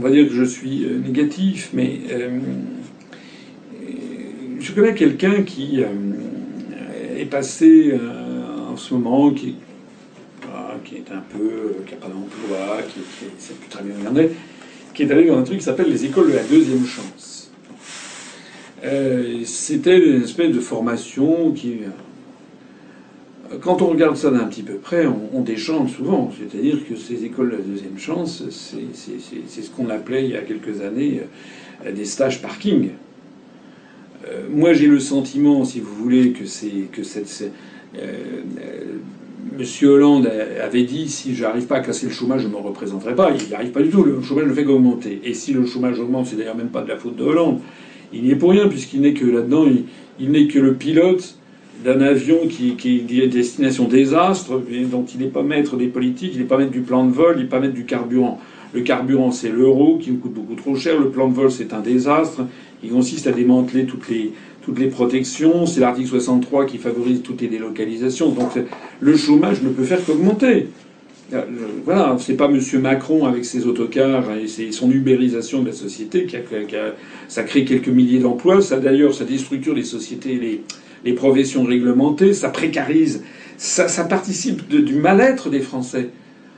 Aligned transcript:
on 0.00 0.02
va 0.02 0.10
dire 0.10 0.26
que 0.26 0.32
je 0.34 0.44
suis 0.44 0.86
négatif, 1.04 1.70
mais 1.74 2.00
je 4.58 4.72
connais 4.72 4.94
quelqu'un 4.94 5.42
qui 5.42 5.82
est 7.18 7.24
passé 7.26 7.92
en 8.72 8.78
ce 8.78 8.94
moment, 8.94 9.30
qui, 9.30 9.56
qui 10.86 10.94
est 10.94 11.12
un 11.12 11.22
peu, 11.36 11.74
qui 11.86 11.92
n'a 11.92 12.00
pas 12.00 12.08
d'emploi, 12.08 12.78
qui 12.88 13.00
ne 13.00 13.30
sait 13.38 13.52
plus 13.52 13.68
très 13.68 13.82
bien 13.82 13.94
regarder, 13.98 14.30
qui 14.94 15.02
est 15.02 15.12
allé 15.12 15.26
dans 15.26 15.36
un 15.38 15.42
truc 15.42 15.58
qui 15.58 15.64
s'appelle 15.64 15.90
les 15.90 16.06
écoles 16.06 16.30
de 16.30 16.36
la 16.36 16.44
deuxième 16.44 16.86
chance. 16.86 17.52
Euh, 18.82 19.42
C'était 19.44 19.98
une 19.98 20.22
espèce 20.22 20.50
de 20.50 20.60
formation 20.60 21.52
qui, 21.52 21.80
quand 23.60 23.82
on 23.82 23.86
regarde 23.86 24.16
ça 24.16 24.30
d'un 24.30 24.44
petit 24.44 24.62
peu 24.62 24.74
près, 24.74 25.06
on, 25.06 25.30
on 25.32 25.40
déchante 25.42 25.90
souvent. 25.90 26.30
C'est-à-dire 26.38 26.78
que 26.88 26.96
ces 26.96 27.24
écoles 27.24 27.50
de 27.50 27.56
la 27.56 27.62
deuxième 27.62 27.98
chance, 27.98 28.44
c'est 28.50 29.62
ce 29.62 29.70
qu'on 29.70 29.90
appelait 29.90 30.24
il 30.24 30.30
y 30.30 30.36
a 30.36 30.42
quelques 30.42 30.80
années 30.82 31.22
euh, 31.84 31.92
des 31.92 32.04
stages 32.04 32.42
parking. 32.42 32.90
Euh, 34.28 34.42
moi, 34.50 34.72
j'ai 34.72 34.86
le 34.86 35.00
sentiment, 35.00 35.64
si 35.64 35.80
vous 35.80 35.94
voulez, 35.94 36.32
que 36.32 36.44
c'est 36.44 36.88
que 36.92 37.02
euh, 37.96 38.42
Monsieur 39.58 39.88
Hollande 39.90 40.30
avait 40.62 40.84
dit 40.84 41.08
si 41.08 41.34
j'arrive 41.34 41.66
pas 41.66 41.76
à 41.76 41.80
casser 41.80 42.06
le 42.06 42.12
chômage, 42.12 42.42
je 42.42 42.48
ne 42.48 42.52
me 42.52 42.58
représenterai 42.58 43.14
pas. 43.14 43.30
Il 43.32 43.48
n'y 43.48 43.54
arrive 43.54 43.70
pas 43.70 43.82
du 43.82 43.88
tout. 43.88 44.04
Le 44.04 44.20
chômage 44.22 44.46
ne 44.46 44.52
fait 44.52 44.64
qu'augmenter. 44.64 45.20
Et 45.24 45.34
si 45.34 45.52
le 45.52 45.64
chômage 45.66 45.98
augmente, 45.98 46.26
c'est 46.26 46.36
d'ailleurs 46.36 46.56
même 46.56 46.68
pas 46.68 46.82
de 46.82 46.88
la 46.88 46.96
faute 46.96 47.16
de 47.16 47.24
Hollande. 47.24 47.60
Il 48.12 48.22
n'y 48.22 48.30
est 48.30 48.36
pour 48.36 48.50
rien, 48.50 48.68
puisqu'il 48.68 49.00
n'est 49.00 49.14
que 49.14 49.24
là-dedans, 49.24 49.66
il, 50.18 50.30
n'est 50.30 50.48
que 50.48 50.58
le 50.58 50.74
pilote 50.74 51.38
d'un 51.84 52.00
avion 52.00 52.46
qui, 52.48 52.76
qui 52.76 53.20
est 53.20 53.26
destination 53.26 53.88
désastre, 53.88 54.60
dont 54.90 55.04
il 55.14 55.20
n'est 55.20 55.30
pas 55.30 55.42
maître 55.42 55.76
des 55.76 55.86
politiques, 55.86 56.32
il 56.34 56.40
n'est 56.40 56.46
pas 56.46 56.58
maître 56.58 56.70
du 56.70 56.80
plan 56.80 57.06
de 57.06 57.12
vol, 57.12 57.34
il 57.36 57.42
n'est 57.42 57.48
pas 57.48 57.60
maître 57.60 57.74
du 57.74 57.84
carburant. 57.84 58.38
Le 58.72 58.82
carburant, 58.82 59.32
c'est 59.32 59.48
l'euro 59.48 59.98
qui 59.98 60.10
nous 60.10 60.18
coûte 60.18 60.34
beaucoup 60.34 60.54
trop 60.54 60.76
cher. 60.76 60.98
Le 61.00 61.10
plan 61.10 61.28
de 61.28 61.34
vol, 61.34 61.50
c'est 61.50 61.72
un 61.72 61.80
désastre. 61.80 62.42
Il 62.84 62.90
consiste 62.90 63.26
à 63.26 63.32
démanteler 63.32 63.84
toutes 63.84 64.08
les, 64.08 64.32
toutes 64.62 64.78
les 64.78 64.86
protections. 64.86 65.66
C'est 65.66 65.80
l'article 65.80 66.08
63 66.08 66.66
qui 66.66 66.78
favorise 66.78 67.22
toutes 67.22 67.40
les 67.40 67.48
délocalisations. 67.48 68.30
Donc 68.30 68.50
le 69.00 69.16
chômage 69.16 69.62
ne 69.62 69.70
peut 69.70 69.82
faire 69.82 70.04
qu'augmenter. 70.04 70.68
Euh, 71.32 71.42
voilà, 71.84 72.16
c'est 72.18 72.34
pas 72.34 72.46
M. 72.46 72.60
Macron 72.80 73.24
avec 73.26 73.44
ses 73.44 73.66
autocars 73.66 74.24
et 74.36 74.72
son 74.72 74.90
ubérisation 74.90 75.62
de 75.62 75.68
la 75.68 75.72
société 75.72 76.26
qui 76.26 76.36
a, 76.36 76.40
ça 77.28 77.42
crée 77.44 77.64
quelques 77.64 77.88
milliers 77.88 78.18
d'emplois. 78.18 78.60
Ça 78.62 78.78
d'ailleurs, 78.78 79.14
ça 79.14 79.24
déstructure 79.24 79.74
les 79.74 79.84
sociétés, 79.84 80.34
les, 80.34 80.62
les 81.04 81.12
professions 81.12 81.64
réglementées, 81.64 82.34
ça 82.34 82.48
précarise, 82.48 83.22
ça, 83.56 84.04
participe 84.04 84.68
du 84.68 84.94
mal-être 84.94 85.50
des 85.50 85.60
Français. 85.60 86.10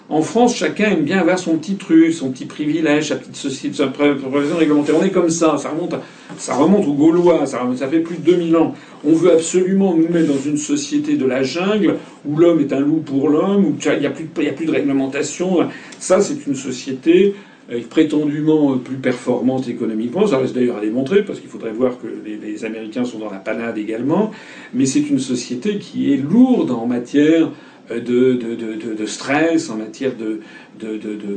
En 0.09 0.21
France, 0.21 0.57
chacun 0.57 0.91
aime 0.91 1.05
bien 1.05 1.21
avoir 1.21 1.39
son 1.39 1.57
petit 1.57 1.77
truc, 1.77 2.12
son 2.12 2.31
petit 2.31 2.45
privilège, 2.45 3.09
sa 3.09 3.17
petite 3.17 3.37
société, 3.37 3.77
sa 3.77 3.87
profession 3.87 4.57
réglementaire. 4.59 4.97
On 5.01 5.05
est 5.05 5.11
comme 5.11 5.31
ça, 5.31 5.57
ça 5.57 5.71
remonte, 5.71 5.95
ça 6.37 6.55
remonte 6.55 6.87
aux 6.87 6.93
Gaulois, 6.93 7.47
ça, 7.47 7.61
fait 7.91 8.01
plus 8.01 8.19
de 8.19 8.23
2000 8.23 8.57
ans. 8.57 8.75
On 9.05 9.15
veut 9.15 9.33
absolument 9.33 9.95
nous 9.95 10.09
mettre 10.09 10.33
dans 10.33 10.41
une 10.41 10.59
société 10.59 11.17
de 11.17 11.25
la 11.25 11.43
jungle 11.43 11.97
où 12.27 12.37
l'homme 12.37 12.61
est 12.61 12.73
un 12.73 12.81
loup 12.81 12.99
pour 12.99 13.31
l'homme, 13.31 13.65
où 13.65 13.77
il 13.83 14.01
n'y 14.01 14.06
a, 14.06 14.11
plus 14.11 14.27
de, 14.67 14.71
réglementation. 14.71 15.69
Ça, 15.99 16.21
c'est 16.21 16.47
une 16.47 16.56
société 16.56 17.34
prétendument 17.89 18.77
plus 18.79 18.97
performante 18.97 19.69
économiquement. 19.69 20.27
Ça 20.27 20.39
reste 20.39 20.55
d'ailleurs 20.55 20.79
à 20.79 20.81
démontrer, 20.81 21.23
parce 21.23 21.41
qu'il 21.41 21.49
faudrait 21.49 21.73
voir 21.73 21.99
que 21.99 22.07
les, 22.25 22.65
Américains 22.65 23.05
sont 23.05 23.19
dans 23.19 23.31
la 23.31 23.39
panade 23.39 23.79
également. 23.79 24.31
Mais 24.75 24.87
c'est 24.87 25.09
une 25.09 25.19
société 25.19 25.79
qui 25.79 26.13
est 26.13 26.17
lourde 26.17 26.71
en 26.71 26.87
matière 26.87 27.51
de, 27.91 28.35
de, 28.35 28.55
de, 28.55 28.95
de, 28.95 29.07
stress, 29.07 29.71
en 29.71 29.77
matière 29.77 30.13
de, 30.17 30.41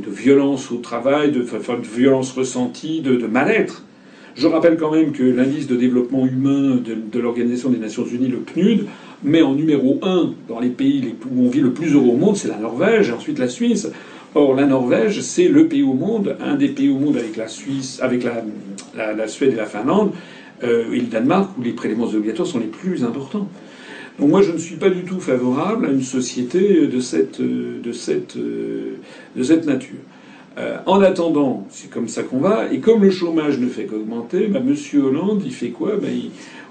violence 0.08 0.72
au 0.72 0.78
travail, 0.78 1.32
de, 1.32 1.46
violence 1.84 2.32
ressentie, 2.32 3.02
de, 3.02 3.26
mal-être. 3.28 3.84
Je 4.36 4.48
rappelle 4.48 4.78
quand 4.78 4.92
même 4.92 5.14
que 5.14 5.24
l'indice 5.24 5.68
de 5.68 5.76
développement 5.76 6.26
humain 6.26 6.76
de, 6.76 7.20
l'Organisation 7.20 7.70
des 7.70 7.78
Nations 7.80 8.06
Unies, 8.06 8.28
le 8.28 8.40
PNUD, 8.40 8.86
met 9.24 9.42
en 9.42 9.56
numéro 9.56 10.00
un 10.04 10.34
dans 10.48 10.60
les 10.60 10.70
pays 10.70 11.16
où 11.32 11.46
on 11.46 11.50
vit 11.50 11.62
le 11.62 11.72
plus 11.72 11.94
heureux 11.94 12.10
au 12.10 12.18
monde, 12.18 12.36
c'est 12.36 12.50
la 12.50 12.58
Norvège 12.58 13.10
et 13.10 13.14
ensuite 13.14 13.40
la 13.40 13.48
Suisse. 13.48 13.90
Or, 14.36 14.54
la 14.54 14.66
Norvège, 14.66 15.22
c'est 15.22 15.48
le 15.48 15.68
pays 15.68 15.84
au 15.84 15.94
monde, 15.94 16.36
un 16.42 16.56
des 16.56 16.68
pays 16.68 16.90
au 16.90 16.98
monde 16.98 17.16
avec 17.16 17.38
la 17.38 17.48
Suisse, 17.48 18.00
avec 18.02 18.24
la, 18.24 19.14
la, 19.14 19.28
Suède 19.30 19.54
et 19.54 19.56
la 19.56 19.66
Finlande, 19.66 20.12
euh, 20.64 20.92
et 20.92 21.00
le 21.00 21.08
Danemark, 21.08 21.58
où 21.58 21.62
les 21.62 21.72
prélèvements 21.72 22.06
obligatoires 22.06 22.48
sont 22.48 22.60
les 22.60 22.66
plus 22.66 23.06
importants. 23.06 23.48
Donc 24.20 24.30
moi, 24.30 24.42
je 24.42 24.52
ne 24.52 24.58
suis 24.58 24.76
pas 24.76 24.90
du 24.90 25.04
tout 25.04 25.22
favorable 25.22 25.86
à 25.86 25.90
une 25.90 26.02
société 26.02 26.86
de 26.88 27.00
cette, 27.00 27.42
de 27.42 27.92
cette, 27.94 28.38
de 28.38 29.44
cette 29.44 29.66
nature. 29.66 30.00
Euh, 30.58 30.78
en 30.86 31.02
attendant, 31.02 31.66
c'est 31.70 31.90
comme 31.90 32.08
ça 32.08 32.24
qu'on 32.24 32.40
va. 32.40 32.72
Et 32.72 32.80
comme 32.80 33.04
le 33.04 33.12
chômage 33.12 33.60
ne 33.60 33.68
fait 33.68 33.86
qu'augmenter, 33.86 34.48
bah, 34.48 34.62
Monsieur 34.64 35.04
Hollande, 35.04 35.44
il 35.46 35.54
fait 35.54 35.70
quoi? 35.70 35.98
Bah, 35.98 36.08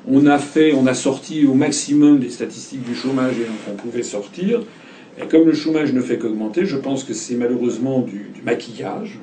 On 0.07 0.27
a 0.27 0.39
fait, 0.39 0.75
on 0.75 0.87
a 0.87 0.95
sorti 0.95 1.47
au 1.47 1.55
maximum 1.55 2.19
des 2.19 2.31
statistiques 2.31 2.83
du 2.83 2.95
chômage 2.95 3.35
et 3.39 3.47
on 3.71 3.75
pouvait 3.75 4.03
sortir. 4.03 4.61
Et 5.21 5.27
comme 5.27 5.47
le 5.47 5.55
chômage 5.55 5.93
ne 5.93 6.01
fait 6.01 6.19
qu'augmenter, 6.19 6.67
je 6.67 6.77
pense 6.77 7.05
que 7.05 7.15
c'est 7.15 7.35
malheureusement 7.35 8.01
du, 8.01 8.27
maquillage, 8.45 9.19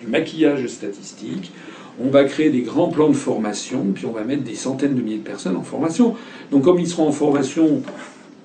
du 0.00 0.06
maquillage 0.06 0.66
statistique 0.66 1.52
on 2.00 2.08
va 2.08 2.24
créer 2.24 2.50
des 2.50 2.62
grands 2.62 2.88
plans 2.88 3.10
de 3.10 3.14
formation, 3.14 3.84
puis 3.94 4.06
on 4.06 4.12
va 4.12 4.24
mettre 4.24 4.42
des 4.42 4.54
centaines 4.54 4.94
de 4.94 5.02
milliers 5.02 5.18
de 5.18 5.22
personnes 5.22 5.56
en 5.56 5.62
formation. 5.62 6.14
Donc 6.50 6.62
comme 6.62 6.78
ils 6.78 6.88
seront 6.88 7.08
en 7.08 7.12
formation, 7.12 7.82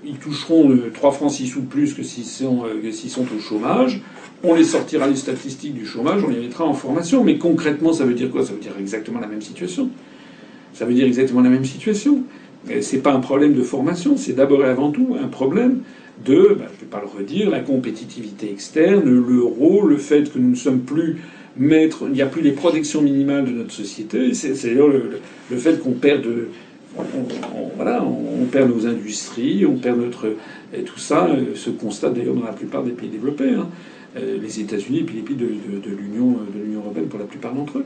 ils 0.05 0.17
toucheront 0.17 0.77
3 0.93 1.09
euh, 1.09 1.13
francs 1.13 1.31
6 1.31 1.47
sous 1.47 1.61
plus 1.61 1.93
que 1.93 2.03
s'ils 2.03 2.25
sont, 2.25 2.63
euh, 2.65 2.91
sont 2.91 3.25
au 3.35 3.39
chômage. 3.39 4.01
On 4.43 4.53
les 4.53 4.65
sortira 4.65 5.07
les 5.07 5.15
statistiques 5.15 5.73
du 5.73 5.85
chômage, 5.85 6.23
on 6.23 6.29
les 6.29 6.39
mettra 6.39 6.65
en 6.65 6.73
formation. 6.73 7.23
Mais 7.23 7.37
concrètement, 7.37 7.93
ça 7.93 8.03
veut 8.03 8.13
dire 8.13 8.29
quoi? 8.29 8.45
Ça 8.45 8.53
veut 8.53 8.59
dire 8.59 8.73
exactement 8.79 9.19
la 9.19 9.27
même 9.27 9.41
situation. 9.41 9.89
Ça 10.73 10.85
veut 10.85 10.93
dire 10.93 11.07
exactement 11.07 11.41
la 11.41 11.49
même 11.49 11.65
situation. 11.65 12.23
C'est 12.81 13.01
pas 13.01 13.13
un 13.13 13.21
problème 13.21 13.53
de 13.53 13.63
formation, 13.63 14.17
c'est 14.17 14.33
d'abord 14.33 14.61
et 14.65 14.67
avant 14.67 14.91
tout 14.91 15.15
un 15.21 15.27
problème 15.27 15.79
de, 16.25 16.55
ben, 16.57 16.65
je 16.67 16.75
ne 16.75 16.79
vais 16.81 16.87
pas 16.89 17.01
le 17.01 17.07
redire, 17.07 17.49
la 17.49 17.59
compétitivité 17.59 18.49
externe, 18.51 19.03
l'euro, 19.03 19.85
le 19.85 19.97
fait 19.97 20.31
que 20.31 20.39
nous 20.39 20.51
ne 20.51 20.55
sommes 20.55 20.81
plus 20.81 21.17
mettre, 21.57 22.03
il 22.07 22.13
n'y 22.13 22.21
a 22.21 22.27
plus 22.27 22.41
les 22.41 22.51
protections 22.51 23.01
minimales 23.01 23.45
de 23.45 23.51
notre 23.51 23.71
société. 23.71 24.33
C'est 24.33 24.53
d'ailleurs 24.63 24.89
le, 24.89 25.57
fait 25.57 25.81
qu'on 25.81 25.93
perd 25.93 26.23
de, 26.23 26.49
voilà, 27.75 28.03
on 28.03 28.45
perd 28.45 28.69
nos 28.69 28.85
industries, 28.85 29.65
on 29.65 29.75
perd 29.75 29.99
notre 29.99 30.27
tout 30.85 30.99
ça 30.99 31.27
euh, 31.27 31.55
se 31.55 31.69
constate 31.69 32.13
d'ailleurs 32.13 32.35
dans 32.35 32.45
la 32.45 32.53
plupart 32.53 32.83
des 32.83 32.91
pays 32.91 33.09
développés, 33.09 33.51
hein. 33.51 33.67
euh, 34.17 34.37
les 34.41 34.59
États-Unis 34.59 34.99
et 34.99 35.03
puis 35.03 35.15
les 35.15 35.21
pays 35.21 35.35
de, 35.35 35.45
l'Union 35.45 36.37
de 36.53 36.59
l'Union 36.63 36.81
européenne 36.81 37.07
pour 37.07 37.19
la 37.19 37.25
plupart 37.25 37.53
d'entre 37.53 37.79
eux. 37.79 37.85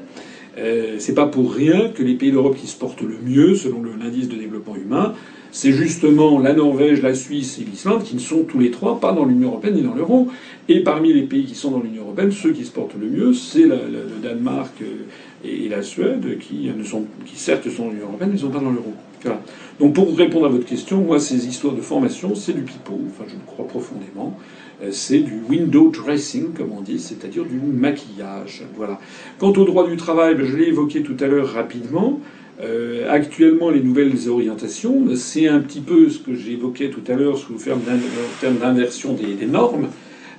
Euh, 0.58 0.96
c'est 1.00 1.14
pas 1.14 1.28
pour 1.28 1.54
rien 1.54 1.90
que 1.90 2.04
les 2.04 2.16
pays 2.16 2.32
d'Europe 2.32 2.58
qui 2.58 2.68
se 2.68 2.78
portent 2.78 3.02
le 3.02 3.18
mieux 3.24 3.56
selon 3.56 3.84
l'indice 3.84 4.28
de 4.28 4.36
développement 4.36 4.76
humain, 4.76 5.14
c'est 5.52 5.72
justement 5.72 6.40
la 6.40 6.54
Norvège, 6.54 7.02
la 7.02 7.14
Suisse 7.14 7.60
et 7.60 7.64
l'Islande 7.64 8.04
qui 8.04 8.16
ne 8.16 8.20
sont 8.20 8.44
tous 8.44 8.60
les 8.60 8.72
trois 8.72 9.00
pas 9.00 9.12
dans 9.12 9.26
l'Union 9.26 9.50
européenne 9.50 9.76
ni 9.76 9.82
dans 9.82 9.94
l'euro. 9.94 10.30
Et 10.70 10.82
parmi 10.82 11.12
les 11.14 11.24
pays 11.24 11.46
qui 11.46 11.56
sont 11.56 11.72
dans 11.72 11.82
l'Union 11.82 12.04
européenne, 12.04 12.32
ceux 12.32 12.52
qui 12.52 12.64
se 12.64 12.72
portent 12.72 12.96
le 13.00 13.08
mieux, 13.08 13.34
c'est 13.34 13.66
le 13.66 14.22
Danemark 14.24 14.74
euh, 14.82 15.06
et 15.44 15.68
la 15.68 15.82
Suède, 15.82 16.38
qui, 16.40 16.72
ne 16.76 16.84
sont, 16.84 17.06
qui 17.26 17.36
certes 17.36 17.70
sont 17.70 17.86
dans 17.86 17.92
l'Union 17.92 18.08
européenne, 18.08 18.30
mais 18.30 18.36
ne 18.36 18.42
sont 18.42 18.50
pas 18.50 18.60
dans 18.60 18.72
l'euro. 18.72 18.94
Voilà. 19.24 19.42
Donc 19.80 19.94
pour 19.94 20.16
répondre 20.16 20.46
à 20.46 20.50
votre 20.50 20.66
question, 20.66 21.02
moi, 21.02 21.20
ces 21.20 21.48
histoires 21.48 21.74
de 21.74 21.82
formation, 21.82 22.36
c'est 22.36 22.54
du 22.54 22.62
pipeau, 22.62 23.00
enfin 23.08 23.26
je 23.28 23.34
le 23.34 23.42
crois 23.46 23.68
profondément. 23.68 24.38
Euh, 24.84 24.90
c'est 24.92 25.20
du 25.20 25.42
window 25.50 25.90
dressing, 25.90 26.54
comme 26.54 26.72
on 26.72 26.82
dit, 26.82 27.00
c'est-à-dire 27.00 27.46
du 27.46 27.58
maquillage. 27.58 28.64
Voilà. 28.76 29.00
Quant 29.40 29.52
au 29.52 29.66
droit 29.66 29.88
du 29.88 29.98
travail, 29.98 30.36
ben, 30.36 30.46
je 30.46 30.56
l'ai 30.56 30.68
évoqué 30.68 31.02
tout 31.02 31.18
à 31.20 31.28
l'heure 31.28 31.48
rapidement. 31.48 32.20
Euh, 32.60 33.10
actuellement, 33.10 33.70
les 33.70 33.82
nouvelles 33.82 34.30
orientations, 34.30 35.04
c'est 35.16 35.48
un 35.48 35.60
petit 35.60 35.80
peu 35.80 36.10
ce 36.10 36.20
que 36.20 36.36
j'évoquais 36.36 36.90
tout 36.90 37.04
à 37.12 37.16
l'heure 37.16 37.38
sous 37.38 37.54
le 37.54 37.60
terme 37.60 38.58
d'inversion 38.58 39.14
des, 39.14 39.46
normes. 39.46 39.88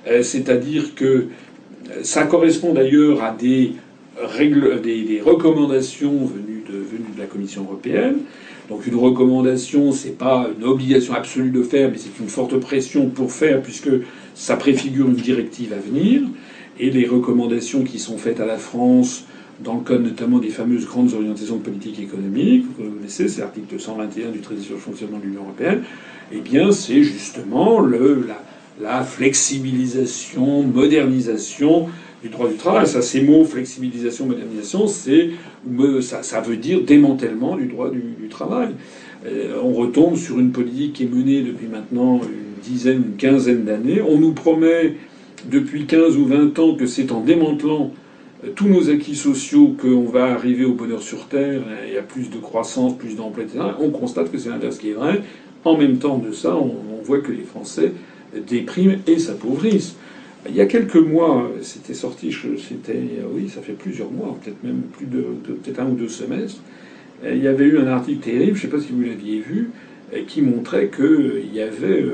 Euh, 0.07 0.23
c'est-à-dire 0.23 0.95
que 0.95 1.05
euh, 1.05 1.25
ça 2.03 2.23
correspond 2.23 2.73
d'ailleurs 2.73 3.23
à 3.23 3.31
des, 3.31 3.73
règles, 4.17 4.81
des, 4.81 5.21
recommandations 5.23 6.25
venues 6.25 6.63
de, 6.67 6.77
venues 6.77 7.13
de 7.15 7.19
la 7.19 7.25
Commission 7.25 7.63
européenne. 7.63 8.19
Donc 8.69 8.87
une 8.87 8.95
recommandation, 8.95 9.91
c'est 9.91 10.17
pas 10.17 10.49
une 10.57 10.65
obligation 10.65 11.13
absolue 11.13 11.49
de 11.49 11.63
faire, 11.63 11.91
mais 11.91 11.97
c'est 11.97 12.17
une 12.21 12.29
forte 12.29 12.57
pression 12.57 13.09
pour 13.09 13.31
faire, 13.31 13.61
puisque 13.61 13.89
ça 14.35 14.55
préfigure 14.55 15.07
une 15.07 15.15
directive 15.15 15.73
à 15.73 15.77
venir. 15.77 16.21
Et 16.79 16.89
les 16.89 17.05
recommandations 17.05 17.83
qui 17.83 17.99
sont 17.99 18.17
faites 18.17 18.39
à 18.39 18.45
la 18.45 18.57
France, 18.57 19.25
dans 19.59 19.75
le 19.75 19.81
cadre 19.81 20.01
notamment 20.01 20.39
des 20.39 20.49
fameuses 20.49 20.85
grandes 20.85 21.13
orientations 21.13 21.57
de 21.57 21.61
politique 21.61 21.99
économique, 21.99 22.65
vous 22.65 22.83
connaissez, 22.83 23.27
c'est 23.27 23.41
l'article 23.41 23.67
221 23.71 24.31
du 24.31 24.39
traité 24.39 24.61
sur 24.61 24.75
le 24.75 24.79
fonctionnement 24.79 25.19
de 25.19 25.23
l'Union 25.23 25.43
européenne, 25.43 25.83
eh 26.31 26.39
bien 26.39 26.71
c'est 26.71 27.03
justement 27.03 27.79
le, 27.79 28.27
la, 28.81 29.03
flexibilisation, 29.03 30.63
modernisation 30.63 31.87
du 32.23 32.29
droit 32.29 32.49
du 32.49 32.55
travail. 32.55 32.87
Ça, 32.87 33.01
ces 33.01 33.21
mots, 33.21 33.45
flexibilisation, 33.45 34.25
modernisation, 34.25 34.87
c'est, 34.87 35.31
ça, 36.01 36.23
ça, 36.23 36.41
veut 36.41 36.57
dire 36.57 36.81
démantèlement 36.81 37.55
du 37.55 37.67
droit 37.67 37.89
du, 37.89 38.01
du 38.19 38.29
travail. 38.29 38.69
Euh, 39.25 39.55
on 39.63 39.73
retombe 39.73 40.15
sur 40.17 40.39
une 40.39 40.51
politique 40.51 40.93
qui 40.93 41.03
est 41.03 41.13
menée 41.13 41.41
depuis 41.41 41.67
maintenant 41.67 42.19
une 42.21 42.61
dizaine, 42.61 43.03
une 43.11 43.17
quinzaine 43.17 43.63
d'années. 43.63 44.01
On 44.01 44.17
nous 44.17 44.33
promet 44.33 44.95
depuis 45.49 45.85
15 45.85 46.17
ou 46.17 46.25
20 46.25 46.59
ans 46.59 46.75
que 46.75 46.85
c'est 46.85 47.11
en 47.11 47.21
démantelant 47.21 47.91
tous 48.55 48.67
nos 48.67 48.89
acquis 48.89 49.15
sociaux, 49.15 49.75
qu'on 49.79 50.03
va 50.03 50.25
arriver 50.25 50.65
au 50.65 50.73
bonheur 50.73 51.01
sur 51.01 51.27
Terre, 51.27 51.61
il 51.87 51.93
y 51.93 51.97
a 51.97 52.01
plus 52.01 52.29
de 52.29 52.37
croissance, 52.37 52.97
plus 52.97 53.15
d'emplois, 53.15 53.43
etc., 53.43 53.59
on 53.79 53.89
constate 53.89 54.31
que 54.31 54.37
c'est 54.37 54.49
l'inverse 54.49 54.77
qui 54.77 54.89
est 54.89 54.93
vrai. 54.93 55.21
En 55.63 55.77
même 55.77 55.97
temps 55.97 56.17
de 56.17 56.31
ça, 56.31 56.55
on, 56.55 56.75
voit 57.03 57.19
que 57.19 57.33
les 57.33 57.43
Français 57.43 57.91
dépriment 58.47 58.97
et 59.07 59.19
s'appauvrissent. 59.19 59.97
Il 60.47 60.55
y 60.55 60.61
a 60.61 60.65
quelques 60.67 60.95
mois, 60.95 61.51
c'était 61.61 61.93
sorti, 61.93 62.33
c'était, 62.65 63.01
oui, 63.33 63.49
ça 63.49 63.61
fait 63.61 63.73
plusieurs 63.73 64.09
mois, 64.09 64.37
peut-être 64.41 64.63
même 64.63 64.83
plus 64.95 65.05
de, 65.05 65.21
peut-être 65.43 65.79
un 65.81 65.87
ou 65.87 65.95
deux 65.95 66.07
semestres, 66.07 66.61
il 67.25 67.43
y 67.43 67.47
avait 67.47 67.65
eu 67.65 67.77
un 67.77 67.87
article 67.87 68.19
terrible, 68.21 68.57
je 68.57 68.65
ne 68.65 68.71
sais 68.71 68.77
pas 68.77 68.81
si 68.81 68.93
vous 68.93 69.01
l'aviez 69.01 69.39
vu, 69.39 69.71
qui 70.27 70.41
montrait 70.41 70.89
qu'il 70.95 71.53
y 71.53 71.59
avait 71.59 72.05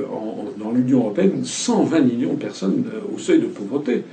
dans 0.57 0.71
l'Union 0.71 1.01
européenne 1.01 1.43
120 1.43 1.99
millions 2.01 2.33
de 2.33 2.39
personnes 2.39 2.85
au 3.13 3.19
seuil 3.19 3.39
de 3.39 3.45
pauvreté. 3.45 4.03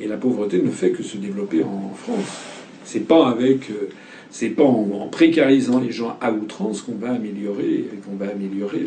Et 0.00 0.06
la 0.06 0.16
pauvreté 0.16 0.60
ne 0.60 0.70
fait 0.70 0.90
que 0.90 1.02
se 1.02 1.16
développer 1.16 1.62
en 1.62 1.92
France. 1.94 2.42
C'est 2.84 3.06
pas 3.08 3.28
avec, 3.28 3.70
euh, 3.70 3.88
c'est 4.30 4.50
pas 4.50 4.64
en, 4.64 5.08
précarisant 5.10 5.80
les 5.80 5.90
gens 5.90 6.16
à 6.20 6.32
outrance 6.32 6.82
qu'on 6.82 6.96
va 6.96 7.12
améliorer, 7.12 7.86
qu'on 8.04 8.16
va 8.16 8.30
améliorer 8.30 8.86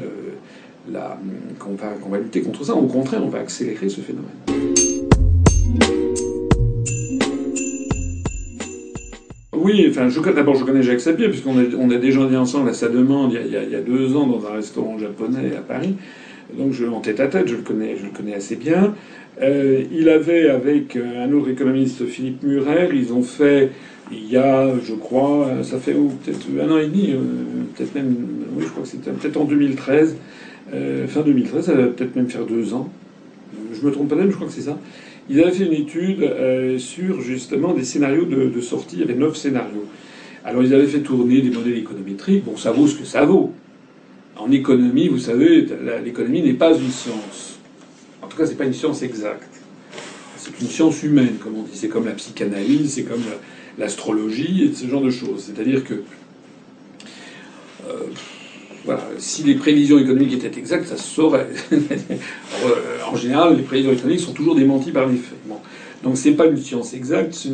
la, 0.92 1.20
qu'on 1.58 1.74
va, 1.74 1.88
qu'on 2.02 2.10
va 2.10 2.20
lutter 2.20 2.42
contre 2.42 2.64
ça. 2.64 2.76
Au 2.76 2.88
contraire, 2.88 3.22
on 3.24 3.30
va 3.30 3.40
accélérer 3.40 3.90
ce 3.90 4.02
phénomène. 4.02 4.30
Oui, 9.62 9.86
enfin, 9.90 10.08
d'abord, 10.32 10.56
je 10.56 10.64
connais 10.64 10.84
Jacques 10.84 11.02
Sapir, 11.02 11.30
puisqu'on 11.30 11.58
a, 11.60 11.64
on 11.78 11.90
a 11.92 11.98
déjà 11.98 12.26
dit 12.26 12.38
ensemble 12.38 12.70
à 12.70 12.74
sa 12.74 12.88
demande 12.88 13.34
il 13.34 13.52
y, 13.52 13.58
a, 13.58 13.64
il 13.64 13.70
y, 13.70 13.76
a, 13.76 13.82
deux 13.82 14.16
ans 14.16 14.26
dans 14.26 14.48
un 14.48 14.54
restaurant 14.54 14.98
japonais 14.98 15.56
à 15.58 15.62
Paris. 15.62 15.96
Donc, 16.58 16.72
je, 16.72 16.86
en 16.86 17.02
tête 17.02 17.20
à 17.20 17.28
tête, 17.28 17.48
je 17.48 17.56
le 17.56 17.62
connais, 17.62 17.98
je 17.98 18.06
le 18.06 18.12
connais 18.12 18.34
assez 18.34 18.56
bien. 18.56 18.96
Euh, 19.42 19.84
il 19.92 20.10
avait, 20.10 20.50
avec 20.50 20.98
un 20.98 21.32
autre 21.32 21.50
économiste, 21.50 22.06
Philippe 22.06 22.44
Murer, 22.44 22.90
ils 22.94 23.14
ont 23.14 23.24
fait, 23.24 23.72
il 24.12 24.30
y 24.30 24.38
a, 24.38 24.74
je 24.84 24.94
crois, 24.94 25.50
ça 25.64 25.78
fait 25.78 25.94
peut-être 25.94 26.48
un 26.62 26.72
an 26.72 26.78
et 26.78 26.88
demi, 26.88 27.12
euh, 27.12 27.20
peut-être 27.76 27.96
même, 27.96 28.16
oui, 28.56 28.64
je 28.66 28.70
crois 28.70 28.84
que 28.84 28.90
c'était 28.90 29.12
peut-être 29.12 29.38
en 29.38 29.46
2013, 29.46 30.18
euh, 30.74 31.08
fin 31.08 31.22
2013, 31.22 31.66
ça 31.66 31.74
va 31.74 31.88
peut-être 31.88 32.16
même 32.16 32.30
faire 32.30 32.46
deux 32.46 32.74
ans. 32.74 32.90
Je 33.74 33.86
me 33.86 33.92
trompe 33.92 34.10
pas 34.10 34.16
même, 34.16 34.30
je 34.30 34.36
crois 34.36 34.48
que 34.48 34.54
c'est 34.54 34.62
ça. 34.62 34.78
Ils 35.30 35.42
avaient 35.42 35.52
fait 35.52 35.66
une 35.66 35.74
étude 35.74 36.28
sur 36.80 37.22
justement 37.22 37.74
des 37.74 37.84
scénarios 37.84 38.26
de, 38.26 38.50
de, 38.50 38.62
sortie. 38.62 38.96
Il 38.96 39.02
y 39.02 39.04
avait 39.04 39.14
neuf 39.14 39.36
scénarios. 39.38 39.86
Alors 40.44 40.64
ils 40.64 40.74
avaient 40.74 40.88
fait 40.88 41.02
tourner 41.02 41.42
des 41.42 41.52
modèles 41.52 41.78
économétriques. 41.78 42.46
Bon, 42.46 42.58
ça 42.58 42.72
vaut 42.72 42.88
ce 42.88 42.96
que 42.96 43.06
ça 43.06 43.26
vaut. 43.26 43.54
En 44.36 44.52
économie, 44.52 45.08
vous 45.08 45.20
savez, 45.20 45.68
l'économie 46.04 46.42
n'est 46.42 46.54
pas 46.54 46.74
une 46.76 46.90
science. 46.90 47.59
Tout 48.40 48.46
cas, 48.46 48.52
c'est 48.52 48.58
pas 48.58 48.64
une 48.68 48.74
science 48.74 49.02
exacte. 49.02 49.50
C'est 50.38 50.62
une 50.62 50.70
science 50.70 51.04
humaine, 51.04 51.36
comme 51.44 51.58
on 51.58 51.64
dit. 51.64 51.72
C'est 51.74 51.90
comme 51.90 52.06
la 52.06 52.14
psychanalyse, 52.14 52.94
c'est 52.94 53.04
comme 53.04 53.22
l'astrologie 53.78 54.64
et 54.64 54.74
ce 54.74 54.88
genre 54.88 55.02
de 55.02 55.10
choses. 55.10 55.52
C'est-à-dire 55.54 55.84
que 55.84 55.96
euh, 57.86 57.94
voilà, 58.86 59.04
si 59.18 59.44
les 59.44 59.56
prévisions 59.56 60.00
économiques 60.00 60.32
étaient 60.32 60.58
exactes, 60.58 60.88
ça 60.88 60.96
se 60.96 61.04
saurait. 61.04 61.50
en 63.12 63.18
général, 63.18 63.58
les 63.58 63.64
prévisions 63.64 63.92
économiques 63.92 64.22
sont 64.22 64.32
toujours 64.32 64.56
démenties 64.56 64.94
par 64.94 65.06
les 65.06 65.18
faits. 65.18 65.38
Donc 66.02 66.16
c'est 66.16 66.32
pas 66.32 66.46
une 66.46 66.56
science 66.56 66.94
exacte, 66.94 67.34
ce 67.34 67.50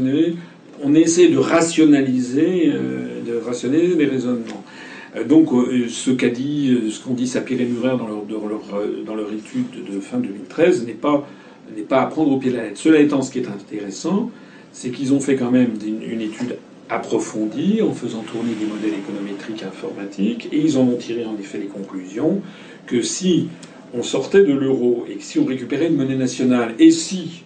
on 0.83 0.93
essaie 0.93 1.29
de 1.29 1.39
rationaliser, 1.39 2.67
euh, 2.67 3.23
de 3.25 3.37
rationaliser 3.43 3.95
les 3.95 4.05
raisonnements. 4.05 4.63
Euh, 5.15 5.23
donc, 5.23 5.51
euh, 5.53 5.87
ce 5.89 6.11
qu'a 6.11 6.29
dit, 6.29 6.69
euh, 6.71 6.89
ce 6.89 7.03
qu'ont 7.03 7.13
dit 7.13 7.27
Sapir 7.27 7.59
et 7.59 7.65
Murer 7.65 7.97
dans 7.97 8.07
leur, 8.07 8.23
dans 8.23 8.47
leur, 8.47 8.61
dans 9.05 9.15
leur 9.15 9.31
étude 9.31 9.85
de 9.89 9.99
fin 9.99 10.17
2013 10.17 10.85
n'est 10.85 10.93
pas, 10.93 11.27
n'est 11.75 11.83
pas 11.83 12.01
à 12.01 12.05
prendre 12.07 12.31
au 12.31 12.37
pied 12.37 12.51
de 12.51 12.57
la 12.57 12.63
lettre. 12.63 12.79
Cela 12.79 12.99
étant, 12.99 13.21
ce 13.21 13.31
qui 13.31 13.39
est 13.39 13.47
intéressant, 13.47 14.31
c'est 14.71 14.89
qu'ils 14.89 15.13
ont 15.13 15.19
fait 15.19 15.35
quand 15.35 15.51
même 15.51 15.71
une 15.85 16.21
étude 16.21 16.57
approfondie 16.89 17.81
en 17.81 17.93
faisant 17.93 18.21
tourner 18.21 18.53
des 18.59 18.65
modèles 18.65 18.99
économétriques 18.99 19.63
informatiques 19.63 20.49
et 20.51 20.59
ils 20.59 20.77
en 20.77 20.81
ont 20.81 20.97
tiré 20.97 21.25
en 21.25 21.35
effet 21.39 21.57
les 21.57 21.65
conclusions 21.65 22.41
que 22.85 23.01
si 23.01 23.47
on 23.95 24.03
sortait 24.03 24.43
de 24.43 24.53
l'euro 24.53 25.05
et 25.09 25.15
que 25.15 25.23
si 25.23 25.39
on 25.39 25.45
récupérait 25.45 25.87
une 25.87 25.95
monnaie 25.95 26.15
nationale 26.15 26.75
et 26.77 26.91
si 26.91 27.43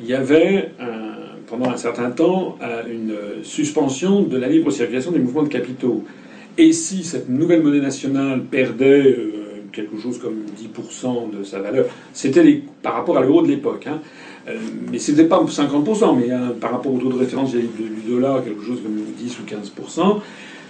il 0.00 0.06
y 0.08 0.14
avait 0.14 0.72
pendant 1.46 1.70
un 1.70 1.76
certain 1.76 2.10
temps 2.10 2.58
une 2.90 3.14
suspension 3.44 4.22
de 4.22 4.36
la 4.36 4.48
libre 4.48 4.72
circulation 4.72 5.12
des 5.12 5.20
mouvements 5.20 5.44
de 5.44 5.48
capitaux 5.48 6.02
et 6.58 6.72
si 6.72 7.04
cette 7.04 7.28
nouvelle 7.28 7.62
monnaie 7.62 7.80
nationale 7.80 8.42
perdait 8.42 9.02
euh, 9.02 9.32
quelque 9.72 9.98
chose 9.98 10.18
comme 10.18 10.44
10% 10.56 11.38
de 11.38 11.44
sa 11.44 11.60
valeur, 11.60 11.86
c'était 12.12 12.62
par 12.82 12.94
rapport 12.94 13.16
à 13.16 13.22
l'euro 13.22 13.42
de 13.42 13.48
l'époque. 13.48 13.86
Hein. 13.86 14.00
Euh, 14.48 14.58
mais 14.90 14.98
c'était 14.98 15.24
pas 15.24 15.42
50%, 15.42 16.18
mais 16.18 16.30
hein, 16.30 16.52
par 16.60 16.72
rapport 16.72 16.92
au 16.92 16.98
taux 16.98 17.10
de 17.10 17.18
référence 17.18 17.52
du 17.52 17.68
dollar, 18.08 18.44
quelque 18.44 18.62
chose 18.62 18.80
comme 18.82 19.00
10 19.16 19.38
ou 19.38 19.42
15%. 19.82 20.20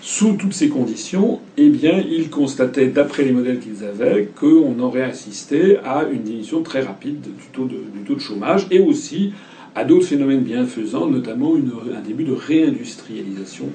Sous 0.04 0.32
toutes 0.32 0.52
ces 0.52 0.68
conditions, 0.68 1.38
eh 1.56 1.68
bien, 1.68 2.02
ils 2.10 2.28
constataient, 2.28 2.88
d'après 2.88 3.22
les 3.22 3.30
modèles 3.30 3.60
qu'ils 3.60 3.84
avaient, 3.84 4.28
qu'on 4.38 4.76
aurait 4.80 5.04
assisté 5.04 5.78
à 5.84 6.06
une 6.12 6.22
diminution 6.22 6.62
très 6.62 6.80
rapide 6.80 7.20
du 7.20 7.46
taux 7.52 7.66
de, 7.66 8.18
chômage 8.18 8.66
et 8.72 8.80
aussi 8.80 9.32
à 9.76 9.84
d'autres 9.84 10.06
phénomènes 10.06 10.40
bienfaisants, 10.40 11.06
notamment 11.06 11.54
un 11.54 12.00
début 12.00 12.24
de 12.24 12.32
réindustrialisation 12.32 13.66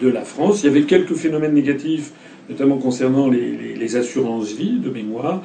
de 0.00 0.08
la 0.08 0.22
France. 0.22 0.62
Il 0.62 0.66
y 0.66 0.68
avait 0.68 0.82
quelques 0.82 1.14
phénomènes 1.14 1.54
négatifs, 1.54 2.12
notamment 2.48 2.78
concernant 2.78 3.28
les, 3.28 3.96
assurances-vie 3.96 4.78
de 4.78 4.90
mémoire. 4.90 5.42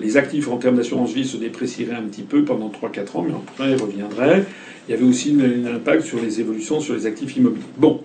les 0.00 0.16
actifs 0.16 0.48
en 0.48 0.58
termes 0.58 0.76
d'assurance-vie 0.76 1.24
se 1.24 1.36
déprécieraient 1.36 1.96
un 1.96 2.02
petit 2.02 2.22
peu 2.22 2.44
pendant 2.44 2.70
3-4 2.70 3.16
ans, 3.16 3.24
mais 3.26 3.34
après 3.34 3.72
ils 3.72 3.82
reviendraient. 3.82 4.44
Il 4.88 4.92
y 4.92 4.94
avait 4.94 5.04
aussi 5.06 5.36
un 5.40 5.74
impact 5.74 6.04
sur 6.04 6.20
les 6.20 6.40
évolutions 6.40 6.80
sur 6.80 6.94
les 6.94 7.06
actifs 7.06 7.36
immobiliers. 7.36 7.64
Bon, 7.78 8.00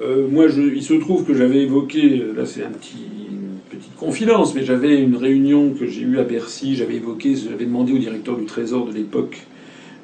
euh, 0.00 0.26
moi, 0.28 0.46
il 0.46 0.82
se 0.82 0.94
trouve 0.94 1.24
que 1.24 1.34
j'avais 1.34 1.62
évoqué, 1.62 2.22
là 2.36 2.46
c'est 2.46 2.62
une 2.62 3.58
petite 3.70 3.94
confidence, 3.96 4.54
mais 4.54 4.64
j'avais 4.64 5.00
une 5.00 5.16
réunion 5.16 5.72
que 5.78 5.86
j'ai 5.86 6.02
eue 6.02 6.18
à 6.18 6.24
Bercy, 6.24 6.74
j'avais 6.76 6.96
évoqué, 6.96 7.36
j'avais 7.36 7.64
demandé 7.64 7.92
au 7.92 7.98
directeur 7.98 8.36
du 8.36 8.44
Trésor 8.44 8.86
de 8.86 8.92
l'époque 8.92 9.46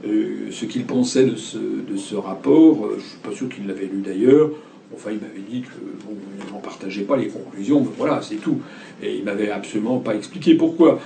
euh, 0.06 0.50
ce 0.50 0.64
qu'il 0.64 0.84
pensait 0.84 1.26
de 1.26 1.36
ce, 1.36 2.14
rapport. 2.14 2.86
Euh, 2.86 2.96
je 2.98 3.02
suis 3.02 3.18
pas 3.18 3.32
sûr 3.32 3.48
qu'il 3.48 3.66
l'avait 3.66 3.86
lu 3.86 4.00
d'ailleurs. 4.04 4.50
Enfin, 4.94 5.10
il 5.10 5.18
m'avait 5.18 5.46
dit 5.48 5.60
que 5.60 5.68
bon, 6.06 6.16
n'en 6.52 6.58
partageait 6.58 7.02
pas 7.02 7.16
les 7.16 7.28
conclusions. 7.28 7.86
voilà, 7.98 8.22
c'est 8.22 8.36
tout. 8.36 8.58
Et 9.02 9.16
il 9.16 9.24
m'avait 9.24 9.50
absolument 9.50 9.98
pas 9.98 10.14
expliqué 10.14 10.54
pourquoi. 10.54 11.00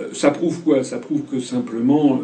Euh, 0.00 0.08
ça 0.12 0.30
prouve 0.30 0.62
quoi? 0.62 0.82
Ça 0.82 0.98
prouve 0.98 1.22
que 1.22 1.38
simplement 1.38 2.20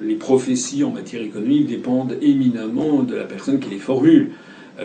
les 0.00 0.16
prophéties 0.16 0.84
en 0.84 0.90
matière 0.90 1.22
économique 1.22 1.66
dépendent 1.66 2.16
éminemment 2.20 3.02
de 3.02 3.14
la 3.14 3.24
personne 3.24 3.58
qui 3.58 3.70
les 3.70 3.78
formule. 3.78 4.32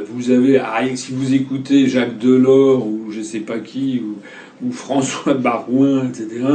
Vous 0.10 0.32
avez, 0.32 0.58
ah, 0.58 0.84
si 0.96 1.12
vous 1.12 1.34
écoutez 1.34 1.88
Jacques 1.88 2.20
Delors 2.20 2.86
ou 2.86 3.12
je 3.12 3.22
sais 3.22 3.39
pas 3.39 3.60
qui 3.60 4.01
ou, 4.06 4.67
ou 4.67 4.72
François 4.72 5.34
Barouin, 5.34 6.10
etc., 6.10 6.46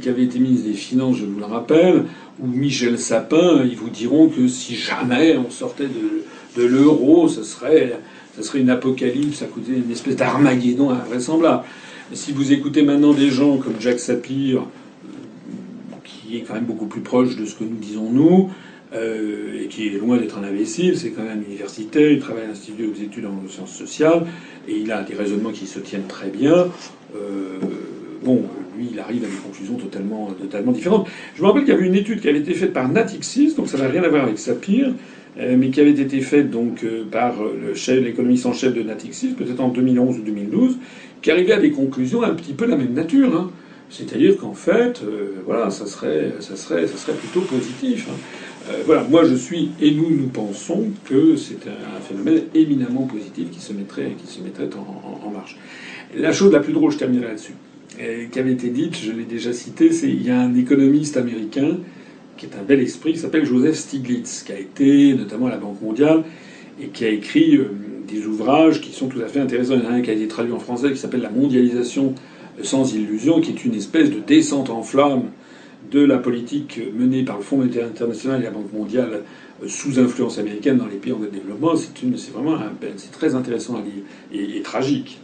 qui 0.00 0.08
avait 0.08 0.22
été 0.22 0.38
ministre 0.38 0.68
des 0.68 0.74
Finances, 0.74 1.16
je 1.16 1.24
vous 1.24 1.40
le 1.40 1.44
rappelle, 1.44 2.04
ou 2.40 2.46
Michel 2.46 2.98
Sapin, 2.98 3.64
ils 3.64 3.76
vous 3.76 3.90
diront 3.90 4.28
que 4.28 4.48
si 4.48 4.74
jamais 4.74 5.36
on 5.36 5.50
sortait 5.50 5.86
de, 5.86 6.64
l'euro, 6.64 7.28
ce 7.28 7.42
serait, 7.42 7.98
ce 8.36 8.42
serait 8.42 8.60
une 8.60 8.70
apocalypse, 8.70 9.38
ça 9.38 9.46
coûtait 9.46 9.72
une 9.72 9.90
espèce 9.90 10.16
d'armageddon 10.16 10.90
invraisemblable. 10.90 11.64
Si 12.12 12.32
vous 12.32 12.52
écoutez 12.52 12.82
maintenant 12.82 13.12
des 13.12 13.30
gens 13.30 13.58
comme 13.58 13.80
Jacques 13.80 14.00
Sapir, 14.00 14.62
qui 16.04 16.36
est 16.36 16.40
quand 16.40 16.54
même 16.54 16.64
beaucoup 16.64 16.86
plus 16.86 17.00
proche 17.00 17.36
de 17.36 17.44
ce 17.44 17.54
que 17.54 17.64
nous 17.64 17.76
disons 17.76 18.10
nous, 18.10 18.50
euh, 18.94 19.62
et 19.62 19.66
qui 19.66 19.88
est 19.88 19.98
loin 19.98 20.18
d'être 20.18 20.38
un 20.38 20.44
imbécile, 20.44 20.96
c'est 20.96 21.10
quand 21.10 21.22
même 21.22 21.38
un 21.38 21.42
universitaire, 21.42 22.10
il 22.10 22.20
travaille 22.20 22.44
à 22.44 22.48
l'Institut 22.48 22.86
des 22.86 23.02
études 23.04 23.26
en 23.26 23.48
sciences 23.48 23.74
sociales, 23.74 24.26
et 24.68 24.76
il 24.76 24.92
a 24.92 25.02
des 25.02 25.14
raisonnements 25.14 25.50
qui 25.50 25.66
se 25.66 25.80
tiennent 25.80 26.06
très 26.06 26.28
bien. 26.28 26.68
Euh, 27.16 27.58
bon, 28.24 28.42
lui, 28.76 28.88
il 28.92 28.98
arrive 28.98 29.24
à 29.24 29.26
des 29.26 29.36
conclusions 29.36 29.76
totalement, 29.76 30.28
totalement 30.40 30.72
différentes. 30.72 31.08
Je 31.36 31.42
me 31.42 31.46
rappelle 31.46 31.64
qu'il 31.64 31.74
y 31.74 31.76
avait 31.76 31.86
une 31.86 31.94
étude 31.94 32.20
qui 32.20 32.28
avait 32.28 32.38
été 32.38 32.54
faite 32.54 32.72
par 32.72 32.88
Natixis, 32.88 33.54
donc 33.54 33.68
ça 33.68 33.78
n'a 33.78 33.88
rien 33.88 34.02
à 34.02 34.08
voir 34.08 34.24
avec 34.24 34.38
Sapir, 34.38 34.92
euh, 35.38 35.56
mais 35.58 35.70
qui 35.70 35.80
avait 35.80 35.90
été 35.90 36.20
faite 36.20 36.50
donc 36.50 36.84
euh, 36.84 37.04
par 37.10 37.34
chef, 37.74 38.02
l'économiste 38.02 38.46
en 38.46 38.52
chef 38.52 38.72
de 38.74 38.82
Natixis, 38.82 39.34
peut-être 39.36 39.60
en 39.60 39.68
2011 39.68 40.18
ou 40.18 40.22
2012, 40.22 40.78
qui 41.22 41.30
arrivait 41.30 41.52
à 41.52 41.60
des 41.60 41.70
conclusions 41.70 42.22
un 42.22 42.34
petit 42.34 42.52
peu 42.52 42.66
de 42.66 42.70
la 42.70 42.76
même 42.76 42.94
nature. 42.94 43.34
Hein. 43.34 43.50
C'est-à-dire 43.90 44.36
qu'en 44.38 44.54
fait, 44.54 45.02
euh, 45.02 45.34
voilà, 45.44 45.70
ça 45.70 45.86
serait 45.86 46.32
plutôt 47.18 47.40
positif. 47.42 48.08
Hein. 48.10 48.72
voilà, 48.86 49.04
moi 49.10 49.24
je 49.24 49.34
suis 49.34 49.70
et 49.80 49.90
nous 49.90 50.10
nous 50.10 50.28
pensons 50.28 50.86
que 51.04 51.36
c'est 51.36 51.68
un 51.68 52.00
phénomène 52.00 52.44
éminemment 52.54 53.02
positif 53.02 53.50
qui 53.50 53.60
se 53.60 53.72
mettrait, 53.72 54.12
qui 54.18 54.32
se 54.32 54.40
mettrait 54.40 54.70
en, 54.76 55.26
en 55.26 55.30
marche. 55.30 55.58
La 56.16 56.32
chose 56.32 56.52
la 56.52 56.60
plus 56.60 56.72
drôle, 56.72 56.92
je 56.92 56.98
terminerai 56.98 57.28
là-dessus 57.28 57.54
qui 58.30 58.38
avait 58.38 58.52
été 58.52 58.70
dite, 58.70 58.96
je 58.96 59.12
l'ai 59.12 59.24
déjà 59.24 59.52
cité, 59.52 59.92
c'est 59.92 60.08
il 60.08 60.22
y 60.22 60.30
a 60.30 60.40
un 60.40 60.54
économiste 60.54 61.16
américain 61.16 61.78
qui 62.36 62.46
est 62.46 62.56
un 62.58 62.62
bel 62.62 62.80
esprit, 62.80 63.12
qui 63.12 63.18
s'appelle 63.18 63.44
Joseph 63.44 63.76
Stiglitz, 63.76 64.42
qui 64.42 64.52
a 64.52 64.58
été 64.58 65.14
notamment 65.14 65.46
à 65.46 65.50
la 65.50 65.58
Banque 65.58 65.80
mondiale 65.80 66.24
et 66.80 66.88
qui 66.88 67.04
a 67.04 67.08
écrit 67.08 67.56
euh, 67.56 67.70
des 68.08 68.26
ouvrages 68.26 68.80
qui 68.80 68.92
sont 68.92 69.06
tout 69.06 69.20
à 69.20 69.26
fait 69.26 69.40
intéressants. 69.40 69.74
Il 69.74 69.84
y 69.84 69.86
en 69.86 69.90
a 69.90 69.94
un 69.94 70.00
qui 70.02 70.10
a 70.10 70.14
été 70.14 70.26
traduit 70.26 70.52
en 70.52 70.58
français 70.58 70.90
qui 70.90 70.98
s'appelle 70.98 71.22
La 71.22 71.30
mondialisation 71.30 72.14
sans 72.62 72.94
illusion, 72.94 73.40
qui 73.40 73.50
est 73.50 73.64
une 73.64 73.74
espèce 73.74 74.10
de 74.10 74.20
descente 74.20 74.70
en 74.70 74.82
flamme 74.82 75.24
de 75.90 76.00
la 76.00 76.18
politique 76.18 76.80
menée 76.96 77.22
par 77.22 77.36
le 77.36 77.42
Fonds 77.42 77.58
monétaire 77.58 77.86
international 77.86 78.40
et 78.40 78.44
la 78.44 78.50
Banque 78.50 78.72
mondiale 78.72 79.22
sous 79.66 79.98
influence 79.98 80.38
américaine 80.38 80.78
dans 80.78 80.86
les 80.86 80.96
pays 80.96 81.12
en 81.12 81.18
développement, 81.18 81.74
c'est 81.76 82.32
vraiment 82.32 82.58
c'est 82.96 83.12
très 83.12 83.34
intéressant 83.34 83.76
à 83.76 83.82
lire 83.82 84.56
et, 84.56 84.60
tragique. 84.62 85.18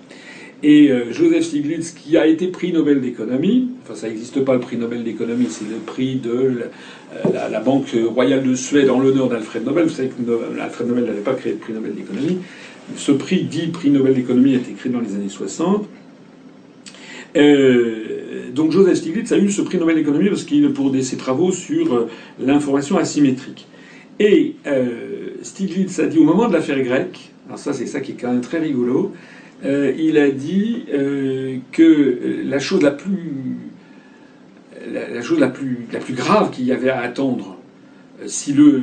Et 0.63 0.91
euh, 0.91 1.11
Joseph 1.13 1.45
Stiglitz, 1.45 1.93
qui 1.93 2.17
a 2.19 2.27
été 2.27 2.49
prix 2.49 2.73
Nobel 2.73 3.01
d'économie, 3.01 3.69
enfin 3.83 3.95
ça 3.95 4.09
n'existe 4.09 4.45
pas 4.45 4.55
le 4.55 4.61
prix 4.61 4.77
Nobel 4.77 5.05
d'économie, 5.05 5.47
c'est 5.49 5.65
le 5.65 5.77
prix 5.79 6.17
de 6.17 6.65
la, 7.33 7.49
la, 7.49 7.61
Banque 7.61 7.97
royale 8.15 8.43
de 8.43 8.55
Suède 8.55 8.91
en 8.91 9.01
l'honneur 9.01 9.29
d'Alfred 9.29 9.65
Nobel. 9.65 9.85
Vous 9.85 9.91
savez 9.91 10.09
que 10.09 10.61
Alfred 10.61 10.89
Nobel 10.89 11.05
n'avait 11.05 11.21
pas 11.21 11.35
créé 11.35 11.53
le 11.53 11.59
prix 11.59 11.73
Nobel 11.73 11.95
d'économie. 11.95 12.39
Ce 12.97 13.13
prix 13.13 13.45
dit 13.45 13.69
prix 13.69 13.91
Nobel 13.91 14.15
d'économie 14.15 14.55
a 14.55 14.59
été 14.59 14.73
créé 14.73 14.93
dans 14.93 15.01
les 15.01 15.15
années 15.15 15.29
60. 15.29 15.89
Euh, 17.37 18.51
donc 18.53 18.73
Joseph 18.73 18.97
Stiglitz 18.97 19.31
a 19.33 19.39
eu 19.39 19.51
ce 19.51 19.63
prix 19.63 19.79
Nobel 19.79 19.97
d'économie 19.97 20.29
parce 20.29 20.45
qu'il 20.45 20.73
pour 20.73 20.93
ses 21.03 21.17
travaux 21.17 21.53
sur 21.53 21.95
euh, 21.95 22.09
l'information 22.41 22.99
asymétrique. 22.99 23.67
Et 24.19 24.57
euh, 24.67 25.31
Stiglitz 25.43 25.99
a 26.01 26.07
dit 26.07 26.19
au 26.19 26.25
moment 26.25 26.49
de 26.49 26.53
l'affaire 26.53 26.81
grecque, 26.83 27.31
alors 27.47 27.59
ça 27.59 27.73
c'est 27.73 27.87
ça 27.87 28.01
qui 28.01 28.13
est 28.13 28.17
quand 28.21 28.31
même 28.31 28.41
très 28.41 28.59
rigolo, 28.59 29.13
euh, 29.65 29.93
il 29.99 30.19
a 30.19 30.31
dit 30.31 30.85
euh, 30.93 31.59
que 31.73 32.43
la 32.45 32.59
chose 32.59 32.83
la 32.83 32.91
plus 32.91 33.57
la, 34.91 35.23
chose 35.23 35.39
la 35.39 35.49
plus 35.49 35.87
la 35.93 35.99
plus 35.99 36.15
grave 36.15 36.51
qu'il 36.51 36.65
y 36.65 36.73
avait 36.73 36.91
à 36.91 37.01
attendre 37.01 37.59
si 38.27 38.53
le 38.53 38.83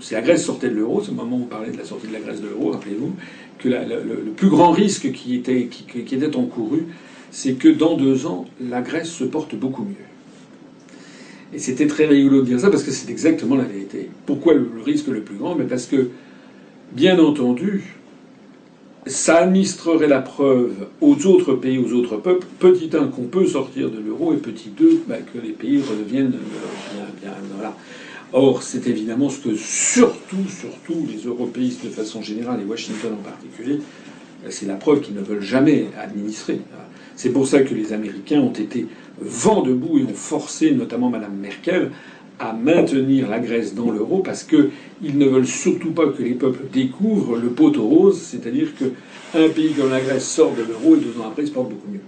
si 0.00 0.14
la 0.14 0.20
Grèce 0.20 0.44
sortait 0.44 0.68
de 0.68 0.74
l'euro, 0.74 1.02
c'est 1.02 1.10
le 1.10 1.16
moment 1.16 1.36
où 1.36 1.42
on 1.42 1.46
parlait 1.46 1.72
de 1.72 1.76
la 1.76 1.84
sortie 1.84 2.06
de 2.06 2.12
la 2.12 2.20
Grèce 2.20 2.40
de 2.40 2.48
l'euro, 2.48 2.70
rappelez-vous, 2.70 3.12
que 3.58 3.68
le, 3.68 4.30
plus 4.36 4.48
grand 4.48 4.70
risque 4.70 5.10
qui 5.10 5.34
était, 5.34 5.66
qui, 5.66 6.04
qui 6.04 6.14
était 6.14 6.36
encouru, 6.36 6.86
c'est 7.30 7.54
que 7.54 7.68
dans 7.68 7.96
deux 7.96 8.26
ans, 8.26 8.46
la 8.60 8.80
Grèce 8.80 9.10
se 9.10 9.24
porte 9.24 9.54
beaucoup 9.56 9.82
mieux. 9.82 10.06
Et 11.52 11.58
c'était 11.58 11.86
très 11.86 12.06
rigolo 12.06 12.42
de 12.42 12.46
dire 12.46 12.60
ça 12.60 12.70
parce 12.70 12.82
que 12.82 12.90
c'est 12.90 13.10
exactement 13.10 13.56
la 13.56 13.64
vérité. 13.64 14.10
Pourquoi 14.26 14.54
le, 14.54 14.68
risque 14.84 15.08
le 15.08 15.22
plus 15.22 15.36
grand? 15.36 15.54
Mais 15.54 15.64
Parce 15.64 15.86
que, 15.86 16.10
bien 16.92 17.18
entendu, 17.18 17.84
ça 19.08 19.38
administrerait 19.38 20.08
la 20.08 20.20
preuve 20.20 20.72
aux 21.00 21.26
autres 21.26 21.54
pays, 21.54 21.78
aux 21.78 21.92
autres 21.92 22.16
peuples, 22.16 22.46
petit 22.58 22.90
un, 22.94 23.06
qu'on 23.06 23.22
peut 23.22 23.46
sortir 23.46 23.90
de 23.90 23.98
l'euro, 23.98 24.32
et 24.32 24.36
petit 24.36 24.70
deux, 24.70 25.02
bah, 25.06 25.16
que 25.32 25.38
les 25.38 25.52
pays 25.52 25.82
redeviennent 25.82 26.30
bien, 26.30 27.06
bien, 27.20 27.32
voilà. 27.54 27.74
Or, 28.32 28.62
c'est 28.62 28.86
évidemment 28.86 29.30
ce 29.30 29.38
que 29.38 29.56
surtout, 29.56 30.48
surtout 30.48 31.06
les 31.10 31.26
européistes 31.26 31.84
de 31.84 31.90
façon 31.90 32.22
générale, 32.22 32.60
et 32.60 32.64
Washington 32.64 33.12
en 33.18 33.22
particulier, 33.22 33.80
c'est 34.50 34.66
la 34.66 34.74
preuve 34.74 35.00
qu'ils 35.00 35.14
ne 35.14 35.22
veulent 35.22 35.42
jamais 35.42 35.86
administrer. 35.98 36.60
C'est 37.16 37.30
pour 37.30 37.46
ça 37.46 37.62
que 37.62 37.74
les 37.74 37.92
Américains 37.92 38.40
ont 38.40 38.52
été 38.52 38.86
vent 39.20 39.62
debout 39.62 39.98
et 39.98 40.04
ont 40.04 40.14
forcé 40.14 40.70
notamment 40.70 41.10
Mme 41.10 41.34
Merkel 41.34 41.90
à 42.38 42.52
maintenir 42.52 43.28
la 43.28 43.38
Grèce 43.38 43.74
dans 43.74 43.90
l'euro 43.90 44.18
parce 44.18 44.44
qu'ils 44.44 44.70
ne 45.02 45.26
veulent 45.26 45.46
surtout 45.46 45.90
pas 45.90 46.06
que 46.08 46.22
les 46.22 46.34
peuples 46.34 46.64
découvrent 46.72 47.36
le 47.36 47.48
poteau 47.48 47.86
rose, 47.86 48.20
c'est-à-dire 48.20 48.68
qu'un 48.76 49.48
pays 49.48 49.72
comme 49.72 49.90
la 49.90 50.00
Grèce 50.00 50.28
sort 50.28 50.52
de 50.54 50.62
l'euro 50.62 50.96
et 50.96 51.00
deux 51.00 51.20
ans 51.20 51.28
après 51.28 51.42
il 51.42 51.48
se 51.48 51.52
porte 51.52 51.70
beaucoup 51.70 51.90
mieux. 51.90 52.00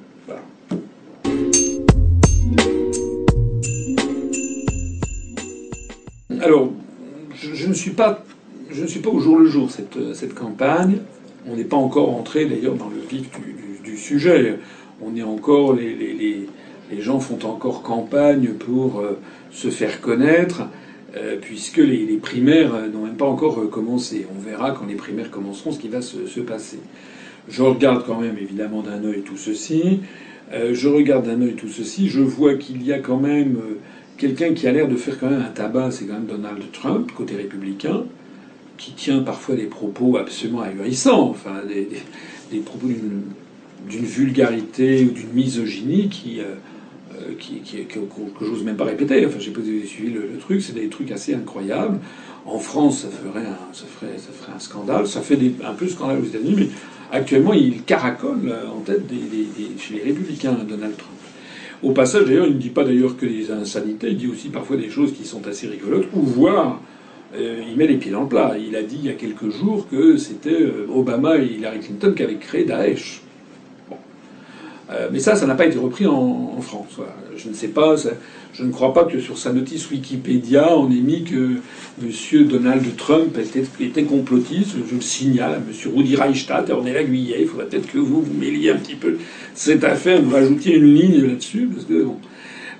Alors, 6.43 6.71
je, 7.35 7.67
ne 7.67 7.75
suis 7.75 7.91
pas, 7.91 8.25
je 8.71 8.83
ne 8.83 8.87
suis 8.87 9.01
pas 9.01 9.11
au 9.11 9.21
jour 9.21 9.39
le 9.39 9.47
jour 9.47 9.71
cette, 9.71 10.15
cette 10.15 10.35
campagne. 10.35 10.99
On 11.47 11.57
n'est 11.57 11.65
pas 11.65 11.77
encore 11.77 12.15
entré 12.17 12.47
d'ailleurs 12.47 12.75
dans 12.75 12.89
le 12.89 13.01
vif 13.09 13.29
du, 13.85 13.97
sujet. 13.97 14.59
On 15.03 15.15
est 15.17 15.23
encore 15.23 15.75
les 15.75 16.47
les 16.91 17.01
gens 17.01 17.21
font 17.21 17.39
encore 17.47 17.83
campagne 17.83 18.49
pour 18.59 19.01
euh, 19.01 19.19
se 19.51 19.69
faire 19.69 20.01
connaître, 20.01 20.63
euh, 21.17 21.37
puisque 21.41 21.79
les, 21.79 22.05
primaires 22.17 22.75
euh, 22.75 22.89
n'ont 22.89 23.05
même 23.05 23.17
pas 23.17 23.27
encore 23.27 23.69
commencé. 23.71 24.27
On 24.37 24.41
verra 24.41 24.73
quand 24.73 24.87
les 24.87 24.95
primaires 24.95 25.31
commenceront 25.31 25.73
ce 25.73 25.79
qui 25.79 25.89
va 25.89 26.03
se, 26.03 26.41
passer. 26.41 26.79
Je 27.49 27.63
regarde 27.63 28.05
quand 28.07 28.21
même 28.21 28.37
évidemment 28.41 28.83
d'un 28.83 29.05
œil 29.05 29.23
tout 29.23 29.37
ceci. 29.37 30.01
je 30.53 30.89
regarde 30.89 31.27
d'un 31.27 31.41
œil 31.43 31.55
tout 31.55 31.69
ceci. 31.69 32.09
Je 32.09 32.21
vois 32.21 32.55
qu'il 32.55 32.85
y 32.85 32.93
a 32.93 32.99
quand 32.99 33.17
même 33.17 33.57
quelqu'un 34.19 34.53
qui 34.53 34.69
a 34.69 34.73
l'air 34.73 34.87
de 34.87 34.95
faire 34.95 35.19
quand 35.19 35.31
même 35.31 35.41
un 35.41 35.51
tabac, 35.53 35.91
c'est 35.91 36.05
quand 36.05 36.15
même 36.15 36.27
Donald 36.27 36.63
Trump, 36.73 37.11
côté 37.13 37.35
républicain, 37.35 38.05
qui 38.77 38.93
tient 38.93 39.21
parfois 39.21 39.57
des 39.57 39.65
propos 39.65 40.17
absolument 40.17 40.61
ahurissants, 40.61 41.31
enfin 41.31 41.63
des, 41.67 42.59
propos 42.59 42.87
d'une 42.87 44.05
vulgarité 44.05 45.05
ou 45.05 45.11
d'une 45.11 45.33
misogynie 45.33 46.09
qui, 46.09 46.41
qui, 47.39 47.61
que, 47.85 47.99
que 47.99 48.45
j'ose 48.45 48.65
même 48.65 48.77
pas 48.77 48.85
répéter. 48.85 49.25
Enfin, 49.27 49.39
j'ai 49.39 49.51
pas 49.51 49.61
suivi 49.87 50.13
le, 50.13 50.39
truc, 50.39 50.63
c'est 50.63 50.75
des 50.75 50.89
trucs 50.89 51.11
assez 51.13 51.35
incroyables. 51.35 51.99
En 52.47 52.59
France, 52.59 53.03
ça 53.03 53.09
ferait 53.09 53.47
un, 54.55 54.59
scandale. 54.59 55.07
Ça 55.07 55.21
fait 55.21 55.39
un 55.65 55.75
peu 55.75 55.89
scandale 55.89 56.21
aux 56.21 56.27
États-Unis, 56.27 56.55
mais 56.57 56.69
actuellement, 57.13 57.53
il 57.53 57.83
caracole 57.83 58.55
en 58.75 58.81
tête 58.81 59.03
chez 59.79 59.95
les 59.95 60.03
républicains, 60.03 60.53
Donald 60.53 60.97
Trump. 60.97 61.17
Au 61.83 61.93
passage, 61.93 62.27
d'ailleurs, 62.27 62.47
il 62.47 62.55
ne 62.55 62.59
dit 62.59 62.69
pas 62.69 62.85
d'ailleurs 62.85 63.17
que 63.17 63.25
des 63.25 63.51
insanités, 63.51 64.09
il 64.11 64.17
dit 64.17 64.27
aussi 64.27 64.49
parfois 64.49 64.77
des 64.77 64.91
choses 64.91 65.15
qui 65.15 65.25
sont 65.25 65.47
assez 65.47 65.67
rigolotes, 65.67 66.09
ou 66.13 66.21
voire 66.21 66.81
euh, 67.35 67.63
il 67.69 67.77
met 67.77 67.87
les 67.87 67.97
pieds 67.97 68.11
dans 68.11 68.23
le 68.23 68.29
plat. 68.29 68.55
Il 68.59 68.77
a 68.77 68.83
dit 68.83 68.97
il 68.99 69.07
y 69.07 69.09
a 69.09 69.15
quelques 69.15 69.51
jours 69.51 69.89
que 69.89 70.17
c'était 70.17 70.63
euh, 70.63 70.87
Obama 70.93 71.39
et 71.39 71.47
Hillary 71.47 71.81
Clinton 71.81 72.13
qui 72.15 72.23
avaient 72.23 72.37
créé 72.37 72.65
Daesh. 72.65 73.23
Euh, 74.91 75.09
mais 75.13 75.21
ça, 75.21 75.37
ça 75.37 75.47
n'a 75.47 75.55
pas 75.55 75.67
été 75.67 75.79
repris 75.79 76.07
en, 76.07 76.61
France. 76.61 76.99
Je 77.37 77.49
ne 77.49 77.55
sais 77.55 77.69
pas, 77.69 77.95
je 78.53 78.65
ne 78.65 78.71
crois 78.71 78.93
pas 78.93 79.05
que 79.05 79.19
sur 79.19 79.39
sa 79.39 79.53
notice 79.53 79.91
Wikipédia, 79.91 80.77
on 80.77 80.91
ait 80.91 81.01
mis 81.01 81.25
que 81.25 81.57
M. 82.03 82.47
Donald 82.47 82.85
Trump 82.97 83.39
était, 83.39 83.65
était, 83.81 84.03
complotiste. 84.03 84.77
Je 84.89 84.95
le 84.95 85.01
signale 85.01 85.53
à 85.53 85.57
M. 85.57 85.93
Rudy 85.95 86.17
Reichstadt, 86.17 86.71
on 86.71 86.85
est 86.85 86.93
l'aiguillé. 86.93 87.37
Il 87.41 87.47
faudrait 87.47 87.67
peut-être 87.67 87.91
que 87.91 87.99
vous 87.99 88.23
vous 88.23 88.35
mêliez 88.35 88.71
un 88.71 88.77
petit 88.77 88.95
peu 88.95 89.17
cette 89.55 89.85
affaire, 89.85 90.21
vous 90.21 90.35
rajoutiez 90.35 90.77
une 90.77 90.95
ligne 90.95 91.25
là-dessus. 91.25 91.71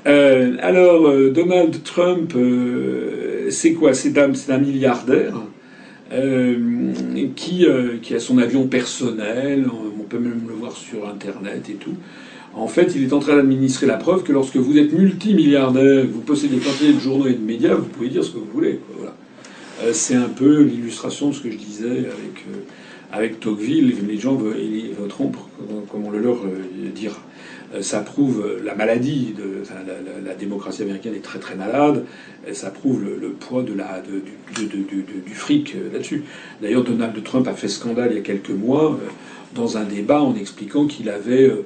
Euh, 0.07 0.57
alors, 0.61 1.07
euh, 1.07 1.31
Donald 1.31 1.83
Trump, 1.85 2.35
c'est 3.51 3.73
quoi? 3.73 3.95
C'est 3.95 4.19
un, 4.19 4.59
milliardaire 4.59 5.41
qui 7.37 7.67
a 7.67 8.19
son 8.19 8.39
avion 8.39 8.67
personnel 8.67 9.67
peut 10.11 10.19
même 10.19 10.43
le 10.47 10.55
voir 10.55 10.77
sur 10.77 11.09
Internet 11.09 11.71
et 11.71 11.75
tout. 11.75 11.95
En 12.55 12.67
fait, 12.67 12.93
il 12.97 13.05
est 13.05 13.13
en 13.13 13.21
train 13.21 13.37
d'administrer 13.37 13.87
la 13.87 13.97
preuve 13.97 14.25
que 14.25 14.33
lorsque 14.33 14.57
vous 14.57 14.77
êtes 14.77 14.93
multimilliardaire, 14.93 16.05
vous 16.11 16.21
possédez 16.21 16.57
des 16.57 16.63
quantités 16.63 16.93
de 16.93 16.99
journaux 16.99 17.29
et 17.29 17.35
de 17.35 17.45
médias, 17.45 17.75
vous 17.75 17.87
pouvez 17.87 18.09
dire 18.09 18.25
ce 18.25 18.31
que 18.31 18.39
vous 18.39 18.51
voulez. 18.53 18.81
Voilà. 18.97 19.15
Euh, 19.83 19.93
c'est 19.93 20.17
un 20.17 20.29
peu 20.29 20.63
l'illustration 20.63 21.31
de 21.31 21.35
ce 21.35 21.41
que 21.41 21.51
je 21.51 21.57
disais 21.57 21.87
avec, 21.87 22.45
euh, 22.49 22.61
avec 23.13 23.41
Tocqueville. 23.41 23.95
Les 24.07 24.19
gens 24.19 24.35
voteront 24.35 25.33
comme 25.91 26.07
on 26.07 26.11
le 26.11 26.19
leur 26.19 26.39
euh, 26.45 26.91
dira. 26.95 27.21
Ça 27.83 28.01
prouve 28.01 28.45
la 28.65 28.75
maladie, 28.75 29.33
de, 29.39 29.63
la, 30.27 30.35
démocratie 30.35 30.83
américaine 30.83 31.15
est 31.15 31.23
très 31.23 31.39
très 31.39 31.55
malade, 31.55 32.05
ça 32.53 32.69
prouve 32.71 33.05
le, 33.05 33.29
poids 33.29 33.63
de 33.63 33.73
la, 33.73 34.03
de, 34.03 34.21
du, 34.67 35.35
fric 35.37 35.77
là-dessus. 35.93 36.25
D'ailleurs, 36.61 36.83
Donald 36.83 37.23
Trump 37.23 37.47
a 37.47 37.53
fait 37.53 37.69
scandale 37.69 38.09
il 38.11 38.17
y 38.17 38.19
a 38.19 38.23
quelques 38.23 38.51
mois 38.51 38.99
dans 39.55 39.77
un 39.77 39.85
débat 39.85 40.23
en 40.23 40.35
expliquant 40.35 40.87
qu'il 40.87 41.09
avait. 41.09 41.45
Euh, 41.45 41.65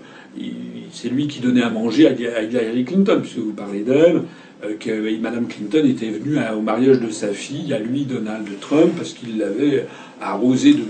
c'est 0.93 1.09
lui 1.09 1.29
qui 1.29 1.41
donnait 1.41 1.63
à 1.63 1.71
manger 1.71 2.09
à 2.09 2.43
Hillary 2.43 2.85
Clinton, 2.85 3.19
puisque 3.21 3.39
vous 3.39 3.53
parlez 3.53 3.81
d'elle, 3.81 4.23
euh, 4.65 4.75
que 4.79 5.19
Madame 5.21 5.47
Clinton 5.47 5.85
était 5.85 6.11
venue 6.11 6.39
au 6.57 6.61
mariage 6.61 7.01
de 7.01 7.11
sa 7.11 7.29
fille, 7.29 7.73
à 7.73 7.79
lui, 7.79 8.05
Donald 8.05 8.49
Trump, 8.61 8.93
parce 8.97 9.13
qu'il 9.13 9.39
l'avait 9.39 9.87
arrosé 10.21 10.75
de 10.75 10.83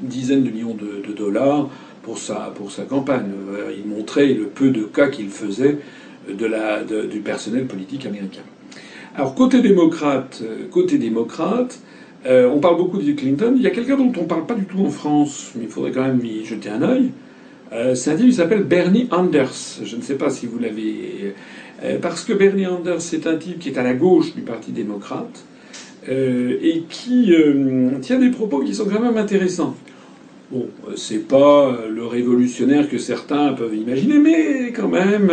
dizaines 0.00 0.42
de 0.42 0.50
millions 0.50 0.74
de, 0.74 1.12
dollars 1.12 1.68
pour 2.02 2.18
sa, 2.18 2.52
pour 2.54 2.72
sa 2.72 2.82
campagne. 2.84 3.30
Euh, 3.52 3.72
il 3.76 3.88
montrait 3.88 4.32
le 4.34 4.46
peu 4.46 4.70
de 4.70 4.82
cas 4.82 5.08
qu'il 5.08 5.28
faisait 5.28 5.78
de 6.28 6.46
la, 6.46 6.82
du 6.84 7.18
personnel 7.20 7.66
politique 7.66 8.06
américain. 8.06 8.42
Alors 9.14 9.34
côté 9.34 9.60
démocrate, 9.60 10.42
côté 10.70 10.96
démocrate, 10.96 11.80
euh, 12.24 12.48
on 12.48 12.60
parle 12.60 12.76
beaucoup 12.76 12.98
de 12.98 13.12
Clinton. 13.12 13.54
Il 13.56 13.62
y 13.62 13.66
a 13.66 13.70
quelqu'un 13.70 13.96
dont 13.96 14.12
on 14.16 14.22
ne 14.22 14.26
parle 14.26 14.46
pas 14.46 14.54
du 14.54 14.64
tout 14.64 14.80
en 14.80 14.90
France, 14.90 15.52
mais 15.56 15.64
il 15.64 15.68
faudrait 15.68 15.90
quand 15.90 16.02
même 16.02 16.20
y 16.24 16.44
jeter 16.44 16.68
un 16.68 16.82
œil. 16.82 17.10
Euh, 17.72 17.94
c'est 17.94 18.12
un 18.12 18.16
type 18.16 18.26
qui 18.26 18.34
s'appelle 18.34 18.64
Bernie 18.64 19.08
Anders. 19.10 19.80
Je 19.82 19.96
ne 19.96 20.02
sais 20.02 20.14
pas 20.14 20.30
si 20.30 20.46
vous 20.46 20.58
l'avez. 20.58 21.34
Euh, 21.82 21.98
parce 22.00 22.24
que 22.24 22.32
Bernie 22.32 22.66
Anders, 22.66 23.00
c'est 23.00 23.26
un 23.26 23.36
type 23.36 23.58
qui 23.58 23.70
est 23.70 23.78
à 23.78 23.82
la 23.82 23.94
gauche 23.94 24.34
du 24.34 24.42
Parti 24.42 24.72
démocrate 24.72 25.44
et 26.08 26.82
qui 26.90 27.32
tient 28.00 28.18
des 28.18 28.30
propos 28.30 28.58
qui 28.58 28.74
sont 28.74 28.86
quand 28.86 28.98
même 28.98 29.16
intéressants. 29.16 29.76
Bon, 30.50 30.66
c'est 30.96 31.28
pas 31.28 31.78
le 31.88 32.04
révolutionnaire 32.04 32.88
que 32.88 32.98
certains 32.98 33.52
peuvent 33.52 33.76
imaginer, 33.76 34.18
mais 34.18 34.72
quand 34.72 34.88
même, 34.88 35.30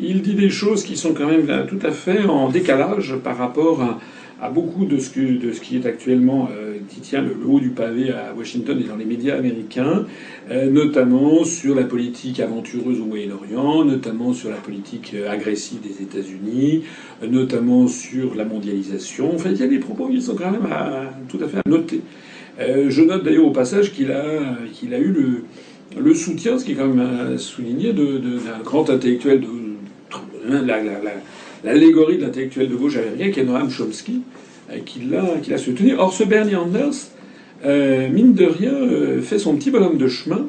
il 0.00 0.20
dit 0.20 0.34
des 0.34 0.50
choses 0.50 0.82
qui 0.82 0.98
sont 0.98 1.14
quand 1.14 1.28
même 1.28 1.64
tout 1.66 1.78
à 1.82 1.92
fait 1.92 2.26
en 2.26 2.50
décalage 2.50 3.14
par 3.24 3.38
rapport 3.38 3.80
à 3.80 4.00
à 4.42 4.50
beaucoup 4.50 4.86
de 4.86 4.98
ce, 4.98 5.10
qui 5.10 5.76
est 5.76 5.86
actuellement, 5.86 6.48
euh, 6.50 6.78
qui 6.88 7.00
tient 7.00 7.22
le 7.22 7.36
haut 7.46 7.60
du 7.60 7.70
pavé 7.70 8.10
à 8.10 8.34
Washington 8.36 8.76
et 8.84 8.88
dans 8.88 8.96
les 8.96 9.04
médias 9.04 9.36
américains, 9.36 10.04
notamment 10.50 11.44
sur 11.44 11.76
la 11.76 11.84
politique 11.84 12.40
aventureuse 12.40 13.00
au 13.00 13.04
Moyen-Orient, 13.04 13.84
notamment 13.84 14.32
sur 14.32 14.50
la 14.50 14.56
politique 14.56 15.14
agressive 15.30 15.78
des 15.80 16.02
États-Unis, 16.02 16.82
notamment 17.26 17.86
sur 17.86 18.34
la 18.34 18.44
mondialisation. 18.44 19.32
Enfin, 19.34 19.50
il 19.50 19.60
y 19.60 19.62
a 19.62 19.68
des 19.68 19.78
propos 19.78 20.08
qui 20.08 20.20
sont 20.20 20.34
quand 20.34 20.50
même 20.50 20.68
tout 21.28 21.38
à 21.42 21.48
fait 21.48 21.58
à 21.58 21.68
noter. 21.68 22.00
je 22.58 23.02
note 23.02 23.24
d'ailleurs 23.24 23.46
au 23.46 23.52
passage 23.52 23.92
qu'il 23.92 24.10
a, 24.10 24.98
eu 24.98 25.44
le, 25.96 26.14
soutien, 26.14 26.58
ce 26.58 26.64
qui 26.64 26.72
est 26.72 26.74
quand 26.74 26.88
même 26.88 27.38
souligné, 27.38 27.92
d'un 27.92 28.62
grand 28.64 28.90
intellectuel 28.90 29.40
de 29.40 29.46
l'allégorie 31.64 32.16
de 32.16 32.22
l'intellectuel 32.22 32.68
de 32.68 32.74
gauche 32.74 32.96
américain, 32.96 33.30
qui 33.30 33.40
est 33.40 33.44
Noam 33.44 33.70
Chomsky, 33.70 34.22
euh, 34.70 34.78
qui 34.84 35.50
l'a 35.50 35.58
soutenu. 35.58 35.94
Or, 35.96 36.12
ce 36.12 36.24
Bernie 36.24 36.56
Anders, 36.56 36.94
euh, 37.64 38.08
mine 38.08 38.34
de 38.34 38.46
rien, 38.46 38.72
euh, 38.72 39.20
fait 39.20 39.38
son 39.38 39.56
petit 39.56 39.70
bonhomme 39.70 39.98
de 39.98 40.08
chemin, 40.08 40.46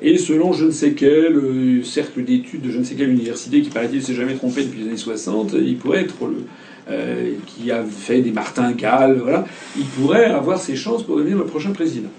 et 0.00 0.16
selon 0.16 0.52
je 0.52 0.66
ne 0.66 0.70
sais 0.70 0.92
quel 0.92 1.84
cercle 1.84 2.24
d'études 2.24 2.62
de 2.62 2.70
je 2.70 2.78
ne 2.78 2.84
sais 2.84 2.94
quelle 2.94 3.10
université, 3.10 3.60
qui 3.62 3.70
paraît-il 3.70 4.02
s'est 4.02 4.14
jamais 4.14 4.34
trompé 4.34 4.64
depuis 4.64 4.80
les 4.80 4.88
années 4.88 4.96
60, 4.96 5.54
il 5.60 5.76
pourrait 5.76 6.02
être 6.02 6.14
le. 6.26 6.44
qui 7.46 7.70
a 7.70 7.84
fait 7.84 8.20
des 8.20 8.30
martingales, 8.30 9.18
voilà, 9.20 9.44
il 9.76 9.84
pourrait 9.84 10.26
avoir 10.26 10.58
ses 10.58 10.76
chances 10.76 11.02
pour 11.02 11.16
devenir 11.16 11.36
le 11.36 11.44
prochain 11.44 11.72
président. 11.72 12.10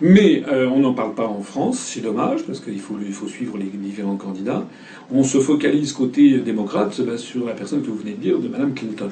Mais 0.00 0.42
euh, 0.48 0.68
on 0.68 0.80
n'en 0.80 0.92
parle 0.92 1.14
pas 1.14 1.26
en 1.26 1.40
France, 1.40 1.78
c'est 1.78 2.00
dommage, 2.00 2.42
parce 2.42 2.60
qu'il 2.60 2.80
faut, 2.80 2.98
suivre 3.28 3.56
les 3.56 3.64
différents 3.64 4.16
candidats. 4.16 4.64
On 5.10 5.22
se 5.22 5.38
focalise 5.38 5.92
côté 5.92 6.38
démocrate 6.38 7.00
bah, 7.00 7.16
sur 7.16 7.46
la 7.46 7.54
personne 7.54 7.82
que 7.82 7.88
vous 7.88 7.96
venez 7.96 8.12
de 8.12 8.20
dire, 8.20 8.38
de 8.38 8.48
Madame 8.48 8.74
Clinton. 8.74 9.10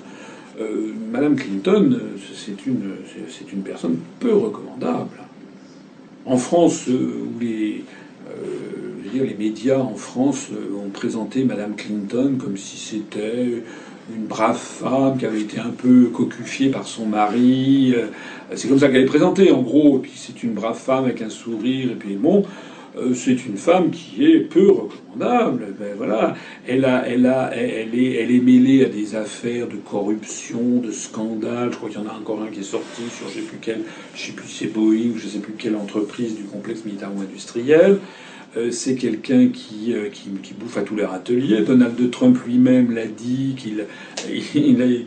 Euh, 0.60 0.92
Madame 1.10 1.36
Clinton, 1.36 1.98
c'est 2.34 2.66
une, 2.66 3.62
personne 3.62 3.96
peu 4.20 4.34
recommandable. 4.34 5.18
En 6.26 6.36
France, 6.36 6.88
euh, 6.88 7.24
où 7.34 7.40
les, 7.40 7.84
dire, 9.12 9.24
les 9.24 9.34
médias 9.34 9.78
en 9.78 9.94
France 9.94 10.50
ont 10.50 10.90
présenté 10.90 11.44
Madame 11.44 11.76
Clinton 11.76 12.36
comme 12.38 12.56
si 12.56 12.76
c'était 12.76 13.62
une 14.14 14.26
brave 14.26 14.58
femme 14.58 15.16
qui 15.18 15.24
avait 15.26 15.40
été 15.40 15.58
un 15.58 15.70
peu 15.70 16.06
cocufiée 16.06 16.68
par 16.70 16.86
son 16.86 17.06
mari. 17.06 17.94
Euh, 18.50 18.54
c'est 18.56 18.68
comme 18.68 18.78
ça 18.78 18.88
qu'elle 18.88 19.02
est 19.02 19.06
présentée, 19.06 19.50
en 19.50 19.62
gros. 19.62 19.98
Et 19.98 20.02
puis 20.02 20.12
c'est 20.14 20.42
une 20.42 20.52
brave 20.52 20.78
femme 20.78 21.04
avec 21.04 21.22
un 21.22 21.30
sourire. 21.30 21.90
Et 21.92 21.94
puis 21.94 22.14
bon, 22.14 22.44
euh, 22.96 23.12
c'est 23.14 23.44
une 23.46 23.56
femme 23.56 23.90
qui 23.90 24.24
est 24.24 24.40
peu 24.40 24.70
recommandable. 24.70 25.74
Ben 25.78 25.94
voilà, 25.96 26.34
elle 26.66 26.84
a, 26.84 27.06
elle 27.08 27.26
a, 27.26 27.50
elle 27.54 27.94
est, 27.98 28.12
elle 28.14 28.30
est 28.30 28.40
mêlée 28.40 28.84
à 28.84 28.88
des 28.88 29.16
affaires 29.16 29.66
de 29.66 29.76
corruption, 29.76 30.80
de 30.82 30.92
scandale. 30.92 31.70
Je 31.72 31.76
crois 31.76 31.88
qu'il 31.88 31.98
y 31.98 32.02
en 32.02 32.08
a 32.08 32.14
encore 32.14 32.42
un 32.42 32.48
qui 32.48 32.60
est 32.60 32.62
sorti 32.62 33.02
sur 33.10 33.28
je 33.28 33.40
sais 33.40 33.46
plus 33.46 33.58
quelle, 33.60 33.82
je 34.14 34.26
sais 34.26 34.32
plus 34.32 34.48
c'est 34.48 34.72
Boeing 34.72 35.14
ou 35.14 35.18
je 35.18 35.26
sais 35.26 35.40
plus 35.40 35.54
quelle 35.54 35.76
entreprise 35.76 36.36
du 36.36 36.44
complexe 36.44 36.84
militaro-industriel. 36.84 37.98
Euh, 38.56 38.70
c'est 38.70 38.94
quelqu'un 38.94 39.48
qui, 39.48 39.92
euh, 39.92 40.08
qui, 40.10 40.28
qui, 40.42 40.54
bouffe 40.54 40.76
à 40.76 40.82
tous 40.82 40.94
leurs 40.94 41.12
ateliers. 41.12 41.62
Donald 41.62 42.10
Trump 42.10 42.38
lui-même 42.46 42.94
l'a 42.94 43.06
dit 43.06 43.54
qu'il 43.56 43.86
il, 44.54 45.06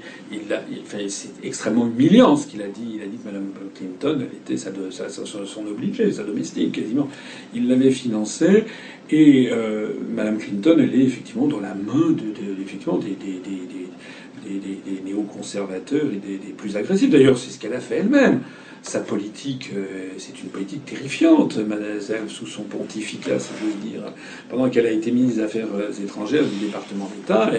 c'est 1.08 1.30
extrêmement 1.44 1.88
humiliant 1.88 2.36
ce 2.36 2.48
qu'il 2.48 2.62
a 2.62 2.68
dit. 2.68 2.96
Il 2.96 3.02
a 3.02 3.06
dit 3.06 3.18
que 3.18 3.26
Mme 3.30 3.52
Clinton, 3.74 4.20
elle 4.20 4.38
était 4.38 4.58
sa, 4.58 4.72
son 5.08 5.66
obligée, 5.66 6.12
sa 6.12 6.24
domestique 6.24 6.74
quasiment. 6.74 7.08
Il 7.54 7.70
l'avait 7.70 7.92
financée 7.92 8.66
et 9.10 9.50
euh, 9.52 9.94
Mme 10.14 10.40
Clinton, 10.40 10.76
elle 10.80 10.94
est 10.94 11.06
effectivement 11.06 11.48
dans 11.48 11.62
la 11.62 11.74
main 11.74 12.12
de, 12.12 12.62
effectivement 12.62 12.98
des, 12.98 13.12
des, 13.12 13.40
des, 13.40 14.60
des 14.60 15.02
néoconservateurs 15.06 16.08
et 16.12 16.18
des, 16.18 16.54
plus 16.58 16.76
agressifs. 16.76 17.10
D'ailleurs, 17.10 17.38
c'est 17.38 17.52
ce 17.52 17.60
qu'elle 17.60 17.74
a 17.74 17.80
fait 17.80 17.98
elle-même 17.98 18.42
sa 18.88 19.00
politique, 19.02 19.72
euh, 19.76 20.12
c'est 20.18 20.42
une 20.42 20.50
politique 20.50 20.86
terrifiante, 20.86 21.58
mademoiselle, 21.58 22.30
sous 22.30 22.48
son 22.48 22.64
pontificat, 22.64 23.38
si 23.38 23.50
j'ose 23.62 23.92
dire. 23.92 24.02
Pendant 24.50 24.70
qu'elle 24.70 24.86
a 24.86 24.92
été 24.92 25.12
ministre 25.12 25.40
des 25.40 25.44
Affaires 25.44 25.68
euh, 25.76 25.92
étrangères 26.04 26.46
du 26.46 26.66
département 26.66 27.10
d'État, 27.14 27.52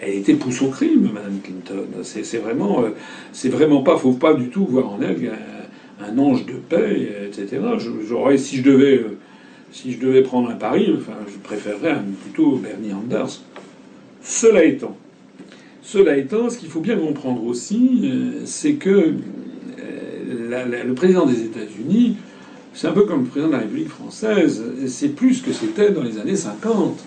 elle, 0.00 0.14
était 0.14 0.34
pousse 0.34 0.62
au 0.62 0.68
crime, 0.68 1.10
Madame 1.12 1.40
Clinton. 1.42 1.86
C'est 2.02 2.38
vraiment, 2.38 2.84
euh, 2.84 2.90
c'est 3.32 3.48
vraiment 3.48 3.82
pas, 3.82 3.98
faut 3.98 4.12
pas 4.12 4.34
du 4.34 4.48
tout 4.48 4.64
voir 4.64 4.88
en 4.92 5.00
elle 5.02 5.32
un, 6.00 6.18
ange 6.18 6.46
de 6.46 6.52
paix, 6.52 7.26
etc. 7.26 7.58
Si 8.36 8.58
je 8.58 8.62
devais, 8.62 9.04
si 9.72 9.92
je 9.92 9.98
devais 9.98 10.22
prendre 10.22 10.50
un 10.50 10.54
pari, 10.54 10.94
enfin, 10.96 11.14
je 11.26 11.38
préférerais 11.38 11.96
plutôt 12.22 12.56
Bernie 12.56 12.90
Sanders. 12.90 13.40
Cela 14.22 14.64
étant, 14.64 14.96
cela 15.82 16.16
étant, 16.16 16.48
ce 16.48 16.58
qu'il 16.58 16.68
faut 16.68 16.80
bien 16.80 16.96
comprendre 16.96 17.44
aussi, 17.44 18.12
c'est 18.44 18.74
que 18.74 19.14
le 20.26 20.94
président 20.94 21.26
des 21.26 21.42
États-Unis, 21.42 22.16
c'est 22.76 22.88
un 22.88 22.92
peu 22.92 23.04
comme 23.06 23.22
le 23.22 23.26
président 23.26 23.48
de 23.48 23.54
la 23.54 23.60
République 23.60 23.88
française, 23.88 24.62
c'est 24.86 25.08
plus 25.08 25.40
que 25.40 25.52
c'était 25.52 25.90
dans 25.90 26.02
les 26.02 26.18
années 26.18 26.36
50. 26.36 26.98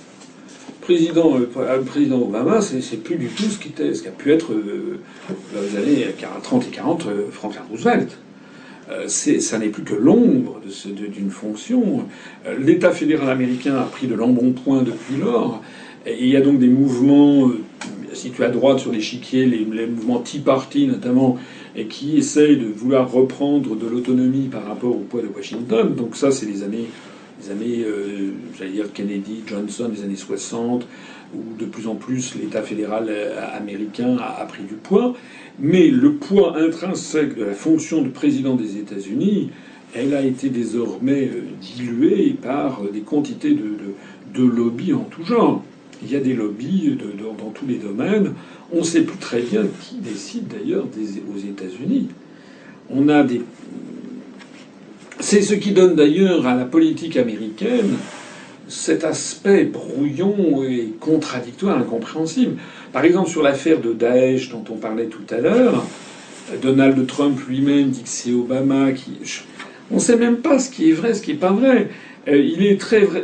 Président, 0.82 1.38
le 1.38 1.48
euh, 1.58 1.82
président 1.84 2.20
Obama, 2.20 2.62
c'est 2.62 3.04
plus 3.04 3.18
du 3.18 3.28
tout 3.28 3.44
ce 3.44 3.94
ce 3.94 4.02
qu'a 4.02 4.10
pu 4.10 4.32
être 4.32 4.54
euh, 4.54 5.00
dans 5.54 5.62
les 5.62 5.78
années 5.78 6.08
30 6.42 6.68
et 6.68 6.72
40 6.72 7.06
euh, 7.06 7.26
Franklin 7.30 7.62
Roosevelt. 7.70 8.18
ça 9.08 9.60
n'est 9.60 9.68
plus 9.68 9.84
que 9.84 9.94
l'ombre 9.94 10.60
d'une 11.14 11.30
fonction. 11.30 12.06
L'État 12.60 12.90
fédéral 12.90 13.30
américain 13.30 13.76
a 13.76 13.84
pris 13.84 14.08
de 14.08 14.16
l'embonpoint 14.16 14.82
depuis 14.82 15.18
lors. 15.22 15.62
Il 16.08 16.28
y 16.28 16.36
a 16.36 16.42
donc 16.42 16.58
des 16.58 16.70
mouvements 16.70 17.52
situés 18.14 18.46
à 18.46 18.50
droite 18.50 18.80
sur 18.80 18.92
l'échiquier, 18.92 19.46
les, 19.46 19.68
les 19.72 19.86
mouvements 19.86 20.20
Tea 20.20 20.40
Party 20.40 20.88
notamment, 20.88 21.38
et 21.76 21.86
qui 21.86 22.18
essaye 22.18 22.58
de 22.58 22.68
vouloir 22.68 23.12
reprendre 23.12 23.76
de 23.76 23.88
l'autonomie 23.88 24.48
par 24.48 24.66
rapport 24.66 24.96
au 24.96 25.02
poids 25.02 25.22
de 25.22 25.28
Washington. 25.28 25.94
Donc 25.96 26.16
ça, 26.16 26.32
c'est 26.32 26.46
les 26.46 26.64
années, 26.64 26.88
les 27.58 27.84
euh, 27.84 28.86
Kennedy, 28.94 29.44
Johnson, 29.46 29.92
les 29.94 30.04
années 30.04 30.16
60, 30.16 30.88
où 31.34 31.58
de 31.58 31.66
plus 31.66 31.88
en 31.88 31.96
plus 31.96 32.36
l'État 32.36 32.62
fédéral 32.62 33.06
euh, 33.10 33.40
américain 33.56 34.18
a, 34.18 34.46
pris 34.46 34.64
du 34.64 34.76
poids. 34.76 35.16
Mais 35.60 35.88
le 35.88 36.14
poids 36.14 36.58
intrinsèque 36.58 37.38
de 37.38 37.46
la 37.46 37.54
fonction 37.54 38.02
de 38.02 38.10
président 38.10 38.56
des 38.56 38.78
États-Unis, 38.78 39.52
elle 39.94 40.14
a 40.14 40.22
été 40.24 40.50
désormais 40.50 41.28
euh, 41.28 41.44
diluée 41.62 42.36
par 42.42 42.82
des 42.92 43.02
quantités 43.02 43.52
de, 43.52 43.64
de, 43.64 43.94
de 44.34 44.44
lobbies 44.44 44.94
en 44.94 45.04
tout 45.04 45.24
genre. 45.24 45.64
Il 46.02 46.12
y 46.12 46.16
a 46.16 46.20
des 46.20 46.34
lobbies 46.34 46.98
dans 47.40 47.50
tous 47.50 47.66
les 47.68 47.76
domaines. 47.76 48.34
On 48.72 48.80
ne 48.80 48.84
sait 48.84 49.02
plus 49.02 49.18
très 49.18 49.42
bien 49.42 49.64
qui 49.82 49.96
décide 49.96 50.48
d'ailleurs 50.48 50.86
aux 50.86 51.38
États-Unis. 51.38 52.10
On 52.90 53.10
a 53.10 53.24
des. 53.24 53.42
C'est 55.20 55.42
ce 55.42 55.54
qui 55.54 55.72
donne 55.72 55.96
d'ailleurs 55.96 56.48
à 56.48 56.56
la 56.56 56.66
politique 56.66 57.18
américaine 57.18 57.98
cet 58.70 59.04
aspect 59.04 59.66
brouillon 59.66 60.64
et 60.64 60.94
contradictoire, 61.00 61.78
incompréhensible. 61.80 62.58
Par 62.94 63.04
exemple, 63.04 63.30
sur 63.30 63.42
l'affaire 63.42 63.82
de 63.82 63.94
Daesh 63.94 64.50
dont 64.50 64.64
on 64.70 64.76
parlait 64.76 65.08
tout 65.08 65.26
à 65.32 65.38
l'heure, 65.40 65.86
Donald 66.62 67.06
Trump 67.08 67.40
lui-même 67.48 67.90
dit 67.90 68.04
que 68.04 68.10
c'est 68.10 68.32
Obama 68.32 68.92
qui. 68.92 69.12
On 69.92 69.96
ne 69.96 70.00
sait 70.00 70.18
même 70.18 70.38
pas 70.38 70.60
ce 70.60 70.70
qui 70.70 70.92
est 70.92 70.94
vrai, 70.94 71.14
ce 71.16 71.22
qui 71.22 71.32
n'est 71.32 71.40
pas 71.40 71.52
vrai. 71.52 71.90
Euh, 72.28 72.38
il 72.38 72.66
est 72.66 72.80
très 72.80 73.00
vrai. 73.00 73.24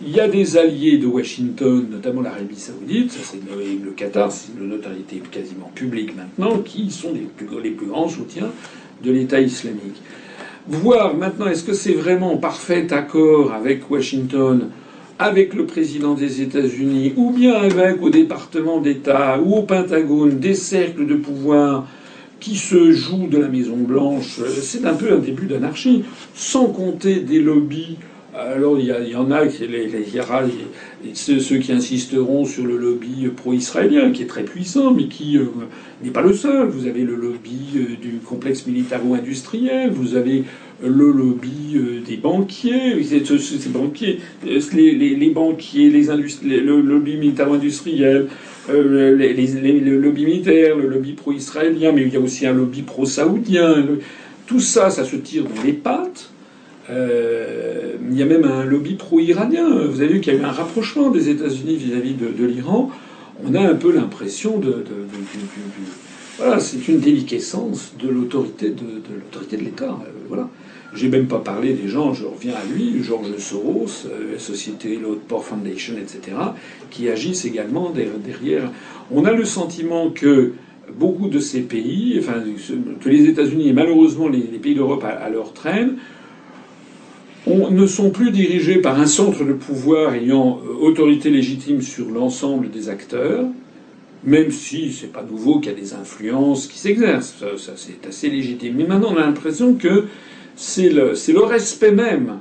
Il 0.00 0.14
y 0.14 0.20
a 0.20 0.28
des 0.28 0.56
alliés 0.56 0.98
de 0.98 1.06
Washington, 1.06 1.86
notamment 1.90 2.20
l'Arabie 2.20 2.56
Saoudite, 2.56 3.12
ça 3.12 3.18
c'est 3.24 3.38
le, 3.38 3.90
Qatar, 3.90 4.30
c'est 4.30 4.52
une 4.58 4.68
notoriété 4.68 5.20
quasiment 5.30 5.70
publique 5.74 6.14
maintenant, 6.16 6.58
qui 6.58 6.90
sont 6.90 7.12
les 7.12 7.26
plus, 7.36 7.48
les 7.62 7.70
plus 7.70 7.86
grands 7.86 8.08
soutiens 8.08 8.50
de 9.02 9.10
l'État 9.10 9.40
islamique. 9.40 10.00
Voir 10.68 11.16
maintenant, 11.16 11.46
est-ce 11.46 11.64
que 11.64 11.72
c'est 11.72 11.94
vraiment 11.94 12.34
en 12.34 12.36
parfait 12.36 12.92
accord 12.92 13.52
avec 13.52 13.90
Washington, 13.90 14.68
avec 15.18 15.54
le 15.54 15.66
président 15.66 16.14
des 16.14 16.42
États-Unis, 16.42 17.14
ou 17.16 17.32
bien 17.32 17.54
avec 17.54 18.00
au 18.00 18.10
département 18.10 18.80
d'État 18.80 19.40
ou 19.44 19.56
au 19.56 19.62
Pentagone 19.62 20.38
des 20.38 20.54
cercles 20.54 21.06
de 21.06 21.16
pouvoir 21.16 21.88
qui 22.38 22.54
se 22.54 22.92
jouent 22.92 23.26
de 23.26 23.38
la 23.38 23.48
Maison 23.48 23.76
Blanche, 23.76 24.38
c'est 24.62 24.84
un 24.86 24.94
peu 24.94 25.12
un 25.12 25.18
début 25.18 25.46
d'anarchie, 25.46 26.04
sans 26.34 26.66
compter 26.66 27.16
des 27.16 27.40
lobbies 27.40 27.96
alors 28.38 28.78
il 28.78 28.86
y, 28.86 29.16
en 29.16 29.30
a, 29.32 29.44
les, 29.44 29.88
les, 29.88 31.14
ceux, 31.14 31.58
qui 31.58 31.72
insisteront 31.72 32.44
sur 32.44 32.64
le 32.64 32.76
lobby 32.76 33.28
pro-israélien, 33.36 34.12
qui 34.12 34.22
est 34.22 34.26
très 34.26 34.44
puissant, 34.44 34.92
mais 34.92 35.06
qui 35.06 35.36
euh, 35.36 35.46
n'est 36.04 36.10
pas 36.10 36.22
le 36.22 36.32
seul. 36.32 36.68
Vous 36.68 36.86
avez 36.86 37.02
le 37.02 37.16
lobby 37.16 37.58
euh, 37.76 37.96
du 38.00 38.18
complexe 38.24 38.66
militaro-industriel, 38.66 39.90
vous 39.90 40.14
avez 40.14 40.44
le 40.82 41.10
lobby 41.10 41.74
euh, 41.74 42.00
des 42.06 42.16
banquiers, 42.16 43.02
ces, 43.02 43.68
banquiers, 43.70 44.20
les, 44.44 45.30
banquiers, 45.30 45.90
les 45.90 46.04
le 46.04 46.80
lobby 46.80 47.16
militaro-industriel, 47.16 48.28
le 48.68 49.96
lobby 49.96 50.24
militaire, 50.24 50.76
le 50.76 50.86
lobby 50.86 51.12
pro-israélien, 51.14 51.90
mais 51.90 52.02
il 52.02 52.12
y 52.12 52.16
a 52.16 52.20
aussi 52.20 52.46
un 52.46 52.52
lobby 52.52 52.82
pro-saoudien. 52.82 53.84
Tout 54.46 54.60
ça, 54.60 54.90
ça 54.90 55.04
se 55.04 55.16
tire 55.16 55.42
dans 55.42 55.62
les 55.62 55.72
pattes. 55.72 56.30
Euh, 56.90 57.94
il 58.10 58.16
y 58.16 58.22
a 58.22 58.26
même 58.26 58.44
un 58.44 58.64
lobby 58.64 58.94
pro-iranien. 58.94 59.86
Vous 59.86 60.00
avez 60.00 60.14
vu 60.14 60.20
qu'il 60.20 60.32
y 60.32 60.36
a 60.36 60.40
eu 60.40 60.44
un 60.44 60.52
rapprochement 60.52 61.10
des 61.10 61.28
États-Unis 61.28 61.76
vis-à-vis 61.76 62.14
de, 62.14 62.44
l'Iran. 62.44 62.90
On 63.44 63.54
a 63.54 63.60
un 63.60 63.74
peu 63.74 63.92
l'impression 63.92 64.58
de, 64.58 64.84
Voilà, 66.38 66.58
c'est 66.58 66.88
une 66.88 67.00
déliquescence 67.00 67.92
de 68.02 68.08
l'autorité 68.08 68.70
de, 68.70 68.84
l'autorité 69.14 69.56
de 69.56 69.64
l'État. 69.64 69.98
voilà. 70.28 70.48
J'ai 70.94 71.08
même 71.08 71.26
pas 71.26 71.40
parlé 71.40 71.74
des 71.74 71.86
gens, 71.86 72.14
je 72.14 72.24
reviens 72.24 72.54
à 72.54 72.64
lui, 72.74 73.02
Georges 73.02 73.36
Soros, 73.36 74.08
la 74.32 74.38
société 74.38 74.98
Port 75.28 75.44
Foundation, 75.44 75.94
etc., 76.00 76.36
qui 76.90 77.10
agissent 77.10 77.44
également 77.44 77.92
derrière. 78.24 78.70
On 79.10 79.26
a 79.26 79.32
le 79.32 79.44
sentiment 79.44 80.08
que 80.08 80.52
beaucoup 80.96 81.28
de 81.28 81.38
ces 81.38 81.60
pays, 81.60 82.16
enfin 82.18 82.42
que 83.00 83.08
les 83.08 83.26
États-Unis 83.28 83.68
et 83.68 83.72
malheureusement 83.72 84.28
les, 84.28 84.40
pays 84.40 84.74
d'Europe 84.74 85.04
à, 85.04 85.28
leur 85.28 85.52
traîne, 85.52 85.96
ne 87.48 87.86
sont 87.86 88.10
plus 88.10 88.30
dirigés 88.30 88.78
par 88.78 89.00
un 89.00 89.06
centre 89.06 89.44
de 89.44 89.52
pouvoir 89.52 90.14
ayant 90.14 90.60
euh, 90.64 90.86
autorité 90.86 91.30
légitime 91.30 91.82
sur 91.82 92.10
l'ensemble 92.10 92.70
des 92.70 92.88
acteurs, 92.88 93.44
même 94.24 94.50
si 94.50 94.92
c'est 94.92 95.12
pas 95.12 95.22
nouveau 95.22 95.60
qu'il 95.60 95.72
y 95.72 95.74
a 95.74 95.78
des 95.78 95.94
influences 95.94 96.66
qui 96.66 96.78
s'exercent, 96.78 97.36
ça, 97.56 97.72
c'est 97.76 98.06
assez 98.06 98.28
légitime. 98.28 98.74
Mais 98.76 98.84
maintenant 98.84 99.12
on 99.14 99.16
a 99.16 99.26
l'impression 99.26 99.74
que 99.74 100.04
c'est 100.56 100.90
le, 100.90 101.12
respect 101.44 101.92
même 101.92 102.38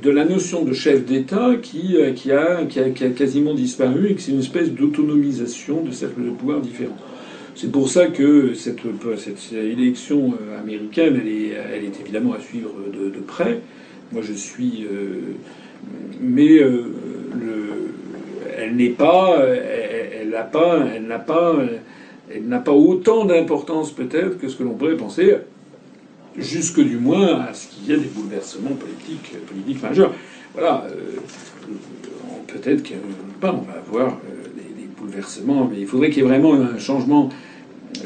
de 0.00 0.10
la 0.10 0.24
notion 0.24 0.62
de 0.64 0.72
chef 0.72 1.04
d'État 1.04 1.54
qui, 1.60 1.96
euh, 1.96 2.12
qui, 2.12 2.30
a, 2.30 2.64
quasiment 3.16 3.54
disparu 3.54 4.10
et 4.10 4.14
que 4.14 4.20
c'est 4.20 4.32
une 4.32 4.40
espèce 4.40 4.70
d'autonomisation 4.70 5.82
de 5.82 5.90
cercles 5.90 6.24
de 6.24 6.30
pouvoir 6.30 6.60
différents. 6.60 6.98
C'est 7.56 7.72
pour 7.72 7.88
ça 7.88 8.06
que 8.06 8.54
cette, 8.54 8.78
élection 9.52 10.34
euh, 10.40 10.60
américaine, 10.60 11.20
elle 11.20 11.84
est, 11.84 12.00
évidemment 12.00 12.34
à 12.34 12.40
suivre 12.40 12.70
de 12.92 13.20
près. 13.20 13.60
Moi, 14.12 14.22
je 14.22 14.32
suis, 14.32 14.86
euh, 14.90 15.34
mais 16.20 16.58
euh, 16.58 16.92
le, 17.40 17.94
elle 18.56 18.76
n'est 18.76 18.90
pas, 18.90 19.38
elle 19.40 20.30
n'a 20.30 20.42
pas, 20.42 20.84
elle 20.94 21.06
n'a 21.06 21.18
pas, 21.18 21.56
elle 22.34 22.48
n'a 22.48 22.58
pas 22.58 22.72
autant 22.72 23.24
d'importance 23.24 23.92
peut-être 23.92 24.38
que 24.38 24.48
ce 24.48 24.56
que 24.56 24.64
l'on 24.64 24.74
pourrait 24.74 24.96
penser, 24.96 25.36
jusque 26.36 26.80
du 26.80 26.96
moins 26.96 27.40
à 27.40 27.54
ce 27.54 27.68
qu'il 27.68 27.88
y 27.88 27.92
ait 27.92 27.98
des 27.98 28.08
bouleversements 28.08 28.74
politiques, 28.74 29.34
politiques 29.46 29.82
majeurs. 29.82 30.12
Voilà, 30.54 30.86
peut-être 32.48 32.82
qu'on 32.82 33.46
va 33.46 33.72
avoir 33.86 34.18
des, 34.56 34.86
bouleversements, 34.98 35.68
mais 35.70 35.80
il 35.80 35.86
faudrait 35.86 36.10
qu'il 36.10 36.22
y 36.22 36.26
ait 36.26 36.28
vraiment 36.28 36.54
un 36.54 36.78
changement 36.78 37.30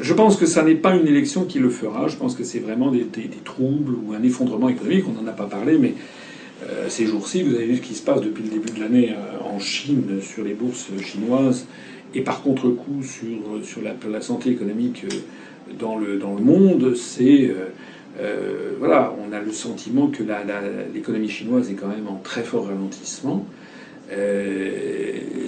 je 0.01 0.13
pense 0.13 0.37
que 0.37 0.45
ça 0.45 0.63
n'est 0.63 0.75
pas 0.75 0.95
une 0.95 1.07
élection 1.07 1.45
qui 1.45 1.59
le 1.59 1.69
fera. 1.69 2.07
Je 2.07 2.15
pense 2.15 2.35
que 2.35 2.43
c'est 2.43 2.59
vraiment 2.59 2.91
des, 2.91 3.05
troubles 3.43 3.93
ou 3.93 4.13
un 4.13 4.23
effondrement 4.23 4.69
économique. 4.69 5.05
On 5.07 5.21
n'en 5.21 5.27
a 5.27 5.33
pas 5.33 5.45
parlé, 5.45 5.77
mais 5.77 5.93
euh, 6.67 6.89
ces 6.89 7.05
jours-ci, 7.05 7.43
vous 7.43 7.55
avez 7.55 7.65
vu 7.65 7.77
ce 7.77 7.81
qui 7.81 7.93
se 7.93 8.03
passe 8.03 8.21
depuis 8.21 8.43
le 8.43 8.49
début 8.49 8.71
de 8.71 8.79
l'année 8.79 9.11
euh, 9.11 9.43
en 9.43 9.59
Chine, 9.59 10.19
sur 10.21 10.43
les 10.43 10.53
bourses 10.53 10.87
chinoises, 11.01 11.67
et 12.13 12.21
par 12.21 12.41
contre-coup 12.41 13.03
sur, 13.03 13.63
sur 13.63 13.81
la, 13.81 14.21
santé 14.21 14.49
économique 14.51 15.05
euh, 15.05 15.73
dans 15.79 15.97
le, 15.97 16.17
dans 16.17 16.33
le 16.35 16.41
monde. 16.41 16.95
C'est. 16.95 17.53
voilà, 18.79 19.13
on 19.27 19.33
a 19.33 19.41
le 19.41 19.51
sentiment 19.51 20.07
que 20.07 20.23
l'économie 20.93 21.29
chinoise 21.29 21.69
est 21.69 21.73
quand 21.73 21.87
même 21.87 22.07
en 22.07 22.19
très 22.23 22.43
fort 22.43 22.67
ralentissement. 22.67 23.45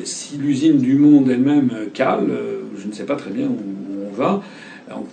si 0.03 0.37
l'usine 0.37 0.77
du 0.77 0.95
monde 0.95 1.29
elle-même 1.29 1.71
cale, 1.93 2.29
je 2.77 2.87
ne 2.87 2.93
sais 2.93 3.05
pas 3.05 3.15
très 3.15 3.31
bien 3.31 3.45
où 3.45 3.76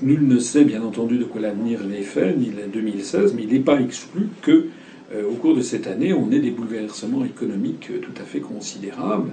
nul 0.03 0.27
ne 0.27 0.39
sait 0.39 0.65
bien 0.65 0.83
entendu 0.83 1.19
de 1.19 1.25
quoi 1.25 1.41
l'avenir 1.41 1.81
est 1.97 2.03
fait, 2.03 2.35
ni 2.37 2.51
la 2.51 2.67
2016, 2.67 3.35
mais 3.35 3.43
il 3.43 3.53
n'est 3.53 3.61
pas 3.61 3.81
exclu 3.81 4.29
que 4.43 4.67
euh, 5.15 5.29
au 5.29 5.35
cours 5.35 5.55
de 5.55 5.61
cette 5.61 5.87
année, 5.87 6.13
on 6.13 6.31
ait 6.33 6.41
des 6.41 6.51
bouleversements 6.51 7.25
économiques 7.25 7.89
euh, 7.91 7.99
tout 7.99 8.21
à 8.21 8.25
fait 8.25 8.41
considérables. 8.41 9.31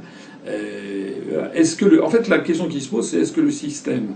Euh, 0.47 1.47
est-ce 1.53 1.75
que 1.75 2.01
en 2.01 2.09
fait, 2.09 2.27
la 2.27 2.39
question 2.39 2.67
qui 2.67 2.81
se 2.81 2.89
pose, 2.89 3.09
c'est 3.09 3.19
est-ce 3.19 3.31
que 3.31 3.41
le 3.41 3.51
système 3.51 4.15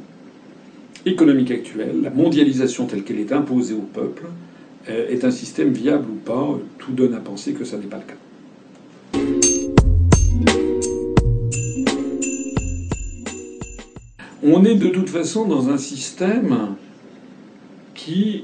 économique 1.06 1.52
actuel, 1.52 2.02
la 2.02 2.10
mondialisation 2.10 2.88
telle 2.88 3.04
qu'elle 3.04 3.20
est 3.20 3.32
imposée 3.32 3.76
au 3.76 3.86
peuple, 3.94 4.24
est 4.88 5.24
un 5.24 5.32
système 5.32 5.72
viable 5.72 6.06
ou 6.12 6.16
pas? 6.16 6.60
Tout 6.78 6.92
donne 6.92 7.16
à 7.16 7.20
penser 7.20 7.54
que 7.54 7.66
ça 7.66 7.78
n'est 7.78 7.86
pas 7.86 7.98
le 7.98 8.04
cas. 8.04 8.25
On 14.46 14.64
est 14.64 14.76
de 14.76 14.90
toute 14.90 15.10
façon 15.10 15.46
dans 15.46 15.70
un 15.70 15.78
système 15.78 16.76
qui 17.94 18.44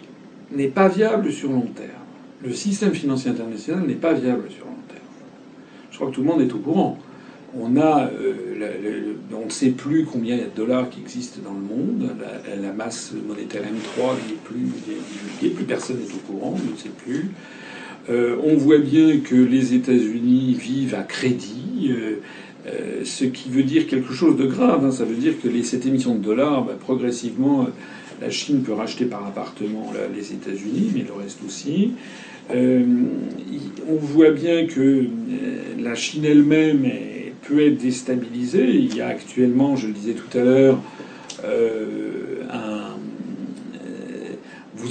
n'est 0.52 0.68
pas 0.68 0.88
viable 0.88 1.32
sur 1.32 1.52
long 1.52 1.68
terme. 1.76 1.90
Le 2.44 2.54
système 2.54 2.94
financier 2.94 3.30
international 3.30 3.86
n'est 3.86 3.94
pas 3.94 4.14
viable 4.14 4.50
sur 4.50 4.66
long 4.66 4.72
terme. 4.88 5.00
Je 5.92 5.96
crois 5.96 6.10
que 6.10 6.16
tout 6.16 6.22
le 6.22 6.28
monde 6.28 6.42
est 6.42 6.54
au 6.54 6.58
courant. 6.58 6.98
On 7.54 7.76
euh, 7.76 9.14
ne 9.30 9.50
sait 9.50 9.72
plus 9.72 10.06
combien 10.06 10.36
il 10.36 10.40
y 10.40 10.44
a 10.44 10.48
de 10.48 10.56
dollars 10.56 10.90
qui 10.90 11.02
existent 11.02 11.42
dans 11.44 11.54
le 11.54 11.60
monde. 11.60 12.10
La, 12.62 12.72
masse 12.72 13.14
monétaire 13.28 13.62
M3 13.64 14.14
n'est 14.28 14.36
plus 14.44 14.70
divulguée, 14.88 15.56
plus 15.56 15.66
personne 15.66 15.98
n'est 15.98 16.14
au 16.14 16.32
courant, 16.32 16.56
on 16.56 16.72
ne 16.72 16.78
sait 16.78 16.90
plus. 16.90 17.30
Euh, 18.10 18.38
on 18.44 18.56
voit 18.56 18.80
bien 18.80 19.20
que 19.20 19.36
les 19.36 19.74
États-Unis 19.74 20.56
vivent 20.60 20.96
à 20.96 21.04
crédit. 21.04 21.90
Euh, 21.92 22.22
euh, 22.68 23.02
ce 23.04 23.26
qui 23.26 23.50
veut 23.50 23.64
dire 23.64 23.88
quelque 23.88 24.14
chose 24.14 24.38
de 24.38 24.46
grave. 24.46 24.86
Hein. 24.86 24.92
Ça 24.92 25.06
veut 25.06 25.16
dire 25.16 25.34
que 25.42 25.48
les, 25.48 25.64
cette 25.64 25.86
émission 25.86 26.16
de 26.16 26.20
dollars, 26.20 26.66
bah, 26.66 26.78
progressivement, 26.80 27.68
la 28.22 28.30
Chine 28.30 28.62
peut 28.62 28.74
racheter 28.74 29.06
par 29.06 29.26
appartement 29.26 29.92
les 30.16 30.34
États-Unis, 30.34 30.92
mais 30.94 31.04
le 31.04 31.14
reste 31.14 31.40
aussi. 31.46 31.94
Euh, 32.54 32.84
on 33.90 33.96
voit 33.96 34.32
bien 34.32 34.68
que 34.68 34.80
euh, 34.80 35.06
la 35.80 35.96
Chine 35.96 36.26
elle-même 36.26 36.88
peut 37.44 37.66
être 37.66 37.78
déstabilisée. 37.78 38.70
Il 38.70 38.96
y 38.96 39.02
a 39.02 39.08
actuellement, 39.08 39.76
je 39.76 39.88
le 39.88 39.94
disais 39.94 40.14
tout 40.14 40.38
à 40.38 40.44
l'heure, 40.44 40.80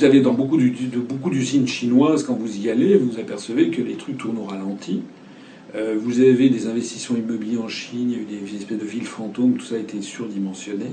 vous 0.00 0.04
avez 0.04 0.20
dans 0.20 0.32
beaucoup 0.32 0.56
d'usines 0.56 1.66
chinoises, 1.66 2.24
quand 2.24 2.34
vous 2.34 2.58
y 2.58 2.70
allez, 2.70 2.96
vous 2.96 3.18
apercevez 3.18 3.68
que 3.68 3.82
les 3.82 3.94
trucs 3.94 4.16
tournent 4.16 4.38
au 4.38 4.44
ralenti. 4.44 5.02
Euh, 5.74 5.96
vous 5.98 6.20
avez 6.20 6.48
des 6.48 6.66
investissements 6.66 7.16
immobiliers 7.16 7.58
en 7.58 7.68
Chine, 7.68 8.10
il 8.10 8.12
y 8.12 8.38
a 8.38 8.42
eu 8.42 8.48
des 8.50 8.56
espèces 8.56 8.78
de 8.78 8.84
villes 8.84 9.06
fantômes, 9.06 9.54
tout 9.54 9.64
ça 9.64 9.76
a 9.76 9.78
été 9.78 10.02
surdimensionné. 10.02 10.86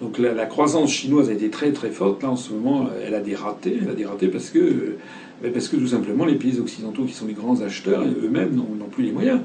Donc 0.00 0.18
la, 0.18 0.46
croissance 0.46 0.92
chinoise 0.92 1.30
a 1.30 1.32
été 1.32 1.48
très 1.48 1.72
très 1.72 1.90
forte. 1.90 2.22
Là 2.22 2.30
en 2.30 2.36
ce 2.36 2.52
moment, 2.52 2.88
elle 3.04 3.14
a 3.14 3.20
des 3.20 3.34
ratés. 3.34 3.78
Elle 3.82 3.90
a 3.90 3.94
des 3.94 4.04
ratés 4.04 4.28
parce 4.28 4.50
que, 4.50 4.58
euh, 4.58 5.50
parce 5.52 5.68
que 5.68 5.76
tout 5.76 5.86
simplement 5.86 6.24
les 6.24 6.34
pays 6.34 6.58
occidentaux 6.58 7.04
qui 7.04 7.14
sont 7.14 7.26
les 7.26 7.34
grands 7.34 7.60
acheteurs, 7.62 8.04
eux-mêmes 8.04 8.54
n'ont 8.54 8.88
plus 8.90 9.04
les 9.04 9.12
moyens. 9.12 9.40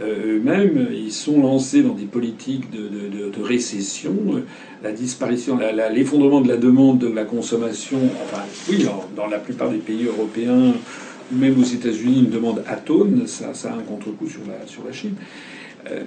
Euh, 0.00 0.36
eux-mêmes, 0.36 0.88
ils 0.92 1.12
sont 1.12 1.40
lancés 1.40 1.82
dans 1.82 1.94
des 1.94 2.04
politiques 2.04 2.70
de, 2.70 2.82
de, 2.82 3.30
de, 3.30 3.42
récession, 3.42 4.14
la 4.82 4.92
disparition, 4.92 5.58
l'effondrement 5.92 6.42
de 6.42 6.48
la 6.48 6.58
demande 6.58 6.98
de 6.98 7.08
la 7.08 7.24
consommation. 7.24 7.98
Enfin, 8.24 8.42
oui, 8.68 8.86
dans 9.16 9.26
la 9.26 9.38
plupart 9.38 9.70
des 9.70 9.78
pays 9.78 10.04
européens, 10.04 10.74
même 11.32 11.58
aux 11.60 11.64
États-Unis, 11.64 12.20
une 12.20 12.30
demande 12.30 12.62
atone, 12.66 13.26
ça, 13.26 13.54
ça 13.54 13.72
a 13.72 13.76
un 13.76 13.82
contre-coup 13.82 14.28
sur 14.28 14.42
la, 14.46 14.66
sur 14.66 14.84
la 14.84 14.92
Chine. 14.92 15.14
Euh, 15.90 16.02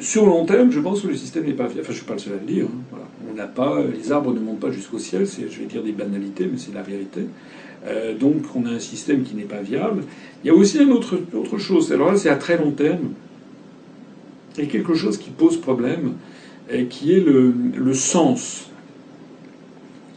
sur 0.00 0.26
long 0.26 0.44
terme, 0.44 0.70
je 0.70 0.80
pense 0.80 1.00
que 1.00 1.08
le 1.08 1.16
système 1.16 1.44
n'est 1.44 1.52
pas 1.52 1.66
viable. 1.66 1.80
Enfin, 1.82 1.92
je 1.92 1.98
suis 1.98 2.06
pas 2.06 2.14
le 2.14 2.18
seul 2.18 2.34
à 2.34 2.36
le 2.36 2.46
dire. 2.46 2.66
Hein. 2.66 2.98
On 3.30 3.34
n'a 3.34 3.46
pas, 3.46 3.82
les 3.82 4.12
arbres 4.12 4.32
ne 4.32 4.40
montent 4.40 4.60
pas 4.60 4.70
jusqu'au 4.70 4.98
ciel. 4.98 5.26
C'est, 5.26 5.50
je 5.50 5.60
vais 5.60 5.66
dire 5.66 5.82
des 5.82 5.92
banalités, 5.92 6.48
mais 6.50 6.58
c'est 6.58 6.74
la 6.74 6.82
vérité. 6.82 7.22
Euh, 7.86 8.16
donc, 8.16 8.44
on 8.54 8.66
a 8.66 8.70
un 8.70 8.78
système 8.78 9.22
qui 9.22 9.34
n'est 9.34 9.44
pas 9.44 9.62
viable. 9.62 10.04
Il 10.44 10.48
y 10.48 10.50
a 10.50 10.54
aussi 10.54 10.78
une 10.78 10.92
autre, 10.92 11.18
autre 11.34 11.58
chose. 11.58 11.92
Alors 11.92 12.12
là, 12.12 12.16
c'est 12.16 12.28
à 12.28 12.36
très 12.36 12.56
long 12.56 12.70
terme. 12.70 13.10
Et 14.58 14.68
quelque 14.68 14.94
chose 14.94 15.18
qui 15.18 15.30
pose 15.30 15.56
problème, 15.58 16.14
et 16.70 16.86
qui 16.86 17.12
est 17.12 17.20
le, 17.20 17.52
le 17.76 17.94
sens. 17.94 18.70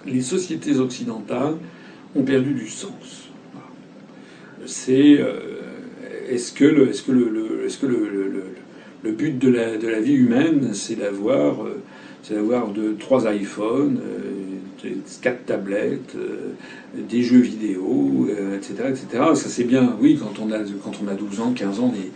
Les 0.05 0.21
sociétés 0.21 0.79
occidentales 0.79 1.55
ont 2.15 2.23
perdu 2.23 2.53
du 2.53 2.67
sens 2.67 3.18
c'est 4.69 5.17
euh, 5.19 5.39
est-ce 6.29 6.53
que 6.53 6.65
le 6.65 6.89
est-ce 6.89 7.03
que 7.03 7.11
le, 7.11 7.65
est-ce 7.65 7.77
que 7.77 7.87
le, 7.87 8.07
le, 9.03 9.11
but 9.11 9.37
de 9.37 9.49
la, 9.49 9.77
de 9.77 9.87
la 9.87 9.99
vie 9.99 10.13
humaine 10.13 10.69
c'est 10.73 10.95
d'avoir 10.95 11.63
euh, 11.63 11.81
c'est 12.21 12.35
d'avoir 12.35 12.67
trois 12.99 13.33
iPhones, 13.33 13.99
euh, 14.85 14.89
quatre 15.21 15.45
tablettes, 15.45 16.15
des 16.93 17.23
jeux 17.23 17.39
vidéo, 17.39 18.27
etc., 18.55 18.89
etc. 18.89 19.07
Ça 19.35 19.49
c'est 19.49 19.63
bien, 19.63 19.95
oui, 19.99 20.19
quand 20.21 20.37
on 20.43 20.51
a 20.51 20.59
quand 20.83 20.99
on 21.03 21.07
a 21.07 21.13
12 21.13 21.39
ans, 21.39 21.53
15 21.55 21.79
ans, 21.79 21.93
on 21.93 21.95
est, 21.95 22.11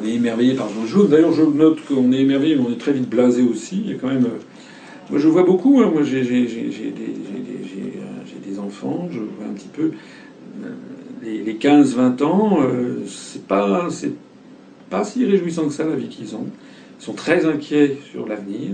on 0.00 0.08
est 0.08 0.14
émerveillé 0.14 0.54
par 0.54 0.70
nos 0.70 0.86
jeux. 0.86 1.08
D'ailleurs, 1.08 1.32
je 1.32 1.42
note 1.42 1.84
qu'on 1.84 2.12
est 2.12 2.20
émerveillé, 2.20 2.56
mais 2.56 2.62
on 2.66 2.72
est 2.72 2.80
très 2.80 2.92
vite 2.92 3.10
blasé 3.10 3.42
aussi. 3.42 3.82
Il 3.84 3.90
y 3.90 3.94
a 3.94 3.98
quand 3.98 4.08
même, 4.08 4.28
moi 5.10 5.18
je 5.18 5.28
vois 5.28 5.42
beaucoup. 5.42 5.82
Moi 5.82 6.02
j'ai 6.02 6.22
des 6.22 6.48
enfants, 8.58 9.08
je 9.10 9.18
vois 9.18 9.46
un 9.50 9.54
petit 9.54 9.68
peu 9.72 9.90
les, 11.22 11.54
15-20 11.54 12.22
ans, 12.24 12.58
euh, 12.62 13.04
c'est 13.06 13.46
pas, 13.46 13.88
pas 14.90 15.04
si 15.04 15.24
réjouissant 15.24 15.66
que 15.66 15.72
ça 15.72 15.84
la 15.84 15.96
vie 15.96 16.08
qu'ils 16.08 16.34
ont. 16.34 16.46
Ils 17.00 17.04
sont 17.04 17.12
très 17.14 17.46
inquiets 17.46 17.98
sur 18.10 18.28
l'avenir. 18.28 18.70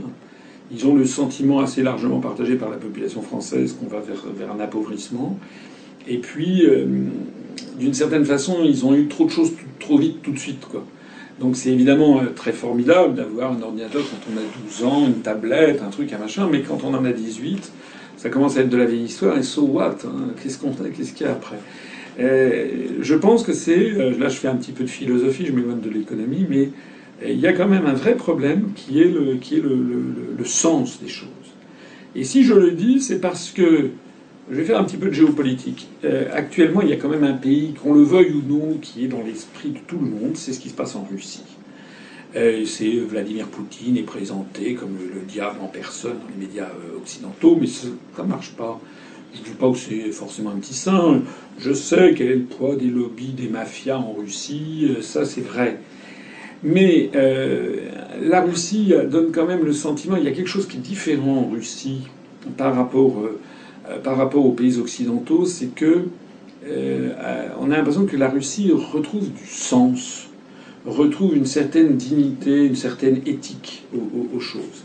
Ils 0.70 0.86
ont 0.86 0.94
le 0.94 1.04
sentiment 1.04 1.60
assez 1.60 1.82
largement 1.82 2.20
partagé 2.20 2.56
par 2.56 2.68
la 2.70 2.76
population 2.76 3.22
française 3.22 3.74
qu'on 3.78 3.86
va 3.86 4.00
vers, 4.00 4.24
vers, 4.36 4.52
un 4.52 4.60
appauvrissement. 4.60 5.38
Et 6.06 6.18
puis, 6.18 6.66
euh, 6.66 6.86
d'une 7.78 7.94
certaine 7.94 8.24
façon, 8.24 8.58
ils 8.64 8.84
ont 8.84 8.94
eu 8.94 9.06
trop 9.08 9.24
de 9.24 9.30
choses 9.30 9.52
trop 9.80 9.98
vite, 9.98 10.22
tout 10.22 10.32
de 10.32 10.38
suite. 10.38 10.66
Quoi. 10.70 10.84
Donc 11.40 11.56
c'est 11.56 11.70
évidemment 11.70 12.20
très 12.34 12.52
formidable 12.52 13.14
d'avoir 13.14 13.52
un 13.52 13.62
ordinateur 13.62 14.02
quand 14.02 14.32
on 14.32 14.36
a 14.36 14.42
12 14.66 14.84
ans, 14.84 15.06
une 15.06 15.22
tablette, 15.22 15.82
un 15.82 15.90
truc, 15.90 16.12
un 16.12 16.18
machin, 16.18 16.48
mais 16.50 16.62
quand 16.62 16.82
on 16.84 16.92
en 16.94 17.04
a 17.04 17.12
18, 17.12 17.72
ça 18.16 18.28
commence 18.28 18.56
à 18.56 18.62
être 18.62 18.68
de 18.68 18.76
la 18.76 18.86
vieille 18.86 19.04
histoire, 19.04 19.38
et 19.38 19.44
so 19.44 19.62
what 19.62 19.98
hein? 20.04 20.32
Qu'est-ce 20.42 20.58
qu'il 20.58 21.26
y 21.26 21.28
a 21.28 21.32
après? 21.32 21.56
Je 22.18 23.14
pense 23.14 23.44
que 23.44 23.52
c'est... 23.52 23.90
Là 24.18 24.28
je 24.28 24.36
fais 24.36 24.48
un 24.48 24.56
petit 24.56 24.72
peu 24.72 24.84
de 24.84 24.90
philosophie, 24.90 25.46
je 25.46 25.52
m'éloigne 25.52 25.80
de 25.80 25.90
l'économie, 25.90 26.46
mais 26.48 26.70
il 27.24 27.38
y 27.38 27.46
a 27.46 27.52
quand 27.52 27.68
même 27.68 27.86
un 27.86 27.94
vrai 27.94 28.14
problème 28.14 28.72
qui 28.74 29.00
est 29.00 29.10
le, 29.12 30.44
sens 30.44 31.00
des 31.02 31.08
choses. 31.08 31.28
Et 32.14 32.24
si 32.24 32.42
je 32.42 32.54
le 32.54 32.72
dis, 32.72 33.00
c'est 33.00 33.20
parce 33.20 33.50
que 33.50 33.90
je 34.50 34.56
vais 34.56 34.64
faire 34.64 34.80
un 34.80 34.84
petit 34.84 34.96
peu 34.96 35.08
de 35.08 35.12
géopolitique. 35.12 35.88
Euh, 36.04 36.28
actuellement, 36.32 36.80
il 36.80 36.88
y 36.88 36.92
a 36.92 36.96
quand 36.96 37.08
même 37.08 37.24
un 37.24 37.34
pays, 37.34 37.74
qu'on 37.74 37.92
le 37.92 38.02
veuille 38.02 38.32
ou 38.32 38.42
non, 38.48 38.78
qui 38.80 39.04
est 39.04 39.08
dans 39.08 39.22
l'esprit 39.22 39.70
de 39.70 39.78
tout 39.86 39.98
le 39.98 40.06
monde. 40.06 40.36
C'est 40.36 40.54
ce 40.54 40.60
qui 40.60 40.70
se 40.70 40.74
passe 40.74 40.96
en 40.96 41.06
Russie. 41.10 41.44
Euh, 42.34 42.64
c'est 42.64 42.90
Vladimir 42.90 43.46
Poutine 43.46 43.96
est 43.96 44.02
présenté 44.02 44.74
comme 44.74 44.96
le, 45.14 45.20
diable 45.20 45.58
en 45.62 45.66
personne 45.66 46.14
dans 46.14 46.34
les 46.34 46.46
médias 46.46 46.68
euh, 46.68 46.96
occidentaux, 46.96 47.58
mais 47.60 47.66
ça 47.66 47.88
ne 48.18 48.28
marche 48.28 48.52
pas. 48.52 48.80
Je 49.34 49.40
ne 49.40 49.44
dis 49.44 49.50
pas 49.58 49.70
que 49.70 49.78
c'est 49.78 50.10
forcément 50.12 50.50
un 50.50 50.56
petit 50.56 50.74
saint. 50.74 51.22
Je 51.58 51.72
sais 51.72 52.14
quel 52.16 52.26
est 52.28 52.36
le 52.36 52.44
poids 52.44 52.76
des 52.76 52.86
lobbies, 52.86 53.32
des 53.32 53.48
mafias 53.48 53.98
en 53.98 54.12
Russie. 54.12 54.88
Ça, 55.00 55.24
c'est 55.24 55.42
vrai. 55.42 55.78
Mais 56.62 57.10
la 58.22 58.40
Russie 58.40 58.92
donne 59.10 59.30
quand 59.32 59.46
même 59.46 59.64
le 59.64 59.72
sentiment, 59.72 60.16
il 60.16 60.24
y 60.24 60.28
a 60.28 60.32
quelque 60.32 60.48
chose 60.48 60.66
qui 60.66 60.78
est 60.78 60.80
différent 60.80 61.36
en 61.36 61.50
Russie 61.50 62.08
par 62.56 62.74
rapport 62.74 63.14
euh, 63.88 63.98
par 63.98 64.16
rapport 64.16 64.44
aux 64.44 64.52
pays 64.52 64.78
occidentaux, 64.78 65.44
c'est 65.46 65.74
que 65.74 66.04
euh, 66.66 67.12
on 67.60 67.70
a 67.70 67.76
l'impression 67.76 68.06
que 68.06 68.16
la 68.16 68.28
Russie 68.28 68.70
retrouve 68.72 69.30
du 69.32 69.46
sens, 69.46 70.28
retrouve 70.84 71.36
une 71.36 71.46
certaine 71.46 71.96
dignité, 71.96 72.66
une 72.66 72.76
certaine 72.76 73.20
éthique 73.26 73.84
aux, 73.94 74.40
choses. 74.40 74.84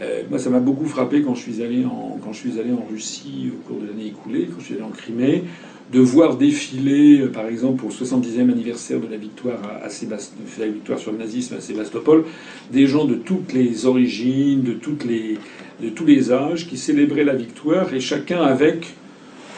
Euh, 0.00 0.22
moi, 0.30 0.38
ça 0.38 0.50
m'a 0.50 0.60
beaucoup 0.60 0.86
frappé 0.86 1.22
quand 1.22 1.34
je 1.34 1.42
suis 1.42 1.62
allé 1.62 1.84
en 1.84 2.18
quand 2.22 2.32
je 2.32 2.38
suis 2.38 2.58
allé 2.58 2.72
en 2.72 2.84
Russie 2.90 3.50
au 3.52 3.68
cours 3.68 3.80
de 3.80 3.86
l'année 3.86 4.06
écoulée, 4.06 4.48
quand 4.52 4.60
je 4.60 4.64
suis 4.64 4.74
allé 4.74 4.84
en 4.84 4.90
Crimée, 4.90 5.44
de 5.92 6.00
voir 6.00 6.36
défiler, 6.36 7.26
par 7.32 7.46
exemple, 7.46 7.84
le 7.84 7.90
70e 7.90 8.50
anniversaire 8.50 8.98
de 8.98 9.08
la 9.08 9.16
victoire 9.16 9.58
à, 9.62 9.88
la 9.88 10.66
victoire 10.66 10.98
sur 10.98 11.12
le 11.12 11.18
nazisme 11.18 11.56
à 11.56 11.60
Sébastopol, 11.60 12.24
des 12.72 12.86
gens 12.86 13.04
de 13.04 13.14
toutes 13.14 13.52
les 13.52 13.84
origines, 13.84 14.62
de 14.62 14.72
toutes 14.72 15.04
les 15.04 15.38
de 15.82 15.88
tous 15.88 16.06
les 16.06 16.30
âges 16.30 16.68
qui 16.68 16.78
célébraient 16.78 17.24
la 17.24 17.34
victoire 17.34 17.92
et 17.92 17.98
chacun 17.98 18.42
avec, 18.42 18.94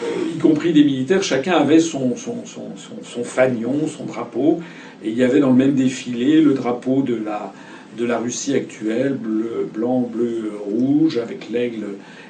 euh, 0.03 0.07
y 0.35 0.39
compris 0.39 0.73
des 0.73 0.83
militaires, 0.83 1.23
chacun 1.23 1.53
avait 1.53 1.81
son, 1.81 2.17
son, 2.17 2.47
son, 2.47 2.73
son, 3.03 3.25
fanion, 3.25 3.87
son 3.87 4.07
drapeau. 4.07 4.61
Et 5.05 5.11
il 5.11 5.19
y 5.19 5.23
avait 5.23 5.41
dans 5.41 5.51
le 5.51 5.57
même 5.57 5.75
défilé 5.75 6.41
le 6.41 6.55
drapeau 6.55 7.03
de 7.03 7.15
la, 7.15 7.53
de 7.97 8.05
la 8.05 8.19
Russie 8.19 8.55
actuelle, 8.55 9.15
bleu, 9.15 9.69
blanc, 9.73 10.01
bleu, 10.01 10.53
rouge, 10.65 11.19
avec 11.19 11.51
l'aigle. 11.51 11.87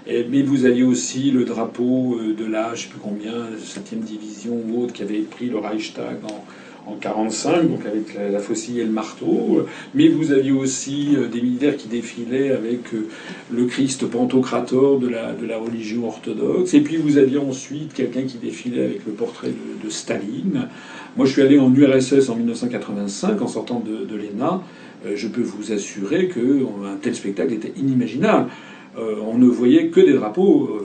Mais 0.06 0.42
vous 0.42 0.66
aviez 0.66 0.82
aussi 0.82 1.30
le 1.30 1.44
drapeau 1.44 2.18
euh, 2.18 2.34
de 2.34 2.44
la, 2.44 2.74
je 2.74 2.82
sais 2.82 2.88
plus 2.88 3.00
combien, 3.00 3.32
7e 3.32 4.00
division 4.00 4.52
ou 4.68 4.82
autre, 4.82 4.92
qui 4.92 5.02
avait 5.02 5.20
pris 5.20 5.46
le 5.46 5.58
Reichstag 5.58 6.18
en, 6.24 6.44
en 6.86 6.96
45, 6.96 7.68
donc 7.68 7.86
avec 7.86 8.14
la, 8.14 8.38
faucille 8.38 8.80
et 8.80 8.84
le 8.84 8.90
marteau. 8.90 9.66
Mais 9.94 10.08
vous 10.08 10.32
aviez 10.32 10.52
aussi 10.52 11.16
euh, 11.16 11.28
des 11.28 11.40
militaires 11.40 11.76
qui 11.76 11.88
défilaient 11.88 12.50
avec 12.50 12.92
euh, 12.92 13.08
le 13.50 13.64
Christ 13.66 14.06
Pantocrator 14.06 14.98
de 14.98 15.08
la, 15.08 15.32
de 15.32 15.46
la 15.46 15.58
religion 15.58 16.06
orthodoxe. 16.06 16.74
Et 16.74 16.80
puis 16.80 16.96
vous 16.96 17.16
aviez 17.16 17.38
ensuite 17.38 17.94
quelqu'un 17.94 18.22
qui 18.22 18.38
défilait 18.38 18.84
avec 18.84 19.06
le 19.06 19.12
portrait 19.12 19.48
de, 19.48 19.90
Staline. 19.90 20.68
Moi, 21.16 21.26
je 21.26 21.32
suis 21.32 21.42
allé 21.42 21.58
en 21.58 21.72
URSS 21.72 22.30
en 22.30 22.36
1985 22.36 23.42
en 23.42 23.46
sortant 23.46 23.80
de, 23.80 24.06
de 24.06 24.16
l'ENA. 24.16 24.62
Euh, 25.04 25.12
je 25.14 25.28
peux 25.28 25.42
vous 25.42 25.72
assurer 25.72 26.28
qu'un 26.28 26.96
tel 27.00 27.14
spectacle 27.14 27.52
était 27.52 27.72
inimaginable. 27.76 28.50
on 28.96 29.38
ne 29.38 29.48
voyait 29.48 29.88
que 29.88 30.00
des 30.00 30.12
drapeaux 30.12 30.84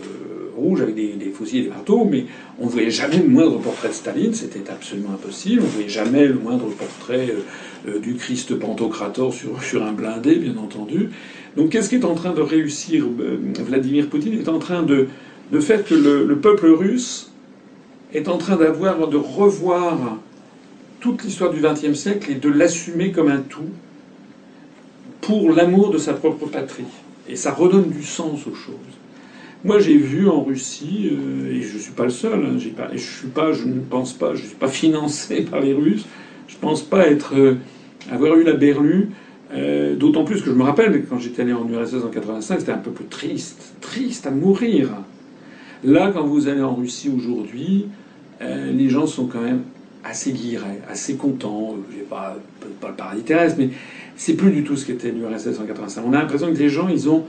rouge 0.59 0.81
avec 0.81 0.95
des, 0.95 1.13
des 1.13 1.31
fusils 1.31 1.59
et 1.59 1.63
des 1.63 1.69
marteaux, 1.69 2.05
mais 2.09 2.25
on 2.59 2.65
ne 2.65 2.69
voyait 2.69 2.91
jamais 2.91 3.17
le 3.17 3.27
moindre 3.27 3.59
portrait 3.59 3.89
de 3.89 3.93
Staline, 3.93 4.33
c'était 4.33 4.69
absolument 4.69 5.13
impossible. 5.13 5.61
On 5.61 5.65
ne 5.65 5.71
voyait 5.71 5.89
jamais 5.89 6.27
le 6.27 6.35
moindre 6.35 6.67
portrait 6.67 7.29
euh, 7.29 7.89
euh, 7.89 7.99
du 7.99 8.15
Christ 8.15 8.55
Pantocrator 8.55 9.33
sur, 9.33 9.83
un 9.83 9.93
blindé, 9.93 10.35
bien 10.35 10.57
entendu. 10.57 11.09
Donc 11.57 11.69
qu'est-ce 11.69 11.89
qu'est 11.89 12.05
en 12.05 12.15
train 12.15 12.33
de 12.33 12.41
réussir 12.41 13.05
euh, 13.05 13.39
Vladimir 13.65 14.07
Poutine 14.07 14.33
est 14.33 14.49
en 14.49 14.59
train 14.59 14.83
de, 14.83 15.07
de 15.51 15.59
faire 15.59 15.83
que 15.83 15.95
le, 15.95 16.25
le 16.25 16.37
peuple 16.37 16.67
russe 16.67 17.31
est 18.13 18.27
en 18.27 18.37
train 18.37 18.55
d'avoir, 18.55 19.07
de 19.07 19.17
revoir 19.17 20.17
toute 20.99 21.23
l'histoire 21.23 21.51
du 21.51 21.61
XXe 21.61 21.93
siècle 21.93 22.31
et 22.31 22.35
de 22.35 22.49
l'assumer 22.49 23.11
comme 23.11 23.29
un 23.29 23.39
tout 23.39 23.69
pour 25.21 25.51
l'amour 25.51 25.91
de 25.91 25.97
sa 25.97 26.13
propre 26.13 26.47
patrie. 26.47 26.85
Et 27.27 27.35
ça 27.35 27.51
redonne 27.51 27.89
du 27.89 28.03
sens 28.03 28.47
aux 28.47 28.55
choses. 28.55 28.75
Moi, 29.65 29.79
j'ai 29.79 29.97
vu 29.97 30.29
en 30.29 30.41
Russie, 30.41 31.09
euh, 31.11 31.53
et 31.53 31.61
je 31.61 31.77
suis 31.77 31.91
pas 31.91 32.05
le 32.05 32.09
seul. 32.09 32.45
Hein, 32.45 32.57
je 32.57 32.97
suis 32.97 33.27
pas, 33.27 33.51
je 33.51 33.65
ne 33.65 33.81
pense 33.81 34.13
pas, 34.13 34.33
je 34.33 34.45
suis 34.45 34.55
pas 34.55 34.67
financé 34.69 35.41
par 35.41 35.59
les 35.59 35.73
Russes. 35.73 36.05
Je 36.47 36.55
pense 36.57 36.81
pas 36.81 37.07
être 37.07 37.35
euh, 37.35 37.55
avoir 38.09 38.35
eu 38.35 38.43
la 38.43 38.53
berlue. 38.53 39.09
Euh, 39.51 39.95
d'autant 39.95 40.23
plus 40.23 40.41
que 40.41 40.51
je 40.51 40.55
me 40.55 40.63
rappelle 40.63 41.05
quand 41.09 41.17
j'étais 41.17 41.41
allé 41.41 41.53
en 41.53 41.67
URSS 41.67 42.05
en 42.05 42.09
85, 42.09 42.59
c'était 42.59 42.71
un 42.71 42.77
peu 42.77 42.91
plus 42.91 43.05
triste, 43.05 43.73
triste 43.81 44.27
à 44.27 44.31
mourir. 44.31 44.89
Là, 45.83 46.11
quand 46.13 46.23
vous 46.23 46.47
allez 46.47 46.61
en 46.61 46.75
Russie 46.75 47.09
aujourd'hui, 47.09 47.87
les 48.41 48.89
gens 48.89 49.05
sont 49.05 49.25
quand 49.25 49.41
même 49.41 49.63
assez 50.03 50.31
guirés, 50.31 50.81
assez 50.89 51.15
contents. 51.15 51.75
J'ai 51.91 52.03
pas, 52.03 52.37
pas 52.79 52.89
le 52.89 52.93
paradis 52.95 53.23
terrestre, 53.23 53.57
mais 53.59 53.69
c'est 54.19 54.33
plus 54.33 54.51
du 54.51 54.65
tout 54.65 54.75
ce 54.75 54.85
qu'était 54.85 55.11
l'URSS 55.11 55.59
en 55.61 55.65
85. 55.65 56.03
On 56.05 56.11
a 56.11 56.19
l'impression 56.19 56.53
que 56.53 56.59
les 56.59 56.67
gens, 56.67 56.89
ils 56.89 57.09
ont 57.09 57.23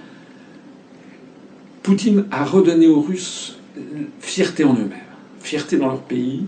Poutine 1.84 2.24
a 2.32 2.44
redonné 2.44 2.88
aux 2.88 3.00
Russes 3.00 3.58
fierté 4.18 4.64
en 4.64 4.74
eux-mêmes, 4.74 4.90
fierté 5.40 5.76
dans 5.76 5.86
leur 5.86 6.02
pays, 6.02 6.44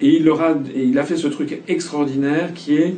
et 0.00 0.16
il, 0.16 0.24
leur 0.24 0.40
a, 0.40 0.54
et 0.74 0.84
il 0.84 0.98
a 0.98 1.04
fait 1.04 1.18
ce 1.18 1.28
truc 1.28 1.60
extraordinaire 1.68 2.54
qui 2.54 2.74
est 2.76 2.96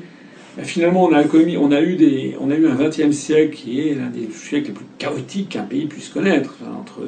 finalement 0.62 1.04
on 1.04 1.12
a, 1.12 1.24
commis, 1.24 1.56
on 1.56 1.72
a 1.72 1.80
eu 1.80 1.96
des, 1.96 2.36
on 2.40 2.50
a 2.50 2.54
eu 2.54 2.66
un 2.66 2.76
XXe 2.76 3.10
siècle 3.10 3.56
qui 3.56 3.80
est 3.80 3.94
l'un 3.94 4.08
des 4.08 4.28
siècles 4.32 4.68
les 4.68 4.74
plus 4.74 4.84
chaotiques 4.98 5.48
qu'un 5.50 5.62
pays 5.62 5.86
puisse 5.86 6.08
connaître, 6.08 6.54
entre 6.80 7.00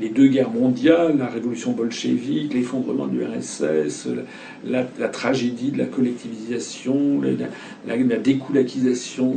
les 0.00 0.08
deux 0.08 0.28
guerres 0.28 0.50
mondiales, 0.50 1.18
la 1.18 1.26
révolution 1.26 1.72
bolchevique, 1.72 2.54
l'effondrement 2.54 3.06
de 3.06 3.18
l'URSS, 3.18 4.08
la, 4.64 5.08
tragédie 5.08 5.70
de 5.70 5.78
la 5.78 5.84
collectivisation, 5.84 7.20
la, 7.20 7.96
la, 7.96 8.02
la 8.02 8.18
découlakisation, 8.18 9.34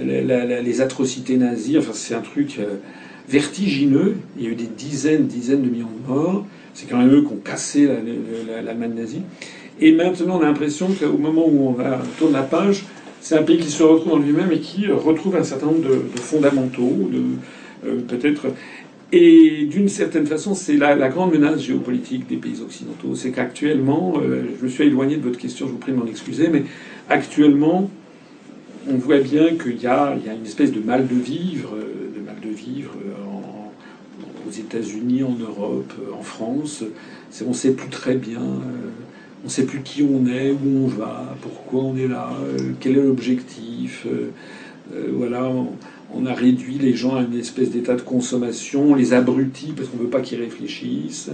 les 0.00 0.80
atrocités 0.80 1.36
nazies. 1.36 1.78
Enfin, 1.78 1.92
c'est 1.92 2.14
un 2.14 2.20
truc 2.20 2.58
euh, 2.58 2.76
vertigineux. 3.28 4.16
Il 4.36 4.44
y 4.44 4.46
a 4.46 4.50
eu 4.50 4.54
des 4.54 4.66
dizaines, 4.66 5.26
dizaines 5.26 5.62
de 5.62 5.68
millions 5.68 5.86
de 5.86 6.12
morts. 6.12 6.46
C'est 6.74 6.88
quand 6.88 6.98
même 6.98 7.12
eux 7.12 7.22
qui 7.22 7.32
ont 7.32 7.40
cassé 7.44 7.88
l'Allemagne 8.64 8.94
nazie. 8.94 9.22
Et 9.80 9.92
maintenant, 9.92 10.38
on 10.38 10.42
a 10.42 10.46
l'impression 10.46 10.88
qu'au 10.88 11.18
moment 11.18 11.46
où 11.46 11.68
on 11.68 11.76
tourne 12.18 12.32
la 12.32 12.42
page, 12.42 12.84
c'est 13.20 13.36
un 13.36 13.42
pays 13.42 13.58
qui 13.58 13.70
se 13.70 13.82
retrouve 13.82 14.14
en 14.14 14.18
lui-même 14.18 14.52
et 14.52 14.58
qui 14.58 14.86
retrouve 14.88 15.36
un 15.36 15.44
certain 15.44 15.66
nombre 15.66 15.82
de, 15.82 16.20
fondamentaux, 16.20 17.10
euh, 17.84 18.00
peut-être. 18.06 18.46
Et 19.12 19.66
d'une 19.70 19.88
certaine 19.88 20.26
façon, 20.26 20.54
c'est 20.54 20.76
la, 20.76 21.08
grande 21.08 21.32
menace 21.32 21.60
géopolitique 21.60 22.28
des 22.28 22.36
pays 22.36 22.60
occidentaux. 22.60 23.14
C'est 23.14 23.30
qu'actuellement, 23.30 24.14
euh, 24.20 24.44
je 24.58 24.64
me 24.64 24.68
suis 24.68 24.84
éloigné 24.84 25.16
de 25.16 25.22
votre 25.22 25.38
question, 25.38 25.66
je 25.66 25.72
vous 25.72 25.78
prie 25.78 25.92
de 25.92 25.96
m'en 25.96 26.06
excuser, 26.06 26.48
mais 26.48 26.64
actuellement, 27.08 27.90
on 28.88 28.96
voit 28.96 29.18
bien 29.18 29.56
qu'il 29.56 29.80
y, 29.80 29.86
a, 29.86 30.14
une 30.14 30.46
espèce 30.46 30.72
de 30.72 30.80
mal 30.80 31.06
de 31.06 31.14
vivre, 31.14 31.74
euh, 31.74 32.18
de 32.18 32.24
mal 32.24 32.36
de 32.42 32.50
vivre 32.50 32.92
aux 34.46 34.50
États-Unis, 34.50 35.22
en 35.22 35.36
Europe, 35.38 35.92
en 36.18 36.22
France. 36.22 36.84
On 37.44 37.50
ne 37.50 37.54
sait 37.54 37.72
plus 37.72 37.90
très 37.90 38.14
bien, 38.14 38.40
on 39.42 39.46
ne 39.46 39.50
sait 39.50 39.64
plus 39.64 39.82
qui 39.82 40.02
on 40.02 40.26
est, 40.26 40.50
où 40.50 40.84
on 40.84 40.86
va, 40.86 41.36
pourquoi 41.40 41.82
on 41.82 41.96
est 41.96 42.08
là, 42.08 42.30
quel 42.80 42.98
est 42.98 43.02
l'objectif. 43.02 44.06
voilà 45.12 45.50
on 46.14 46.24
a 46.26 46.32
réduit 46.32 46.78
les 46.78 46.94
gens 46.94 47.16
à 47.16 47.22
une 47.22 47.38
espèce 47.38 47.70
d'état 47.70 47.94
de 47.94 48.00
consommation, 48.00 48.92
on 48.92 48.94
les 48.94 49.12
abrutit 49.12 49.72
parce 49.76 49.88
qu'on 49.88 49.98
ne 49.98 50.02
veut 50.04 50.08
pas 50.08 50.20
qu'ils 50.20 50.40
réfléchissent, 50.40 51.30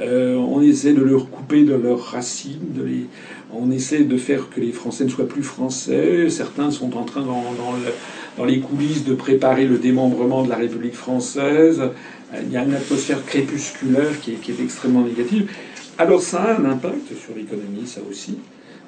euh, 0.00 0.34
on 0.34 0.60
essaie 0.60 0.92
de 0.92 1.02
leur 1.02 1.30
couper 1.30 1.62
de 1.62 1.74
leurs 1.74 2.02
racines, 2.02 2.72
de 2.74 2.82
les, 2.82 3.06
on 3.52 3.70
essaie 3.70 4.00
de 4.00 4.16
faire 4.16 4.50
que 4.50 4.60
les 4.60 4.72
Français 4.72 5.04
ne 5.04 5.08
soient 5.08 5.28
plus 5.28 5.42
français, 5.42 6.30
certains 6.30 6.70
sont 6.70 6.96
en 6.96 7.04
train 7.04 7.20
dans, 7.20 7.52
dans, 7.52 7.72
le, 7.72 7.92
dans 8.36 8.44
les 8.44 8.58
coulisses 8.58 9.04
de 9.04 9.14
préparer 9.14 9.66
le 9.66 9.78
démembrement 9.78 10.42
de 10.42 10.48
la 10.48 10.56
République 10.56 10.96
française, 10.96 11.80
il 12.42 12.52
y 12.52 12.56
a 12.56 12.64
une 12.64 12.74
atmosphère 12.74 13.24
crépusculaire 13.24 14.20
qui 14.20 14.32
est, 14.32 14.34
qui 14.34 14.50
est 14.50 14.60
extrêmement 14.62 15.02
négative. 15.02 15.48
Alors 15.98 16.22
ça 16.22 16.42
a 16.42 16.60
un 16.60 16.64
impact 16.64 17.08
sur 17.20 17.34
l'économie, 17.36 17.86
ça 17.86 18.00
aussi. 18.08 18.38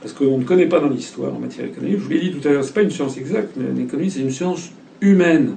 Parce 0.01 0.15
qu'on 0.15 0.39
ne 0.39 0.45
connaît 0.45 0.69
pas 0.69 0.79
dans 0.79 0.89
l'histoire 0.89 1.35
en 1.35 1.41
matière 1.41 1.67
économique. 1.67 1.99
Je 1.99 2.05
vous 2.05 2.11
l'ai 2.11 2.21
dit 2.21 2.31
tout 2.31 2.47
à 2.47 2.53
l'heure, 2.53 2.65
c'est 2.65 2.73
pas 2.73 2.83
une 2.83 2.91
science 2.91 3.19
exacte, 3.19 3.51
mais 3.57 3.67
l'économie 3.77 4.11
c'est 4.11 4.21
une 4.21 4.31
science 4.31 4.71
humaine. 5.01 5.57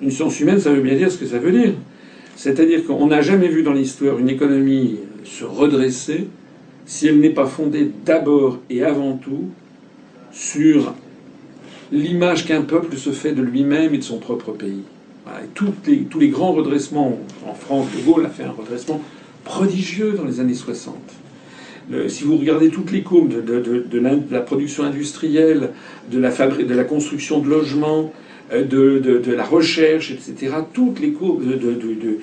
Une 0.00 0.12
science 0.12 0.38
humaine, 0.38 0.60
ça 0.60 0.72
veut 0.72 0.80
bien 0.80 0.94
dire 0.94 1.10
ce 1.10 1.18
que 1.18 1.26
ça 1.26 1.38
veut 1.38 1.50
dire. 1.52 1.74
C'est-à-dire 2.36 2.86
qu'on 2.86 3.08
n'a 3.08 3.20
jamais 3.20 3.48
vu 3.48 3.64
dans 3.64 3.72
l'histoire 3.72 4.18
une 4.18 4.28
économie 4.28 4.96
se 5.24 5.44
redresser 5.44 6.28
si 6.86 7.08
elle 7.08 7.18
n'est 7.18 7.30
pas 7.30 7.46
fondée 7.46 7.90
d'abord 8.06 8.58
et 8.70 8.82
avant 8.82 9.16
tout 9.16 9.48
sur 10.32 10.94
l'image 11.92 12.46
qu'un 12.46 12.62
peuple 12.62 12.96
se 12.96 13.10
fait 13.10 13.32
de 13.32 13.42
lui-même 13.42 13.92
et 13.92 13.98
de 13.98 14.02
son 14.02 14.18
propre 14.18 14.52
pays. 14.52 14.82
tous 15.54 15.74
les 16.18 16.28
grands 16.28 16.52
redressements 16.52 17.18
en 17.46 17.54
France, 17.54 17.88
De 17.94 18.02
Gaulle 18.04 18.24
a 18.24 18.30
fait 18.30 18.44
un 18.44 18.52
redressement 18.52 19.02
prodigieux 19.44 20.12
dans 20.12 20.24
les 20.24 20.40
années 20.40 20.54
60. 20.54 20.94
si 22.08 22.24
vous 22.24 22.36
regardez 22.36 22.68
toutes 22.68 22.92
les 22.92 23.02
courbes 23.02 23.44
de, 23.44 23.98
la, 24.30 24.40
production 24.40 24.84
industrielle, 24.84 25.70
de 26.10 26.18
la, 26.18 26.84
construction 26.84 27.40
de 27.40 27.48
logements, 27.48 28.12
euh, 28.52 28.64
de, 28.64 29.32
la 29.32 29.44
recherche, 29.44 30.10
etc., 30.10 30.54
toutes 30.72 31.00
les 31.00 31.12
courbes 31.12 31.44
de, 31.46 32.18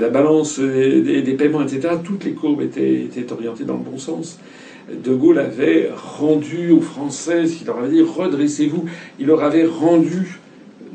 la 0.00 0.08
balance 0.08 0.58
des, 0.60 1.34
paiements, 1.38 1.62
etc., 1.62 1.94
toutes 2.04 2.24
les 2.24 2.32
courbes 2.32 2.62
étaient, 2.62 3.02
étaient 3.02 3.32
orientées 3.32 3.64
dans 3.64 3.76
le 3.76 3.84
bon 3.90 3.98
sens. 3.98 4.38
De 4.90 5.14
Gaulle 5.14 5.38
avait 5.38 5.90
rendu 5.94 6.70
aux 6.72 6.80
Français, 6.80 7.44
il 7.60 7.66
leur 7.66 7.78
avait 7.78 7.90
dit 7.90 8.02
redressez-vous, 8.02 8.84
il 9.20 9.26
leur 9.26 9.42
avait 9.44 9.64
rendu 9.64 10.38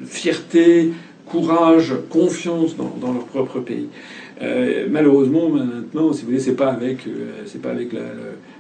fierté, 0.06 0.92
courage, 1.26 1.94
confiance 2.10 2.76
dans, 2.76 3.14
leur 3.14 3.26
propre 3.26 3.60
pays. 3.60 3.88
Euh, 4.42 4.88
malheureusement, 4.90 5.50
maintenant, 5.50 6.14
si 6.14 6.22
vous 6.22 6.28
voulez, 6.28 6.40
c'est 6.40 6.56
pas 6.56 6.72
avec, 6.72 7.08
euh, 7.08 7.44
pas 7.62 7.72
avec 7.72 7.90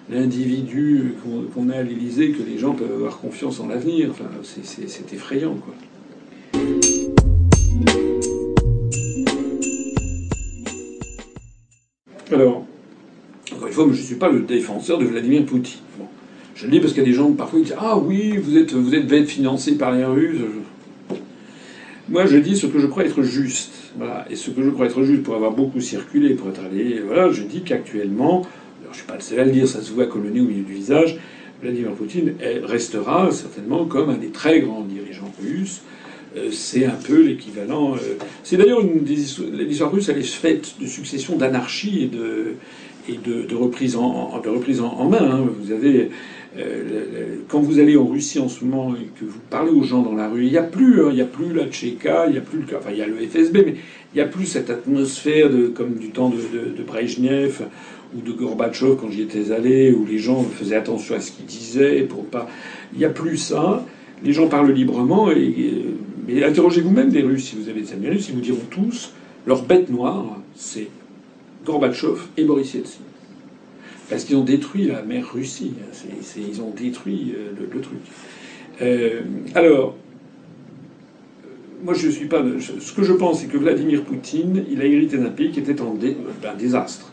l'individu 0.09 1.13
qu'on 1.53 1.69
a 1.69 1.77
à 1.77 1.83
l'Élysée 1.83 2.31
que 2.31 2.43
les 2.43 2.57
gens 2.57 2.73
peuvent 2.73 2.91
avoir 2.91 3.19
confiance 3.19 3.59
en 3.59 3.67
l'avenir. 3.67 4.11
C'est 4.43 5.13
effrayant, 5.13 5.55
quoi. 5.55 5.73
Alors, 12.31 12.65
encore 13.53 13.67
une 13.67 13.73
fois, 13.73 13.85
je 13.85 14.01
ne 14.01 14.05
suis 14.05 14.15
pas 14.15 14.29
le 14.29 14.41
défenseur 14.41 14.97
de 14.97 15.05
Vladimir 15.05 15.45
Poutine. 15.45 15.79
Je 16.55 16.65
le 16.65 16.71
dis 16.71 16.79
parce 16.79 16.93
qu'il 16.93 17.03
y 17.03 17.05
a 17.05 17.09
des 17.09 17.15
gens 17.15 17.31
parfois 17.33 17.59
qui 17.59 17.65
disent 17.65 17.75
Ah 17.79 17.97
oui, 17.97 18.37
vous 18.37 18.57
êtes, 18.57 18.73
vous 18.73 18.95
êtes 18.95 19.27
financé 19.27 19.77
par 19.77 19.91
les 19.91 20.03
Russes. 20.03 20.41
Moi, 22.09 22.25
je 22.25 22.37
dis 22.37 22.55
ce 22.55 22.67
que 22.67 22.79
je 22.79 22.87
crois 22.87 23.03
être 23.03 23.21
juste. 23.21 23.91
Voilà. 23.97 24.25
Et 24.29 24.35
ce 24.35 24.49
que 24.49 24.63
je 24.63 24.69
crois 24.69 24.85
être 24.85 25.03
juste 25.03 25.23
pour 25.23 25.35
avoir 25.35 25.51
beaucoup 25.51 25.81
circulé, 25.81 26.35
pour 26.35 26.49
être 26.49 26.61
allé. 26.63 27.01
Voilà, 27.05 27.31
je 27.31 27.43
dis 27.43 27.61
qu'actuellement, 27.61 28.45
je 28.91 28.97
suis 28.97 29.05
pas 29.05 29.15
le 29.15 29.21
seul 29.21 29.39
à 29.39 29.45
le 29.45 29.51
dire, 29.51 29.67
ça 29.67 29.81
se 29.81 29.91
voit 29.91 30.05
comme 30.05 30.25
au 30.25 30.29
milieu 30.29 30.45
du 30.45 30.73
visage, 30.73 31.17
Vladimir 31.61 31.91
Poutine 31.91 32.35
restera 32.63 33.31
certainement 33.31 33.85
comme 33.85 34.09
un 34.09 34.17
des 34.17 34.29
très 34.29 34.59
grands 34.59 34.83
dirigeants 34.83 35.31
russes. 35.41 35.81
Euh, 36.35 36.49
c'est 36.51 36.85
un 36.85 36.95
peu 36.95 37.21
l'équivalent. 37.21 37.95
Euh, 37.95 38.17
c'est 38.43 38.57
d'ailleurs 38.57 38.81
une 38.81 39.03
des 39.03 39.15
l'histoire 39.15 39.91
russe, 39.91 40.09
elle 40.09 40.19
est 40.19 40.23
faite 40.23 40.75
de 40.79 40.85
succession 40.85 41.35
d'anarchie 41.35 42.03
et 42.03 42.07
de 42.07 42.55
et 43.07 43.17
de, 43.17 43.55
reprise 43.55 43.95
en, 43.95 45.09
main. 45.09 45.17
Hein. 45.21 45.45
Vous 45.59 45.71
avez 45.71 46.09
euh, 46.57 47.37
quand 47.47 47.59
vous 47.59 47.79
allez 47.79 47.97
en 47.97 48.05
Russie 48.05 48.39
en 48.39 48.49
ce 48.49 48.63
moment 48.63 48.95
et 48.95 49.07
que 49.19 49.25
vous 49.25 49.39
parlez 49.49 49.71
aux 49.71 49.83
gens 49.83 50.01
dans 50.01 50.15
la 50.15 50.27
rue, 50.27 50.45
il 50.45 50.51
n'y 50.51 50.57
a 50.57 50.63
plus, 50.63 51.01
hein, 51.01 51.09
il 51.11 51.17
y 51.17 51.21
a 51.21 51.25
plus 51.25 51.53
la 51.53 51.67
Tchéka, 51.67 52.25
il 52.27 52.35
y 52.35 52.37
a 52.37 52.41
plus, 52.41 52.63
enfin 52.75 52.89
il 52.91 52.97
y 52.97 53.01
a 53.01 53.07
le 53.07 53.15
FSB, 53.15 53.57
mais 53.65 53.75
il 54.13 54.15
n'y 54.15 54.21
a 54.21 54.25
plus 54.25 54.45
cette 54.45 54.69
atmosphère 54.69 55.49
de, 55.49 55.67
comme 55.67 55.95
du 55.95 56.09
temps 56.09 56.29
de, 56.29 56.37
de, 56.75 56.83
Brejnev 56.83 57.61
ou 58.15 58.21
de 58.21 58.31
Gorbatchev 58.31 58.95
quand 58.99 59.11
j'y 59.11 59.21
étais 59.21 59.51
allé, 59.51 59.91
où 59.91 60.05
les 60.05 60.17
gens 60.17 60.43
faisaient 60.43 60.77
attention 60.77 61.15
à 61.15 61.19
ce 61.19 61.31
qu'ils 61.31 61.45
disaient 61.45 62.01
pour 62.03 62.25
pas. 62.25 62.47
Il 62.93 62.99
n'y 62.99 63.05
a 63.05 63.09
plus 63.09 63.37
ça. 63.37 63.85
Les 64.23 64.33
gens 64.33 64.47
parlent 64.47 64.71
librement 64.71 65.29
et, 65.29 65.83
mais 66.27 66.43
interrogez-vous 66.43 66.89
même 66.89 67.09
des 67.09 67.21
Russes 67.21 67.49
si 67.49 67.55
vous 67.55 67.69
avez 67.69 67.81
des 67.81 67.93
amis 67.93 68.09
russes, 68.09 68.29
ils 68.29 68.35
vous 68.35 68.41
diront 68.41 68.65
tous 68.71 69.13
leur 69.45 69.63
bête 69.63 69.89
noire, 69.89 70.37
c'est 70.55 70.89
Gorbatchev 71.67 72.21
et 72.37 72.45
Boris 72.45 72.73
Yeltsin. 72.73 73.01
Parce 74.09 74.23
qu'ils 74.23 74.37
ont 74.37 74.43
détruit 74.45 74.87
la 74.87 75.01
mer 75.01 75.29
Russie. 75.33 75.73
ils 76.37 76.61
ont 76.61 76.69
détruit 76.69 77.35
euh, 77.35 77.51
le, 77.59 77.81
truc. 77.81 77.99
Euh, 78.81 79.19
alors, 79.53 79.97
moi 81.83 81.93
je 81.93 82.07
suis 82.07 82.27
pas. 82.27 82.41
Ce 82.79 82.93
que 82.93 83.03
je 83.03 83.11
pense, 83.11 83.41
c'est 83.41 83.47
que 83.47 83.57
Vladimir 83.57 84.03
Poutine, 84.03 84.63
il 84.71 84.81
a 84.81 84.85
hérité 84.85 85.17
d'un 85.17 85.29
pays 85.29 85.51
qui 85.51 85.59
était 85.59 85.81
en 85.81 85.93
un 85.97 86.55
désastre. 86.55 87.11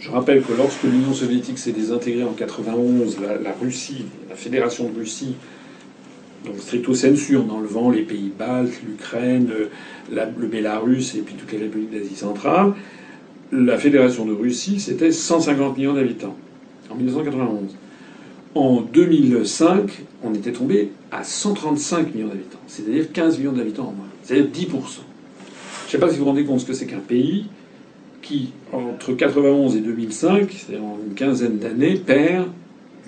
Je 0.00 0.10
rappelle 0.10 0.42
que 0.42 0.52
lorsque 0.52 0.82
l'Union 0.82 1.14
soviétique 1.14 1.58
s'est 1.58 1.72
désintégrée 1.72 2.24
en 2.24 2.32
91, 2.32 3.18
la, 3.42 3.52
Russie, 3.52 4.04
la 4.28 4.34
Fédération 4.34 4.90
de 4.90 4.98
Russie, 4.98 5.36
donc 6.44 6.58
stricto 6.58 6.92
sensu, 6.92 7.36
en 7.36 7.48
enlevant 7.48 7.90
les 7.90 8.02
pays 8.02 8.32
baltes, 8.36 8.82
l'Ukraine, 8.86 9.48
le 10.10 10.46
Bélarus 10.46 11.14
et 11.14 11.20
puis 11.20 11.34
toutes 11.34 11.52
les 11.52 11.58
républiques 11.58 11.92
d'Asie 11.92 12.16
centrale, 12.16 12.74
la 13.52 13.78
Fédération 13.78 14.24
de 14.24 14.32
Russie, 14.32 14.80
c'était 14.80 15.12
150 15.12 15.76
millions 15.76 15.94
d'habitants 15.94 16.36
en 16.90 16.94
1991. 16.94 17.76
En 18.54 18.80
2005, 18.80 19.90
on 20.24 20.34
était 20.34 20.52
tombé 20.52 20.90
à 21.12 21.22
135 21.22 22.14
millions 22.14 22.28
d'habitants, 22.28 22.58
c'est-à-dire 22.66 23.12
15 23.12 23.38
millions 23.38 23.52
d'habitants 23.52 23.88
en 23.88 23.92
moins, 23.92 24.08
c'est-à-dire 24.22 24.46
10%. 24.46 24.68
Je 24.68 24.76
ne 24.76 24.82
sais 25.90 25.98
pas 25.98 26.08
si 26.08 26.14
vous 26.14 26.24
vous 26.24 26.30
rendez 26.30 26.44
compte 26.44 26.60
ce 26.60 26.66
que 26.66 26.72
c'est 26.72 26.86
qu'un 26.86 26.98
pays 26.98 27.46
qui, 28.22 28.50
entre 28.72 29.12
91 29.12 29.76
et 29.76 29.80
2005, 29.80 30.50
c'est-à-dire 30.50 30.84
en 30.84 30.98
une 31.06 31.14
quinzaine 31.14 31.58
d'années, 31.58 31.94
perd 31.94 32.48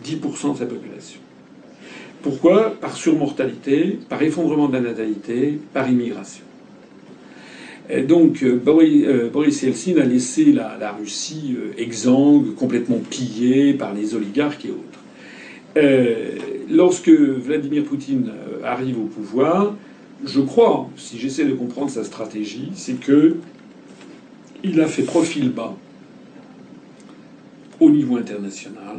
10% 0.04 0.52
de 0.52 0.58
sa 0.58 0.66
population. 0.66 1.20
Pourquoi? 2.22 2.74
Par 2.80 2.96
surmortalité, 2.96 3.98
par 4.08 4.22
effondrement 4.22 4.68
de 4.68 4.74
la 4.74 4.80
natalité, 4.80 5.58
par 5.72 5.88
immigration 5.88 6.44
donc 8.06 8.42
euh, 8.42 8.60
euh, 8.66 9.30
Boris, 9.30 9.62
Yeltsin 9.62 9.96
a 9.96 10.04
laissé 10.04 10.52
la, 10.52 10.92
Russie 10.92 11.56
euh, 11.56 11.72
exsangue, 11.78 12.54
complètement 12.54 12.98
pillée 12.98 13.72
par 13.72 13.94
les 13.94 14.14
oligarques 14.14 14.66
et 14.66 14.70
autres. 14.70 14.84
lorsque 16.70 17.08
Vladimir 17.08 17.84
Poutine 17.84 18.30
arrive 18.64 18.98
au 18.98 19.04
pouvoir, 19.04 19.74
je 20.24 20.40
crois, 20.40 20.90
si 20.96 21.18
j'essaie 21.18 21.44
de 21.44 21.54
comprendre 21.54 21.90
sa 21.90 22.04
stratégie, 22.04 22.70
c'est 22.74 23.00
que 23.00 23.36
il 24.64 24.80
a 24.80 24.86
fait 24.86 25.04
profil 25.04 25.50
bas 25.50 25.76
au 27.78 27.90
niveau 27.90 28.16
international 28.16 28.98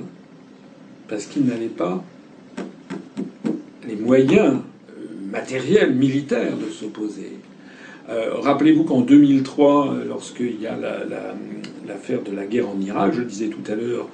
parce 1.09 1.25
qu'il 1.25 1.43
n'avait 1.43 1.67
pas 1.67 2.01
les 3.85 3.97
moyens 3.97 4.59
matériels, 5.29 5.93
militaires 5.93 6.55
de 6.57 6.71
s'opposer 6.71 7.38
rappelez-vous 8.41 8.83
qu'en 8.83 9.01
2003, 9.01 9.93
euh, 9.93 10.05
lorsqu'il 10.07 10.59
y 10.61 10.67
a 10.67 10.77
l'affaire 11.87 12.21
de 12.23 12.31
la 12.35 12.45
guerre 12.45 12.69
en 12.69 12.79
Irak, 12.81 13.13
je 13.13 13.19
le 13.19 13.25
disais 13.25 13.47
tout 13.47 13.71
à 13.71 13.75
l'heure, 13.75 14.07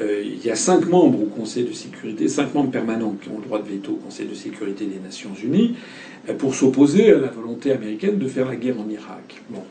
euh, 0.00 0.22
il 0.24 0.44
y 0.44 0.50
a 0.50 0.56
cinq 0.56 0.88
membres 0.88 1.22
au 1.22 1.26
Conseil 1.26 1.64
de 1.64 1.72
sécurité, 1.72 2.28
cinq 2.28 2.54
membres 2.54 2.70
permanents 2.70 3.16
qui 3.20 3.28
ont 3.30 3.38
le 3.38 3.44
droit 3.44 3.60
de 3.60 3.68
veto 3.68 3.92
au 3.92 3.96
Conseil 3.96 4.26
de 4.26 4.34
sécurité 4.34 4.86
des 4.86 5.00
Nations 5.00 5.30
Unies 5.42 5.74
pour 6.38 6.54
s'opposer 6.54 7.12
à 7.12 7.18
la 7.18 7.28
volonté 7.28 7.72
américaine 7.72 8.18
de 8.18 8.28
faire 8.28 8.46
la 8.46 8.56
guerre 8.56 8.80
en 8.80 8.88
Irak. 8.88 9.42
Bon. 9.50 9.62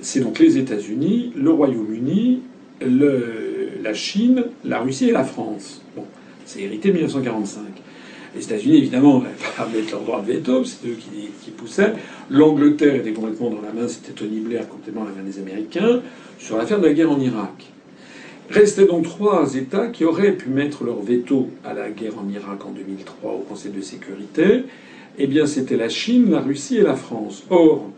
C'est 0.00 0.20
donc 0.20 0.38
les 0.38 0.56
États-Unis, 0.56 1.32
le 1.36 1.50
Royaume-Uni, 1.50 2.40
la 2.80 3.94
Chine, 3.94 4.44
la 4.64 4.80
Russie 4.80 5.10
et 5.10 5.12
la 5.12 5.24
France. 5.24 5.82
Bon. 5.94 6.04
C'est 6.46 6.62
hérité 6.62 6.88
de 6.88 6.94
1945. 6.94 7.62
Les 8.34 8.44
États-Unis, 8.44 8.78
évidemment, 8.78 9.20
n'avaient 9.20 9.34
pas 9.56 9.66
mettre 9.66 9.90
leur 9.92 10.02
droit 10.02 10.22
de 10.22 10.32
veto, 10.32 10.64
c'est 10.64 10.86
eux 10.86 10.96
qui, 10.96 11.50
poussaient. 11.50 11.94
L'Angleterre 12.30 12.94
était 12.94 13.12
complètement 13.12 13.50
dans 13.50 13.60
la 13.60 13.72
main, 13.72 13.88
c'était 13.88 14.12
Tony 14.12 14.40
Blair 14.40 14.68
complètement 14.68 15.02
dans 15.02 15.10
la 15.10 15.16
main 15.16 15.28
des 15.28 15.38
Américains, 15.38 16.00
sur 16.38 16.56
l'affaire 16.56 16.78
de 16.78 16.86
la 16.86 16.92
guerre 16.92 17.10
en 17.10 17.18
Irak. 17.18 17.66
Restaient 18.48 18.86
donc 18.86 19.04
trois 19.04 19.54
États 19.56 19.88
qui 19.88 20.04
auraient 20.04 20.32
pu 20.32 20.48
mettre 20.48 20.84
leur 20.84 21.00
veto 21.02 21.48
à 21.64 21.74
la 21.74 21.90
guerre 21.90 22.14
en 22.18 22.28
Irak 22.28 22.64
en 22.64 22.70
2003 22.70 23.32
au 23.32 23.38
Conseil 23.48 23.72
de 23.72 23.80
sécurité. 23.80 24.64
Eh 25.18 25.26
bien, 25.26 25.46
c'était 25.46 25.76
la 25.76 25.88
Chine, 25.88 26.30
la 26.30 26.40
Russie 26.40 26.78
et 26.78 26.82
la 26.82 26.96
France. 26.96 27.44
Or, 27.50 27.90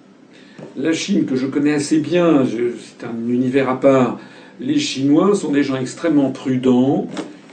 la 0.77 0.92
Chine, 0.92 1.27
que 1.27 1.37
je 1.37 1.47
connais 1.47 1.75
assez 1.75 1.99
bien, 1.99 2.45
c'est 2.47 3.07
un 3.07 3.29
univers 3.29 3.68
à 3.68 3.79
part, 3.79 4.18
les 4.61 4.79
Chinois 4.79 5.35
sont 5.35 5.51
des 5.51 5.62
gens 5.62 5.77
extrêmement 5.77 6.31
prudents, 6.31 7.09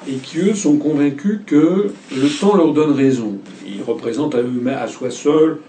et 0.08 0.16
qui, 0.16 0.40
eux, 0.40 0.54
sont 0.54 0.78
convaincus 0.78 1.40
que 1.46 1.92
le 2.12 2.40
temps 2.40 2.56
leur 2.56 2.74
donne 2.74 2.92
raison. 2.92 3.38
Ils 3.68 3.84
représentent 3.84 4.36
à 4.36 4.42
eux 4.42 4.62
à 4.68 4.88
soi 4.88 5.12
seuls 5.12 5.60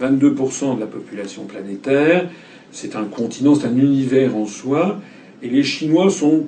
22% 0.00 0.76
de 0.76 0.80
la 0.80 0.86
population 0.86 1.44
planétaire. 1.44 2.28
C'est 2.72 2.96
un 2.96 3.04
continent, 3.04 3.54
c'est 3.54 3.66
un 3.66 3.76
univers 3.76 4.36
en 4.36 4.46
soi. 4.46 5.00
Et 5.42 5.48
les 5.48 5.62
Chinois 5.62 6.10
sont 6.10 6.46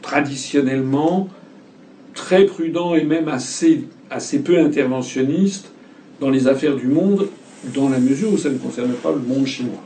traditionnellement 0.00 1.28
très 2.14 2.44
prudents 2.44 2.94
et 2.94 3.04
même 3.04 3.28
assez, 3.28 3.84
assez 4.10 4.40
peu 4.40 4.58
interventionnistes 4.58 5.70
dans 6.20 6.30
les 6.30 6.48
affaires 6.48 6.76
du 6.76 6.88
monde, 6.88 7.28
dans 7.74 7.88
la 7.88 7.98
mesure 7.98 8.32
où 8.32 8.38
ça 8.38 8.50
ne 8.50 8.58
concerne 8.58 8.92
pas 8.92 9.12
le 9.12 9.20
monde 9.20 9.46
chinois. 9.46 9.82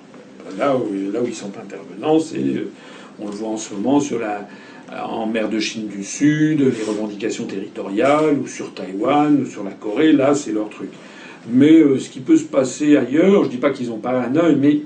Là 0.58 0.76
où, 0.76 1.12
là 1.12 1.20
où 1.22 1.26
ils 1.26 1.34
sont 1.34 1.52
intervenants, 1.58 2.18
c'est, 2.18 2.64
on 3.20 3.26
le 3.26 3.32
voit 3.32 3.48
en 3.48 3.56
ce 3.56 3.74
moment 3.74 4.00
sur 4.00 4.18
la, 4.18 4.48
en 4.92 5.26
mer 5.26 5.48
de 5.48 5.58
Chine 5.58 5.88
du 5.88 6.04
Sud, 6.04 6.60
les 6.60 6.84
revendications 6.84 7.46
territoriales, 7.46 8.38
ou 8.42 8.46
sur 8.46 8.72
Taïwan, 8.74 9.42
ou 9.42 9.46
sur 9.46 9.64
la 9.64 9.72
Corée, 9.72 10.12
là 10.12 10.34
c'est 10.34 10.52
leur 10.52 10.68
truc. 10.68 10.90
Mais 11.48 11.72
euh, 11.72 11.98
ce 11.98 12.10
qui 12.10 12.20
peut 12.20 12.36
se 12.36 12.44
passer 12.44 12.96
ailleurs, 12.96 13.44
je 13.44 13.50
dis 13.50 13.56
pas 13.56 13.70
qu'ils 13.70 13.88
n'ont 13.88 13.98
pas 13.98 14.20
un 14.20 14.34
œil, 14.36 14.56
mais 14.56 14.80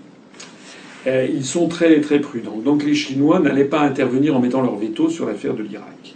euh, 1.07 1.27
ils 1.33 1.45
sont 1.45 1.69
très 1.69 2.01
très 2.01 2.21
prudents. 2.21 2.59
Donc 2.59 2.85
les 2.85 2.95
Chinois 2.95 3.41
n'allaient 3.41 3.65
pas 3.65 3.81
intervenir 3.81 4.37
en 4.37 4.41
mettant 4.41 4.63
leur 4.63 4.77
veto 4.77 5.09
sur 5.09 5.27
l'affaire 5.27 5.55
de 5.55 5.63
l'Irak. 5.63 6.15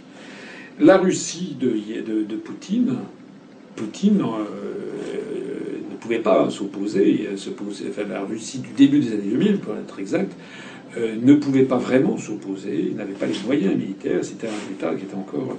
La 0.79 0.97
Russie 0.97 1.55
de, 1.59 2.35
Poutine, 2.35 2.95
Poutine 3.75 4.17
ne 4.17 5.95
pouvait 5.99 6.19
pas 6.19 6.49
s'opposer, 6.49 7.29
enfin, 7.89 8.01
la 8.09 8.21
Russie 8.21 8.59
du 8.59 8.71
début 8.75 8.99
des 8.99 9.13
années 9.13 9.29
2000, 9.31 9.59
pour 9.59 9.73
être 9.75 9.99
exact, 9.99 10.33
euh, 10.97 11.15
ne 11.21 11.33
pouvait 11.33 11.63
pas 11.63 11.77
vraiment 11.77 12.17
s'opposer, 12.17 12.87
il 12.91 12.95
n'avait 12.95 13.13
pas 13.13 13.25
les 13.25 13.37
moyens 13.45 13.75
militaires, 13.75 14.23
c'était 14.23 14.47
un 14.47 14.71
État 14.71 14.95
qui 14.95 15.03
était 15.03 15.15
encore... 15.15 15.57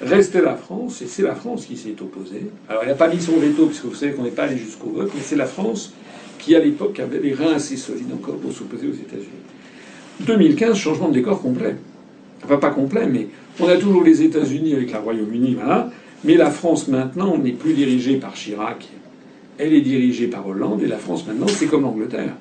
Restait 0.00 0.40
la 0.40 0.54
France, 0.54 1.02
et 1.02 1.06
c'est 1.06 1.22
la 1.22 1.34
France 1.34 1.66
qui 1.66 1.76
s'est 1.76 1.96
opposée. 2.00 2.46
Alors 2.68 2.84
il 2.84 2.88
n'a 2.88 2.94
pas 2.94 3.08
mis 3.08 3.20
son 3.20 3.36
veto, 3.36 3.66
puisque 3.66 3.84
vous 3.84 3.94
savez 3.94 4.12
qu'on 4.12 4.22
n'est 4.22 4.30
pas 4.30 4.44
allé 4.44 4.56
jusqu'au 4.56 4.90
vote, 4.90 5.10
mais 5.14 5.20
c'est 5.22 5.36
la 5.36 5.46
France 5.46 5.92
qui, 6.38 6.54
à 6.54 6.60
l'époque, 6.60 7.00
avait 7.00 7.18
les 7.18 7.34
reins 7.34 7.54
assez 7.54 7.76
solides 7.76 8.12
encore 8.14 8.36
pour 8.36 8.52
s'opposer 8.52 8.86
aux 8.86 8.94
États-Unis. 8.94 9.26
2015, 10.20 10.76
changement 10.76 11.08
de 11.08 11.14
décor 11.14 11.42
complet. 11.42 11.76
Enfin, 12.44 12.56
pas 12.56 12.70
complet, 12.70 13.06
mais 13.06 13.26
on 13.60 13.66
a 13.68 13.76
toujours 13.76 14.04
les 14.04 14.22
États-Unis 14.22 14.74
avec 14.74 14.92
la 14.92 15.00
Royaume-Uni, 15.00 15.54
voilà. 15.54 15.90
Mais 16.24 16.34
la 16.34 16.50
France, 16.50 16.88
maintenant, 16.88 17.36
n'est 17.36 17.52
plus 17.52 17.74
dirigée 17.74 18.16
par 18.16 18.34
Chirac. 18.34 18.88
Elle 19.58 19.74
est 19.74 19.80
dirigée 19.80 20.28
par 20.28 20.46
Hollande, 20.46 20.82
et 20.82 20.86
la 20.86 20.98
France, 20.98 21.26
maintenant, 21.26 21.48
c'est 21.48 21.66
comme 21.66 21.82
l'Angleterre. 21.82 22.34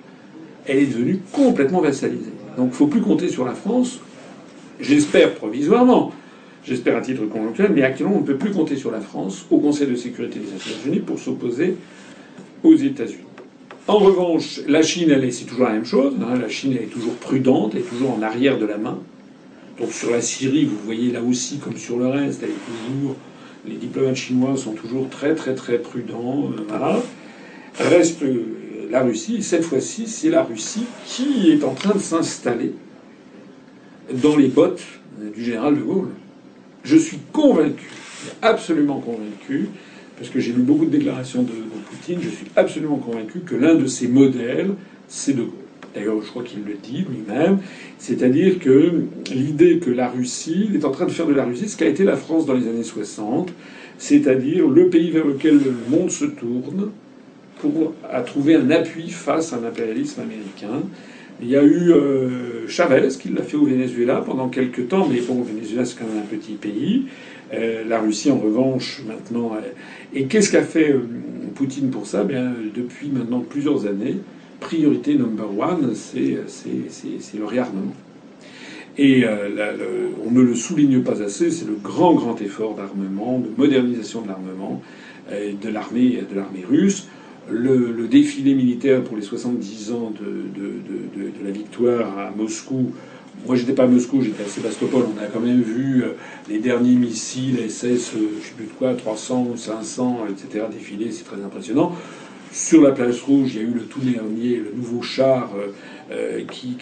Elle 0.68 0.78
est 0.78 0.86
devenue 0.86 1.20
complètement 1.32 1.82
vassalisée. 1.82 2.37
Donc 2.58 2.70
il 2.70 2.72
ne 2.72 2.76
faut 2.76 2.88
plus 2.88 3.02
compter 3.02 3.30
sur 3.30 3.46
la 3.46 3.54
France, 3.54 4.00
j'espère 4.82 5.36
provisoirement, 5.36 6.12
j'espère 6.66 6.98
à 6.98 7.02
titre 7.02 7.24
conjoncturel, 7.26 7.72
mais 7.74 7.84
actuellement 7.84 8.16
on 8.16 8.22
ne 8.22 8.26
peut 8.26 8.36
plus 8.36 8.52
compter 8.52 8.76
sur 8.76 8.92
la 8.92 9.00
France 9.00 9.46
au 9.52 9.60
Conseil 9.60 9.88
de 9.88 9.96
sécurité 9.96 10.40
des 10.40 10.52
Nations 10.52 10.76
Unies 10.88 11.00
pour 11.00 11.20
s'opposer 11.20 11.76
aux 12.64 12.76
États-Unis. 12.76 13.22
En 13.88 14.00
revanche, 14.00 14.60
la 14.68 14.82
Chine, 14.82 15.12
elle, 15.12 15.32
c'est 15.32 15.46
toujours 15.46 15.68
la 15.68 15.74
même 15.74 15.86
chose. 15.86 16.14
Hein. 16.20 16.38
La 16.38 16.50
Chine, 16.50 16.74
elle 16.76 16.84
est 16.84 16.92
toujours 16.92 17.14
prudente, 17.14 17.72
elle 17.74 17.82
est 17.82 17.90
toujours 17.90 18.12
en 18.12 18.22
arrière 18.22 18.58
de 18.58 18.66
la 18.66 18.78
main. 18.78 18.98
Donc 19.80 19.94
sur 19.94 20.10
la 20.12 20.22
Syrie, 20.22 20.66
vous 20.66 20.78
voyez 20.84 21.12
là 21.12 21.22
aussi, 21.22 21.60
comme 21.60 21.78
sur 21.78 21.98
le 21.98 22.08
reste, 22.08 22.42
elle 22.44 22.50
est 22.50 23.00
toujours, 23.00 23.16
les 23.66 23.76
diplomates 23.76 24.16
chinois 24.16 24.58
sont 24.58 24.74
toujours 24.74 25.08
très 25.10 25.36
très 25.36 25.54
très 25.54 25.78
prudents. 25.78 26.52
Euh, 26.52 26.64
voilà. 26.68 27.00
Reste 27.80 28.24
la 28.90 29.04
Russie, 29.04 29.44
cette 29.44 29.64
fois-ci, 29.64 30.08
c'est 30.08 30.30
la 30.30 30.44
Russie 30.44 30.86
qui 31.06 31.52
est 31.52 31.64
en 31.64 31.74
train 31.74 31.94
de 31.94 32.00
s'installer 32.00 32.74
dans 34.14 34.36
les 34.36 34.48
bottes 34.48 34.84
du 35.36 35.44
général 35.44 35.76
de 35.76 35.82
Gaulle. 35.82 36.10
Je 36.84 36.96
suis 36.96 37.20
convaincu, 37.34 37.90
absolument 38.42 39.00
convaincu, 39.00 39.70
parce 40.18 40.30
que 40.30 40.40
j'ai 40.40 40.54
lu 40.54 40.62
beaucoup 40.62 40.86
de 40.86 40.92
déclarations 40.92 41.44
de, 41.44 41.52
Poutine, 41.90 42.20
je 42.22 42.30
suis 42.30 42.48
absolument 42.56 42.98
convaincu 42.98 43.40
que 43.40 43.56
l'un 43.56 43.76
de 43.76 43.86
ses 43.86 44.08
modèles, 44.08 44.72
c'est 45.08 45.34
de 45.34 45.44
Gaulle. 45.44 45.54
D'ailleurs, 45.96 46.22
je 46.22 46.30
crois 46.30 46.44
qu'il 46.44 46.64
le 46.64 46.76
dit 46.76 47.06
lui-même. 47.10 47.60
C'est-à-dire 47.98 48.60
que 48.60 49.06
l'idée 49.32 49.80
que 49.80 49.90
la 49.90 50.10
Russie 50.10 50.70
est 50.76 50.86
en 50.86 50.92
train 50.92 51.06
de 51.06 51.12
faire 51.12 51.26
de 51.28 51.34
la 51.34 51.46
Russie 51.46 51.68
ce 51.68 51.78
qu'a 51.78 51.88
été 51.88 52.04
la 52.04 52.18
France 52.18 52.46
dans 52.46 52.54
les 52.54 52.68
années 52.68 52.84
60, 52.84 53.52
c'est-à-dire 53.98 54.68
le 54.68 54.90
pays 54.90 55.10
vers 55.12 55.26
lequel 55.26 55.56
le 55.56 55.74
monde 55.90 56.12
se 56.12 56.26
tourne, 56.26 56.92
pour 57.62 57.94
à 58.12 58.22
trouver 58.22 58.56
un 58.56 58.70
appui 58.72 59.10
face 59.10 59.54
à 59.54 59.60
l'impérialisme 59.60 60.22
américain. 60.22 60.84
Il 61.42 61.50
y 61.50 61.56
a 61.56 61.64
eu 61.64 61.92
euh, 61.92 62.68
Chavez 62.68 63.10
qui 63.20 63.30
l'a 63.30 63.44
fait 63.44 63.58
au 63.58 63.66
Venezuela 63.66 64.24
pendant 64.26 64.50
quelques 64.50 64.88
temps, 64.88 65.08
mais 65.08 65.22
bon, 65.22 65.40
le 65.40 65.54
Venezuela 65.54 65.86
c'est 65.86 65.98
quand 66.00 66.08
même 66.08 66.24
un 66.24 66.36
petit 66.36 66.54
pays. 66.54 67.06
Euh, 67.54 67.84
la 67.88 68.00
Russie, 68.00 68.32
en 68.32 68.40
revanche, 68.40 69.02
maintenant. 69.08 69.52
et 70.14 70.26
qu'est-ce 70.26 70.52
qu'a 70.52 70.64
fait 70.64 70.92
euh, 70.92 71.02
Poutine 71.54 71.92
pour 71.92 72.08
ça? 72.08 72.24
Bien, 72.24 72.54
depuis 72.76 73.10
maintenant 73.10 73.42
plusieurs 73.42 73.86
années, 73.86 74.18
priorité 74.60 75.14
number 75.14 75.48
one, 75.58 75.94
c'est 75.94 76.38
le 77.38 77.46
réarmement. 77.46 77.94
Et 78.98 79.26
on 80.26 80.32
ne 80.32 80.42
le 80.42 80.56
souligne 80.56 81.04
pas 81.04 81.22
assez, 81.22 81.52
c'est 81.52 81.68
le 81.68 81.76
grand, 81.76 82.16
grand 82.16 82.42
effort 82.42 82.74
d'armement, 82.76 83.38
de 83.38 83.50
modernisation 83.56 84.22
de 84.22 84.28
l'armement 84.28 84.82
de 85.30 85.70
l'armée 85.70 86.24
de 86.30 86.36
l'armée 86.36 86.64
russe 86.68 87.08
le, 87.50 88.08
défilé 88.08 88.54
militaire 88.54 89.04
pour 89.04 89.16
les 89.16 89.24
70 89.24 89.92
ans 89.92 90.14
de, 90.20 91.44
la 91.44 91.52
victoire 91.52 92.18
à 92.18 92.32
Moscou. 92.36 92.92
Moi, 93.46 93.56
j'étais 93.56 93.74
pas 93.74 93.84
à 93.84 93.88
Moscou, 93.88 94.22
j'étais 94.22 94.44
à 94.44 94.48
Sébastopol. 94.48 95.04
On 95.16 95.24
a 95.24 95.28
quand 95.28 95.40
même 95.40 95.62
vu 95.62 96.04
euh, 96.04 96.14
les 96.50 96.58
derniers 96.60 96.96
missiles 96.96 97.58
SS, 97.70 97.84
euh, 98.16 98.30
je 98.42 98.48
sais 98.48 98.54
plus 98.58 98.66
de 98.66 98.72
quoi, 98.78 98.94
300 98.96 99.50
ou 99.54 99.58
500, 99.58 100.26
etc. 100.30 100.66
défiler. 100.72 101.12
C'est 101.12 101.24
très 101.24 101.42
impressionnant. 101.42 101.94
Sur 102.52 102.82
la 102.82 102.92
place 102.92 103.22
rouge, 103.22 103.52
il 103.54 103.58
y 103.58 103.60
a 103.60 103.68
eu 103.68 103.74
le 103.74 103.82
tout 103.82 104.00
dernier, 104.00 104.56
le 104.58 104.72
nouveau 104.76 105.02
char 105.04 105.52
euh, 106.12 106.42
qu'ils 106.50 106.76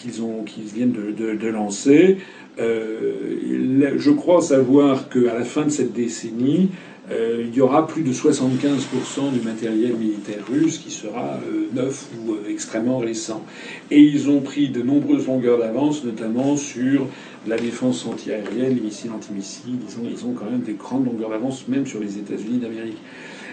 viennent 0.74 0.94
de, 0.94 1.48
lancer. 1.50 2.18
je 2.58 4.12
crois 4.12 4.42
savoir 4.42 5.10
qu'à 5.10 5.38
la 5.38 5.44
fin 5.44 5.66
de 5.66 5.70
cette 5.70 5.92
décennie, 5.92 6.70
euh, 7.12 7.46
il 7.48 7.56
y 7.56 7.62
aura 7.62 7.86
plus 7.86 8.02
de 8.02 8.12
75% 8.12 9.32
du 9.32 9.40
matériel 9.42 9.94
militaire 9.94 10.44
russe 10.50 10.80
qui 10.80 10.90
sera 10.90 11.40
euh, 11.48 11.68
neuf 11.74 12.08
ou 12.18 12.32
euh, 12.32 12.50
extrêmement 12.50 12.98
récent. 12.98 13.44
Et 13.92 14.02
ils 14.02 14.30
ont 14.30 14.42
pris 14.42 14.70
de 14.70 14.82
nombreuses 14.82 15.28
longueurs 15.28 15.60
d'avance, 15.60 16.04
notamment 16.04 16.58
sur 16.58 17.08
la 17.48 17.58
défense 17.58 18.08
antiaérienne, 18.08 18.74
les 18.74 18.82
missiles 18.82 19.12
antimissiles. 19.12 19.76
Ils 19.88 20.00
ont, 20.00 20.10
ils 20.10 20.26
ont 20.26 20.34
quand 20.34 20.50
même 20.50 20.62
des 20.62 20.74
grandes 20.74 21.06
longueurs 21.06 21.30
d'avance, 21.30 21.68
même 21.68 21.86
sur 21.86 22.00
les 22.00 22.18
États-Unis 22.18 22.58
d'Amérique. 22.58 22.98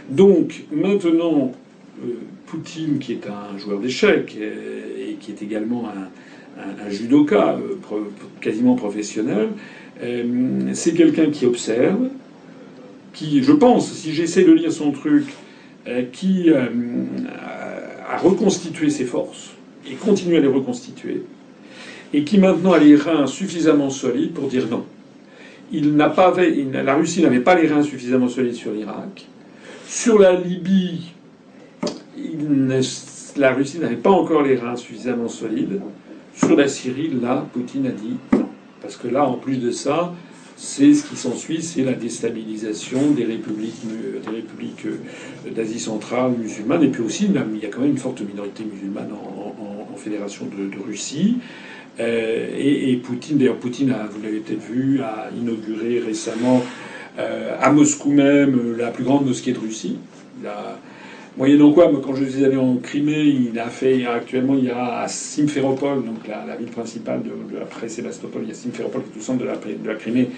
Donc 0.08 0.64
maintenant, 0.72 1.52
Poutine, 2.46 2.98
qui 2.98 3.12
est 3.12 3.26
un 3.26 3.58
joueur 3.58 3.80
d'échecs 3.80 4.36
et 4.36 5.14
qui 5.20 5.30
est 5.30 5.42
également 5.42 5.88
un, 5.88 6.86
un 6.86 6.90
judoka 6.90 7.58
quasiment 8.40 8.74
professionnel, 8.74 9.50
c'est 10.72 10.94
quelqu'un 10.94 11.30
qui 11.30 11.46
observe, 11.46 12.08
qui, 13.12 13.42
je 13.42 13.52
pense, 13.52 13.92
si 13.92 14.12
j'essaie 14.12 14.44
de 14.44 14.52
lire 14.52 14.72
son 14.72 14.92
truc, 14.92 15.26
euh, 15.86 16.04
qui 16.12 16.50
euh, 16.50 16.68
a 18.08 18.16
reconstitué 18.18 18.90
ses 18.90 19.04
forces 19.04 19.50
et 19.90 19.94
continue 19.94 20.36
à 20.36 20.40
les 20.40 20.48
reconstituer, 20.48 21.22
et 22.12 22.24
qui 22.24 22.38
maintenant 22.38 22.72
a 22.72 22.78
les 22.78 22.94
reins 22.94 23.26
suffisamment 23.26 23.90
solides 23.90 24.32
pour 24.32 24.48
dire 24.48 24.68
non. 24.68 24.84
Il 25.72 25.96
n'a 25.96 26.10
pas, 26.10 26.34
la 26.72 26.94
Russie 26.94 27.22
n'avait 27.22 27.40
pas 27.40 27.54
les 27.54 27.66
reins 27.66 27.82
suffisamment 27.82 28.28
solides 28.28 28.54
sur 28.54 28.72
l'Irak. 28.72 29.26
Sur 29.88 30.18
la 30.18 30.34
Libye, 30.34 31.12
la 33.36 33.52
Russie 33.52 33.78
n'avait 33.78 33.96
pas 33.96 34.10
encore 34.10 34.42
les 34.42 34.56
reins 34.56 34.76
suffisamment 34.76 35.28
solides. 35.28 35.80
Sur 36.36 36.56
la 36.56 36.68
Syrie, 36.68 37.10
là, 37.20 37.46
Poutine 37.52 37.86
a 37.86 37.90
dit 37.90 38.16
non. 38.32 38.48
Parce 38.80 38.96
que 38.96 39.08
là, 39.08 39.24
en 39.24 39.34
plus 39.34 39.56
de 39.56 39.70
ça, 39.70 40.14
c'est 40.62 40.94
ce 40.94 41.02
qui 41.02 41.16
s'ensuit, 41.16 41.60
c'est 41.60 41.82
la 41.82 41.92
déstabilisation 41.92 43.10
des 43.10 43.24
républiques, 43.24 43.82
républiques 44.24 44.86
euh, 44.86 45.50
d'Asie 45.50 45.80
centrale 45.80 46.34
musulmanes, 46.38 46.84
et 46.84 46.88
puis 46.88 47.02
aussi 47.02 47.26
il 47.26 47.60
y 47.60 47.66
a 47.66 47.68
quand 47.68 47.80
même 47.80 47.90
une 47.90 47.98
forte 47.98 48.20
minorité 48.20 48.64
musulmane 48.64 49.10
en, 49.12 49.96
fédération 49.96 50.46
de, 50.46 50.82
Russie. 50.84 51.38
Euh, 52.00 52.48
et, 52.56 52.96
Poutine, 52.96 53.38
d'ailleurs 53.38 53.58
Poutine, 53.58 53.94
vous 54.10 54.22
l'avez 54.22 54.38
peut-être 54.38 54.62
vu, 54.62 55.00
a 55.00 55.28
inauguré 55.36 56.00
récemment 56.00 56.64
euh, 57.18 57.54
à 57.60 57.70
Moscou 57.70 58.10
même 58.10 58.76
la 58.76 58.90
plus 58.90 59.04
grande 59.04 59.26
mosquée 59.26 59.52
de 59.52 59.58
Russie. 59.58 59.98
Moyennant 61.38 61.72
quoi, 61.72 61.90
quand 62.04 62.14
je 62.14 62.26
suis 62.26 62.44
allé 62.44 62.58
en 62.58 62.76
Crimée, 62.76 63.22
il 63.22 63.58
a 63.58 63.68
fait 63.68 64.04
actuellement, 64.04 64.54
il 64.54 64.64
y 64.64 64.70
a 64.70 64.98
à 64.98 65.08
Simferopol, 65.08 66.04
donc 66.04 66.28
la, 66.28 66.56
ville 66.56 66.68
principale 66.68 67.22
après 67.62 67.88
Sébastopol, 67.88 68.42
il 68.42 68.48
y 68.48 68.52
a 68.52 68.54
Simferopol 68.54 69.02
qui 69.02 69.18
est 69.18 69.22
au 69.22 69.24
centre 69.24 69.38
de 69.40 69.46
la, 69.46 69.56
de 69.56 69.88
la 69.88 69.94
Crimée. 69.94 70.28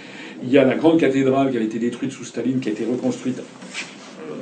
Il 0.45 0.51
y 0.51 0.57
a 0.57 0.64
la 0.64 0.76
grande 0.76 1.01
cathédrale 1.01 1.51
qui 1.51 1.57
avait 1.57 1.66
été 1.66 1.80
détruite 1.80 2.12
sous 2.12 2.24
Staline, 2.24 2.61
qui 2.61 2.68
a 2.68 2.72
été 2.72 2.84
reconstruite 2.84 3.40
euh, 3.40 4.34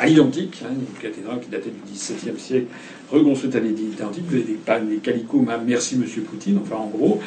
à 0.00 0.08
identique, 0.08 0.64
hein, 0.64 0.74
une 0.74 1.00
cathédrale 1.00 1.38
qui 1.38 1.50
datait 1.50 1.70
du 1.70 1.92
XVIIe 1.92 2.40
siècle, 2.40 2.66
reconstruite 3.08 3.54
à 3.54 3.60
l'identique. 3.60 4.24
Vous 4.26 4.34
avez 4.34 4.42
des 4.42 4.54
pannes, 4.54 4.88
des 4.88 4.96
calicots, 4.96 5.44
merci 5.64 5.98
Monsieur 5.98 6.22
Poutine, 6.22 6.58
enfin 6.60 6.82
en 6.82 6.88
gros. 6.88 7.20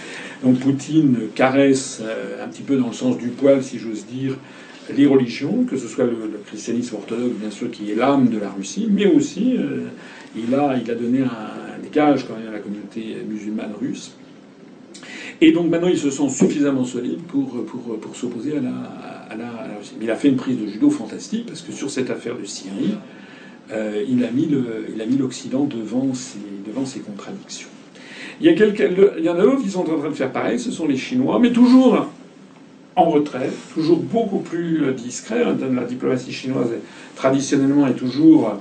Donc 0.44 0.60
Poutine 0.60 1.30
caresse 1.34 2.02
euh, 2.04 2.44
un 2.44 2.50
petit 2.50 2.64
peu 2.64 2.76
dans 2.76 2.88
le 2.88 2.94
sens 2.94 3.18
du 3.18 3.30
poil, 3.30 3.64
si 3.64 3.80
j'ose 3.80 4.06
dire, 4.06 4.36
les 4.96 5.06
religions, 5.06 5.66
que 5.66 5.78
ce 5.78 5.88
soit 5.88 6.06
le, 6.06 6.40
christianisme 6.46 6.96
orthodoxe, 6.96 7.36
bien 7.36 7.52
sûr, 7.52 7.70
qui 7.72 7.92
est 7.92 7.96
l'âme 7.96 8.30
de 8.30 8.40
la 8.40 8.50
Russie, 8.50 8.88
mais 8.90 9.06
aussi 9.06 9.56
euh, 9.58 9.86
il, 10.36 10.54
a, 10.56 10.78
il 10.84 10.90
a 10.90 10.96
donné 10.96 11.22
un, 11.22 11.82
dégage 11.82 12.28
quand 12.28 12.36
même 12.38 12.50
à 12.50 12.52
la 12.52 12.60
communauté 12.60 13.18
musulmane 13.28 13.72
russe. 13.80 14.14
Et 15.42 15.52
donc 15.54 15.70
maintenant, 15.70 15.88
il 15.88 15.98
se 15.98 16.10
sent 16.10 16.30
suffisamment 16.30 16.84
solide 16.84 17.22
pour, 17.28 17.64
pour, 17.66 17.98
pour 18.00 18.16
s'opposer 18.16 18.58
à 18.58 18.62
la, 18.62 18.70
à, 19.30 19.36
la, 19.38 19.78
Russie. 19.78 19.96
Mais 19.98 20.06
il 20.06 20.12
a 20.12 20.16
fait 20.16 20.28
une 20.28 20.36
prise 20.36 20.60
de 20.60 20.68
judo 20.68 20.90
fantastique, 20.90 21.46
parce 21.46 21.62
que 21.62 21.72
sur 21.72 21.90
cette 21.90 22.10
affaire 22.10 22.38
de 22.38 22.44
Syrie, 22.44 22.96
euh, 23.72 24.04
il 24.08 24.24
a 24.24 24.32
mis 24.32 25.18
l'Occident 25.18 25.66
devant 25.66 26.14
ses, 26.14 26.40
devant 26.68 26.86
ses 26.86 27.00
contradictions. 27.00 27.70
Il 28.42 28.48
y, 28.48 28.50
a 28.50 28.54
quelques, 28.54 28.84
il 29.18 29.24
y 29.24 29.30
en 29.30 29.38
a 29.38 29.42
d'autres 29.42 29.62
qui 29.62 29.70
sont 29.70 29.82
en 29.82 29.98
train 29.98 30.10
de 30.10 30.16
faire 30.16 30.32
pareil, 30.32 30.60
ce 30.60 30.72
sont 30.72 30.88
les 30.88 30.96
Chinois, 30.96 31.40
mais 31.40 31.52
toujours 31.52 32.08
en 32.96 33.06
retrait, 33.06 33.50
toujours 33.74 34.00
beaucoup 34.00 34.40
plus 34.40 34.84
euh, 34.84 34.94
discret. 34.94 35.44
Hein, 35.44 35.58
la 35.74 35.86
diplomatie 35.86 36.32
chinoise, 36.32 36.70
traditionnellement, 37.16 37.88
est 37.88 37.94
toujours, 37.94 38.60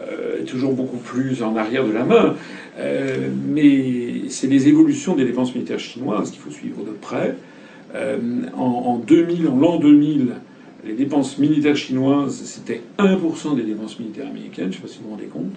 euh, 0.00 0.40
est 0.40 0.44
toujours 0.44 0.72
beaucoup 0.72 0.98
plus 0.98 1.42
en 1.42 1.56
arrière 1.56 1.84
de 1.84 1.92
la 1.92 2.04
main. 2.04 2.34
Euh, 2.78 3.28
mais 3.48 4.28
c'est 4.28 4.46
les 4.46 4.68
évolutions 4.68 5.14
des 5.14 5.24
dépenses 5.24 5.54
militaires 5.54 5.80
chinoises 5.80 6.30
qu'il 6.30 6.40
faut 6.40 6.50
suivre 6.50 6.82
de 6.84 6.92
près. 6.92 7.34
en, 8.56 9.00
2000, 9.04 9.48
en 9.48 9.56
l'an 9.56 9.78
2000, 9.78 10.34
les 10.86 10.94
dépenses 10.94 11.38
militaires 11.38 11.76
chinoises, 11.76 12.40
c'était 12.44 12.82
1% 12.98 13.56
des 13.56 13.64
dépenses 13.64 13.98
militaires 13.98 14.28
américaines, 14.28 14.66
je 14.66 14.68
ne 14.68 14.72
sais 14.74 14.80
pas 14.80 14.88
si 14.88 14.98
vous 14.98 15.08
vous 15.08 15.10
rendez 15.10 15.26
compte. 15.26 15.52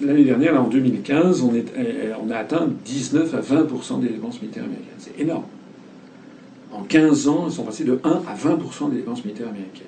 L'année 0.00 0.24
dernière, 0.24 0.58
en 0.62 0.68
2015, 0.68 1.42
on, 1.42 1.54
est, 1.54 1.66
on, 2.24 2.30
a 2.30 2.36
atteint 2.36 2.68
19 2.84 3.34
à 3.34 3.40
20% 3.40 4.00
des 4.00 4.08
dépenses 4.08 4.40
militaires 4.40 4.64
américaines. 4.64 4.94
C'est 4.98 5.20
énorme. 5.20 5.44
En 6.74 6.82
15 6.82 7.28
ans, 7.28 7.46
ils 7.48 7.52
sont 7.52 7.62
passés 7.62 7.84
de 7.84 7.98
1 8.02 8.10
à 8.10 8.34
20% 8.34 8.90
des 8.90 8.96
dépenses 8.96 9.24
militaires 9.24 9.48
américaines. 9.48 9.86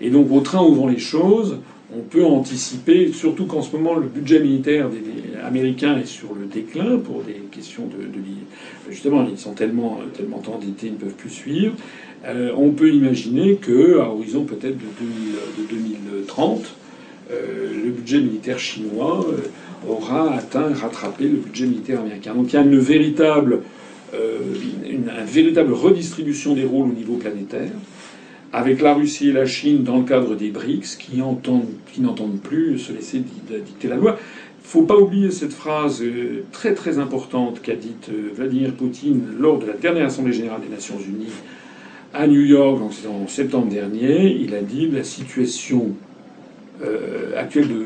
Et 0.00 0.10
donc, 0.10 0.30
au 0.30 0.40
train 0.40 0.62
où 0.62 0.74
vont 0.74 0.86
les 0.86 0.98
choses, 0.98 1.58
on 1.94 2.00
peut 2.00 2.24
anticiper, 2.24 3.12
surtout 3.12 3.44
qu'en 3.46 3.60
ce 3.60 3.76
moment, 3.76 3.96
le 3.96 4.06
budget 4.06 4.40
militaire 4.40 4.88
des, 4.88 5.02
américain 5.44 5.98
est 5.98 6.06
sur 6.06 6.34
le 6.34 6.46
déclin 6.46 6.98
pour 6.98 7.22
des 7.22 7.42
questions 7.50 7.86
de, 7.86 8.04
de 8.04 8.22
justement, 8.88 9.26
ils 9.28 9.38
sont 9.38 9.52
tellement, 9.52 9.98
tellement 10.14 10.42
endettés, 10.46 10.86
ils 10.86 10.92
ne 10.92 10.98
peuvent 10.98 11.14
plus 11.14 11.30
suivre. 11.30 11.74
Euh, 12.24 12.52
on 12.56 12.70
peut 12.70 12.90
imaginer 12.90 13.56
que, 13.56 13.98
à 13.98 14.08
horizon 14.08 14.44
peut-être 14.44 14.78
de, 14.78 15.66
2030, 15.70 16.64
euh, 17.30 17.84
le 17.84 17.90
budget 17.90 18.20
militaire 18.20 18.58
chinois 18.58 19.26
euh, 19.28 19.90
aura 19.90 20.34
atteint, 20.34 20.72
rattrapé 20.72 21.24
le 21.24 21.38
budget 21.38 21.66
militaire 21.66 22.00
américain. 22.00 22.34
Donc 22.34 22.52
il 22.52 22.56
y 22.56 22.58
a 22.58 22.62
une 22.62 22.78
véritable, 22.78 23.60
une, 24.12 25.10
véritable 25.26 25.72
redistribution 25.72 26.54
des 26.54 26.64
rôles 26.64 26.90
au 26.90 26.92
niveau 26.92 27.14
planétaire, 27.14 27.70
avec 28.52 28.82
la 28.82 28.94
Russie 28.94 29.28
et 29.28 29.32
la 29.32 29.46
Chine 29.46 29.82
dans 29.82 29.98
le 29.98 30.04
cadre 30.04 30.34
des 30.34 30.50
BRICS, 30.50 30.96
qui 30.96 31.16
n'entendent 31.16 32.40
plus 32.42 32.78
se 32.78 32.92
laisser 32.92 33.18
dicter 33.20 33.88
la 33.88 33.96
loi. 33.96 34.18
Il 34.18 34.64
ne 34.64 34.68
faut 34.68 34.82
pas 34.82 34.96
oublier 34.96 35.30
cette 35.30 35.52
phrase 35.52 36.02
très 36.52 36.74
très 36.74 36.98
importante 36.98 37.60
qu'a 37.62 37.74
dite 37.74 38.10
Vladimir 38.34 38.72
Poutine 38.74 39.22
lors 39.38 39.58
de 39.58 39.66
la 39.66 39.72
dernière 39.72 40.06
Assemblée 40.06 40.32
générale 40.32 40.60
des 40.60 40.74
Nations 40.74 40.98
Unies 40.98 41.32
à 42.14 42.26
New 42.26 42.42
York 42.42 42.80
en 42.82 43.26
septembre 43.26 43.68
dernier. 43.68 44.36
Il 44.40 44.54
a 44.54 44.60
dit 44.60 44.88
la 44.88 45.02
situation 45.02 45.88
euh, 45.88 46.11
actuelle 47.36 47.68
de, 47.68 47.82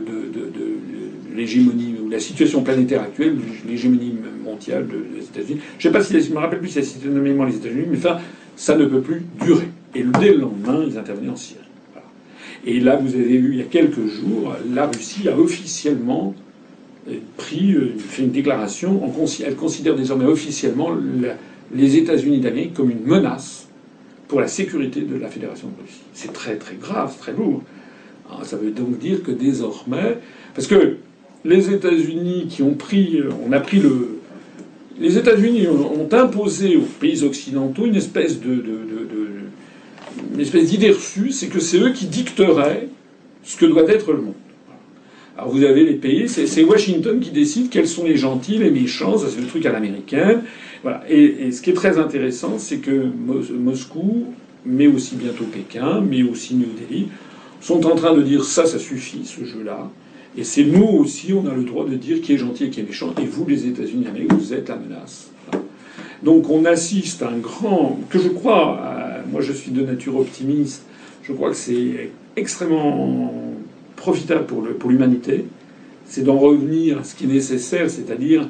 l'hégémonie, 1.34 1.94
ou 2.03 2.09
la 2.09 2.18
situation 2.18 2.62
planétaire 2.62 3.03
actuelle, 3.03 3.36
l'hégémonie 3.68 4.14
mondiale 4.42 4.86
des 4.86 5.24
États-Unis. 5.24 5.61
Je 5.78 5.88
ne 5.88 5.92
sais 5.92 5.99
pas 5.99 6.05
si 6.05 6.20
je 6.20 6.32
me 6.32 6.38
rappelle 6.38 6.61
plus 6.61 6.70
si 6.70 6.82
c'est 6.82 7.05
nommément 7.07 7.44
les 7.44 7.57
États-Unis, 7.57 7.86
mais 7.90 7.99
enfin, 7.99 8.18
ça 8.57 8.76
ne 8.76 8.86
peut 8.86 9.03
plus 9.03 9.22
durer. 9.44 9.68
Et 9.94 10.03
dès 10.20 10.32
le 10.32 10.40
lendemain, 10.40 10.84
ils 10.88 10.99
intervenaient 10.99 11.30
en 11.30 11.36
Syrie. 11.36 11.61
Et 12.64 12.80
là, 12.80 12.97
vous 12.97 13.14
avez 13.14 13.38
vu 13.38 13.53
il 13.53 13.59
y 13.59 13.62
a 13.62 13.66
quelques 13.66 14.07
jours, 14.07 14.57
la 14.74 14.86
Russie 14.86 15.28
a 15.28 15.38
officiellement 15.38 16.34
euh, 17.09 17.14
pris, 17.36 17.72
euh, 17.74 17.94
fait 17.97 18.22
une 18.22 18.32
déclaration. 18.32 19.01
Elle 19.44 19.55
considère 19.55 19.94
désormais 19.94 20.24
officiellement 20.24 20.90
les 21.72 21.97
États-Unis 21.97 22.40
d'Amérique 22.40 22.74
comme 22.74 22.90
une 22.90 23.05
menace 23.05 23.68
pour 24.26 24.40
la 24.40 24.49
sécurité 24.49 25.03
de 25.03 25.16
la 25.16 25.28
Fédération 25.28 25.68
de 25.68 25.82
Russie. 25.82 26.03
C'est 26.12 26.32
très 26.32 26.57
très 26.57 26.74
grave, 26.74 27.16
très 27.18 27.32
lourd. 27.32 27.62
Ah, 28.31 28.45
ça 28.45 28.57
veut 28.57 28.70
donc 28.70 28.99
dire 28.99 29.22
que 29.22 29.31
désormais, 29.31 30.18
parce 30.55 30.66
que 30.66 30.97
les 31.45 31.70
États-Unis 31.70 32.47
qui 32.49 32.62
ont 32.62 32.74
pris, 32.74 33.20
on 33.47 33.53
a 33.53 33.61
pris 33.61 33.79
le, 33.79 34.18
les 34.99 35.18
États-Unis 35.18 35.66
ont 35.68 36.09
imposé 36.12 36.77
aux 36.77 36.89
pays 37.01 37.22
occidentaux 37.22 37.87
une 37.87 37.97
espèce 37.97 38.41
de, 38.41 38.64
une 40.35 40.41
espèce 40.41 40.70
d'idée 40.70 40.91
reçue, 40.91 41.31
c'est 41.31 41.49
que 41.49 41.61
c'est 41.61 41.79
eux 41.79 41.93
qui 41.93 42.07
dicteraient 42.07 42.89
ce 43.43 43.57
que 43.57 43.66
doit 43.66 43.89
être 43.91 44.12
le 44.12 44.22
monde. 44.22 44.35
Alors 45.37 45.51
vous 45.51 45.64
avez 45.64 45.85
les 45.85 45.95
pays, 45.95 46.29
c'est 46.29 46.64
Washington 46.64 47.20
qui 47.20 47.31
décide 47.31 47.68
quels 47.68 47.87
sont 47.87 48.05
les 48.05 48.16
gentils, 48.16 48.59
les 48.59 48.70
méchants, 48.70 49.18
ça 49.18 49.27
c'est 49.29 49.41
le 49.41 49.47
truc 49.47 49.66
à 49.66 49.72
l'américaine. 49.72 50.43
Voilà. 50.83 51.03
Et, 51.11 51.53
ce 51.53 51.61
qui 51.61 51.70
est 51.70 51.74
très 51.74 51.99
intéressant, 51.99 52.55
c'est 52.59 52.79
que 52.79 53.07
Moscou, 53.53 54.27
mais 54.64 54.87
aussi 54.87 55.16
bientôt 55.16 55.45
Pékin, 55.45 56.01
mais 56.01 56.22
aussi 56.22 56.55
New 56.55 56.68
Delhi, 56.81 57.09
sont 57.61 57.86
en 57.86 57.94
train 57.94 58.14
de 58.14 58.22
dire 58.22 58.44
ça, 58.44 58.66
ça 58.66 58.78
suffit, 58.78 59.24
ce 59.24 59.44
jeu-là. 59.44 59.90
Et 60.36 60.44
c'est 60.44 60.64
nous 60.64 60.86
aussi, 60.86 61.32
on 61.32 61.46
a 61.46 61.54
le 61.54 61.64
droit 61.64 61.86
de 61.86 61.94
dire 61.94 62.20
qui 62.20 62.34
est 62.34 62.38
gentil 62.38 62.64
et 62.64 62.70
qui 62.70 62.80
est 62.80 62.84
méchant. 62.84 63.14
Et 63.20 63.24
vous, 63.24 63.46
les 63.46 63.66
États-Unis 63.66 64.07
vous 64.28 64.52
êtes 64.52 64.68
la 64.68 64.76
menace. 64.76 65.30
Donc 66.22 66.50
on 66.50 66.64
assiste 66.64 67.22
à 67.22 67.28
un 67.28 67.38
grand, 67.38 67.98
que 68.11 68.18
je 68.18 68.28
crois, 68.28 68.80
moi 69.30 69.40
je 69.40 69.52
suis 69.52 69.70
de 69.70 69.82
nature 69.82 70.16
optimiste, 70.16 70.84
je 71.22 71.32
crois 71.32 71.50
que 71.50 71.57
c'est 71.57 72.11
extrêmement 72.36 73.32
profitable 73.96 74.46
pour 74.46 74.90
l'humanité. 74.90 75.44
C'est 76.07 76.22
d'en 76.22 76.38
revenir 76.38 76.98
à 76.98 77.04
ce 77.04 77.14
qui 77.14 77.24
est 77.24 77.28
nécessaire, 77.28 77.90
c'est-à-dire 77.90 78.48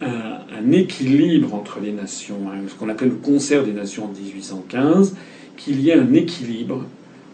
un, 0.00 0.72
équilibre 0.72 1.54
entre 1.54 1.80
les 1.80 1.92
nations, 1.92 2.48
hein, 2.48 2.60
ce 2.68 2.74
qu'on 2.74 2.88
appelle 2.88 3.08
le 3.08 3.14
concert 3.14 3.64
des 3.64 3.72
nations 3.72 4.04
en 4.04 4.08
1815, 4.08 5.16
qu'il 5.56 5.80
y 5.80 5.90
ait 5.90 5.94
un 5.94 6.12
équilibre 6.14 6.84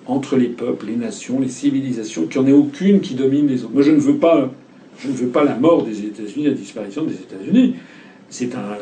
entre 0.09 0.37
les 0.37 0.49
peuples, 0.49 0.87
les 0.87 0.97
nations, 0.97 1.41
les 1.41 1.49
civilisations, 1.49 2.27
qu'il 2.27 2.41
n'y 2.43 2.47
en 2.47 2.51
ait 2.51 2.59
aucune 2.59 3.01
qui 3.01 3.15
domine 3.15 3.49
les 3.49 3.65
autres. 3.65 3.73
Moi, 3.73 3.83
je 3.83 3.91
ne 3.91 3.99
veux 3.99 4.17
pas, 4.17 4.53
je 5.01 5.09
ne 5.09 5.13
veux 5.13 5.29
pas 5.29 5.45
la 5.45 5.57
mort 5.57 5.85
des 5.85 6.01
États-Unis, 6.01 6.47
la 6.47 6.53
disparition 6.53 7.05
des 7.05 7.15
États-Unis. 7.15 7.75
C'est 8.29 8.55
un, 8.57 8.79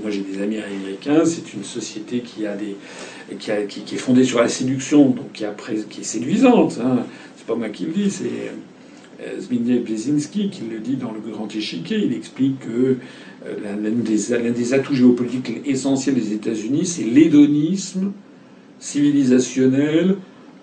moi 0.00 0.10
j'ai 0.10 0.20
des 0.20 0.40
amis 0.40 0.58
américains. 0.58 1.24
C'est 1.24 1.54
une 1.54 1.64
société 1.64 2.20
qui 2.20 2.46
a 2.46 2.56
des, 2.56 2.76
qui, 3.38 3.50
a, 3.50 3.62
qui, 3.62 3.82
est 3.94 3.98
fondée 3.98 4.22
sur 4.22 4.40
la 4.40 4.48
séduction, 4.48 5.08
donc 5.10 5.32
qui, 5.32 5.44
est 5.44 6.04
séduisante. 6.04 6.78
Hein. 6.82 7.04
C'est 7.36 7.46
pas 7.46 7.56
moi 7.56 7.68
qui 7.68 7.86
le 7.86 7.92
dis, 7.92 8.10
c'est 8.10 8.30
euh, 9.20 9.40
Zbigniew 9.40 9.82
Brzezinski 9.82 10.50
qui 10.50 10.62
le 10.70 10.78
dit 10.78 10.94
dans 10.94 11.10
le 11.10 11.18
Grand 11.18 11.52
Échiquier. 11.52 11.98
Il 11.98 12.12
explique 12.12 12.60
que 12.60 12.96
euh, 13.44 13.54
l'un 13.64 13.90
des, 13.90 14.50
des, 14.52 14.74
atouts 14.74 14.94
géopolitiques 14.94 15.62
essentiels 15.66 16.14
des 16.14 16.32
États-Unis, 16.32 16.86
c'est 16.86 17.04
l'hédonisme 17.04 18.12
civilisationnel 18.80 20.16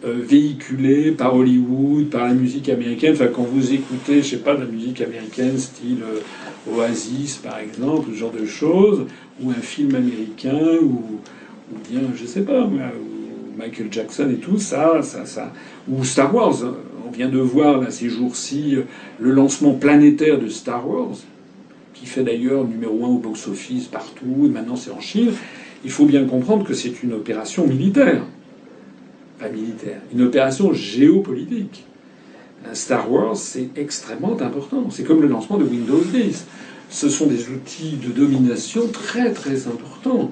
euh, 0.06 0.14
véhiculé 0.22 1.12
par 1.12 1.36
Hollywood, 1.36 2.10
par 2.10 2.28
la 2.28 2.34
musique 2.34 2.70
américaine. 2.70 3.14
Enfin, 3.14 3.28
quand 3.28 3.44
vous 3.44 3.74
écoutez, 3.74 4.22
je 4.22 4.28
sais 4.28 4.38
pas, 4.38 4.56
de 4.56 4.62
la 4.62 4.68
musique 4.68 5.02
américaine, 5.02 5.58
style 5.58 6.00
Oasis, 6.72 7.38
par 7.38 7.60
exemple, 7.60 8.10
ce 8.12 8.18
genre 8.18 8.32
de 8.32 8.46
choses, 8.46 9.06
ou 9.42 9.52
un 9.52 9.54
film 9.54 9.96
américain, 9.96 10.78
ou, 10.82 11.20
ou 11.72 11.78
bien, 11.90 12.02
je 12.16 12.26
sais 12.26 12.42
pas, 12.42 12.70
Michael 13.58 13.88
Jackson 13.92 14.30
et 14.32 14.36
tout, 14.36 14.60
ça, 14.60 15.02
ça, 15.02 15.26
ça, 15.26 15.54
ou 15.88 16.04
Star 16.04 16.34
Wars. 16.34 16.56
On 17.08 17.12
vient 17.12 17.30
de 17.30 17.40
voir 17.40 17.80
là, 17.80 17.92
ces 17.92 18.10
jours-ci 18.10 18.76
le 19.20 19.32
lancement 19.32 19.74
planétaire 19.74 20.40
de 20.40 20.50
Star 20.50 20.88
Wars, 20.88 21.16
qui 21.94 22.06
fait 22.06 22.24
d'ailleurs 22.24 22.66
numéro 22.66 23.06
un 23.06 23.10
au 23.10 23.18
box-office 23.18 23.86
partout, 23.86 24.46
et 24.46 24.50
maintenant 24.50 24.76
c'est 24.76 24.92
en 24.92 25.00
Chine. 25.00 25.32
Il 25.86 25.92
faut 25.92 26.06
bien 26.06 26.26
comprendre 26.26 26.66
que 26.66 26.74
c'est 26.74 27.04
une 27.04 27.14
opération 27.14 27.66
militaire. 27.68 28.24
Pas 29.40 29.50
militaire, 29.50 30.02
une 30.12 30.24
opération 30.24 30.74
géopolitique. 30.74 31.86
Star 32.74 33.12
Wars, 33.12 33.38
c'est 33.38 33.70
extrêmement 33.76 34.42
important. 34.42 34.90
C'est 34.90 35.04
comme 35.04 35.22
le 35.22 35.28
lancement 35.28 35.58
de 35.58 35.64
Windows 35.64 36.02
10. 36.04 36.46
Ce 36.90 37.10
sont 37.10 37.28
des 37.28 37.50
outils 37.50 37.98
de 38.04 38.12
domination 38.12 38.88
très 38.88 39.32
très 39.32 39.68
importants 39.68 40.32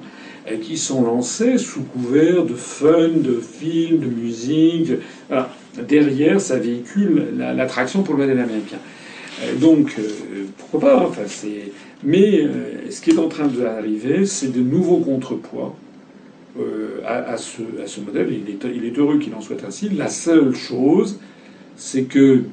qui 0.62 0.78
sont 0.78 1.04
lancés 1.04 1.58
sous 1.58 1.84
couvert 1.84 2.44
de 2.44 2.56
fun, 2.56 3.10
de 3.16 3.40
films, 3.40 4.00
de 4.00 4.08
musique. 4.08 4.92
Derrière, 5.88 6.42
ça 6.42 6.58
véhicule 6.58 7.28
l'attraction 7.38 8.02
pour 8.02 8.16
le 8.16 8.22
modèle 8.22 8.40
américain. 8.40 8.80
Euh, 9.42 9.56
donc, 9.56 9.96
euh, 9.98 10.46
pourquoi 10.58 10.80
pas 10.80 11.08
enfin, 11.08 11.24
Mais 12.04 12.42
euh, 12.42 12.92
ce 12.92 13.02
qui 13.02 13.12
est 13.12 13.20
en 13.20 13.30
train 13.30 13.48
d'arriver, 13.48 14.26
c'est 14.26 14.52
de 14.52 14.62
nouveaux 14.62 15.00
contrepoids 15.00 15.76
à, 17.04 17.36
ce, 17.38 17.62
à, 17.84 17.88
ce, 17.88 18.00
modèle. 18.00 18.28
Il 18.32 18.54
est, 18.54 18.76
il 18.76 18.86
est 18.86 18.96
heureux 19.00 19.18
qu'il 19.18 19.34
en 19.34 19.42
soit 19.42 19.64
ainsi. 19.66 19.90
La 19.90 20.08
seule 20.08 20.54
chose, 20.54 21.20
c'est 21.76 22.04
que 22.04 22.44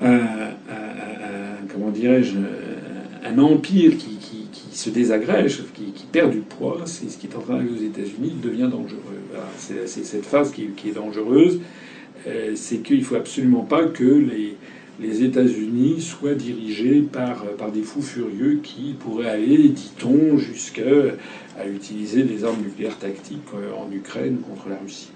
un, 0.00 0.50
comment 1.72 1.90
dirais-je, 1.90 2.34
un 3.24 3.38
empire 3.38 3.96
qui, 3.96 4.18
se 4.72 4.90
désagrège, 4.90 5.62
qui, 5.74 6.06
perd 6.10 6.32
du 6.32 6.38
poids, 6.38 6.82
c'est 6.86 7.10
ce 7.10 7.18
qui 7.18 7.26
est 7.26 7.36
en 7.36 7.40
train 7.40 7.54
d'arriver 7.54 7.74
aux 7.78 7.84
États-Unis, 7.84 8.34
devient 8.42 8.68
dangereux. 8.70 8.98
C'est 9.56 9.86
cette 9.86 10.24
phase 10.24 10.52
qui, 10.52 10.64
est 10.64 10.94
dangereuse. 10.94 11.60
Euh, 12.28 12.52
c'est 12.54 12.78
qu'il 12.78 13.00
ne 13.00 13.04
faut 13.04 13.16
absolument 13.16 13.62
pas 13.62 13.84
que 13.86 14.04
les, 14.04 14.56
les 15.02 15.24
États-Unis 15.24 16.00
soient 16.00 16.34
dirigés 16.34 17.00
par, 17.00 17.44
par 17.58 17.72
des 17.72 17.82
fous 17.82 18.02
furieux 18.02 18.60
qui 18.62 18.94
pourraient 18.98 19.30
aller, 19.30 19.68
dit-on, 19.68 20.38
jusqu'à 20.38 20.82
utiliser 21.66 22.22
des 22.22 22.44
armes 22.44 22.62
nucléaires 22.62 22.98
tactiques 22.98 23.40
euh, 23.54 23.72
en 23.74 23.90
Ukraine 23.92 24.38
contre 24.38 24.68
la 24.68 24.76
Russie. 24.78 25.10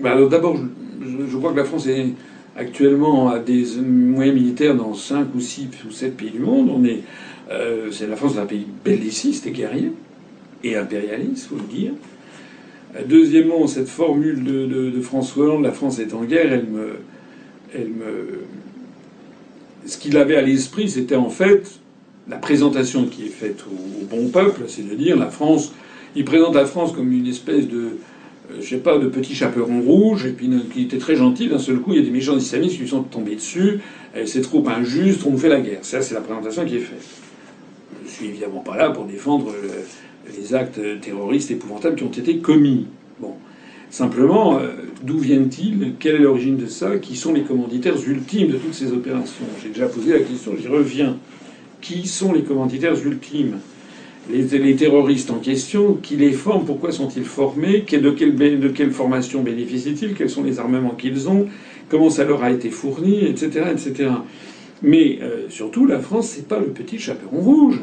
Bah, 0.00 0.16
d'abord, 0.28 0.58
je, 1.00 1.36
crois 1.36 1.52
que 1.52 1.58
la 1.58 1.64
France 1.64 1.86
est 1.86 2.08
actuellement 2.56 3.30
à 3.30 3.38
des 3.38 3.64
moyens 3.80 4.36
militaires 4.36 4.74
dans 4.74 4.94
5 4.94 5.28
ou 5.34 5.40
6 5.40 5.68
ou 5.88 5.90
7 5.90 6.16
pays 6.16 6.30
du 6.30 6.40
monde. 6.40 6.70
On 6.70 6.84
est, 6.84 7.02
euh, 7.50 7.90
c'est 7.90 8.06
la 8.06 8.16
France 8.16 8.36
est 8.36 8.40
un 8.40 8.46
pays 8.46 8.66
belliciste 8.84 9.46
et 9.46 9.50
guerrier 9.52 9.92
et 10.64 10.76
impérialiste, 10.76 11.46
faut 11.46 11.56
le 11.56 11.62
dire. 11.62 11.92
Deuxièmement, 13.08 13.66
cette 13.66 13.88
formule 13.88 14.44
de, 14.44 15.00
François 15.00 15.46
Hollande, 15.46 15.62
la 15.62 15.72
France 15.72 15.98
est 15.98 16.12
en 16.12 16.24
guerre, 16.24 16.52
elle 16.52 16.66
me, 16.66 16.96
elle 17.74 17.88
me, 17.88 18.40
ce 19.86 19.96
qu'il 19.96 20.16
avait 20.18 20.36
à 20.36 20.42
l'esprit, 20.42 20.90
c'était 20.90 21.16
en 21.16 21.30
fait 21.30 21.80
la 22.28 22.36
présentation 22.36 23.06
qui 23.06 23.24
est 23.24 23.30
faite 23.30 23.64
au, 23.66 24.04
bon 24.04 24.28
peuple, 24.28 24.64
c'est 24.68 24.86
de 24.86 24.94
dire 24.94 25.16
la 25.16 25.30
France. 25.30 25.72
Il 26.14 26.26
présente 26.26 26.54
la 26.54 26.66
France 26.66 26.92
comme 26.92 27.10
une 27.12 27.26
espèce 27.26 27.66
de, 27.66 27.78
euh, 28.50 28.56
je 28.60 28.68
sais 28.68 28.76
pas, 28.76 28.98
de 28.98 29.08
petit 29.08 29.34
chaperon 29.34 29.80
rouge, 29.80 30.26
et 30.26 30.32
puis 30.32 30.50
qui 30.72 30.82
était 30.82 30.98
très 30.98 31.16
gentil. 31.16 31.48
D'un 31.48 31.58
seul 31.58 31.78
coup, 31.78 31.92
il 31.92 31.96
y 31.96 32.02
a 32.02 32.04
des 32.04 32.10
méchants 32.10 32.36
islamistes 32.36 32.78
qui 32.78 32.86
sont 32.86 33.02
tombés 33.02 33.36
dessus. 33.36 33.80
C'est 34.26 34.42
trop 34.42 34.62
injuste, 34.68 35.22
on 35.24 35.38
fait 35.38 35.48
la 35.48 35.62
guerre. 35.62 35.78
Ça, 35.80 36.02
c'est 36.02 36.12
la 36.12 36.20
présentation 36.20 36.66
qui 36.66 36.76
est 36.76 36.80
faite. 36.80 37.02
Je 38.04 38.10
suis 38.10 38.26
évidemment 38.26 38.60
pas 38.60 38.76
là 38.76 38.90
pour 38.90 39.06
défendre 39.06 39.50
les 40.36 40.54
actes 40.54 40.80
terroristes 41.00 41.50
épouvantables 41.50 41.96
qui 41.96 42.04
ont 42.04 42.10
été 42.10 42.38
commis. 42.38 42.86
Bon. 43.20 43.34
Simplement, 43.92 44.58
euh, 44.58 44.68
d'où 45.02 45.18
viennent-ils? 45.18 45.92
Quelle 45.98 46.14
est 46.14 46.20
l'origine 46.20 46.56
de 46.56 46.66
ça? 46.66 46.96
Qui 46.96 47.14
sont 47.14 47.34
les 47.34 47.42
commanditaires 47.42 47.96
ultimes 48.06 48.48
de 48.48 48.56
toutes 48.56 48.72
ces 48.72 48.90
opérations? 48.90 49.44
J'ai 49.62 49.68
déjà 49.68 49.86
posé 49.86 50.14
la 50.14 50.20
question, 50.20 50.52
j'y 50.58 50.66
reviens. 50.66 51.18
Qui 51.82 52.06
sont 52.06 52.32
les 52.32 52.42
commanditaires 52.42 52.96
ultimes? 53.04 53.58
Les, 54.30 54.76
terroristes 54.76 55.30
en 55.30 55.40
question, 55.40 55.98
qui 56.00 56.16
les 56.16 56.32
forment 56.32 56.64
Pourquoi 56.64 56.90
sont-ils 56.90 57.24
formés? 57.24 57.80
De 57.80 58.10
quelle, 58.10 58.34
de 58.34 58.90
formation 58.90 59.42
bénéficient-ils? 59.42 60.14
Quels 60.14 60.30
sont 60.30 60.42
les 60.42 60.58
armements 60.58 60.94
qu'ils 60.96 61.28
ont? 61.28 61.48
Comment 61.90 62.08
ça 62.08 62.24
leur 62.24 62.42
a 62.42 62.50
été 62.50 62.70
fourni? 62.70 63.26
Etc. 63.26 63.62
etc. 63.70 64.10
Mais 64.80 65.18
euh, 65.20 65.50
surtout, 65.50 65.84
la 65.84 65.98
France, 65.98 66.28
c'est 66.28 66.48
pas 66.48 66.58
le 66.58 66.68
petit 66.68 66.98
chaperon 66.98 67.40
rouge. 67.40 67.80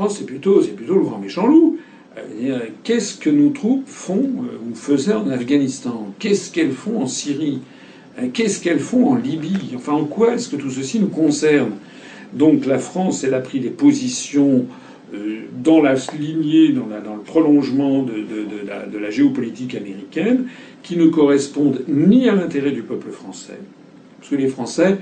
France, 0.00 0.16
c'est 0.16 0.24
plutôt, 0.24 0.62
plutôt 0.62 0.94
le 0.94 1.02
grand 1.02 1.18
méchant 1.18 1.46
loup. 1.46 1.76
Euh, 2.16 2.58
qu'est-ce 2.84 3.18
que 3.18 3.28
nos 3.28 3.50
troupes 3.50 3.86
font 3.86 4.30
euh, 4.44 4.70
ou 4.70 4.74
faisaient 4.74 5.12
en 5.12 5.28
Afghanistan? 5.28 6.14
Qu'est-ce 6.18 6.50
qu'elles 6.50 6.72
font 6.72 7.02
en 7.02 7.06
Syrie? 7.06 7.58
Euh, 8.18 8.28
Qu'est-ce 8.32 8.62
qu'elles 8.62 8.78
font 8.78 9.10
en 9.10 9.16
Libye? 9.16 9.74
Enfin, 9.76 9.92
en 9.92 10.06
quoi 10.06 10.32
est-ce 10.32 10.48
que 10.48 10.56
tout 10.56 10.70
ceci 10.70 11.00
nous 11.00 11.08
concerne? 11.08 11.72
Donc 12.32 12.64
la 12.64 12.78
France, 12.78 13.24
elle 13.24 13.34
a 13.34 13.40
pris 13.40 13.60
des 13.60 13.68
positions 13.68 14.64
dans 15.62 15.82
la 15.82 15.96
lignée, 16.18 16.72
dans, 16.72 16.86
le 16.86 17.22
prolongement 17.22 18.02
de, 18.02 18.98
la, 18.98 19.10
géopolitique 19.10 19.74
américaine, 19.74 20.46
qui 20.82 20.96
ne 20.96 21.08
correspondent 21.08 21.82
ni 21.88 22.26
à 22.26 22.34
l'intérêt 22.34 22.70
du 22.70 22.82
peuple 22.82 23.10
français, 23.10 23.58
parce 24.18 24.30
que 24.30 24.36
les 24.36 24.46
Français, 24.46 24.96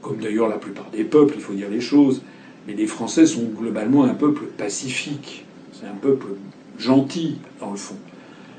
comme 0.00 0.18
d'ailleurs 0.18 0.48
la 0.48 0.56
plupart 0.56 0.88
des 0.96 1.02
peuples, 1.02 1.34
il 1.36 1.42
faut 1.42 1.52
dire 1.52 1.68
les 1.68 1.80
choses, 1.80 2.22
mais 2.66 2.74
les 2.74 2.86
Français 2.86 3.26
sont 3.26 3.44
globalement 3.58 4.04
un 4.04 4.14
peuple 4.14 4.44
pacifique. 4.56 5.44
C'est 5.72 5.86
un 5.86 5.96
peuple 6.00 6.28
gentil, 6.78 7.36
dans 7.60 7.70
le 7.70 7.76
fond. 7.76 7.96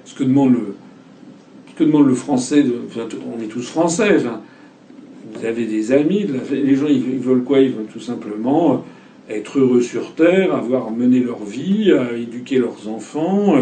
Ce 0.05 0.13
que 0.13 0.23
demande 0.23 0.53
le, 0.53 0.75
ce 1.69 1.75
que 1.75 1.83
demande 1.83 2.07
le 2.07 2.15
français, 2.15 2.63
on 2.97 3.41
est 3.41 3.47
tous 3.47 3.67
français. 3.67 4.17
vous 4.17 5.45
avez 5.45 5.65
des 5.65 5.91
amis, 5.91 6.25
les 6.51 6.75
gens 6.75 6.87
ils 6.87 7.19
veulent 7.19 7.43
quoi? 7.43 7.59
Ils 7.59 7.71
veulent 7.71 7.87
tout 7.91 7.99
simplement 7.99 8.83
être 9.29 9.59
heureux 9.59 9.81
sur 9.81 10.13
Terre, 10.13 10.53
avoir 10.53 10.91
mené 10.91 11.19
leur 11.19 11.43
vie, 11.43 11.91
éduquer 12.15 12.59
leurs 12.59 12.87
enfants, 12.87 13.55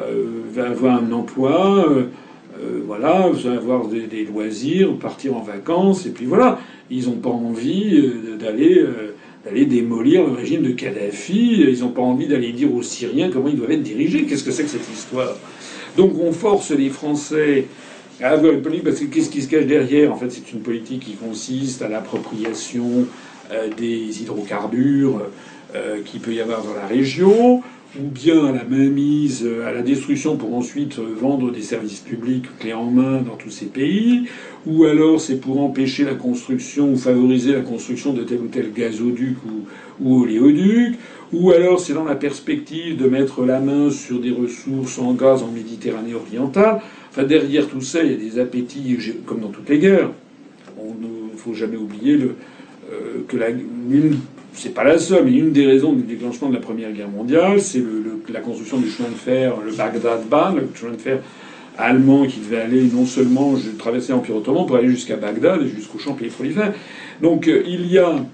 euh, 0.00 0.42
avoir 0.56 1.02
un 1.02 1.12
emploi, 1.12 1.88
euh, 1.88 2.04
euh, 2.60 2.80
voilà, 2.84 3.30
avoir 3.56 3.86
des, 3.86 4.24
loisirs, 4.24 4.96
partir 4.98 5.36
en 5.36 5.42
vacances, 5.42 6.06
et 6.06 6.10
puis 6.10 6.26
voilà. 6.26 6.58
Ils 6.90 7.06
n'ont 7.08 7.16
pas 7.16 7.30
envie 7.30 8.12
d'aller 8.38 8.84
d'aller 9.44 9.66
démolir 9.66 10.24
le 10.26 10.32
régime 10.32 10.62
de 10.62 10.70
Kadhafi. 10.70 11.64
Ils 11.68 11.80
n'ont 11.80 11.90
pas 11.90 12.02
envie 12.02 12.26
d'aller 12.26 12.52
dire 12.52 12.74
aux 12.74 12.82
Syriens 12.82 13.30
comment 13.30 13.48
ils 13.48 13.56
doivent 13.56 13.72
être 13.72 13.82
dirigés. 13.82 14.24
Qu'est-ce 14.24 14.44
que 14.44 14.50
c'est 14.50 14.64
que 14.64 14.70
cette 14.70 14.90
histoire? 14.92 15.36
Donc 15.96 16.18
on 16.18 16.32
force 16.32 16.70
les 16.70 16.90
Français 16.90 17.66
à 18.22 18.30
avoir 18.30 18.52
une 18.52 18.62
politique, 18.62 18.84
parce 18.84 19.00
que 19.00 19.06
qu'est-ce 19.06 19.30
qui 19.30 19.42
se 19.42 19.48
cache 19.48 19.66
derrière? 19.66 20.12
En 20.12 20.16
fait, 20.16 20.30
c'est 20.30 20.52
une 20.52 20.60
politique 20.60 21.00
qui 21.00 21.14
consiste 21.14 21.82
à 21.82 21.88
l'appropriation 21.88 23.06
euh, 23.52 23.68
des 23.76 24.22
hydrocarbures 24.22 25.22
euh, 25.74 26.00
qu'il 26.04 26.20
peut 26.20 26.32
y 26.32 26.40
avoir 26.40 26.62
dans 26.62 26.74
la 26.74 26.86
région, 26.86 27.62
ou 27.98 28.08
bien 28.08 28.44
à 28.44 28.52
la 28.52 28.64
mainmise, 28.64 29.48
à 29.64 29.72
la 29.72 29.82
destruction 29.82 30.36
pour 30.36 30.54
ensuite 30.54 30.98
vendre 30.98 31.52
des 31.52 31.62
services 31.62 32.00
publics 32.00 32.46
clés 32.58 32.72
en 32.72 32.90
main 32.90 33.22
dans 33.22 33.36
tous 33.36 33.50
ces 33.50 33.66
pays, 33.66 34.24
ou 34.66 34.84
alors 34.84 35.20
c'est 35.20 35.36
pour 35.36 35.60
empêcher 35.60 36.04
la 36.04 36.14
construction 36.14 36.92
ou 36.92 36.96
favoriser 36.96 37.52
la 37.52 37.60
construction 37.60 38.12
de 38.12 38.22
tel 38.22 38.40
ou 38.40 38.48
tel 38.48 38.72
gazoduc 38.72 39.36
ou, 40.00 40.22
oléoduc, 40.22 40.98
ou 41.32 41.52
alors 41.52 41.78
c'est 41.78 41.94
dans 41.94 42.04
la 42.04 42.16
perspective 42.16 42.96
de 42.96 43.08
mettre 43.08 43.44
la 43.44 43.60
main 43.60 43.90
sur 43.90 44.20
des 44.20 44.30
ressources 44.30 44.98
en 44.98 45.12
gaz 45.12 45.42
en 45.42 45.50
Méditerranée 45.50 46.14
orientale. 46.14 46.80
Enfin, 47.10 47.22
derrière 47.22 47.68
tout 47.68 47.80
ça, 47.80 48.02
il 48.02 48.10
y 48.10 48.14
a 48.14 48.18
des 48.18 48.38
appétits, 48.40 48.98
comme 49.24 49.40
dans 49.40 49.48
toutes 49.48 49.68
les 49.68 49.78
guerres. 49.78 50.10
Il 50.78 51.32
ne 51.32 51.36
faut 51.36 51.54
jamais 51.54 51.76
oublier 51.76 52.14
euh, 52.14 53.24
que 53.28 53.36
la, 53.36 53.46
c'est 54.54 54.72
pas 54.72 54.84
la 54.84 54.98
seule, 54.98 55.24
mais 55.24 55.32
une 55.32 55.52
des 55.52 55.66
raisons 55.66 55.92
du 55.92 56.02
déclenchement 56.02 56.48
de 56.48 56.54
la 56.54 56.60
Première 56.60 56.92
Guerre 56.92 57.08
mondiale, 57.08 57.60
c'est 57.60 57.82
la 58.32 58.40
construction 58.40 58.78
du 58.78 58.88
chemin 58.88 59.08
de 59.08 59.14
fer, 59.14 59.54
le 59.64 59.72
Bagdad-Bahn, 59.72 60.56
le 60.56 60.68
chemin 60.74 60.92
de 60.92 61.00
fer 61.00 61.18
allemand 61.76 62.26
qui 62.26 62.40
devait 62.40 62.60
aller 62.60 62.82
non 62.84 63.04
seulement 63.04 63.54
traverser 63.78 64.12
l'Empire 64.12 64.36
ottoman 64.36 64.66
pour 64.66 64.76
aller 64.76 64.88
jusqu'à 64.88 65.16
Bagdad 65.16 65.62
et 65.62 65.68
jusqu'au 65.68 65.98
champ 65.98 66.14
pétrolifère. 66.14 66.72
Donc 67.22 67.48
euh, 67.48 67.62
il 67.66 67.86
y 67.86 67.98
a 67.98 68.24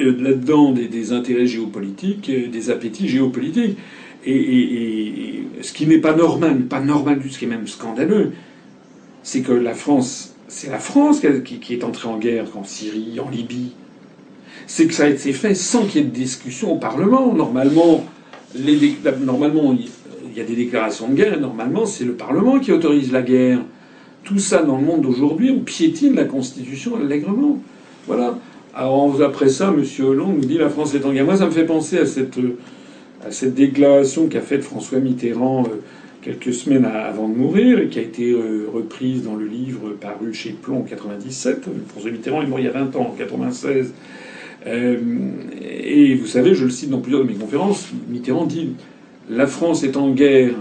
euh, 0.00 0.16
là-dedans 0.20 0.72
des, 0.72 1.12
intérêts 1.12 1.46
géopolitiques, 1.46 2.28
euh, 2.30 2.48
des 2.48 2.70
appétits 2.70 3.08
géopolitiques. 3.08 3.78
Et, 4.26 5.42
ce 5.60 5.72
qui 5.72 5.86
n'est 5.86 5.98
pas 5.98 6.14
normal, 6.14 6.62
pas 6.62 6.80
normal 6.80 7.18
du 7.18 7.28
tout, 7.28 7.34
ce 7.34 7.38
qui 7.38 7.44
est 7.44 7.48
même 7.48 7.66
scandaleux, 7.66 8.32
c'est 9.22 9.40
que 9.40 9.52
la 9.52 9.74
France, 9.74 10.34
c'est 10.48 10.70
la 10.70 10.78
France 10.78 11.22
qui, 11.44 11.72
est 11.72 11.84
entrée 11.84 12.08
en 12.08 12.18
guerre 12.18 12.46
en 12.56 12.64
Syrie, 12.64 13.18
en 13.20 13.30
Libye. 13.30 13.72
C'est 14.66 14.86
que 14.86 14.94
ça 14.94 15.04
a 15.04 15.08
été 15.08 15.32
fait 15.32 15.54
sans 15.54 15.84
qu'il 15.84 16.00
y 16.00 16.04
ait 16.04 16.06
de 16.06 16.14
discussion 16.14 16.72
au 16.72 16.78
Parlement. 16.78 17.32
Normalement, 17.32 18.04
normalement 19.20 19.76
il 20.34 20.38
y 20.38 20.40
a 20.40 20.44
des 20.44 20.56
déclarations 20.56 21.08
de 21.08 21.14
guerre, 21.14 21.34
et 21.34 21.40
normalement, 21.40 21.86
c'est 21.86 22.04
le 22.04 22.14
Parlement 22.14 22.58
qui 22.58 22.72
autorise 22.72 23.12
la 23.12 23.22
guerre. 23.22 23.60
Tout 24.24 24.38
ça, 24.38 24.62
dans 24.62 24.78
le 24.78 24.84
monde 24.84 25.02
d'aujourd'hui, 25.02 25.50
on 25.50 25.60
piétine 25.60 26.14
la 26.14 26.24
Constitution 26.24 26.96
allègrement. 26.96 27.58
Voilà. 28.06 28.38
Alors, 28.74 29.22
après 29.22 29.48
ça, 29.48 29.72
M. 29.76 29.84
Hollande 30.04 30.36
nous 30.36 30.44
dit 30.44 30.58
la 30.58 30.68
France 30.68 30.94
est 30.94 31.04
en 31.04 31.12
guerre. 31.12 31.24
Moi, 31.24 31.36
ça 31.36 31.46
me 31.46 31.52
fait 31.52 31.66
penser 31.66 31.98
à 31.98 32.06
cette, 32.06 32.38
à 33.24 33.30
cette 33.30 33.54
déclaration 33.54 34.26
qu'a 34.26 34.40
faite 34.40 34.64
François 34.64 34.98
Mitterrand 34.98 35.64
euh, 35.64 35.76
quelques 36.20 36.52
semaines 36.52 36.84
avant 36.84 37.28
de 37.28 37.34
mourir, 37.34 37.78
et 37.78 37.88
qui 37.88 38.00
a 38.00 38.02
été 38.02 38.32
euh, 38.32 38.66
reprise 38.72 39.22
dans 39.22 39.36
le 39.36 39.46
livre 39.46 39.90
paru 40.00 40.34
chez 40.34 40.50
Plomb 40.50 40.78
en 40.78 40.82
97. 40.82 41.66
François 41.88 42.10
Mitterrand 42.10 42.42
est 42.42 42.46
mort 42.46 42.58
il 42.58 42.64
y 42.64 42.68
a 42.68 42.72
20 42.72 42.96
ans, 42.96 43.12
en 43.12 43.16
96. 43.16 43.92
Euh, 44.66 44.96
et 45.60 46.14
vous 46.14 46.26
savez, 46.26 46.54
je 46.54 46.64
le 46.64 46.70
cite 46.70 46.90
dans 46.90 47.00
plusieurs 47.00 47.22
de 47.22 47.28
mes 47.28 47.34
conférences, 47.34 47.88
Mitterrand 48.08 48.46
dit 48.46 48.70
la 49.28 49.46
France 49.46 49.82
est 49.82 49.96
en 49.96 50.10
guerre, 50.10 50.54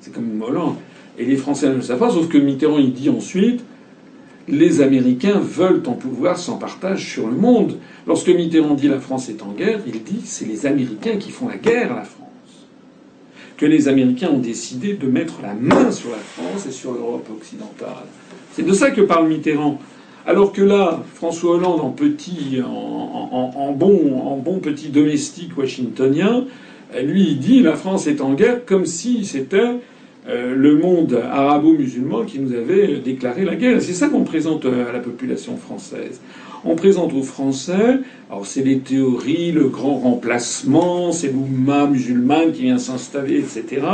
c'est 0.00 0.12
comme 0.12 0.42
Hollande, 0.42 0.76
et 1.18 1.24
les 1.24 1.36
Français 1.36 1.68
ne 1.68 1.74
le 1.74 1.82
savent 1.82 1.98
pas, 1.98 2.10
sauf 2.10 2.28
que 2.28 2.38
Mitterrand 2.38 2.78
il 2.78 2.92
dit 2.92 3.08
ensuite 3.08 3.62
les 4.48 4.80
Américains 4.80 5.38
veulent 5.38 5.82
en 5.86 5.92
pouvoir 5.92 6.38
sans 6.38 6.56
partage 6.56 7.08
sur 7.08 7.28
le 7.28 7.36
monde. 7.36 7.76
Lorsque 8.06 8.28
Mitterrand 8.28 8.74
dit 8.74 8.88
la 8.88 8.98
France 8.98 9.28
est 9.28 9.42
en 9.42 9.52
guerre, 9.52 9.80
il 9.86 10.02
dit 10.02 10.20
c'est 10.24 10.46
les 10.46 10.66
Américains 10.66 11.16
qui 11.16 11.30
font 11.30 11.48
la 11.48 11.56
guerre 11.56 11.92
à 11.92 11.96
la 11.96 12.04
France. 12.04 12.18
Que 13.56 13.66
les 13.66 13.86
Américains 13.86 14.30
ont 14.30 14.40
décidé 14.40 14.94
de 14.94 15.06
mettre 15.06 15.34
la 15.42 15.54
main 15.54 15.92
sur 15.92 16.10
la 16.10 16.16
France 16.16 16.66
et 16.66 16.72
sur 16.72 16.92
l'Europe 16.92 17.28
occidentale. 17.30 18.06
C'est 18.52 18.66
de 18.66 18.72
ça 18.72 18.90
que 18.90 19.02
parle 19.02 19.28
Mitterrand. 19.28 19.78
Alors 20.26 20.52
que 20.52 20.62
là, 20.62 21.02
François 21.14 21.56
Hollande, 21.56 21.80
en 21.80 21.90
petit, 21.90 22.60
en, 22.64 23.72
bon, 23.72 24.58
petit 24.60 24.88
domestique 24.88 25.56
washingtonien, 25.58 26.44
lui, 27.02 27.22
il 27.30 27.38
dit 27.38 27.60
la 27.60 27.74
France 27.74 28.06
est 28.06 28.20
en 28.20 28.34
guerre 28.34 28.64
comme 28.64 28.86
si 28.86 29.24
c'était 29.24 29.80
euh, 30.28 30.54
le 30.54 30.76
monde 30.76 31.20
arabo-musulman 31.30 32.24
qui 32.24 32.38
nous 32.38 32.54
avait 32.54 32.98
déclaré 32.98 33.44
la 33.44 33.56
guerre. 33.56 33.82
C'est 33.82 33.92
ça 33.92 34.08
qu'on 34.08 34.22
présente 34.22 34.66
euh, 34.66 34.88
à 34.88 34.92
la 34.92 35.00
population 35.00 35.56
française. 35.56 36.20
On 36.64 36.76
présente 36.76 37.12
aux 37.12 37.24
Français, 37.24 37.98
alors 38.30 38.46
c'est 38.46 38.62
les 38.62 38.78
théories, 38.78 39.50
le 39.50 39.68
grand 39.68 39.94
remplacement, 39.94 41.10
c'est 41.10 41.32
l'oumma 41.32 41.88
musulmane 41.88 42.52
qui 42.52 42.62
vient 42.62 42.78
s'installer, 42.78 43.38
etc. 43.38 43.84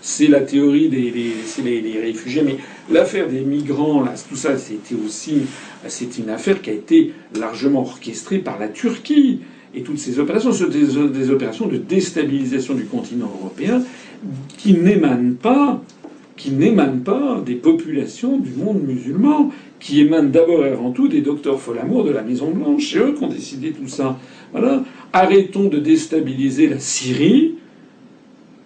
C'est 0.00 0.28
la 0.28 0.40
théorie 0.40 0.88
des, 0.88 2.00
réfugiés, 2.00 2.42
mais 2.42 2.58
l'affaire 2.92 3.28
des 3.28 3.40
migrants, 3.40 4.04
tout 4.28 4.36
ça, 4.36 4.56
c'était 4.56 4.94
aussi, 5.04 5.42
c'est 5.88 6.16
une 6.18 6.30
affaire 6.30 6.62
qui 6.62 6.70
a 6.70 6.74
été 6.74 7.12
largement 7.36 7.80
orchestrée 7.80 8.38
par 8.38 8.60
la 8.60 8.68
Turquie. 8.68 9.40
Et 9.74 9.82
toutes 9.82 9.98
ces 9.98 10.20
opérations 10.20 10.52
sont 10.52 10.68
des, 10.68 11.30
opérations 11.30 11.66
de 11.66 11.76
déstabilisation 11.76 12.74
du 12.74 12.84
continent 12.84 13.32
européen 13.40 13.82
qui 14.58 14.74
n'émanent 14.74 15.34
pas, 15.34 15.82
qui 16.42 16.50
n'émanent 16.50 17.04
pas 17.04 17.40
des 17.46 17.54
populations 17.54 18.36
du 18.36 18.50
monde 18.50 18.82
musulman, 18.82 19.52
qui 19.78 20.00
émanent 20.00 20.28
d'abord 20.28 20.66
et 20.66 20.70
avant 20.70 20.90
tout 20.90 21.06
des 21.06 21.20
docteurs 21.20 21.60
Folamour 21.60 22.02
de 22.02 22.10
la 22.10 22.22
Maison 22.22 22.50
Blanche. 22.50 22.90
C'est 22.90 22.98
eux 22.98 23.14
qui 23.16 23.22
ont 23.22 23.28
décidé 23.28 23.70
tout 23.70 23.86
ça. 23.86 24.18
Voilà. 24.50 24.82
Arrêtons 25.12 25.68
de 25.68 25.78
déstabiliser 25.78 26.66
la 26.66 26.80
Syrie. 26.80 27.54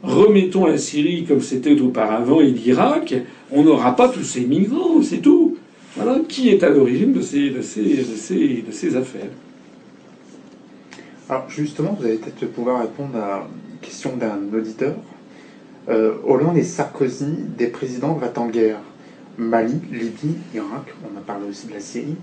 Remettons 0.02 0.64
la 0.64 0.78
Syrie 0.78 1.24
comme 1.24 1.42
c'était 1.42 1.78
auparavant 1.78 2.40
et 2.40 2.50
l'Irak. 2.50 3.14
On 3.52 3.62
n'aura 3.62 3.94
pas 3.94 4.08
tous 4.08 4.24
ces 4.24 4.46
migrants, 4.46 5.02
c'est 5.02 5.18
tout. 5.18 5.58
Voilà 5.96 6.20
qui 6.26 6.48
est 6.48 6.64
à 6.64 6.70
l'origine 6.70 7.12
de 7.12 7.20
ces, 7.20 7.50
de, 7.50 7.60
ces, 7.60 7.82
de, 7.82 8.66
de 8.68 8.72
ces 8.72 8.96
affaires? 8.96 9.32
Alors 11.28 11.50
justement, 11.50 11.94
vous 12.00 12.06
allez 12.06 12.16
peut-être 12.16 12.50
pouvoir 12.54 12.80
répondre 12.80 13.16
à 13.16 13.46
une 13.70 13.86
question 13.86 14.16
d'un 14.16 14.38
auditeur. 14.58 14.94
Euh, 15.88 16.14
Hollande 16.24 16.56
et 16.56 16.64
Sarkozy, 16.64 17.26
des 17.56 17.68
présidents 17.68 18.14
va 18.14 18.32
en 18.36 18.48
guerre. 18.48 18.80
Mali, 19.38 19.78
Libye, 19.92 20.34
Irak, 20.54 20.94
on 21.04 21.16
a 21.16 21.20
parlé 21.20 21.46
aussi 21.48 21.68
de 21.68 21.74
la 21.74 21.80
Syrie. 21.80 22.16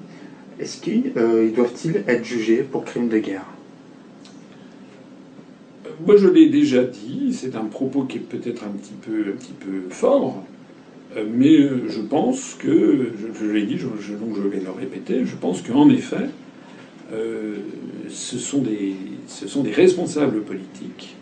Est-ce 0.59 0.82
qu'ils 0.82 1.14
euh, 1.16 1.49
doivent-ils 1.51 2.03
être 2.07 2.26
jugés 2.26 2.64
pour 2.64 2.84
crimes 2.84 3.07
de 3.07 3.20
guerre? 3.20 3.45
Moi, 6.05 6.18
je 6.18 6.28
l'ai 6.28 6.49
déjà 6.49 6.84
dit. 6.84 7.34
C'est 7.34 7.55
un 7.55 7.66
propos 7.66 8.03
qui 8.03 8.18
est 8.18 8.22
peut-être 8.22 8.64
un 8.66 8.72
petit 8.72 8.93
peu, 9.01 9.36
fort, 9.89 10.43
euh, 11.16 11.24
mais 11.32 11.55
je 11.88 12.01
pense 12.01 12.55
que, 12.55 13.11
je, 13.39 13.45
l'ai 13.45 13.64
dit, 13.64 13.76
donc 13.76 14.36
je 14.36 14.47
vais 14.47 14.59
le 14.59 14.72
répéter. 14.72 15.26
Je 15.26 15.36
pense 15.36 15.61
qu'en 15.61 15.89
effet, 15.89 16.30
ce 18.09 18.38
sont 18.39 18.61
des 18.61 19.72
responsables 19.72 20.41
politiques. 20.41 21.16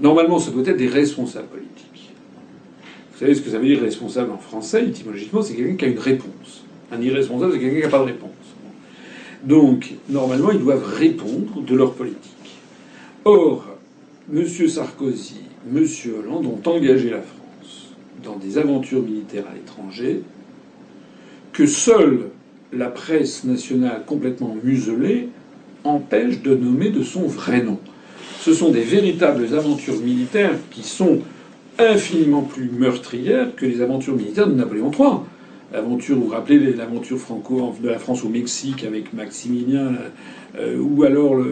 Normalement, 0.00 0.38
ce 0.38 0.50
doit 0.50 0.66
être 0.66 0.76
des 0.76 0.88
responsables 0.88 1.48
politiques. 1.48 2.10
Vous 3.12 3.20
savez 3.20 3.34
ce 3.34 3.42
que 3.42 3.50
ça 3.50 3.58
veut 3.58 3.66
dire 3.66 3.80
responsable 3.80 4.32
en 4.32 4.38
français 4.38 4.86
Étymologiquement, 4.86 5.42
c'est 5.42 5.54
quelqu'un 5.54 5.76
qui 5.76 5.84
a 5.84 5.88
une 5.88 5.98
réponse. 5.98 6.64
Un 6.90 7.00
irresponsable, 7.00 7.52
c'est 7.52 7.60
quelqu'un 7.60 7.76
qui 7.76 7.82
n'a 7.82 7.88
pas 7.88 8.00
de 8.00 8.04
réponse. 8.04 8.30
Donc, 9.44 9.92
normalement, 10.08 10.50
ils 10.50 10.58
doivent 10.58 10.94
répondre 10.94 11.60
de 11.60 11.76
leur 11.76 11.92
politique. 11.94 12.32
Or, 13.24 13.66
M. 14.32 14.46
Sarkozy, 14.46 15.42
M. 15.72 15.86
Hollande 16.18 16.46
ont 16.46 16.70
engagé 16.70 17.10
la 17.10 17.20
France 17.20 17.94
dans 18.22 18.36
des 18.36 18.58
aventures 18.58 19.02
militaires 19.02 19.44
à 19.50 19.54
l'étranger 19.54 20.22
que 21.52 21.66
seule 21.66 22.30
la 22.72 22.88
presse 22.88 23.44
nationale 23.44 24.02
complètement 24.06 24.56
muselée 24.62 25.28
empêche 25.84 26.42
de 26.42 26.54
nommer 26.54 26.90
de 26.90 27.02
son 27.02 27.22
vrai 27.22 27.62
nom. 27.62 27.78
Ce 28.44 28.52
sont 28.52 28.68
des 28.68 28.82
véritables 28.82 29.54
aventures 29.54 29.98
militaires 30.00 30.58
qui 30.70 30.82
sont 30.82 31.20
infiniment 31.78 32.42
plus 32.42 32.68
meurtrières 32.68 33.56
que 33.56 33.64
les 33.64 33.80
aventures 33.80 34.14
militaires 34.14 34.48
de 34.48 34.52
Napoléon 34.52 34.90
III. 34.90 35.20
L'aventure, 35.72 36.16
vous 36.16 36.24
vous 36.24 36.30
rappelez 36.30 36.58
l'aventure 36.74 37.16
franco 37.16 37.74
de 37.82 37.88
la 37.88 37.98
France 37.98 38.22
au 38.22 38.28
Mexique 38.28 38.84
avec 38.84 39.14
Maximilien, 39.14 39.92
euh, 40.58 40.76
ou 40.78 41.04
alors 41.04 41.42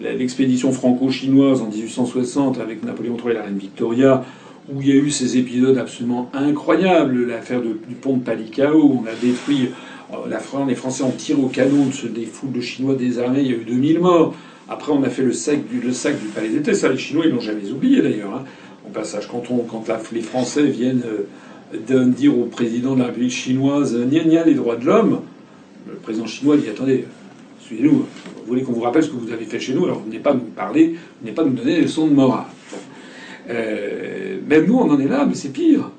l'expédition 0.00 0.72
franco-chinoise 0.72 1.62
en 1.62 1.68
1860 1.68 2.58
avec 2.58 2.82
Napoléon 2.82 3.16
III 3.16 3.30
et 3.30 3.34
la 3.34 3.42
reine 3.44 3.58
Victoria, 3.58 4.24
où 4.74 4.82
il 4.82 4.88
y 4.88 4.90
a 4.90 4.96
eu 4.96 5.12
ces 5.12 5.38
épisodes 5.38 5.78
absolument 5.78 6.32
incroyables, 6.34 7.28
l'affaire 7.28 7.60
du 7.62 7.94
pont 7.94 8.16
de 8.16 8.24
Palikao, 8.24 8.82
où 8.82 9.04
on 9.04 9.06
a 9.06 9.14
détruit 9.22 9.70
euh, 10.12 10.28
la 10.28 10.40
France, 10.40 10.68
les 10.68 10.74
Français 10.74 11.04
ont 11.04 11.12
tiré 11.12 11.40
au 11.40 11.46
canon 11.46 11.90
des 12.12 12.26
foules 12.26 12.50
de 12.50 12.60
Chinois 12.60 12.96
désarmés, 12.96 13.42
il 13.42 13.46
y 13.46 13.54
a 13.54 13.56
eu 13.56 13.64
2000 13.64 14.00
morts. 14.00 14.34
Après, 14.68 14.92
on 14.92 15.02
a 15.02 15.10
fait 15.10 15.22
le 15.22 15.32
sac 15.32 15.60
du, 15.68 15.80
Palais 16.34 16.48
d'été. 16.48 16.74
Ça, 16.74 16.88
les 16.88 16.98
Chinois, 16.98 17.26
ils 17.26 17.32
l'ont 17.32 17.40
jamais 17.40 17.70
oublié 17.70 18.02
d'ailleurs. 18.02 18.34
Hein. 18.34 18.44
Au 18.86 18.90
passage, 18.90 19.28
quand, 19.28 19.50
on, 19.50 19.58
quand 19.58 19.84
les 20.12 20.22
Français 20.22 20.66
viennent 20.66 21.02
euh, 21.04 22.04
dire 22.04 22.38
au 22.38 22.44
président 22.44 22.94
de 22.94 23.00
la 23.00 23.06
République 23.06 23.32
chinoise 23.32 23.96
Nia 23.96 24.24
nia 24.24 24.44
les 24.44 24.54
droits 24.54 24.76
de 24.76 24.84
l'homme, 24.84 25.20
le 25.88 25.94
président 25.94 26.26
chinois 26.26 26.56
dit 26.56 26.68
Attendez, 26.68 27.04
suivez-nous. 27.60 27.92
Vous 27.92 28.46
voulez 28.46 28.62
qu'on 28.62 28.72
vous 28.72 28.80
rappelle 28.80 29.02
ce 29.02 29.08
que 29.08 29.16
vous 29.16 29.32
avez 29.32 29.44
fait 29.44 29.58
chez 29.58 29.74
nous, 29.74 29.84
alors 29.84 29.98
vous 29.98 30.06
venez 30.06 30.20
pas 30.20 30.34
nous 30.34 30.40
parler, 30.40 30.90
vous 30.90 30.98
venez 31.22 31.32
pas 31.32 31.44
nous 31.44 31.50
donner 31.50 31.76
des 31.76 31.82
leçons 31.82 32.06
de 32.06 32.12
morale. 32.12 32.44
Euh, 33.48 34.38
même 34.46 34.66
nous, 34.66 34.76
on 34.76 34.90
en 34.90 35.00
est 35.00 35.08
là, 35.08 35.26
mais 35.26 35.34
c'est 35.34 35.48
pire. 35.48 35.90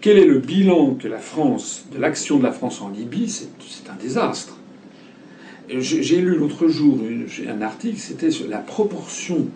Quel 0.00 0.18
est 0.18 0.24
le 0.24 0.38
bilan 0.38 0.94
que 0.94 1.08
la 1.08 1.18
France, 1.18 1.86
de 1.92 2.00
l'action 2.00 2.38
de 2.38 2.44
la 2.44 2.52
France 2.52 2.80
en 2.80 2.88
Libye 2.88 3.28
C'est 3.28 3.90
un 3.90 3.96
désastre. 4.00 4.56
J'ai 5.78 6.20
lu 6.20 6.36
l'autre 6.36 6.66
jour 6.66 6.98
un 7.48 7.62
article, 7.62 7.98
c'était 7.98 8.30
sur 8.30 8.48
la 8.48 8.58
proportion 8.58 9.46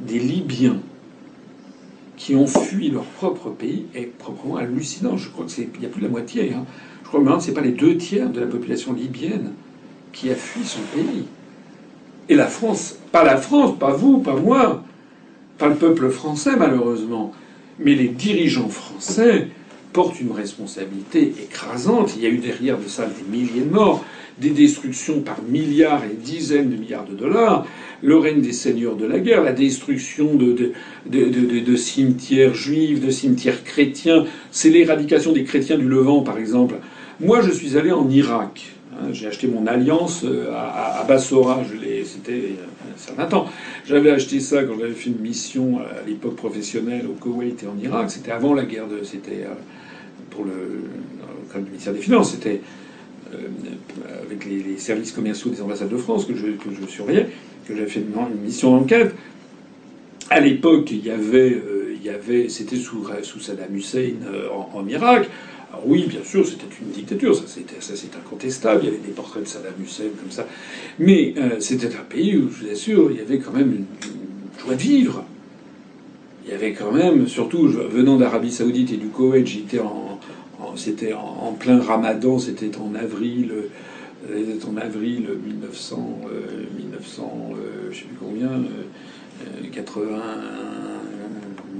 des 0.00 0.20
Libyens 0.20 0.78
qui 2.16 2.34
ont 2.34 2.46
fui 2.46 2.90
leur 2.90 3.04
propre 3.04 3.50
pays 3.50 3.86
est 3.94 4.06
proprement 4.18 4.56
hallucinant. 4.56 5.16
Je 5.16 5.28
crois 5.28 5.46
qu'il 5.46 5.64
y 5.82 5.86
a 5.86 5.88
plus 5.88 6.00
de 6.00 6.06
la 6.06 6.10
moitié. 6.10 6.52
Hein. 6.54 6.64
Je 7.02 7.08
crois 7.08 7.20
que 7.20 7.42
c'est 7.42 7.52
pas 7.52 7.60
les 7.60 7.72
deux 7.72 7.96
tiers 7.96 8.30
de 8.30 8.40
la 8.40 8.46
population 8.46 8.92
libyenne 8.92 9.52
qui 10.12 10.30
a 10.30 10.34
fui 10.34 10.64
son 10.64 10.80
pays. 10.94 11.24
Et 12.28 12.34
la 12.34 12.46
France, 12.46 12.98
pas 13.12 13.24
la 13.24 13.36
France, 13.36 13.78
pas 13.78 13.92
vous, 13.92 14.18
pas 14.18 14.36
moi, 14.36 14.82
pas 15.58 15.68
le 15.68 15.74
peuple 15.74 16.08
français 16.10 16.56
malheureusement, 16.56 17.32
mais 17.78 17.94
les 17.94 18.08
dirigeants 18.08 18.68
français 18.68 19.48
portent 19.96 20.20
une 20.20 20.32
responsabilité 20.32 21.32
écrasante. 21.42 22.16
Il 22.16 22.22
y 22.22 22.26
a 22.26 22.28
eu 22.28 22.36
derrière 22.36 22.76
de 22.76 22.86
ça 22.86 23.06
des 23.06 23.34
milliers 23.34 23.62
de 23.62 23.70
morts, 23.70 24.04
des 24.38 24.50
destructions 24.50 25.20
par 25.20 25.38
milliards 25.48 26.02
et 26.04 26.14
dizaines 26.14 26.68
de 26.68 26.76
milliards 26.76 27.06
de 27.06 27.14
dollars, 27.14 27.66
le 28.02 28.18
règne 28.18 28.42
des 28.42 28.52
seigneurs 28.52 28.96
de 28.96 29.06
la 29.06 29.20
guerre, 29.20 29.42
la 29.42 29.54
destruction 29.54 30.34
de, 30.34 30.72
de, 31.06 31.76
cimetières 31.76 32.52
juifs, 32.52 33.00
de 33.00 33.10
cimetières 33.10 33.64
chrétiens, 33.64 34.26
c'est 34.50 34.68
l'éradication 34.68 35.32
des 35.32 35.44
chrétiens 35.44 35.78
du 35.78 35.88
Levant, 35.88 36.20
par 36.20 36.36
exemple. 36.36 36.74
Moi, 37.18 37.40
je 37.40 37.50
suis 37.50 37.78
allé 37.78 37.90
en 37.90 38.06
Irak. 38.10 38.74
Hein, 38.92 39.12
j'ai 39.12 39.28
acheté 39.28 39.46
mon 39.46 39.66
alliance 39.66 40.24
euh, 40.24 40.52
à, 40.54 41.04
Bassora, 41.08 41.62
c'était 42.04 42.50
un 42.82 42.98
certain 42.98 43.24
temps. 43.24 43.46
J'avais 43.86 44.10
acheté 44.10 44.40
ça 44.40 44.62
quand 44.64 44.78
j'avais 44.78 44.92
fait 44.92 45.08
une 45.08 45.20
mission 45.20 45.78
à 45.78 46.06
l'époque 46.06 46.36
professionnelle 46.36 47.06
au 47.06 47.14
Koweït 47.14 47.62
et 47.62 47.66
en 47.66 47.82
Irak. 47.82 48.10
C'était 48.10 48.32
avant 48.32 48.52
la 48.52 48.64
guerre 48.64 48.88
de. 48.88 48.96
Euh, 48.96 49.54
pour 50.36 50.44
le. 50.44 50.52
Dans 51.52 51.60
le 51.60 51.64
ministère 51.64 51.94
des 51.94 52.00
Finances. 52.00 52.32
C'était 52.32 52.60
euh, 53.32 53.38
avec 54.26 54.44
les, 54.44 54.76
services 54.76 55.12
commerciaux 55.12 55.50
des 55.50 55.62
ambassades 55.62 55.88
de 55.88 55.96
France 55.96 56.26
que 56.26 56.34
je, 56.34 56.48
que 56.48 56.68
je 56.78 56.86
surveillais, 56.86 57.28
que 57.66 57.74
j'avais 57.74 57.88
fait 57.88 58.00
une, 58.00 58.42
mission 58.44 58.76
d'enquête. 58.76 59.14
À 60.28 60.40
l'époque, 60.40 60.90
il 60.90 61.04
y 61.04 61.10
avait. 61.10 61.60
il 61.94 62.04
y 62.04 62.10
avait 62.10 62.48
c'était 62.50 62.76
sous, 62.76 63.06
sous 63.22 63.40
Saddam 63.40 63.74
Hussein 63.74 64.14
en, 64.52 64.78
en 64.78 64.86
Irak 64.86 65.28
oui, 65.84 66.06
bien 66.08 66.22
sûr, 66.24 66.46
c'était 66.46 66.66
une 66.80 66.90
dictature, 66.90 67.34
ça 67.34 67.44
c'est 67.46 68.16
incontestable, 68.16 68.80
il 68.82 68.86
y 68.86 68.88
avait 68.88 68.98
des 68.98 69.12
portraits 69.12 69.42
de 69.42 69.48
Saddam 69.48 69.74
Hussein 69.82 70.04
comme 70.20 70.30
ça. 70.30 70.46
Mais 70.98 71.34
euh, 71.36 71.60
c'était 71.60 71.94
un 71.94 72.04
pays 72.08 72.36
où, 72.36 72.48
je 72.50 72.64
vous 72.66 72.72
assure, 72.72 73.10
il 73.10 73.18
y 73.18 73.20
avait 73.20 73.38
quand 73.38 73.52
même 73.52 73.72
une, 73.72 73.84
joie 74.64 74.74
de 74.74 74.80
vivre. 74.80 75.24
Il 76.46 76.52
y 76.52 76.54
avait 76.54 76.72
quand 76.72 76.92
même, 76.92 77.26
surtout 77.26 77.66
venant 77.66 78.16
d'Arabie 78.16 78.52
Saoudite 78.52 78.92
et 78.92 78.96
du 78.96 79.08
Koweït, 79.08 79.46
j'étais 79.46 79.80
en, 79.80 80.20
c'était 80.76 81.12
en, 81.12 81.52
plein 81.58 81.80
Ramadan, 81.80 82.38
c'était 82.38 82.76
en 82.78 82.94
avril, 82.94 83.52
euh, 84.30 84.58
en 84.68 84.76
avril 84.76 85.28
1900, 85.44 86.20
1900 86.78 87.50
euh, 87.50 87.88
je 87.90 87.96
sais 87.96 88.04
plus 88.04 88.16
combien, 88.16 88.62
80, 89.72 90.22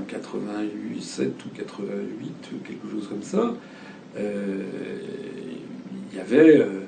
87 0.09 1.33
ou 1.45 1.49
88 1.57 2.33
ou 2.53 2.67
quelque 2.67 2.91
chose 2.91 3.09
comme 3.09 3.23
ça. 3.23 3.55
Euh, 4.19 4.63
il 6.11 6.17
y 6.17 6.21
avait 6.21 6.59
euh, 6.59 6.81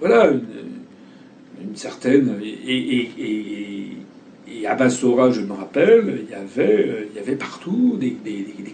voilà 0.00 0.30
une, 0.30 1.76
certaine 1.76 2.40
et, 2.42 3.90
à 4.66 4.74
Bassora, 4.74 5.30
je 5.30 5.40
me 5.40 5.52
rappelle, 5.52 6.22
il 6.26 6.30
y 6.30 6.34
avait, 6.34 6.88
euh, 7.28 7.36
partout 7.36 7.98
des, 7.98 8.16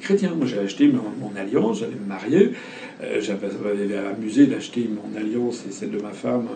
chrétiens. 0.00 0.34
Moi, 0.36 0.46
j'ai 0.46 0.58
acheté 0.58 0.88
mon, 0.88 1.30
alliance, 1.40 1.80
j'allais 1.80 1.96
me 2.00 2.08
marier. 2.08 2.52
J'avais 3.20 3.48
amusé 4.14 4.46
d'acheter 4.46 4.88
mon 4.88 5.18
alliance 5.18 5.64
et 5.68 5.72
celle 5.72 5.90
de 5.90 6.00
ma 6.00 6.10
femme 6.10 6.48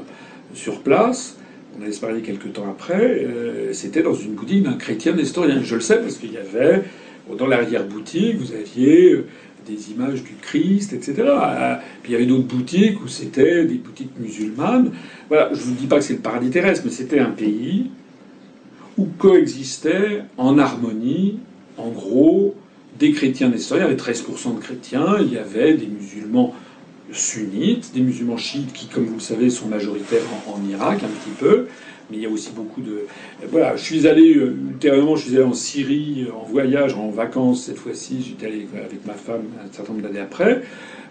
sur 0.53 0.81
place. 0.81 1.39
On 1.77 1.83
allait 1.83 1.93
se 1.93 2.05
marier 2.05 2.23
quelques 2.23 2.53
temps 2.53 2.69
après. 2.71 3.27
C'était 3.73 4.03
dans 4.03 4.15
une 4.15 4.33
boutique 4.35 4.63
d'un 4.63 4.75
chrétien 4.75 5.17
historien. 5.17 5.61
Je 5.63 5.75
le 5.75 5.81
sais 5.81 5.99
parce 5.99 6.17
qu'il 6.17 6.33
y 6.33 6.39
avait, 6.39 6.83
dans 7.39 7.47
l'arrière-boutique, 7.47 8.37
vous 8.37 8.53
aviez 8.53 9.25
des 9.67 9.91
images 9.93 10.23
du 10.23 10.35
Christ, 10.41 10.93
etc. 10.93 11.15
Puis 12.03 12.13
il 12.13 12.13
y 12.13 12.17
avait 12.17 12.27
d'autres 12.27 12.45
boutiques 12.47 13.03
où 13.03 13.09
c'était 13.09 13.65
des 13.65 13.77
boutiques 13.77 14.13
musulmanes. 14.19 14.93
Voilà, 15.29 15.51
je 15.53 15.61
ne 15.61 15.65
vous 15.65 15.75
dis 15.75 15.87
pas 15.87 15.97
que 15.97 16.05
c'est 16.05 16.15
le 16.15 16.21
paradis 16.21 16.51
terrestre, 16.51 16.83
mais 16.85 16.91
c'était 16.91 17.19
un 17.19 17.31
pays 17.31 17.91
où 18.97 19.07
coexistaient 19.19 20.23
en 20.37 20.59
harmonie, 20.59 21.39
en 21.79 21.89
gros, 21.89 22.55
des 22.99 23.13
chrétiens 23.13 23.53
historiens. 23.53 23.87
Il 23.87 23.91
y 23.91 23.93
avait 23.93 24.13
13% 24.13 24.55
de 24.57 24.61
chrétiens, 24.61 25.17
il 25.21 25.33
y 25.33 25.39
avait 25.39 25.75
des 25.75 25.87
musulmans 25.87 26.55
sunnites, 27.13 27.93
des 27.95 28.01
musulmans 28.01 28.37
chiites 28.37 28.73
qui, 28.73 28.87
comme 28.87 29.05
vous 29.05 29.15
le 29.15 29.21
savez, 29.21 29.51
sont 29.51 29.69
majoritaires 29.69 30.23
en 30.47 30.69
Irak 30.69 31.01
un 31.03 31.09
petit 31.09 31.35
peu, 31.39 31.67
mais 32.11 32.17
il 32.17 32.23
y 32.23 32.27
a 32.27 32.31
aussi 32.31 32.51
beaucoup 32.55 32.81
de. 32.81 33.07
Voilà, 33.51 33.77
je 33.77 33.83
suis 33.83 34.07
allé 34.07 34.37
euh, 34.37 34.57
ultérieurement, 34.71 35.17
je 35.17 35.27
suis 35.27 35.37
allé 35.37 35.45
en 35.45 35.55
Syrie 35.55 36.27
en 36.35 36.45
voyage, 36.45 36.95
en 36.95 37.11
vacances 37.11 37.65
cette 37.65 37.79
fois-ci. 37.79 38.25
J'étais 38.27 38.47
allé 38.47 38.67
avec 38.75 39.07
ma 39.07 39.15
femme 39.15 39.43
un 39.63 39.73
certain 39.73 39.93
nombre 39.93 40.07
d'années 40.07 40.21
après. 40.21 40.63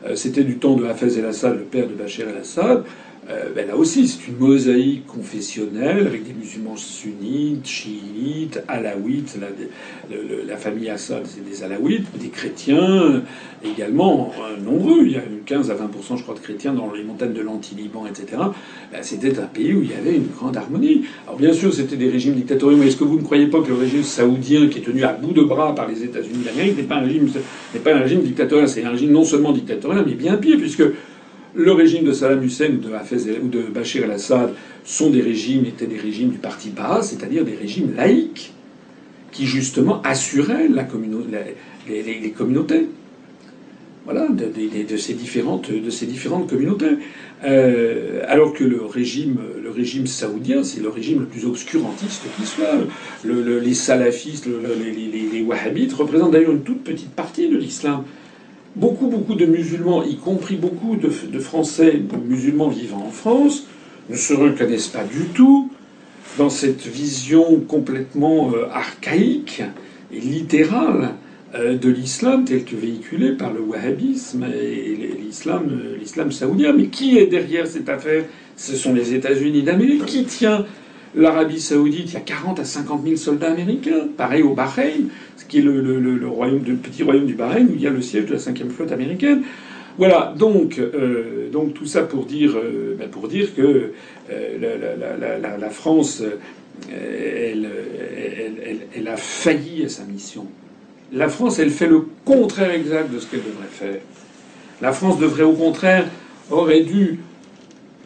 Euh, 0.06 0.16
c'était 0.16 0.44
du 0.44 0.58
temps 0.58 0.76
de 0.76 0.86
Hafez 0.86 1.18
el-Assad, 1.18 1.58
le 1.58 1.64
père 1.64 1.88
de 1.88 1.94
Bachar 1.94 2.28
el-Assad. 2.30 2.84
Euh, 3.30 3.50
ben 3.56 3.68
là 3.68 3.78
aussi, 3.78 4.08
c'est 4.08 4.28
une 4.28 4.38
mosaïque 4.38 5.08
confessionnelle 5.08 6.08
avec 6.08 6.26
des 6.26 6.34
musulmans 6.34 6.76
sunnites, 6.76 7.66
chiites, 7.66 8.62
alaouites. 8.68 9.38
La, 10.48 10.58
famille 10.58 10.90
Assad, 10.90 11.24
c'est 11.26 11.44
des 11.44 11.64
alaouites, 11.64 12.06
des 12.20 12.28
chrétiens 12.28 13.24
également 13.64 14.32
euh, 14.40 14.62
nombreux. 14.62 15.06
Il 15.06 15.14
y 15.14 15.16
a 15.16 15.22
15 15.46 15.72
à 15.72 15.76
20% 15.76 16.18
je 16.18 16.24
crois, 16.24 16.36
de 16.36 16.40
chrétiens 16.40 16.74
dans 16.74 16.92
les 16.92 17.04
montagnes 17.04 17.34
de 17.34 17.42
l'Anti-Liban, 17.42 18.06
etc. 18.08 18.42
Ben, 18.92 19.02
c'était 19.02 19.40
un 19.40 19.46
pays 19.46 19.74
où 19.74 19.82
il 19.82 19.92
y 19.92 19.94
avait 19.94 20.16
une 20.16 20.28
grande 20.28 20.58
harmonie. 20.58 21.06
Alors 21.26 21.40
bien 21.40 21.54
sûr, 21.54 21.74
c'était 21.74 21.96
des 21.96 22.10
régimes 22.10 22.34
dictatoriaux, 22.34 22.78
mais 22.78 22.88
est-ce 22.88 22.98
que 22.98 23.06
vous 23.06 23.20
ne 23.20 23.24
croyez 23.24 23.48
pas 23.48 23.62
que 23.62 23.70
le 23.70 23.76
régime 23.76 24.04
saoudien, 24.04 24.68
qui 24.68 24.80
est 24.80 24.82
tenu 24.82 25.04
à 25.04 25.14
bout 25.14 25.32
de 25.32 25.44
bras 25.44 25.74
par 25.74 25.88
les 25.88 26.04
États-Unis 26.04 26.44
d'Amérique, 26.44 26.78
n'est 26.78 26.84
pas 26.84 26.96
un 26.96 27.04
régime, 27.04 27.30
pas 27.84 27.96
un 27.96 28.00
régime 28.00 28.22
dictatorial? 28.22 28.68
C'est 28.68 28.84
un 28.84 28.92
régime 28.92 29.12
non 29.12 29.24
seulement 29.24 29.54
dictatorial, 29.54 30.04
mais 30.06 30.16
bien 30.16 30.36
pire, 30.36 30.58
puisque 30.58 30.84
le 31.56 31.72
régime 31.72 32.04
de 32.04 32.14
Saddam 32.14 32.44
Hussein 32.44 32.72
ou 33.44 33.48
de, 33.48 33.62
Bachir 33.64 34.04
el-Assad 34.04 34.54
sont 34.84 35.10
des 35.10 35.22
régimes, 35.22 35.66
étaient 35.66 35.88
des 35.88 35.98
régimes 35.98 36.30
du 36.30 36.38
parti 36.38 36.70
Baas, 36.70 37.04
c'est-à-dire 37.04 37.46
des 37.46 37.56
régimes 37.56 37.94
laïques, 37.96 38.54
qui 39.32 39.46
justement 39.46 40.02
assuraient 40.04 40.68
la 40.68 40.88
les, 41.88 42.32
communautés. 42.32 42.88
Voilà, 44.06 44.28
de, 44.28 44.98
ces 44.98 45.14
différentes, 45.14 45.72
de 45.72 45.90
ces 45.90 46.06
différentes 46.06 46.50
communautés. 46.50 46.98
Euh, 47.46 48.22
alors 48.28 48.54
que 48.54 48.64
le 48.64 48.84
régime, 48.84 49.38
saoudien, 50.08 50.64
c'est 50.64 50.82
le 50.82 50.90
régime 50.90 51.22
le 51.22 51.26
plus 51.26 51.46
obscurantiste 51.46 52.24
qui 52.38 52.46
soit. 52.46 52.66
les 53.26 53.74
salafistes, 53.74 54.48
les 54.48 55.42
wahhabites 55.42 55.94
représentent 55.94 56.32
d'ailleurs 56.32 56.52
une 56.52 56.64
toute 56.64 56.84
petite 56.84 57.12
partie 57.12 57.48
de 57.48 57.58
l'islam 57.58 58.04
beaucoup, 58.76 59.08
beaucoup 59.08 59.36
de 59.36 59.46
musulmans, 59.46 60.04
y 60.04 60.18
compris 60.18 60.56
beaucoup 60.56 60.96
de, 60.96 61.40
Français 61.40 62.02
musulmans 62.26 62.70
vivant 62.70 63.04
en 63.08 63.12
France, 63.12 63.66
ne 64.10 64.16
se 64.16 64.34
reconnaissent 64.34 64.88
pas 64.88 65.04
du 65.04 65.26
tout 65.34 65.72
dans 66.38 66.50
cette 66.50 66.86
vision 66.86 67.60
complètement 67.62 68.52
euh, 68.54 68.66
archaïque 68.72 69.62
et 70.12 70.20
littérale 70.20 71.12
euh, 71.56 71.78
de 71.78 71.90
l'islam 71.90 72.44
tel 72.44 72.64
que 72.64 72.76
véhiculé 72.76 73.34
par 73.34 73.54
le 73.54 73.62
wahhabisme 73.62 74.46
et 74.46 75.16
l'islam, 75.22 75.70
euh, 75.70 75.98
l'islam 75.98 76.32
saoudien. 76.32 76.74
Mais 76.74 76.88
qui 76.88 77.18
est 77.18 77.28
derrière 77.28 77.68
cette 77.68 77.88
affaire? 77.88 78.26
Ce 78.58 78.76
sont 78.76 78.94
les 78.94 79.14
États-Unis 79.14 79.64
d'Amérique. 79.64 80.06
Qui 80.06 80.26
tient 80.26 80.66
l'Arabie 81.16 81.60
saoudite 81.60 82.12
Il 82.12 82.14
y 82.14 82.18
a 82.18 82.22
40 82.22 82.60
à 82.60 82.66
50 82.66 83.04
000 83.04 83.16
soldats 83.18 83.52
américains. 83.52 84.08
Pareil 84.18 84.42
au 84.42 84.54
Bahreïn 84.54 85.10
qui 85.54 85.60
est 85.60 85.62
le, 85.62 86.76
petit 86.82 87.04
royaume 87.04 87.28
du 87.28 87.36
Bahreïn, 87.36 87.68
où 87.68 87.74
il 87.76 87.82
y 87.82 87.88
a 87.88 87.92
le 87.92 88.02
siège 88.02 88.26
de 88.26 88.34
la 88.34 88.40
cinquième 88.40 88.72
flotte 88.72 88.92
américaine. 88.92 89.44
Voilà, 90.00 90.34
donc, 90.36 90.80
euh, 90.80 91.50
donc 91.52 91.76
tout 91.76 91.86
ça 91.86 92.02
pour 92.02 92.26
dire, 92.26 92.56
euh, 92.56 92.96
ben, 92.98 93.08
pour 93.08 93.28
dire 93.28 93.54
que 93.56 93.92
euh, 94.32 95.58
la, 95.60 95.70
France, 95.70 96.24
elle, 96.92 97.70
elle, 98.96 99.08
a 99.08 99.16
failli 99.16 99.86
à 99.86 99.90
sa 99.90 100.04
mission. 100.06 100.48
La 101.12 101.30
France, 101.30 101.60
elle 101.60 101.70
fait 101.70 101.88
le 101.88 102.08
contraire 102.26 102.72
exact 102.72 103.14
de 103.14 103.20
ce 103.20 103.28
qu'elle 103.28 103.44
devrait 103.44 103.68
faire. 103.70 104.00
La 104.82 104.92
France 104.92 105.20
devrait 105.20 105.44
au 105.44 105.54
contraire, 105.54 106.08
aurait 106.50 106.82
dû, 106.82 107.20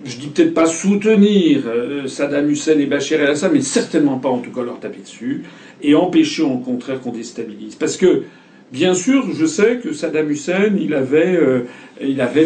je 0.05 0.17
dis 0.17 0.27
peut-être 0.27 0.53
pas 0.53 0.67
soutenir 0.67 1.63
Saddam 2.05 2.49
Hussein 2.49 2.77
et 2.79 2.85
Bachir 2.85 3.21
el-Assad, 3.21 3.51
mais 3.51 3.61
certainement 3.61 4.19
pas 4.19 4.29
en 4.29 4.39
tout 4.39 4.51
cas 4.51 4.63
leur 4.63 4.79
taper 4.79 5.01
dessus 5.01 5.43
et 5.81 5.95
empêcher 5.95 6.43
au 6.43 6.57
contraire 6.57 6.99
qu'on 7.01 7.11
déstabilise. 7.11 7.75
Parce 7.75 7.97
que, 7.97 8.23
bien 8.71 8.93
sûr, 8.93 9.25
je 9.33 9.45
sais 9.45 9.77
que 9.77 9.93
Saddam 9.93 10.29
Hussein, 10.29 10.71
il 10.79 10.93
avait, 10.93 11.35
euh, 11.35 11.65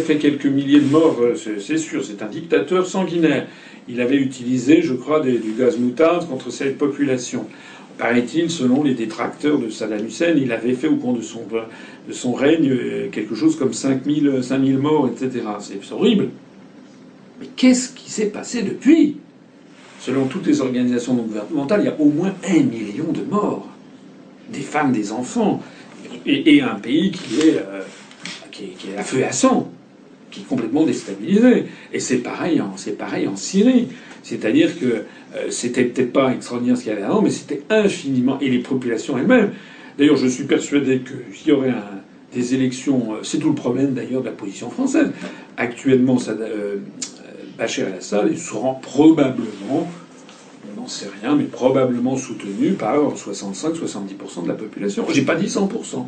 fait 0.06 0.18
quelques 0.18 0.46
milliers 0.46 0.80
de 0.80 0.90
morts, 0.90 1.18
euh, 1.22 1.36
c'est 1.36 1.78
sûr, 1.78 2.04
c'est 2.04 2.22
un 2.22 2.28
dictateur 2.28 2.86
sanguinaire. 2.86 3.48
Il 3.88 4.00
avait 4.02 4.18
utilisé, 4.18 4.82
je 4.82 4.94
crois, 4.94 5.22
du 5.22 5.54
gaz 5.58 5.78
moutarde 5.78 6.28
contre 6.28 6.52
cette 6.52 6.78
population. 6.78 7.48
Paraît-il, 7.98 8.50
selon 8.50 8.84
les 8.84 8.94
détracteurs 8.94 9.60
de 9.60 9.70
Saddam 9.70 10.06
Hussein, 10.06 10.34
il 10.38 10.52
avait 10.52 10.74
fait 10.74 10.88
au 10.88 10.96
cours 10.96 11.14
de 11.14 11.22
son, 11.22 12.34
règne 12.34 12.70
euh, 12.70 13.08
quelque 13.12 13.36
chose 13.36 13.56
comme 13.56 13.74
5000, 13.74 14.40
5000 14.42 14.78
morts, 14.78 15.10
etc. 15.10 15.46
C'est 15.60 15.92
horrible. 15.92 16.30
Mais 17.42 17.48
qu'est-ce 17.56 17.90
qui 17.90 18.12
s'est 18.12 18.28
passé 18.28 18.62
depuis? 18.62 19.18
Selon 20.00 20.26
toutes 20.26 20.46
les 20.46 20.62
organisations 20.62 21.16
non 21.16 21.24
gouvernementales, 21.24 21.82
il 21.82 21.86
y 21.86 21.90
a 21.90 22.00
au 22.00 22.06
moins 22.06 22.34
un 22.48 22.64
million 22.64 23.12
de 23.12 23.24
morts. 23.24 23.68
Des 24.54 24.62
femmes, 24.62 24.92
des 24.92 25.12
enfants. 25.12 25.62
Et, 26.26 26.62
un 26.62 26.76
pays 26.76 27.12
qui 27.12 27.40
est, 27.40 27.58
euh, 27.58 27.82
qui, 28.52 28.66
est, 28.66 28.98
à 28.98 29.04
feu 29.04 29.20
et 29.20 29.24
à 29.24 29.32
sang, 29.32 29.72
qui 30.30 30.42
est 30.42 30.44
complètement 30.44 30.86
déstabilisé. 30.86 31.66
Et 31.92 32.00
c'est 32.00 32.18
pareil, 32.18 32.62
pareil 33.00 33.28
en 33.28 33.36
Syrie. 33.36 33.88
C'est-à-dire 34.22 34.80
que 34.80 34.86
euh, 34.86 35.50
c'était 35.50 35.86
peut-être 35.86 36.14
pas 36.14 36.32
extraordinaire 36.34 36.78
ce 36.78 36.84
qu'il 36.84 36.92
y 36.92 36.96
avait 36.96 37.06
avant, 37.06 37.24
mais 37.24 37.32
c'était 37.32 37.64
infiniment. 37.72 38.40
Et 38.40 38.50
les 38.50 38.60
populations 38.60 39.18
elles-mêmes. 39.18 39.52
D'ailleurs, 39.98 40.18
je 40.18 40.28
suis 40.28 40.44
persuadé 40.44 41.00
que 41.00 41.14
s'il 41.34 41.50
y 41.50 41.52
aurait 41.52 41.74
des 42.34 42.54
élections, 42.54 43.14
euh, 43.14 43.20
c'est 43.24 43.40
tout 43.40 43.50
le 43.50 43.56
problème 43.56 43.94
d'ailleurs 43.94 44.22
de 44.22 44.28
la 44.28 44.32
position 44.32 44.70
française. 44.70 45.12
Actuellement, 45.58 46.20
ça, 46.20 46.36
Bachar 47.58 47.88
el-Assad, 47.88 48.28
il 48.32 48.40
sera 48.40 48.76
probablement, 48.82 49.88
on 50.70 50.82
n'en 50.82 50.88
sait 50.88 51.10
rien, 51.22 51.36
mais 51.36 51.44
probablement 51.46 52.16
soutenu 52.18 52.74
par 52.74 52.98
65-70% 52.98 54.44
de 54.44 54.48
la 54.48 54.54
population. 54.54 55.06
J'ai 55.12 55.24
pas 55.24 55.36
dit 55.36 55.48
100%, 55.48 56.06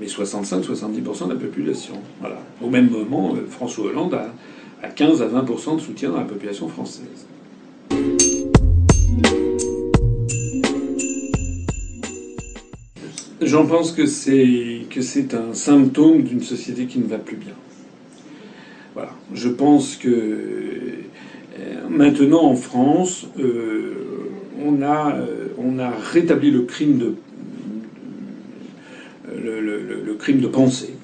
mais 0.00 0.06
65-70% 0.06 1.28
de 1.28 1.34
la 1.34 1.40
population. 1.40 1.94
Voilà. 2.20 2.38
Au 2.62 2.68
même 2.68 2.90
moment, 2.90 3.34
euh, 3.34 3.46
François 3.48 3.86
Hollande 3.86 4.14
a, 4.14 4.88
15 4.88 5.22
à 5.22 5.26
20% 5.26 5.76
de 5.76 5.80
soutien 5.80 6.10
dans 6.10 6.18
la 6.18 6.24
population 6.24 6.68
française. 6.68 7.26
J'en 13.40 13.66
pense 13.66 13.92
que 13.92 14.06
c'est 14.06 15.34
un 15.34 15.54
symptôme 15.54 16.22
d'une 16.22 16.42
société 16.42 16.86
qui 16.86 16.98
ne 16.98 17.06
va 17.06 17.18
plus 17.18 17.36
bien. 17.36 17.54
Voilà. 18.96 19.12
Je 19.34 19.50
pense 19.50 19.96
que 19.96 20.08
euh, 20.08 21.88
maintenant 21.90 22.44
en 22.44 22.56
France, 22.56 23.26
euh, 23.38 23.92
on, 24.64 24.80
a, 24.80 25.14
euh, 25.14 25.48
on 25.58 25.78
a 25.78 25.90
rétabli 25.90 26.50
le 26.50 26.62
crime 26.62 26.96
de, 26.96 27.14
le, 29.34 30.14
crime 30.18 30.40
de 30.40 30.46
pensée. 30.46 30.94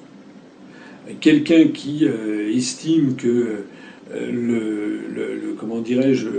Quelqu'un 1.21 1.67
qui 1.67 2.07
estime 2.55 3.15
que 3.15 3.65
le, 4.11 5.55
comment 5.59 5.79
dirais-je 5.79 6.29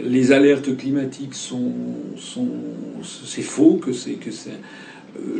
les 0.00 0.30
alertes 0.30 0.76
climatiques 0.76 1.34
sont, 1.34 1.72
sont 2.16 2.48
c'est 3.02 3.42
faux 3.42 3.80
que 3.82 3.92
c'est 3.92 4.12
que 4.12 4.30
c'est 4.30 4.52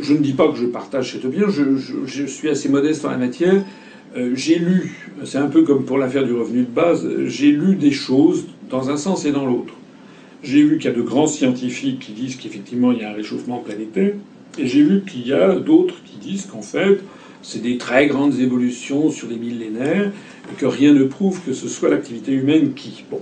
je 0.01 0.15
ne 0.15 0.19
dis 0.19 0.33
pas 0.33 0.51
que 0.51 0.57
je 0.57 0.67
partage 0.67 1.13
cette 1.13 1.25
opinion 1.25 1.49
je, 1.49 1.77
je 2.07 2.27
suis 2.27 2.49
assez 2.49 2.69
modeste 2.69 3.05
en 3.05 3.11
la 3.11 3.19
matière 3.19 3.65
j'ai 4.35 4.59
lu, 4.59 4.97
c'est 5.25 5.39
un 5.39 5.49
peu 5.49 5.63
comme 5.63 5.85
pour 5.85 5.99
l'affaire 5.99 6.25
du 6.25 6.33
revenu 6.33 6.61
de 6.61 6.71
base, 6.71 7.09
j'ai 7.27 7.51
lu 7.51 7.77
des 7.77 7.91
choses 7.91 8.47
dans 8.71 8.91
un 8.91 8.97
sens 8.97 9.25
et 9.25 9.33
dans 9.33 9.47
l'autre. 9.47 9.75
J'ai 10.43 10.63
vu 10.63 10.79
qu'il 10.79 10.91
y 10.91 10.95
a 10.95 10.97
de 10.97 11.03
grands 11.03 11.27
scientifiques 11.27 12.01
qui 12.01 12.13
disent 12.13 12.37
qu'effectivement 12.37 12.93
il 12.93 12.99
y 12.99 13.05
a 13.05 13.11
un 13.11 13.15
réchauffement 13.15 13.59
planétaire, 13.59 14.13
et 14.59 14.67
j'ai 14.67 14.83
vu 14.83 15.03
qu'il 15.05 15.27
y 15.27 15.33
a 15.33 15.55
d'autres 15.57 15.97
qui 16.05 16.17
disent 16.17 16.47
qu'en 16.47 16.63
fait 16.63 17.01
c'est 17.43 17.63
des 17.63 17.77
très 17.77 18.07
grandes 18.07 18.41
évolutions 18.41 19.11
sur 19.11 19.29
des 19.29 19.37
millénaires, 19.37 20.11
et 20.51 20.55
que 20.57 20.67
rien 20.67 20.93
ne 20.93 21.05
prouve 21.05 21.41
que 21.45 21.53
ce 21.53 21.69
soit 21.69 21.91
l'activité 21.91 22.33
humaine 22.33 22.73
qui. 22.75 23.05
Bon. 23.11 23.21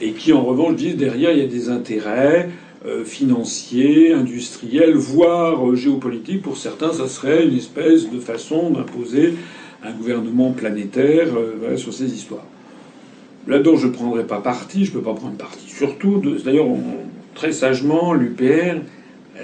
Et 0.00 0.12
qui 0.12 0.32
en 0.32 0.44
revanche 0.44 0.76
disent 0.76 0.96
derrière 0.96 1.32
il 1.32 1.38
y 1.38 1.42
a 1.42 1.48
des 1.48 1.68
intérêts 1.68 2.48
euh, 2.86 3.04
financiers, 3.04 4.12
industriels, 4.12 4.94
voire 4.94 5.68
euh, 5.68 5.74
géopolitiques. 5.74 6.42
Pour 6.42 6.56
certains, 6.56 6.92
ça 6.92 7.08
serait 7.08 7.46
une 7.46 7.56
espèce 7.56 8.08
de 8.08 8.20
façon 8.20 8.70
d'imposer 8.70 9.34
un 9.82 9.92
gouvernement 9.92 10.52
planétaire 10.52 11.28
euh, 11.36 11.76
sur 11.76 11.92
ces 11.92 12.12
histoires. 12.12 12.46
Là-dedans, 13.46 13.76
je 13.76 13.86
ne 13.86 13.92
prendrai 13.92 14.24
pas 14.24 14.40
parti, 14.40 14.84
je 14.84 14.90
ne 14.90 14.96
peux 14.98 15.02
pas 15.02 15.14
prendre 15.14 15.36
parti. 15.36 15.68
Surtout, 15.68 16.22
d'ailleurs, 16.44 16.66
très 17.34 17.52
sagement, 17.52 18.12
l'UPR 18.12 18.80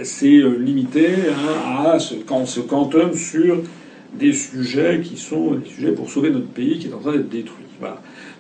s'est 0.03 0.39
euh, 0.39 0.57
limité 0.59 1.09
hein, 1.31 1.85
à 1.87 1.99
ce, 1.99 2.15
quand 2.15 2.47
se 2.47 2.61
cantonne 2.61 3.15
sur 3.15 3.63
des 4.19 4.33
sujets 4.33 5.01
qui 5.03 5.17
sont 5.17 5.55
des 5.55 5.69
sujets 5.69 5.93
pour 5.93 6.11
sauver 6.11 6.31
notre 6.31 6.49
pays 6.49 6.79
qui 6.79 6.89
est 6.89 6.93
en 6.95 6.99
train 6.99 7.13
d'être 7.13 7.29
détruit. 7.29 7.65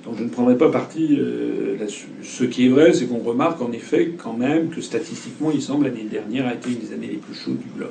Donc 0.04 0.16
je 0.18 0.24
ne 0.24 0.28
prendrai 0.28 0.56
pas 0.56 0.70
parti 0.70 1.16
euh, 1.18 1.76
là-dessus. 1.78 2.08
Ce 2.22 2.44
qui 2.44 2.66
est 2.66 2.68
vrai, 2.68 2.92
c'est 2.92 3.06
qu'on 3.06 3.18
remarque 3.18 3.60
en 3.62 3.72
effet 3.72 4.12
quand 4.16 4.34
même 4.34 4.68
que 4.68 4.80
statistiquement, 4.80 5.50
il 5.52 5.62
semble 5.62 5.86
l'année 5.86 6.06
dernière 6.10 6.46
a 6.46 6.54
été 6.54 6.70
une 6.70 6.78
des 6.78 6.92
années 6.92 7.08
les 7.08 7.16
plus 7.16 7.34
chaudes 7.34 7.58
du 7.58 7.68
globe. 7.76 7.90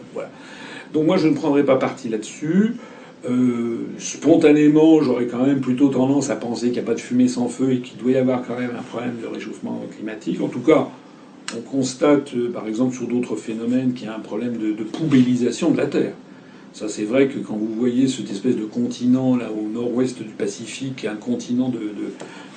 Donc 0.94 1.06
moi, 1.06 1.18
je 1.18 1.28
ne 1.28 1.34
prendrai 1.34 1.64
pas 1.64 1.76
parti 1.76 2.10
là-dessus. 2.10 2.76
Euh, 3.26 3.78
spontanément, 4.00 5.02
j'aurais 5.02 5.28
quand 5.28 5.46
même 5.46 5.62
plutôt 5.62 5.88
tendance 5.88 6.30
à 6.30 6.36
penser 6.36 6.68
qu'il 6.68 6.74
n'y 6.74 6.80
a 6.80 6.84
pas 6.84 6.94
de 6.94 7.00
fumée 7.00 7.30
sans 7.30 7.48
feu 7.48 7.72
et 7.72 7.80
qu'il 7.80 7.98
doit 7.98 8.12
y 8.12 8.18
avoir 8.18 8.46
quand 8.46 8.60
même 8.60 8.72
un 8.78 8.82
problème 8.82 9.16
de 9.22 9.28
réchauffement 9.28 9.82
climatique. 9.96 10.42
En 10.42 10.50
tout 10.50 10.60
cas, 10.60 10.90
on 11.56 11.62
constate, 11.62 12.34
euh, 12.36 12.52
par 12.52 12.68
exemple, 12.68 12.96
sur 12.96 13.08
d'autres 13.08 13.38
phénomènes, 13.38 13.94
qu'il 13.94 14.08
y 14.08 14.10
a 14.10 14.16
un 14.16 14.20
problème 14.20 14.58
de, 14.58 14.84
poubellisation 14.84 15.72
de 15.72 15.78
la 15.78 15.86
Terre. 15.86 16.14
Ça, 16.74 16.88
c'est 16.90 17.04
vrai 17.04 17.28
que 17.28 17.38
quand 17.38 17.56
vous 17.56 17.72
voyez 17.78 18.08
cette 18.08 18.32
espèce 18.32 18.56
de 18.56 18.66
continent 18.66 19.36
là 19.36 19.52
au 19.52 19.70
nord-ouest 19.70 20.24
du 20.24 20.32
Pacifique, 20.32 21.06
un 21.06 21.16
continent 21.16 21.70
de, 21.70 21.80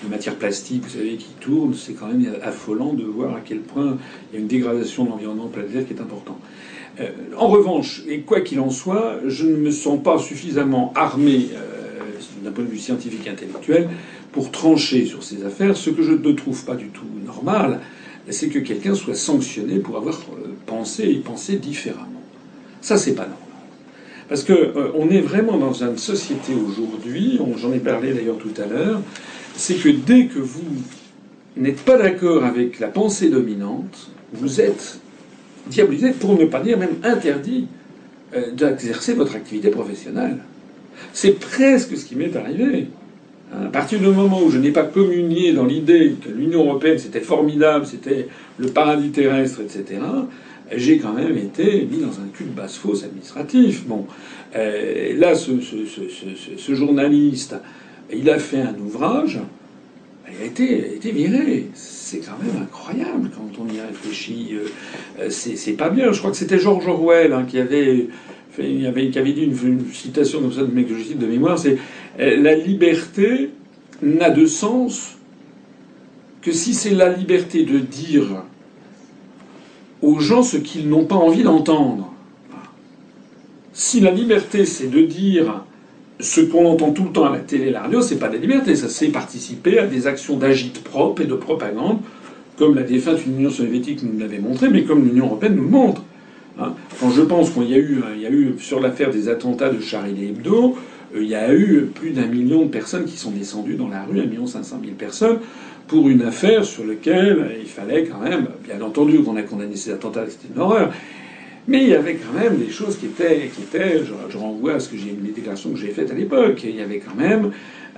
matière 0.09 0.37
plastique, 0.37 0.85
vous 0.85 0.97
savez, 0.97 1.17
qui 1.17 1.33
tourne, 1.39 1.75
c'est 1.75 1.93
quand 1.93 2.07
même 2.07 2.27
affolant 2.43 2.95
de 2.95 3.05
voir 3.05 3.37
à 3.37 3.41
quel 3.45 3.59
point 3.59 3.99
il 4.31 4.35
y 4.35 4.39
a 4.39 4.41
une 4.41 4.47
dégradation 4.47 5.05
de 5.05 5.11
l'environnement 5.11 5.49
planétaire 5.49 5.87
qui 5.87 5.93
est 5.93 6.01
importante. 6.01 6.39
Euh, 6.99 7.11
en 7.37 7.49
revanche, 7.49 8.05
et 8.09 8.21
quoi 8.21 8.41
qu'il 8.41 8.59
en 8.61 8.71
soit, 8.71 9.21
je 9.27 9.45
ne 9.45 9.57
me 9.57 9.71
sens 9.71 10.03
pas 10.03 10.19
suffisamment 10.19 10.95
armé 10.95 11.49
euh, 11.53 12.43
d'un 12.43 12.53
point 12.53 12.65
de 12.65 12.71
vue 12.71 12.79
scientifique 12.79 13.27
et 13.27 13.31
intellectuel 13.31 13.91
pour 14.33 14.51
trancher 14.51 15.05
sur 15.05 15.25
ces 15.25 15.45
affaires. 15.45 15.77
Ce 15.77 15.91
que 15.91 16.03
je 16.03 16.13
ne 16.13 16.33
trouve 16.33 16.65
pas 16.65 16.75
du 16.75 16.89
tout 16.89 17.05
normal, 17.27 17.81
c'est 18.31 18.49
que 18.49 18.61
quelqu'un 18.61 18.95
soit 18.95 19.15
sanctionné 19.15 19.79
pour 19.79 19.99
avoir 19.99 20.15
euh, 20.15 20.55
pensé 20.65 21.05
et 21.05 21.17
pensé 21.17 21.57
différemment. 21.57 22.23
Ça, 22.81 22.97
c'est 22.97 23.15
pas 23.15 23.23
normal. 23.23 23.46
Parce 24.29 24.43
que 24.43 24.53
euh, 24.53 25.11
est 25.11 25.21
vraiment 25.21 25.57
dans 25.57 25.73
une 25.73 25.99
société 25.99 26.53
aujourd'hui, 26.55 27.41
j'en 27.59 27.73
ai 27.73 27.79
parlé 27.79 28.13
d'ailleurs 28.13 28.39
tout 28.39 28.61
à 28.61 28.67
l'heure, 28.67 29.01
c'est 29.55 29.75
que 29.75 29.89
dès 29.89 30.27
que 30.27 30.39
vous 30.39 30.65
n'êtes 31.57 31.81
pas 31.81 31.97
d'accord 31.97 32.45
avec 32.45 32.81
la 32.81 32.89
pensée 32.89 33.31
dominante, 33.31 34.11
vous 34.33 34.61
êtes 34.61 35.01
diabolisé, 35.69 36.11
pour 36.11 36.39
ne 36.39 36.45
pas 36.45 36.61
dire 36.61 36.79
même 36.79 36.97
interdit, 37.05 37.67
euh, 38.35 38.51
d'exercer 38.53 39.15
votre 39.15 39.37
activité 39.37 39.71
professionnelle. 39.71 40.39
C'est 41.13 41.39
presque 41.39 41.97
ce 41.97 42.05
qui 42.05 42.17
m'est 42.17 42.35
arrivé. 42.37 42.89
À 43.55 43.69
partir 43.69 44.01
du 44.01 44.09
moment 44.09 44.43
où 44.43 44.51
je 44.51 44.59
n'ai 44.59 44.73
pas 44.73 44.83
communié 44.83 45.53
dans 45.53 45.65
l'idée 45.65 46.17
que 46.21 46.29
l'Union 46.31 46.65
européenne 46.65 46.99
c'était 46.99 47.21
formidable, 47.21 47.87
c'était 47.87 48.27
le 48.59 48.67
paradis 48.69 49.11
terrestre, 49.11 49.61
etc., 49.61 50.01
j'ai 50.75 50.99
quand 50.99 51.13
même 51.13 51.37
été 51.37 51.87
mis 51.91 51.99
dans 51.99 52.21
un 52.21 52.29
cul 52.33 52.45
de 52.45 52.51
basse-fosse 52.51 53.05
administratif. 53.05 53.87
Bon, 53.87 54.07
euh, 54.57 55.17
là, 55.19 55.35
ce, 55.35 56.75
journaliste, 56.75 57.57
il 58.13 58.29
a 58.31 58.39
fait 58.39 58.61
un 58.61 58.75
ouvrage, 58.79 59.39
il 60.29 60.43
a 60.43 60.47
été, 60.47 60.99
viré. 61.13 61.69
C'est 61.75 62.19
quand 62.19 62.39
même 62.43 62.63
incroyable 62.63 63.31
quand 63.35 63.63
on 63.63 63.73
y 63.73 63.81
réfléchit. 63.81 64.51
Euh, 64.55 64.69
euh, 65.21 65.31
c'est 65.31 65.73
pas 65.73 65.91
bien. 65.91 66.13
Je 66.13 66.19
crois 66.19 66.31
que 66.31 66.37
c'était 66.37 66.59
George 66.59 66.87
Orwell 66.87 67.33
hein, 67.33 67.45
qui 67.49 67.59
avait 67.59 68.09
avait, 68.59 69.33
dit 69.33 69.43
une, 69.45 69.85
citation 69.93 70.41
comme 70.41 70.53
ça 70.53 70.63
de 70.63 70.83
que 70.83 70.97
je 70.97 71.03
cite 71.03 71.19
de 71.19 71.27
mémoire, 71.27 71.59
c'est 71.59 71.77
la 72.19 72.55
liberté 72.55 73.51
n'a 74.03 74.31
de 74.31 74.47
sens 74.47 75.19
que 76.41 76.53
si 76.53 76.73
c'est 76.73 76.95
la 76.95 77.11
liberté 77.11 77.65
de 77.65 77.79
dire 77.79 78.45
aux 80.07 80.21
gens 80.21 80.43
ce 80.43 80.57
qu'ils 80.57 80.89
n'ont 80.89 81.05
pas 81.05 81.17
envie 81.17 81.43
d'entendre. 81.43 82.13
Si 83.73 84.01
la 84.01 84.13
liberté, 84.13 84.65
c'est 84.65 84.87
de 84.87 85.03
dire 85.03 85.65
ce 86.21 86.41
qu'on 86.41 86.65
entend 86.67 86.93
tout 86.93 87.05
le 87.05 87.11
temps 87.11 87.27
à 87.27 87.33
la 87.33 87.41
télé 87.41 87.67
et 87.67 87.71
la 87.71 87.83
radio, 87.83 88.01
c'est 88.01 88.19
pas 88.19 88.31
la 88.31 88.39
liberté, 88.39 88.77
ça 88.77 88.89
c'est 88.89 89.09
participer 89.09 89.79
à 89.79 89.87
des 89.87 90.07
actions 90.07 90.37
d'agite 90.37 90.83
propre 90.83 91.23
et 91.23 91.27
de 91.27 91.35
propagande, 91.35 91.99
comme 92.57 92.75
la 92.75 92.83
défunte 92.83 93.27
Union 93.27 93.51
soviétique 93.51 94.03
nous 94.03 94.19
l'avait 94.19 94.39
montré, 94.39 94.71
mais 94.71 94.85
comme 94.85 95.05
l'Union 95.05 95.27
européenne 95.27 95.57
nous 95.57 95.69
montre. 95.69 96.03
Hein. 96.59 96.73
Quand 97.01 97.11
je 97.11 97.23
pense 97.23 97.51
qu'il 97.51 97.69
y 97.69 97.75
a 97.75 97.79
eu, 97.79 98.01
il 98.15 98.23
y 98.23 98.27
a 98.27 98.31
eu 98.31 98.55
sur 98.59 98.81
l'affaire 98.81 99.11
des 99.11 99.29
attentats 99.29 99.69
de 99.69 99.81
Charlie 99.81 100.29
Hebdo, 100.29 100.77
euh, 101.15 101.23
il 101.23 101.29
y 101.29 101.35
a 101.35 101.53
eu 101.53 101.91
plus 101.95 102.11
d'un 102.11 102.27
million 102.27 102.63
de 102.63 102.71
personnes 102.71 103.05
qui 103.05 103.17
sont 103.17 103.33
descendues 103.33 103.75
dans 103.75 103.89
la 103.89 104.05
rue, 104.05 104.21
un 104.21 104.27
million 104.27 104.47
cinq 104.47 104.65
cent 104.65 104.79
mille 104.79 104.95
personnes, 104.95 105.41
pour 105.89 106.09
une 106.09 106.23
affaire 106.23 106.65
sur 106.65 106.85
laquelle 106.85 107.57
il 107.61 107.67
fallait 107.67 108.05
quand 108.05 108.21
même, 108.21 108.49
bien 108.65 108.81
entendu 108.81 109.21
qu'on 109.21 109.37
a 109.37 109.43
condamné 109.43 109.77
ces 109.77 109.93
attentats, 109.93 110.25
c'était 110.29 110.53
une 110.55 110.61
horreur, 110.61 110.93
mais 111.69 111.83
il 111.83 111.89
y 111.89 111.95
avait 111.95 112.15
quand 112.17 112.39
même 112.39 112.59
des 112.59 112.71
choses 112.71 112.97
qui 112.97 113.07
étaient, 113.07 113.51
qui 113.55 113.63
étaient 113.63 114.03
je, 114.05 114.37
renvoie 114.37 114.75
à 114.75 114.81
ce 114.81 114.89
que 114.89 114.97
j'ai, 114.97 115.17
les 115.23 115.33
déclarations 115.33 115.71
que 115.71 115.79
j'ai 115.79 115.89
faites 115.89 116.11
à 116.11 116.15
l'époque, 116.15 116.61
il 116.65 116.77
y 116.77 116.81
avait 116.81 117.01
quand 117.01 117.15
même, 117.17 117.51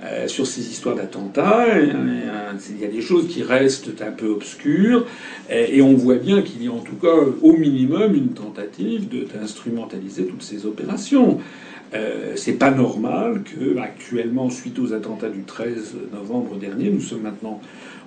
euh, 0.03 0.27
sur 0.27 0.47
ces 0.47 0.61
histoires 0.61 0.95
d'attentats, 0.95 1.65
il 1.77 2.81
y 2.81 2.85
a 2.85 2.87
des 2.87 3.01
choses 3.01 3.27
qui 3.27 3.43
restent 3.43 4.01
un 4.01 4.11
peu 4.11 4.27
obscures, 4.27 5.05
et, 5.49 5.81
on 5.81 5.93
voit 5.93 6.15
bien 6.15 6.41
qu'il 6.41 6.63
y 6.63 6.67
a 6.67 6.71
en 6.71 6.79
tout 6.79 6.95
cas 6.95 7.15
au 7.41 7.53
minimum 7.53 8.15
une 8.15 8.29
tentative 8.29 9.07
d'instrumentaliser 9.09 10.25
toutes 10.25 10.43
ces 10.43 10.65
opérations. 10.65 11.39
Euh, 11.93 12.33
c'est 12.35 12.53
pas 12.53 12.71
normal 12.71 13.41
que, 13.43 13.77
actuellement, 13.79 14.49
suite 14.49 14.77
aux 14.79 14.93
attentats 14.93 15.29
du 15.29 15.41
13 15.41 15.95
novembre 16.13 16.55
dernier, 16.57 16.89
nous 16.89 17.01
sommes 17.01 17.21
maintenant 17.21 17.59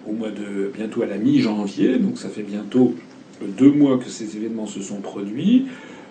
au 0.06 0.12
mois 0.12 0.30
de 0.30 0.70
bientôt 0.72 1.02
à 1.02 1.06
la 1.06 1.16
mi-janvier, 1.16 1.98
donc 1.98 2.18
ça 2.18 2.28
fait 2.28 2.42
bientôt 2.42 2.94
deux 3.40 3.70
mois 3.70 3.98
que 3.98 4.08
ces 4.08 4.36
événements 4.36 4.66
se 4.66 4.82
sont 4.82 5.00
produits. 5.00 5.66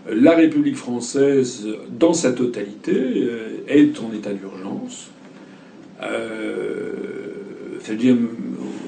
La 0.10 0.36
République 0.36 0.76
française, 0.76 1.66
dans 1.98 2.14
sa 2.14 2.34
totalité, 2.34 2.94
euh, 2.94 3.64
est 3.68 4.00
en 4.02 4.14
état 4.14 4.34
d'urgence. 4.34 5.10
Euh, 6.02 6.92
c'est-à-dire 7.80 8.18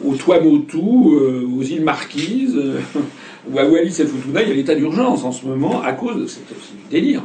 au 0.03 0.15
Tuamotu, 0.15 0.77
aux 0.77 1.61
îles 1.61 1.83
Marquises, 1.83 2.59
ou 3.49 3.57
à 3.57 3.65
Wallis 3.65 3.95
et 4.01 4.05
Futuna, 4.05 4.41
il 4.41 4.49
y 4.49 4.51
a 4.51 4.55
l'état 4.55 4.75
d'urgence 4.75 5.23
en 5.23 5.31
ce 5.31 5.45
moment 5.45 5.81
à 5.81 5.93
cause 5.93 6.21
de 6.21 6.27
c'est 6.27 6.41
du 6.41 6.89
délire. 6.89 7.23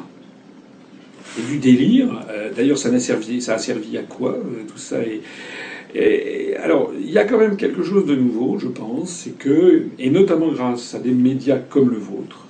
Du 1.49 1.59
délire. 1.59 2.09
D'ailleurs, 2.57 2.79
ça, 2.79 2.89
a 2.89 2.99
servi, 2.99 3.41
ça 3.41 3.55
a 3.55 3.59
servi 3.59 3.97
à 3.97 4.03
quoi 4.03 4.37
tout 4.67 4.79
ça 4.79 4.97
et, 5.95 6.55
alors, 6.63 6.93
il 6.99 7.11
y 7.11 7.19
a 7.19 7.25
quand 7.25 7.39
même 7.39 7.57
quelque 7.57 7.83
chose 7.83 8.07
de 8.07 8.15
nouveau, 8.15 8.59
je 8.59 8.69
pense, 8.69 9.11
c'est 9.11 9.39
que, 9.39 9.85
et 9.99 10.11
notamment 10.11 10.53
grâce 10.53 10.95
à 10.95 10.99
des 10.99 11.13
médias 11.13 11.59
comme 11.59 11.91
le 11.91 11.97
vôtre, 11.97 12.47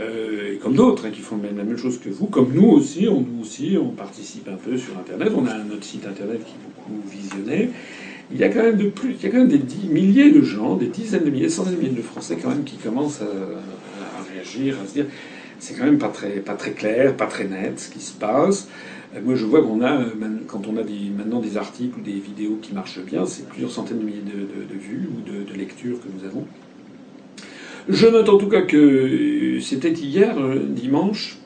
euh, 0.00 0.54
et 0.54 0.56
comme 0.56 0.74
d'autres 0.74 1.06
hein, 1.06 1.10
qui 1.12 1.20
font 1.20 1.38
la 1.42 1.62
même 1.62 1.76
chose 1.76 1.98
que 1.98 2.08
vous, 2.08 2.26
comme 2.26 2.52
nous 2.52 2.66
aussi, 2.66 3.06
on, 3.08 3.20
nous 3.20 3.42
aussi, 3.42 3.76
on 3.80 3.90
participe 3.90 4.48
un 4.48 4.56
peu 4.56 4.76
sur 4.76 4.98
Internet, 4.98 5.32
on 5.36 5.46
a 5.46 5.56
notre 5.58 5.84
site 5.84 6.06
Internet 6.06 6.40
qui 6.44 6.52
est 6.52 6.64
beaucoup 6.64 7.08
visionné. 7.08 7.70
Il 8.32 8.38
y 8.38 8.44
a 8.44 8.48
quand 8.48 8.62
même 8.62 8.78
de 8.78 8.88
plus, 8.88 9.12
il 9.12 9.22
y 9.22 9.26
a 9.26 9.30
quand 9.30 9.38
même 9.38 9.48
des 9.48 9.60
milliers 9.88 10.30
de 10.32 10.42
gens, 10.42 10.76
des 10.76 10.86
dizaines 10.86 11.24
de 11.24 11.30
milliers, 11.30 11.48
centaines 11.48 11.76
de 11.76 11.80
milliers 11.80 11.94
de 11.94 12.02
Français 12.02 12.36
quand 12.42 12.48
même 12.48 12.64
qui 12.64 12.76
commencent 12.76 13.20
à, 13.20 13.24
à 13.26 14.32
réagir, 14.34 14.76
à 14.82 14.88
se 14.88 14.94
dire, 14.94 15.06
c'est 15.58 15.74
quand 15.74 15.84
même 15.84 15.98
pas 15.98 16.08
très, 16.08 16.40
pas 16.40 16.54
très 16.54 16.72
clair, 16.72 17.16
pas 17.16 17.26
très 17.26 17.44
net 17.44 17.78
ce 17.80 17.90
qui 17.90 18.00
se 18.00 18.12
passe. 18.12 18.68
Euh, 19.14 19.20
moi, 19.22 19.34
je 19.34 19.44
vois 19.44 19.62
qu'on 19.62 19.80
a, 19.82 20.00
euh, 20.00 20.06
quand 20.46 20.66
on 20.66 20.76
a 20.76 20.82
maintenant 21.16 21.40
des 21.40 21.56
articles 21.56 21.98
ou 21.98 22.02
des 22.02 22.12
vidéos 22.12 22.58
qui 22.60 22.74
marchent 22.74 23.00
bien, 23.04 23.26
c'est 23.26 23.48
plusieurs 23.48 23.70
centaines 23.70 24.00
de 24.00 24.04
milliers 24.04 24.22
de, 24.22 24.78
vues 24.78 25.08
ou 25.10 25.20
de, 25.28 25.56
lectures 25.56 25.98
que 26.00 26.08
nous 26.14 26.26
avons. 26.26 26.46
Je 27.88 28.06
note 28.06 28.28
en 28.28 28.38
tout 28.38 28.48
cas 28.48 28.62
que 28.62 28.76
euh, 28.76 29.60
c'était 29.60 29.92
hier, 29.92 30.36
dimanche, 30.68 31.38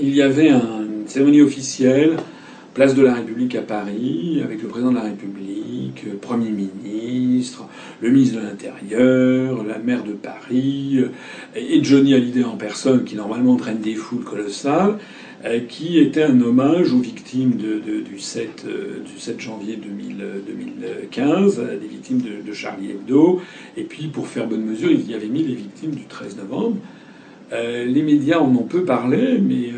il 0.00 0.14
y 0.14 0.22
avait 0.22 0.50
une 0.50 1.06
cérémonie 1.06 1.42
officielle, 1.42 2.16
place 2.74 2.94
de 2.94 3.02
la 3.02 3.14
République 3.14 3.56
à 3.56 3.62
Paris, 3.62 4.40
avec 4.44 4.62
le 4.62 4.68
président 4.68 4.90
de 4.90 4.96
la 4.96 5.02
République, 5.02 5.57
Premier 6.20 6.50
ministre, 6.50 7.66
le 8.00 8.10
ministre 8.10 8.40
de 8.40 8.46
l'Intérieur, 8.46 9.64
la 9.64 9.78
maire 9.78 10.04
de 10.04 10.12
Paris, 10.12 10.98
et 11.54 11.82
Johnny 11.84 12.14
Hallyday 12.14 12.44
en 12.44 12.56
personne, 12.56 13.04
qui 13.04 13.16
normalement 13.16 13.56
traîne 13.56 13.80
des 13.80 13.94
foules 13.94 14.24
colossales. 14.24 14.98
Euh, 15.44 15.60
qui 15.68 16.00
était 16.00 16.24
un 16.24 16.40
hommage 16.40 16.92
aux 16.92 16.98
victimes 16.98 17.52
du, 17.52 18.18
7, 18.18 18.64
euh, 18.66 19.04
du 19.04 19.20
7 19.20 19.40
janvier 19.40 19.76
2015, 19.76 21.62
des 21.80 21.86
victimes 21.86 22.20
de, 22.44 22.52
Charlie 22.52 22.90
Hebdo. 22.90 23.40
Et 23.76 23.84
puis, 23.84 24.08
pour 24.08 24.26
faire 24.26 24.48
bonne 24.48 24.64
mesure, 24.64 24.90
il 24.90 25.08
y 25.08 25.14
avait 25.14 25.28
mis 25.28 25.44
les 25.44 25.54
victimes 25.54 25.92
du 25.92 26.06
13 26.06 26.38
novembre. 26.38 26.78
Euh, 27.52 27.84
les 27.84 28.02
médias 28.02 28.40
en 28.40 28.52
ont 28.52 28.64
peu 28.64 28.84
parlé, 28.84 29.38
mais 29.38 29.70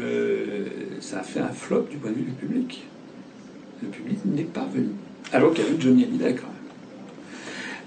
ça 1.00 1.18
a 1.18 1.22
fait 1.22 1.40
un 1.40 1.48
flop 1.48 1.88
du 1.90 1.98
point 1.98 2.10
de 2.10 2.16
vue 2.16 2.22
du 2.22 2.32
public. 2.32 2.84
Le 3.82 3.88
public 3.88 4.18
n'est 4.24 4.44
pas 4.44 4.66
venu. 4.72 4.88
Alors 5.32 5.54
qu'il 5.54 5.64
y 5.64 5.68
avait 5.68 5.80
Johnny 5.80 6.04
Hallyday 6.04 6.34
quand 6.34 6.48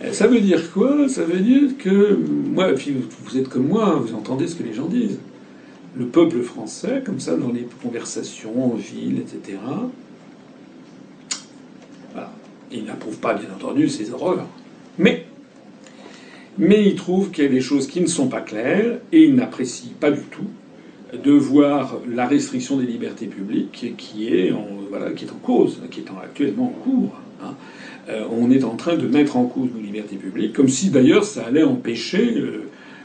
même. 0.01 0.13
Ça 0.13 0.27
veut 0.27 0.41
dire 0.41 0.71
quoi? 0.71 1.07
Ça 1.07 1.23
veut 1.23 1.39
dire 1.39 1.77
que 1.77 2.13
moi, 2.15 2.71
vous 3.23 3.37
êtes 3.37 3.47
comme 3.47 3.67
moi, 3.67 3.95
vous 3.95 4.15
entendez 4.15 4.47
ce 4.47 4.55
que 4.55 4.63
les 4.63 4.73
gens 4.73 4.87
disent 4.87 5.19
le 5.95 6.05
peuple 6.05 6.41
français, 6.41 7.03
comme 7.05 7.19
ça, 7.19 7.35
dans 7.35 7.51
les 7.51 7.67
conversations 7.81 8.73
en 8.73 8.75
ville, 8.75 9.19
etc. 9.19 9.59
Il 12.71 12.85
n'approuve 12.85 13.17
pas, 13.19 13.35
bien 13.35 13.49
entendu, 13.55 13.87
ces 13.87 14.11
horreurs. 14.11 14.47
Mais, 14.97 15.27
mais 16.57 16.83
il 16.83 16.95
trouve 16.95 17.29
qu'il 17.29 17.43
y 17.43 17.47
a 17.47 17.51
des 17.51 17.61
choses 17.61 17.87
qui 17.87 18.01
ne 18.01 18.07
sont 18.07 18.27
pas 18.27 18.41
claires 18.41 18.99
et 19.11 19.25
il 19.25 19.35
n'apprécie 19.35 19.91
pas 19.99 20.09
du 20.09 20.23
tout 20.23 20.47
de 21.13 21.31
voir 21.31 21.99
la 22.09 22.25
restriction 22.25 22.77
des 22.77 22.87
libertés 22.87 23.27
publiques 23.27 23.93
qui 23.95 24.27
est 24.27 24.51
en, 24.51 24.65
voilà, 24.89 25.11
qui 25.11 25.25
est 25.25 25.31
en 25.31 25.35
cause, 25.35 25.81
qui 25.91 25.99
est 25.99 26.05
actuellement 26.23 26.65
en 26.65 26.83
cours. 26.83 27.13
Hein. 27.43 27.55
Euh, 28.09 28.25
on 28.29 28.51
est 28.51 28.63
en 28.63 28.75
train 28.75 28.95
de 28.95 29.07
mettre 29.07 29.37
en 29.37 29.45
cause 29.45 29.69
nos 29.73 29.81
libertés 29.81 30.17
publiques, 30.17 30.53
comme 30.53 30.67
si 30.67 30.89
d'ailleurs 30.89 31.23
ça 31.23 31.45
allait 31.45 31.63
empêcher 31.63 32.35
euh, 32.37 32.63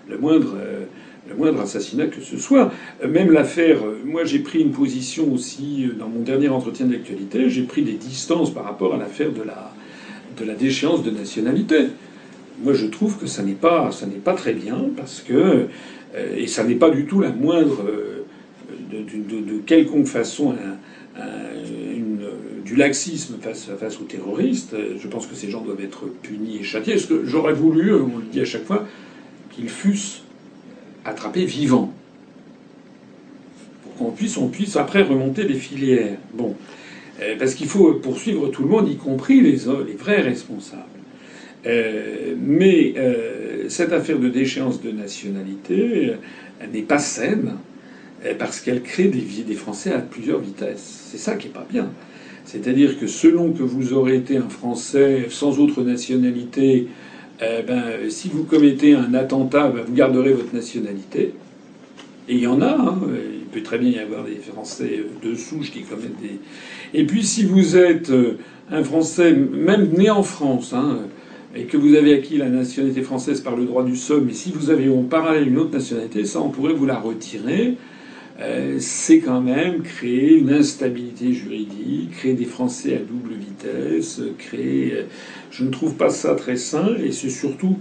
le 0.08 0.18
moindre. 0.18 0.56
Euh, 0.56 0.84
le 1.28 1.36
moindre 1.36 1.60
assassinat 1.60 2.06
que 2.06 2.22
ce 2.22 2.38
soit. 2.38 2.72
Même 3.06 3.30
l'affaire, 3.30 3.80
moi 4.06 4.24
j'ai 4.24 4.38
pris 4.38 4.60
une 4.60 4.70
position 4.70 5.30
aussi 5.30 5.86
dans 5.98 6.08
mon 6.08 6.20
dernier 6.20 6.48
entretien 6.48 6.86
d'actualité, 6.86 7.50
j'ai 7.50 7.64
pris 7.64 7.82
des 7.82 7.92
distances 7.92 8.50
par 8.50 8.64
rapport 8.64 8.94
à 8.94 8.96
l'affaire 8.96 9.28
de 9.30 9.42
la, 9.42 10.54
déchéance 10.54 11.02
de 11.02 11.10
nationalité. 11.10 11.88
Moi 12.64 12.72
je 12.72 12.86
trouve 12.86 13.18
que 13.18 13.26
ça 13.26 13.42
n'est 13.42 13.52
pas, 13.52 13.90
très 14.38 14.54
bien 14.54 14.86
parce 14.96 15.20
que, 15.20 15.66
et 16.34 16.46
ça 16.46 16.64
n'est 16.64 16.76
pas 16.76 16.88
du 16.88 17.04
tout 17.04 17.20
la 17.20 17.30
moindre, 17.30 17.84
de, 18.90 19.58
quelconque 19.66 20.06
façon 20.06 20.54
laxisme 22.78 23.36
face, 23.40 23.68
aux 24.00 24.04
terroristes, 24.04 24.74
je 24.98 25.08
pense 25.08 25.26
que 25.26 25.34
ces 25.34 25.50
gens 25.50 25.60
doivent 25.60 25.82
être 25.82 26.06
punis 26.22 26.58
et 26.60 26.62
châtiés. 26.62 26.96
J'aurais 27.24 27.52
voulu, 27.52 27.92
on 27.94 28.18
le 28.18 28.24
dit 28.30 28.40
à 28.40 28.44
chaque 28.44 28.64
fois, 28.64 28.86
qu'ils 29.50 29.68
fussent 29.68 30.22
attrapés 31.04 31.44
vivants. 31.44 31.92
Pour 33.82 33.94
qu'on 33.96 34.10
puisse, 34.12 34.36
on 34.36 34.48
puisse 34.48 34.76
après 34.76 35.02
remonter 35.02 35.44
les 35.44 35.54
filières. 35.54 36.18
Bon. 36.32 36.54
Euh, 37.20 37.34
parce 37.38 37.54
qu'il 37.54 37.66
faut 37.66 37.94
poursuivre 37.94 38.48
tout 38.48 38.62
le 38.62 38.68
monde, 38.68 38.88
y 38.88 38.96
compris 38.96 39.40
les, 39.40 39.58
les 39.86 39.94
vrais 39.96 40.20
responsables. 40.20 40.82
Euh, 41.66 42.34
mais 42.40 42.94
euh, 42.96 43.68
cette 43.68 43.92
affaire 43.92 44.18
de 44.18 44.28
déchéance 44.28 44.80
de 44.80 44.92
nationalité 44.92 46.12
n'est 46.72 46.82
pas 46.82 46.98
saine 46.98 47.56
parce 48.38 48.60
qu'elle 48.60 48.82
crée 48.82 49.08
des, 49.08 49.20
des 49.20 49.54
Français 49.54 49.92
à 49.92 49.98
plusieurs 49.98 50.40
vitesses. 50.40 51.08
C'est 51.10 51.18
ça 51.18 51.36
qui 51.36 51.48
est 51.48 51.52
pas 51.52 51.66
bien. 51.68 51.90
C'est-à-dire 52.48 52.98
que 52.98 53.06
selon 53.06 53.52
que 53.52 53.62
vous 53.62 53.92
aurez 53.92 54.16
été 54.16 54.38
un 54.38 54.48
Français 54.48 55.26
sans 55.28 55.58
autre 55.60 55.82
nationalité, 55.82 56.86
ben, 57.40 57.82
si 58.08 58.30
vous 58.30 58.44
commettez 58.44 58.94
un 58.94 59.12
attentat, 59.12 59.68
ben, 59.68 59.82
vous 59.86 59.92
garderez 59.92 60.32
votre 60.32 60.54
nationalité. 60.54 61.34
Et 62.26 62.34
il 62.36 62.40
y 62.40 62.46
en 62.46 62.62
a. 62.62 62.70
Hein. 62.70 62.98
Il 63.38 63.44
peut 63.52 63.62
très 63.62 63.76
bien 63.76 63.90
y 63.90 63.98
avoir 63.98 64.24
des 64.24 64.36
Français 64.36 65.04
de 65.22 65.34
souche 65.34 65.70
qui 65.70 65.82
commettent 65.82 66.20
des. 66.22 66.38
Et 66.94 67.04
puis 67.04 67.22
si 67.22 67.44
vous 67.44 67.76
êtes 67.76 68.10
un 68.70 68.82
Français, 68.82 69.34
même 69.34 69.90
né 69.92 70.08
en 70.08 70.22
France, 70.22 70.72
hein, 70.72 71.00
et 71.54 71.64
que 71.64 71.76
vous 71.76 71.94
avez 71.94 72.14
acquis 72.14 72.38
la 72.38 72.48
nationalité 72.48 73.02
française 73.02 73.40
par 73.42 73.56
le 73.56 73.64
droit 73.64 73.84
du 73.84 73.96
sol, 73.96 74.22
mais 74.26 74.32
si 74.32 74.52
vous 74.52 74.70
avez 74.70 74.88
en 74.88 75.02
parallèle 75.02 75.48
une 75.48 75.58
autre 75.58 75.72
nationalité, 75.72 76.24
ça 76.24 76.40
on 76.40 76.48
pourrait 76.48 76.72
vous 76.72 76.86
la 76.86 76.98
retirer. 76.98 77.76
Euh, 78.40 78.76
c'est 78.78 79.18
quand 79.18 79.40
même 79.40 79.82
créer 79.82 80.36
une 80.36 80.52
instabilité 80.52 81.32
juridique, 81.32 82.12
créer 82.12 82.34
des 82.34 82.44
Français 82.44 82.94
à 82.94 82.98
double 82.98 83.34
vitesse, 83.34 84.20
créer. 84.38 84.92
Euh, 84.92 85.02
je 85.50 85.64
ne 85.64 85.70
trouve 85.70 85.94
pas 85.94 86.10
ça 86.10 86.34
très 86.36 86.56
sain, 86.56 86.94
et 87.02 87.10
c'est 87.10 87.30
surtout, 87.30 87.78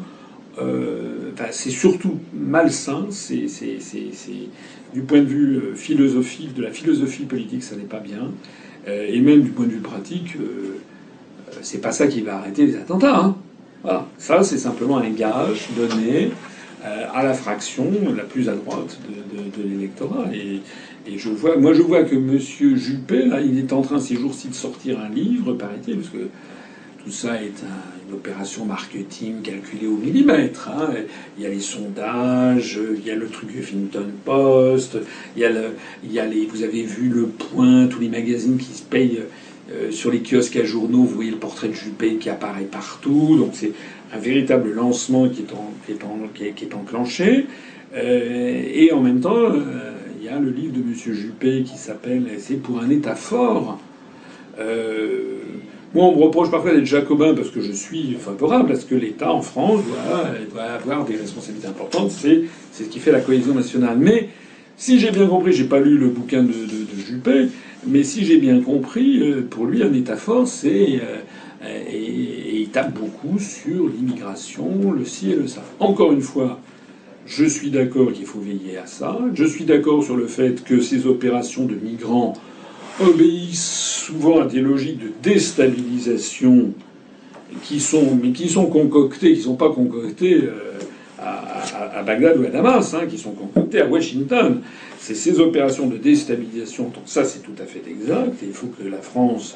euh, 0.59 1.31
c'est 1.51 1.69
surtout 1.69 2.17
malsain. 2.33 3.07
C'est, 3.11 3.45
du 4.93 5.01
point 5.01 5.19
de 5.19 5.25
vue 5.25 5.61
philosophique, 5.75 6.55
de 6.55 6.63
la 6.63 6.71
philosophie 6.71 7.25
politique, 7.25 7.61
ça 7.61 7.75
n'est 7.75 7.83
pas 7.83 7.99
bien, 7.99 8.31
et 8.87 9.19
même 9.19 9.41
du 9.41 9.49
point 9.49 9.65
de 9.65 9.71
vue 9.71 9.81
pratique, 9.81 10.37
c'est 11.61 11.81
pas 11.81 11.91
ça 11.91 12.07
qui 12.07 12.21
va 12.21 12.37
arrêter 12.37 12.65
les 12.65 12.77
attentats. 12.77 13.17
Hein. 13.17 13.35
Voilà. 13.83 14.07
Ça, 14.17 14.43
c'est 14.43 14.57
simplement 14.57 14.97
un 14.97 15.09
gage 15.09 15.67
donné 15.77 16.25
euh, 16.25 16.29
à 16.83 17.23
la 17.23 17.33
fraction 17.33 17.91
la 18.15 18.23
plus 18.23 18.49
à 18.49 18.53
droite 18.53 18.99
de, 19.33 19.63
l'électorat. 19.63 20.25
Et, 20.33 20.61
je 21.17 21.29
vois, 21.29 21.57
moi, 21.57 21.73
je 21.73 21.81
vois 21.81 22.03
que 22.03 22.15
M. 22.15 22.37
Juppé, 22.37 23.25
là, 23.25 23.39
il 23.41 23.57
est 23.57 23.71
en 23.71 23.81
train 23.81 23.99
ces 23.99 24.15
jours-ci 24.15 24.49
de 24.49 24.53
sortir 24.53 24.99
un 24.99 25.09
livre, 25.09 25.53
paraît-il, 25.53 25.95
parce 25.97 26.09
que 26.09 26.27
tout 27.03 27.11
ça 27.11 27.41
est 27.41 27.63
une 28.07 28.15
opération 28.15 28.65
marketing 28.65 29.41
calculée 29.41 29.87
au 29.87 29.95
millimètre. 29.95 30.69
Hein. 30.69 30.89
Il 31.37 31.43
y 31.43 31.47
a 31.47 31.49
les 31.49 31.61
sondages, 31.61 32.77
il 32.97 33.07
y 33.07 33.11
a 33.11 33.15
le 33.15 33.27
truc 33.27 33.55
Huffington 33.55 34.07
Post, 34.25 34.97
il 35.37 35.41
y 35.41 36.19
a 36.19 36.25
les, 36.25 36.45
vous 36.45 36.63
avez 36.63 36.83
vu 36.83 37.07
le 37.07 37.27
Point, 37.27 37.87
tous 37.87 38.01
les 38.01 38.09
magazines 38.09 38.57
qui 38.57 38.73
se 38.73 38.83
payent 38.83 39.21
euh, 39.69 39.91
sur 39.91 40.11
les 40.11 40.21
kiosques 40.21 40.55
à 40.55 40.63
journaux, 40.63 40.99
vous 40.99 41.15
voyez 41.15 41.31
le 41.31 41.37
portrait 41.37 41.67
de 41.67 41.73
Juppé 41.73 42.15
qui 42.15 42.29
apparaît 42.29 42.63
partout. 42.63 43.35
Donc 43.37 43.49
c'est 43.53 43.73
un 44.13 44.17
véritable 44.17 44.71
lancement 44.71 45.27
qui 45.27 45.43
est, 45.43 46.73
enclenché. 46.73 47.47
Euh, 47.93 48.63
et 48.73 48.93
en 48.93 49.01
même 49.01 49.19
temps, 49.19 49.35
euh, 49.35 49.91
il 50.19 50.25
y 50.25 50.29
a 50.29 50.39
le 50.39 50.51
livre 50.51 50.73
de 50.73 50.79
M. 50.79 50.93
Juppé 50.93 51.63
qui 51.63 51.77
s'appelle 51.77 52.27
C'est 52.37 52.61
pour 52.61 52.79
un 52.79 52.89
État 52.89 53.15
fort. 53.15 53.77
moi, 54.57 56.05
on 56.05 56.15
me 56.15 56.23
reproche 56.23 56.49
parfois 56.49 56.73
d'être 56.73 56.85
jacobin 56.85 57.33
parce 57.33 57.49
que 57.49 57.59
je 57.59 57.73
suis 57.73 58.13
favorable 58.17 58.71
à 58.71 58.75
ce 58.75 58.85
que 58.85 58.95
l'État 58.95 59.33
en 59.33 59.41
France 59.41 59.81
doit, 60.53 60.63
avoir 60.63 61.03
des 61.03 61.17
responsabilités 61.17 61.67
importantes. 61.67 62.11
C'est 62.11 62.43
ce 62.71 62.83
qui 62.83 62.99
fait 62.99 63.11
la 63.11 63.19
cohésion 63.19 63.53
nationale. 63.53 63.97
Mais 63.99 64.29
si 64.77 64.97
j'ai 64.99 65.11
bien 65.11 65.27
compris, 65.27 65.51
j'ai 65.51 65.65
pas 65.65 65.79
lu 65.79 65.97
le 65.97 66.07
bouquin 66.07 66.43
de 66.43 66.53
Juppé, 67.05 67.49
mais 67.87 68.03
si 68.03 68.25
j'ai 68.25 68.37
bien 68.37 68.61
compris, 68.61 69.19
euh, 69.19 69.47
pour 69.49 69.65
lui, 69.65 69.83
un 69.83 69.93
État 69.93 70.15
fort, 70.15 70.47
c'est. 70.47 70.99
Euh, 71.01 71.19
et, 71.89 72.61
il 72.61 72.69
tape 72.69 72.93
beaucoup 72.93 73.39
sur 73.39 73.87
l'immigration, 73.87 74.91
le 74.91 75.05
ci 75.05 75.31
et 75.31 75.35
le 75.35 75.47
ça. 75.47 75.63
Encore 75.79 76.11
une 76.11 76.21
fois, 76.21 76.59
je 77.25 77.45
suis 77.45 77.71
d'accord 77.71 78.11
qu'il 78.11 78.25
faut 78.25 78.39
veiller 78.39 78.77
à 78.77 78.85
ça. 78.85 79.17
Je 79.33 79.45
suis 79.45 79.65
d'accord 79.65 80.03
sur 80.03 80.15
le 80.15 80.27
fait 80.27 80.63
que 80.63 80.81
ces 80.81 81.07
opérations 81.07 81.65
de 81.65 81.75
migrants 81.75 82.33
obéissent 82.99 84.03
souvent 84.05 84.41
à 84.41 84.45
des 84.45 84.59
logiques 84.59 84.99
de 84.99 85.11
déstabilisation 85.23 86.73
qui 87.63 87.79
sont, 87.79 88.17
mais 88.21 88.31
qui 88.31 88.49
sont 88.49 88.65
concoctées, 88.65 89.33
qui 89.33 89.39
ne 89.39 89.43
sont 89.43 89.55
pas 89.55 89.69
concoctées 89.69 90.43
euh, 90.43 90.79
à, 91.19 92.03
Bagdad 92.03 92.37
ou 92.37 92.45
à 92.45 92.49
Damas, 92.49 92.93
hein, 92.93 93.05
qui 93.09 93.17
sont 93.17 93.31
concoctées 93.31 93.81
à 93.81 93.87
Washington. 93.87 94.61
C'est 95.07 95.15
ces 95.15 95.39
opérations 95.39 95.87
de 95.87 95.95
déstabilisation. 95.95 96.91
Ça, 97.05 97.23
c'est 97.23 97.39
tout 97.39 97.55
à 97.63 97.65
fait 97.65 97.81
exact. 97.89 98.33
Il 98.43 98.51
faut 98.51 98.67
que 98.67 98.83
la 98.83 98.97
France 98.97 99.55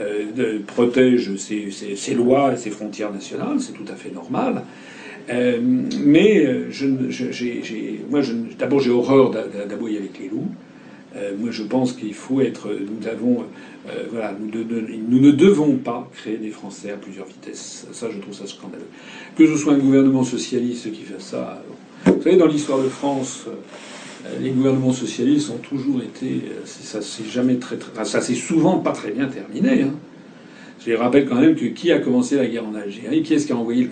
euh, 0.00 0.60
protège 0.64 1.34
ses, 1.34 2.14
lois 2.14 2.52
et 2.52 2.56
ses 2.56 2.70
frontières 2.70 3.12
nationales. 3.12 3.56
C'est 3.58 3.72
tout 3.72 3.92
à 3.92 3.96
fait 3.96 4.14
normal. 4.14 4.62
Euh, 5.28 5.58
mais 5.60 6.46
euh, 6.46 6.70
d'abord, 8.56 8.78
j'ai 8.78 8.90
horreur 8.90 9.32
d'aboyer 9.32 9.98
avec 9.98 10.20
les 10.20 10.28
loups. 10.28 10.52
moi, 11.36 11.50
je 11.50 11.64
pense 11.64 11.94
qu'il 11.94 12.14
faut 12.14 12.40
être. 12.40 12.68
Nous 12.68 13.08
avons, 13.08 13.46
voilà, 14.12 14.36
nous, 14.38 15.18
ne 15.18 15.32
devons 15.32 15.78
pas 15.78 16.08
créer 16.14 16.36
des 16.36 16.50
Français 16.50 16.92
à 16.92 16.96
plusieurs 16.96 17.26
vitesses. 17.26 17.88
Ça, 17.90 18.06
je 18.08 18.18
trouve 18.18 18.34
ça 18.34 18.46
scandaleux. 18.46 18.86
Que 19.36 19.48
ce 19.48 19.56
soit 19.56 19.72
un 19.72 19.78
gouvernement 19.78 20.22
socialiste 20.22 20.92
qui 20.92 21.02
fait 21.02 21.20
ça. 21.20 21.60
Vous 22.06 22.22
savez, 22.22 22.36
dans 22.36 22.46
l'histoire 22.46 22.78
de 22.78 22.88
France, 22.88 23.46
euh, 23.48 23.52
les 24.40 24.50
gouvernements 24.50 24.92
socialistes 24.92 25.50
ont 25.50 25.58
toujours 25.58 26.00
été, 26.02 26.26
euh, 26.26 26.62
ça 26.64 27.02
s'est 27.02 27.24
jamais 27.24 27.56
très, 27.56 27.76
ça 28.04 28.20
s'est 28.20 28.34
souvent 28.34 28.78
pas 28.78 28.92
très 28.92 29.10
bien 29.10 29.26
terminé. 29.26 29.82
Hein. 29.82 29.94
Je 30.84 30.92
rappelle 30.94 31.28
quand 31.28 31.40
même 31.40 31.54
que 31.54 31.66
qui 31.66 31.92
a 31.92 31.98
commencé 31.98 32.36
la 32.36 32.46
guerre 32.46 32.66
en 32.66 32.74
Algérie, 32.74 33.22
qui 33.22 33.34
est-ce 33.34 33.46
qui 33.46 33.52
a 33.52 33.56
envoyé 33.56 33.84
le, 33.84 33.90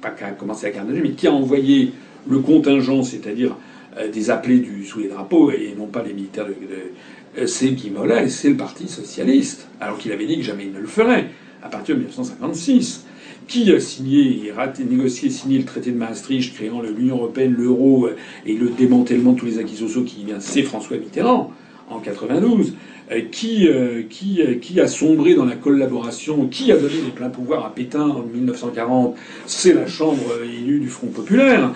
pas 0.00 0.10
qui 0.10 0.24
a 0.24 0.30
commencé 0.30 0.66
la 0.66 0.72
guerre 0.72 0.84
en 0.84 0.86
mais 0.86 1.12
qui 1.12 1.26
a 1.26 1.32
envoyé 1.32 1.92
le 2.28 2.38
contingent, 2.38 3.02
c'est-à-dire 3.02 3.56
euh, 3.98 4.08
des 4.08 4.30
appelés 4.30 4.58
du, 4.58 4.84
sous 4.84 5.00
les 5.00 5.08
drapeaux 5.08 5.50
et 5.50 5.74
non 5.76 5.86
pas 5.86 6.02
les 6.02 6.14
militaires 6.14 6.46
de, 6.46 6.52
de 6.52 7.46
c'est 7.46 7.70
Guy 7.70 7.90
Mollet, 7.90 8.28
c'est 8.28 8.50
le 8.50 8.56
Parti 8.56 8.88
socialiste, 8.88 9.68
alors 9.80 9.98
qu'il 9.98 10.12
avait 10.12 10.26
dit 10.26 10.36
que 10.36 10.42
jamais 10.42 10.64
il 10.64 10.72
ne 10.72 10.80
le 10.80 10.86
ferait 10.86 11.30
à 11.62 11.68
partir 11.68 11.94
de 11.94 12.00
1956 12.00 13.06
qui 13.46 13.72
a 13.72 13.80
signé, 13.80 14.52
raté, 14.54 14.84
négocié, 14.84 15.30
signé 15.30 15.58
le 15.58 15.64
traité 15.64 15.90
de 15.90 15.98
Maastricht 15.98 16.54
créant 16.54 16.82
l'Union 16.82 17.16
européenne, 17.16 17.54
l'euro 17.56 18.06
euh, 18.06 18.16
et 18.46 18.54
le 18.54 18.68
démantèlement 18.68 19.32
de 19.32 19.38
tous 19.38 19.46
les 19.46 19.58
acquis 19.58 19.76
sociaux 19.76 20.02
qui 20.02 20.24
vient, 20.24 20.40
c'est 20.40 20.62
François 20.62 20.96
Mitterrand 20.96 21.52
en 21.90 21.98
92. 21.98 22.74
Euh, 23.10 23.20
qui, 23.30 23.68
euh, 23.68 24.02
qui, 24.08 24.40
qui 24.60 24.80
a 24.80 24.86
sombré 24.86 25.34
dans 25.34 25.44
la 25.44 25.56
collaboration, 25.56 26.46
qui 26.46 26.70
a 26.70 26.76
donné 26.76 26.94
les 27.04 27.10
pleins 27.10 27.28
pouvoirs 27.28 27.66
à 27.66 27.74
Pétain 27.74 28.08
en 28.08 28.22
1940, 28.22 29.16
c'est 29.44 29.74
la 29.74 29.86
Chambre 29.86 30.38
élue 30.44 30.78
du 30.78 30.88
Front 30.88 31.08
populaire, 31.08 31.74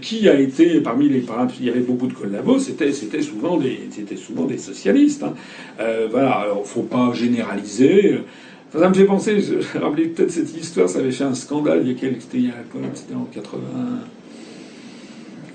qui 0.00 0.28
a 0.28 0.38
été 0.38 0.80
parmi 0.80 1.08
les 1.08 1.24
il 1.60 1.66
y 1.66 1.70
avait 1.70 1.80
beaucoup 1.80 2.06
de 2.06 2.14
collabos, 2.14 2.58
c'était 2.58 2.90
souvent 3.22 3.58
des 3.58 3.78
souvent 4.16 4.44
des 4.44 4.58
socialistes. 4.58 5.22
Hein. 5.22 5.34
voilà, 6.10 6.32
alors 6.32 6.66
faut 6.66 6.82
pas 6.82 7.12
généraliser. 7.14 8.18
Ça 8.78 8.88
me 8.88 8.94
fait 8.94 9.04
penser, 9.04 9.38
je 9.38 9.78
rappelais 9.78 10.06
peut-être 10.06 10.30
cette 10.30 10.56
histoire, 10.56 10.88
ça 10.88 11.00
avait 11.00 11.12
fait 11.12 11.24
un 11.24 11.34
scandale 11.34 11.82
il 11.82 11.92
y 11.92 11.94
a 11.94 11.94
quelques, 11.94 12.22
c'était 12.22 12.48
c'était 12.94 13.14
en 13.14 13.24
80, 13.24 13.58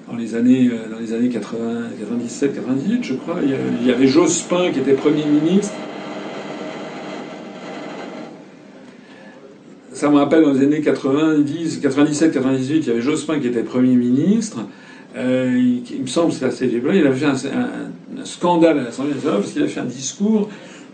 dans 0.08 0.16
les 0.16 0.36
années, 0.36 0.70
euh, 0.72 0.90
dans 0.92 1.00
les 1.00 1.14
années 1.14 1.30
80, 1.30 1.90
97, 2.00 2.56
98, 2.56 3.04
je 3.04 3.14
crois. 3.16 3.38
Il 3.44 3.88
y 3.88 3.92
avait 3.92 4.08
Jospin 4.08 4.72
qui 4.72 4.80
était 4.80 4.94
Premier 4.94 5.26
ministre. 5.26 5.74
Ça 9.94 10.10
me 10.10 10.18
rappelle 10.18 10.44
dans 10.44 10.54
les 10.54 10.64
années 10.64 10.82
90, 10.82 11.80
97, 11.80 12.32
98, 12.32 12.76
il 12.78 12.88
y 12.88 12.92
avait 12.92 13.02
Jospin 13.02 13.40
qui 13.40 13.48
était 13.48 13.64
Premier 13.64 13.96
ministre. 13.96 14.60
Euh, 15.16 15.80
il, 15.92 16.02
me 16.04 16.08
semble, 16.08 16.32
c'est 16.32 16.46
assez 16.46 16.68
il 16.68 17.08
avait 17.08 17.16
fait 17.16 17.26
un, 17.26 18.26
scandale 18.26 18.78
à 18.78 18.84
l'Assemblée 18.84 19.16
nationale 19.16 19.40
parce 19.40 19.54
qu'il 19.54 19.64
a 19.64 19.68
fait 19.68 19.80
un 19.80 19.86
discours 19.86 20.50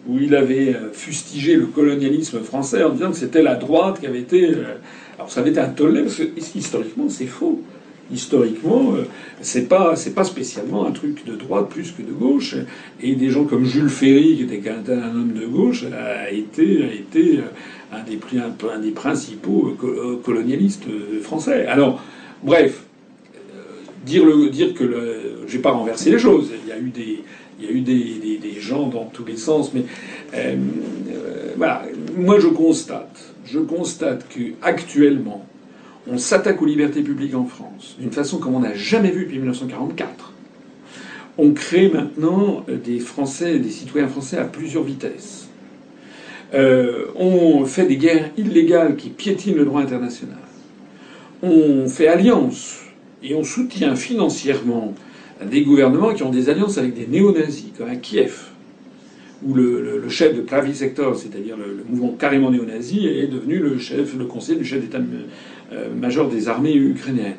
où 0.08 0.20
il 0.20 0.36
avait 0.36 0.76
euh, 0.76 0.92
fustigé 0.92 1.56
le 1.56 1.66
colonialisme 1.66 2.42
français 2.42 2.84
en 2.84 2.90
disant 2.90 3.12
que 3.12 3.18
c'était 3.18 3.42
la 3.42 3.56
droite 3.56 4.00
qui 4.00 4.08
avait 4.08 4.20
été. 4.20 4.50
Euh, 4.50 4.76
alors 5.18 5.32
ça 5.32 5.42
avait 5.42 5.52
été 5.52 5.60
un 5.60 5.70
tollé 5.70 6.02
parce 6.02 6.16
que 6.16 6.24
historiquement 6.56 7.10
c'est 7.10 7.26
faux? 7.26 7.62
Historiquement, 8.12 8.94
euh, 8.96 9.04
c'est 9.42 9.70
pas 9.70 9.96
c'est 9.96 10.14
pas 10.14 10.26
spécialement 10.26 10.86
un 10.86 10.92
truc 10.92 11.26
de 11.26 11.36
droite 11.36 11.70
plus 11.70 11.92
que 11.92 12.02
de 12.02 12.12
gauche. 12.12 12.56
Et 13.02 13.16
des 13.16 13.30
gens 13.30 13.46
comme 13.46 13.66
Jules 13.66 13.90
Ferry, 13.90 14.36
qui 14.36 14.44
était 14.44 14.70
un 14.70 15.16
homme 15.16 15.34
de 15.34 15.46
gauche, 15.46 15.86
a 15.86 16.30
été 16.30 16.84
a 16.84 16.94
été 16.94 17.40
un 17.94 18.80
des 18.80 18.92
principaux 18.92 19.78
colonialistes 20.24 20.86
français. 21.22 21.66
Alors 21.66 22.04
bref, 22.44 22.84
dire, 24.06 24.26
le, 24.26 24.50
dire 24.50 24.74
que 24.74 24.84
le, 24.84 25.44
j'ai 25.48 25.60
pas 25.60 25.72
renversé 25.72 26.12
les 26.12 26.20
choses. 26.20 26.52
Il 26.66 26.70
y 26.70 26.72
a 26.72 26.78
eu 26.78 26.90
des, 26.90 27.24
il 27.64 27.70
y 27.70 27.74
a 27.74 27.76
eu 27.76 28.38
des, 28.38 28.60
gens 28.60 28.88
dans 28.88 29.06
tous 29.06 29.26
les 29.26 29.38
sens, 29.38 29.74
mais 29.74 29.84
euh, 30.34 30.56
euh, 31.10 31.54
voilà. 31.58 31.84
Moi, 32.16 32.40
je 32.40 32.48
constate, 32.48 33.34
je 33.46 33.60
constate 33.60 34.28
que 34.30 34.40
actuellement, 34.62 35.46
on 36.08 36.18
s'attaque 36.18 36.62
aux 36.62 36.66
libertés 36.66 37.02
publiques 37.02 37.36
en 37.36 37.46
France 37.46 37.96
d'une 38.00 38.12
façon 38.12 38.38
comme 38.38 38.56
on 38.56 38.62
n'a 38.62 38.74
jamais 38.74 39.12
vu 39.12 39.26
depuis 39.26 39.38
1944. 39.38 40.34
On 41.38 41.52
crée 41.52 41.90
maintenant 41.90 42.66
des 42.68 43.00
Français, 43.00 43.60
des 43.60 43.70
citoyens 43.70 44.08
français 44.08 44.38
à 44.38 44.44
plusieurs 44.44 44.84
vitesses. 44.84 45.50
Euh, 46.54 47.08
on 47.16 47.66
fait 47.66 47.86
des 47.88 47.98
guerres 47.98 48.30
illégales 48.38 48.96
qui 48.96 49.10
piétinent 49.10 49.58
le 49.58 49.66
droit 49.66 49.82
international. 49.82 50.38
On 51.42 51.88
fait 51.88 52.08
alliance 52.08 52.82
et 53.24 53.34
on 53.34 53.44
soutient 53.44 53.96
financièrement 53.96 54.94
des 55.50 55.62
gouvernements 55.62 56.14
qui 56.14 56.24
ont 56.24 56.30
des 56.30 56.50
alliances 56.50 56.78
avec 56.78 56.94
des 56.94 57.08
néo-nazis, 57.08 57.72
comme 57.78 57.90
à 57.90 57.96
Kiev, 57.96 58.50
où 59.46 59.54
le, 59.54 60.04
chef 60.10 60.36
de 60.36 60.42
Pravi 60.42 60.76
Sector, 60.76 61.18
c'est-à-dire 61.18 61.58
le, 61.58 61.84
mouvement 61.90 62.16
carrément 62.18 62.52
néo-nazi, 62.52 63.08
est 63.08 63.28
devenu 63.28 63.60
le 63.60 63.78
chef, 63.78 64.16
le 64.18 64.26
conseiller 64.26 64.58
du 64.58 64.66
chef 64.66 64.82
d'état-major 64.82 66.30
des 66.30 66.48
armées 66.48 66.76
ukrainiennes. 66.76 67.36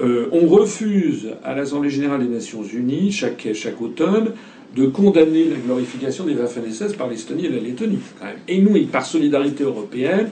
Euh, 0.00 0.26
on 0.32 0.46
refuse 0.46 1.30
à 1.42 1.54
l'Assemblée 1.54 1.90
générale 1.90 2.20
des 2.26 2.32
Nations 2.32 2.62
unies, 2.62 3.12
chaque, 3.12 3.48
chaque 3.54 3.80
automne, 3.80 4.32
de 4.74 4.86
condamner 4.86 5.44
la 5.44 5.56
glorification 5.56 6.24
des 6.24 6.34
Waffen-SS 6.34 6.94
par 6.94 7.08
l'Estonie 7.08 7.46
et 7.46 7.48
la 7.48 7.60
Lettonie. 7.60 7.98
Et 8.46 8.60
nous, 8.60 8.78
par 8.86 9.06
solidarité 9.06 9.64
européenne, 9.64 10.28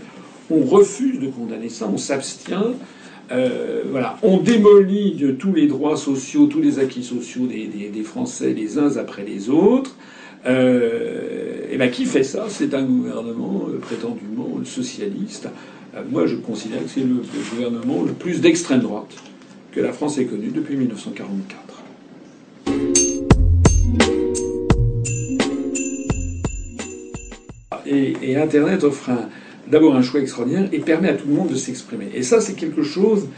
on 0.50 0.60
refuse 0.60 1.18
de 1.18 1.28
condamner 1.28 1.70
ça, 1.70 1.88
on 1.92 1.96
s'abstient. 1.96 2.74
Euh, 3.32 3.82
voilà, 3.90 4.18
on 4.22 4.38
démolit 4.38 5.36
tous 5.38 5.54
les 5.54 5.66
droits 5.66 5.96
sociaux, 5.96 6.46
tous 6.46 6.60
les 6.60 6.78
acquis 6.78 7.02
sociaux 7.02 7.46
des, 7.46 8.02
Français 8.02 8.52
les 8.52 8.78
uns 8.78 8.96
après 8.96 9.24
les 9.24 9.48
autres. 9.50 9.96
Euh, 10.46 11.66
et 11.70 11.78
ben 11.78 11.90
qui 11.90 12.04
fait 12.04 12.22
ça? 12.22 12.46
C'est 12.48 12.74
un 12.74 12.82
gouvernement 12.82 13.66
euh, 13.68 13.78
prétendument 13.78 14.60
socialiste. 14.64 15.48
Moi, 16.10 16.26
je 16.26 16.36
considère 16.36 16.82
que 16.82 16.88
c'est 16.88 17.00
le, 17.00 17.06
le, 17.06 17.50
gouvernement 17.56 18.02
le 18.02 18.12
plus 18.12 18.40
d'extrême 18.40 18.80
droite 18.80 19.14
que 19.72 19.80
la 19.80 19.92
France 19.92 20.18
ait 20.18 20.26
connu 20.26 20.48
depuis 20.48 20.76
1944. 20.76 21.60
Et, 27.86 28.14
et 28.22 28.36
Internet 28.36 28.82
offre 28.84 29.10
un, 29.10 29.28
d'abord 29.70 29.96
un 29.96 30.02
choix 30.02 30.20
extraordinaire 30.20 30.68
et 30.72 30.78
permet 30.78 31.08
à 31.08 31.14
tout 31.14 31.28
le 31.28 31.34
monde 31.34 31.48
de 31.48 31.56
s'exprimer. 31.56 32.08
Et 32.14 32.22
ça, 32.22 32.40
c'est 32.40 32.54
quelque 32.54 32.82
chose 32.82 33.28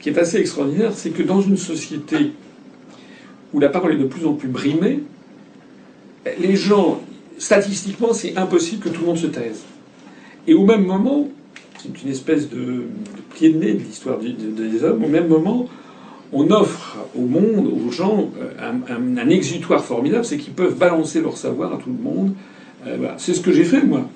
qui 0.00 0.08
est 0.08 0.18
assez 0.18 0.38
extraordinaire, 0.38 0.92
c'est 0.94 1.10
que 1.10 1.22
dans 1.22 1.40
une 1.40 1.56
société 1.56 2.32
où 3.52 3.60
la 3.60 3.68
parole 3.68 3.92
est 3.92 3.98
de 3.98 4.06
plus 4.06 4.26
en 4.26 4.34
plus 4.34 4.48
brimée, 4.48 5.00
les 6.38 6.56
gens, 6.56 7.00
statistiquement, 7.38 8.12
c'est 8.12 8.36
impossible 8.36 8.82
que 8.82 8.88
tout 8.88 9.02
le 9.02 9.06
monde 9.06 9.18
se 9.18 9.26
taise. 9.26 9.62
Et 10.46 10.54
au 10.54 10.64
même 10.64 10.84
moment, 10.84 11.28
c'est 11.78 12.02
une 12.02 12.10
espèce 12.10 12.48
de, 12.50 12.84
pied 13.34 13.50
de 13.50 13.58
nez 13.58 13.74
de 13.74 13.78
l'histoire 13.78 14.18
des 14.18 14.84
hommes, 14.84 15.04
au 15.04 15.08
même 15.08 15.28
moment, 15.28 15.68
on 16.32 16.50
offre 16.50 16.96
au 17.16 17.22
monde, 17.22 17.66
aux 17.68 17.90
gens, 17.90 18.30
un, 18.58 19.28
exutoire 19.28 19.84
formidable, 19.84 20.24
c'est 20.24 20.36
qu'ils 20.36 20.54
peuvent 20.54 20.76
balancer 20.76 21.20
leur 21.20 21.36
savoir 21.36 21.72
à 21.72 21.76
tout 21.76 21.90
le 21.90 22.02
monde. 22.02 22.32
Euh, 22.86 23.08
c'est 23.18 23.34
ce 23.34 23.40
que 23.40 23.52
j'ai 23.52 23.64
fait, 23.64 23.82
moi 23.82 24.08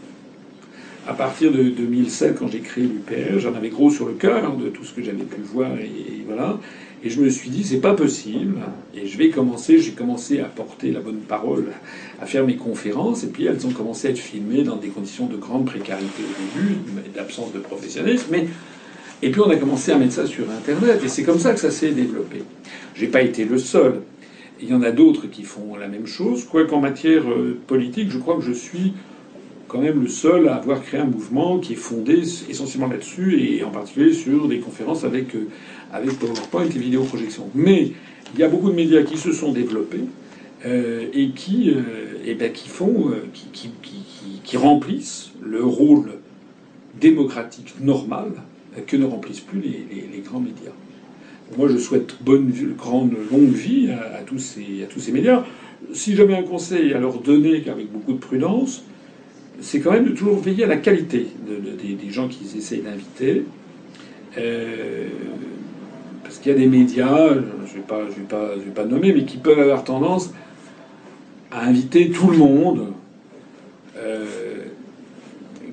à 1.08 1.14
partir 1.14 1.50
de 1.50 1.62
2007, 1.62 2.36
quand 2.38 2.48
j'ai 2.48 2.60
créé 2.60 2.84
l'UPR, 2.84 3.38
j'en 3.38 3.54
avais 3.54 3.70
gros 3.70 3.90
sur 3.90 4.06
le 4.06 4.12
cœur 4.12 4.54
de 4.56 4.68
tout 4.68 4.84
ce 4.84 4.92
que 4.92 5.02
j'avais 5.02 5.24
pu 5.24 5.40
voir 5.40 5.70
et, 5.78 6.22
voilà. 6.26 6.60
Et 7.02 7.08
je 7.08 7.20
me 7.22 7.30
suis 7.30 7.48
dit, 7.48 7.64
c'est 7.64 7.80
pas 7.80 7.94
possible. 7.94 8.56
Et 8.94 9.06
je 9.06 9.16
vais 9.16 9.30
commencer, 9.30 9.78
j'ai 9.78 9.92
commencé 9.92 10.40
à 10.40 10.44
porter 10.44 10.90
la 10.90 11.00
bonne 11.00 11.20
parole, 11.20 11.68
à 12.20 12.26
faire 12.26 12.44
mes 12.44 12.56
conférences, 12.56 13.24
et 13.24 13.28
puis 13.28 13.46
elles 13.46 13.66
ont 13.66 13.70
commencé 13.70 14.08
à 14.08 14.10
être 14.10 14.18
filmées 14.18 14.64
dans 14.64 14.76
des 14.76 14.88
conditions 14.88 15.26
de 15.26 15.36
grande 15.36 15.64
précarité 15.64 16.22
au 16.22 16.60
début, 16.60 16.74
d'absence 17.14 17.52
de 17.52 17.60
professionnalisme, 17.60 18.26
mais 18.30 18.46
et 19.22 19.30
puis 19.30 19.40
on 19.40 19.48
a 19.48 19.56
commencé 19.56 19.92
à 19.92 19.96
mettre 19.96 20.12
ça 20.12 20.26
sur 20.26 20.44
Internet, 20.50 21.00
et 21.02 21.08
c'est 21.08 21.22
comme 21.22 21.38
ça 21.38 21.54
que 21.54 21.60
ça 21.60 21.70
s'est 21.70 21.92
développé. 21.92 22.42
J'ai 22.94 23.06
pas 23.06 23.22
été 23.22 23.44
le 23.44 23.58
seul. 23.58 24.02
Il 24.60 24.68
y 24.68 24.74
en 24.74 24.82
a 24.82 24.90
d'autres 24.90 25.26
qui 25.30 25.44
font 25.44 25.76
la 25.76 25.88
même 25.88 26.06
chose, 26.06 26.44
quoiqu'en 26.44 26.80
matière 26.80 27.22
euh, 27.30 27.58
politique, 27.66 28.10
je 28.10 28.18
crois 28.18 28.36
que 28.36 28.42
je 28.42 28.52
suis 28.52 28.92
quand 29.68 29.80
même 29.80 30.00
le 30.02 30.08
seul 30.08 30.48
à 30.48 30.56
avoir 30.56 30.82
créé 30.82 31.00
un 31.00 31.04
mouvement 31.04 31.58
qui 31.58 31.74
est 31.74 31.76
fondé 31.76 32.22
essentiellement 32.48 32.88
là-dessus 32.88 33.40
et 33.40 33.62
en 33.62 33.70
particulier 33.70 34.14
sur 34.14 34.48
des 34.48 34.58
conférences 34.58 35.04
avec, 35.04 35.34
euh, 35.36 35.48
avec 35.92 36.18
PowerPoint 36.18 36.64
et 36.64 36.78
vidéoprojection. 36.78 37.50
Mais 37.54 37.92
il 38.34 38.40
y 38.40 38.42
a 38.42 38.48
beaucoup 38.48 38.70
de 38.70 38.74
médias 38.74 39.02
qui 39.02 39.18
se 39.18 39.30
sont 39.30 39.52
développés 39.52 40.04
euh, 40.64 41.06
et 41.12 41.30
qui, 41.30 41.70
euh, 41.70 42.24
et 42.24 42.34
ben, 42.34 42.50
qui 42.50 42.68
font, 42.68 43.12
qui, 43.32 43.70
qui, 43.82 44.00
qui, 44.42 44.56
remplissent 44.56 45.30
le 45.42 45.62
rôle 45.62 46.12
démocratique 46.98 47.74
normal 47.80 48.32
que 48.86 48.96
ne 48.96 49.04
remplissent 49.04 49.40
plus 49.40 49.60
les, 49.60 50.22
grands 50.24 50.40
médias. 50.40 50.72
Moi, 51.56 51.68
je 51.68 51.76
souhaite 51.78 52.16
bonne, 52.22 52.52
grande, 52.76 53.12
longue 53.30 53.52
vie 53.52 53.90
à, 53.90 54.22
tous 54.22 54.38
ces, 54.38 54.82
à 54.82 54.86
tous 54.86 55.00
ces 55.00 55.12
médias. 55.12 55.44
Si 55.92 56.16
j'avais 56.16 56.34
un 56.34 56.42
conseil 56.42 56.92
à 56.92 56.98
leur 56.98 57.20
donner, 57.20 57.62
avec 57.68 57.90
beaucoup 57.92 58.12
de 58.12 58.18
prudence, 58.18 58.84
c'est 59.60 59.80
quand 59.80 59.92
même 59.92 60.04
de 60.04 60.10
toujours 60.10 60.38
veiller 60.38 60.64
à 60.64 60.68
la 60.68 60.76
qualité 60.76 61.26
des, 61.46 62.10
gens 62.10 62.28
qu'ils 62.28 62.56
essayent 62.56 62.82
d'inviter. 62.82 63.44
Euh, 64.36 65.08
parce 66.22 66.38
qu'il 66.38 66.52
y 66.52 66.54
a 66.54 66.58
des 66.58 66.66
médias, 66.66 67.28
je 67.28 67.34
ne 67.34 67.40
vais, 67.40 67.86
pas, 67.86 68.04
vais, 68.04 68.22
pas, 68.28 68.54
vais 68.56 68.70
pas 68.70 68.84
nommer, 68.84 69.12
mais 69.12 69.24
qui 69.24 69.38
peuvent 69.38 69.58
avoir 69.58 69.84
tendance 69.84 70.32
à 71.50 71.64
inviter 71.64 72.10
tout 72.10 72.30
le 72.30 72.36
monde, 72.36 72.92
euh, 73.96 74.26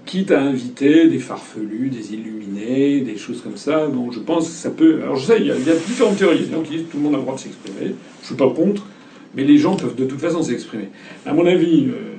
quitte 0.06 0.32
à 0.32 0.42
inviter 0.42 1.08
des 1.08 1.20
farfelus, 1.20 1.90
des 1.90 2.14
illuminés, 2.14 3.02
des 3.02 3.18
choses 3.18 3.42
comme 3.42 3.58
ça. 3.58 3.88
Donc 3.88 4.14
je 4.14 4.20
pense 4.20 4.48
que 4.48 4.54
ça 4.54 4.70
peut. 4.70 5.02
Alors 5.04 5.16
je 5.18 5.26
sais, 5.26 5.38
il 5.40 5.48
y 5.48 5.52
a, 5.52 5.56
différentes 5.56 6.18
théories. 6.18 6.50
Qui 6.64 6.78
disent 6.78 6.86
tout 6.90 6.98
le 6.98 7.04
monde 7.04 7.16
a 7.16 7.18
le 7.18 7.24
droit 7.24 7.36
de 7.36 7.40
s'exprimer. 7.42 7.96
Je 8.22 8.26
suis 8.26 8.36
pas 8.36 8.50
contre, 8.50 8.86
mais 9.36 9.44
les 9.44 9.58
gens 9.58 9.76
peuvent 9.76 9.96
de 9.96 10.06
toute 10.06 10.20
façon 10.20 10.42
s'exprimer. 10.42 10.90
À 11.26 11.34
mon 11.34 11.46
avis, 11.46 11.88
euh, 11.90 12.15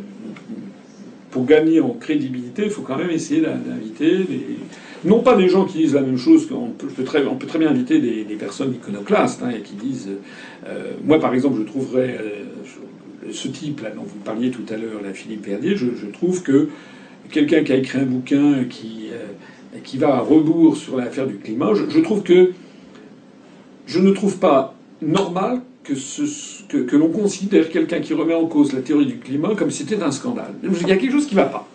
pour 1.36 1.44
gagner 1.44 1.82
en 1.82 1.90
crédibilité, 1.90 2.62
il 2.64 2.70
faut 2.70 2.80
quand 2.80 2.96
même 2.96 3.10
essayer 3.10 3.42
d'inviter 3.42 4.24
des... 4.24 4.40
non 5.04 5.20
pas 5.20 5.36
des 5.36 5.50
gens 5.50 5.66
qui 5.66 5.76
disent 5.76 5.92
la 5.92 6.00
même 6.00 6.16
chose, 6.16 6.48
qu'on 6.48 6.70
peut, 6.70 7.04
très, 7.04 7.26
on 7.26 7.34
peut 7.34 7.46
très 7.46 7.58
bien 7.58 7.68
inviter 7.68 8.00
des, 8.00 8.36
personnes 8.36 8.72
iconoclastes 8.72 9.42
hein, 9.44 9.50
et 9.50 9.60
qui 9.60 9.74
disent. 9.74 10.08
Euh, 10.66 10.92
moi, 11.04 11.20
par 11.20 11.34
exemple, 11.34 11.58
je 11.58 11.64
trouverais 11.64 12.16
euh, 12.18 13.32
ce 13.32 13.48
type-là 13.48 13.90
dont 13.90 14.04
vous 14.04 14.18
parliez 14.24 14.50
tout 14.50 14.64
à 14.70 14.78
l'heure, 14.78 15.02
la 15.04 15.12
Philippe 15.12 15.44
Verdier, 15.44 15.76
je, 15.76 16.06
trouve 16.10 16.42
que 16.42 16.70
quelqu'un 17.30 17.62
qui 17.62 17.72
a 17.72 17.76
écrit 17.76 17.98
un 17.98 18.06
bouquin 18.06 18.64
qui, 18.64 19.10
euh, 19.12 19.78
qui 19.84 19.98
va 19.98 20.14
à 20.14 20.20
rebours 20.20 20.78
sur 20.78 20.96
l'affaire 20.96 21.26
du 21.26 21.36
climat, 21.36 21.72
je 21.74 22.00
trouve 22.00 22.22
que 22.22 22.52
je 23.86 23.98
ne 23.98 24.10
trouve 24.12 24.38
pas 24.38 24.74
normal 25.02 25.60
que, 25.86 26.96
l'on 26.96 27.08
considère 27.08 27.68
quelqu'un 27.68 28.00
qui 28.00 28.14
remet 28.14 28.34
en 28.34 28.46
cause 28.46 28.72
la 28.72 28.80
théorie 28.80 29.06
du 29.06 29.18
climat 29.18 29.54
comme 29.56 29.70
si 29.70 29.84
c'était 29.84 30.02
un 30.02 30.10
scandale. 30.10 30.54
Il 30.62 30.88
y 30.88 30.92
a 30.92 30.96
quelque 30.96 31.12
chose 31.12 31.26
qui 31.26 31.34
ne 31.34 31.40
va 31.40 31.46
pas. 31.46 31.68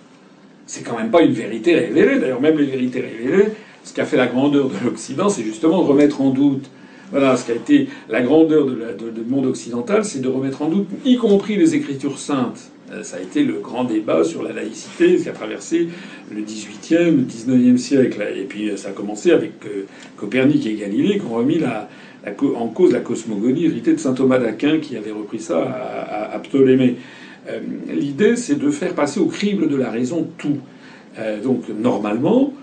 C'est 0.65 0.83
quand 0.83 0.97
même 0.97 1.11
pas 1.11 1.21
une 1.21 1.33
vérité 1.33 1.75
révélée. 1.75 2.19
D'ailleurs, 2.19 2.41
même 2.41 2.57
les 2.57 2.65
vérités 2.65 3.01
révélées, 3.01 3.49
ce 3.83 3.93
qui 3.93 4.01
a 4.01 4.05
fait 4.05 4.17
la 4.17 4.27
grandeur 4.27 4.69
de 4.69 4.85
l'Occident, 4.85 5.29
c'est 5.29 5.43
justement 5.43 5.81
de 5.81 5.87
remettre 5.87 6.21
en 6.21 6.29
doute. 6.29 6.69
Voilà, 7.11 7.35
ce 7.35 7.45
qui 7.45 7.51
a 7.51 7.55
été 7.55 7.89
la 8.09 8.21
grandeur 8.21 8.65
du 8.65 8.75
de 8.75 9.29
monde 9.29 9.45
occidental, 9.45 10.05
c'est 10.05 10.21
de 10.21 10.29
remettre 10.29 10.61
en 10.61 10.69
doute, 10.69 10.87
y 11.03 11.17
compris 11.17 11.57
les 11.57 11.75
Écritures 11.75 12.17
saintes. 12.17 12.71
Euh, 12.89 13.03
ça 13.03 13.17
a 13.17 13.19
été 13.19 13.43
le 13.43 13.55
grand 13.55 13.83
débat 13.83 14.23
sur 14.23 14.43
la 14.43 14.53
laïcité, 14.53 15.17
ce 15.17 15.23
qui 15.23 15.29
a 15.29 15.33
traversé 15.33 15.89
le 16.33 16.41
XVIIIe, 16.41 17.11
le 17.17 17.23
XIXe 17.23 17.81
siècle. 17.81 18.25
Et 18.37 18.43
puis 18.43 18.71
ça 18.77 18.89
a 18.89 18.91
commencé 18.91 19.31
avec 19.31 19.51
euh, 19.65 19.85
Copernic 20.15 20.65
et 20.65 20.73
Galilée 20.73 21.17
qui 21.17 21.25
ont 21.25 21.35
remis 21.35 21.59
la, 21.59 21.89
en 22.27 22.67
cause 22.67 22.91
la 22.91 22.99
cosmogonie 22.99 23.65
héritée 23.65 23.93
de 23.93 23.99
saint 23.99 24.13
Thomas 24.13 24.37
d'Aquin 24.37 24.79
qui 24.79 24.95
avait 24.97 25.11
repris 25.11 25.39
ça 25.39 25.59
à, 26.31 26.39
Ptolémée. 26.39 26.97
Euh, 27.49 27.59
l'idée, 27.91 28.35
c'est 28.35 28.59
de 28.59 28.69
faire 28.69 28.93
passer 28.93 29.19
au 29.19 29.25
crible 29.25 29.67
de 29.67 29.75
la 29.75 29.89
raison 29.89 30.27
tout. 30.37 30.57
Euh, 31.17 31.41
donc, 31.41 31.63
normalement, 31.69 32.53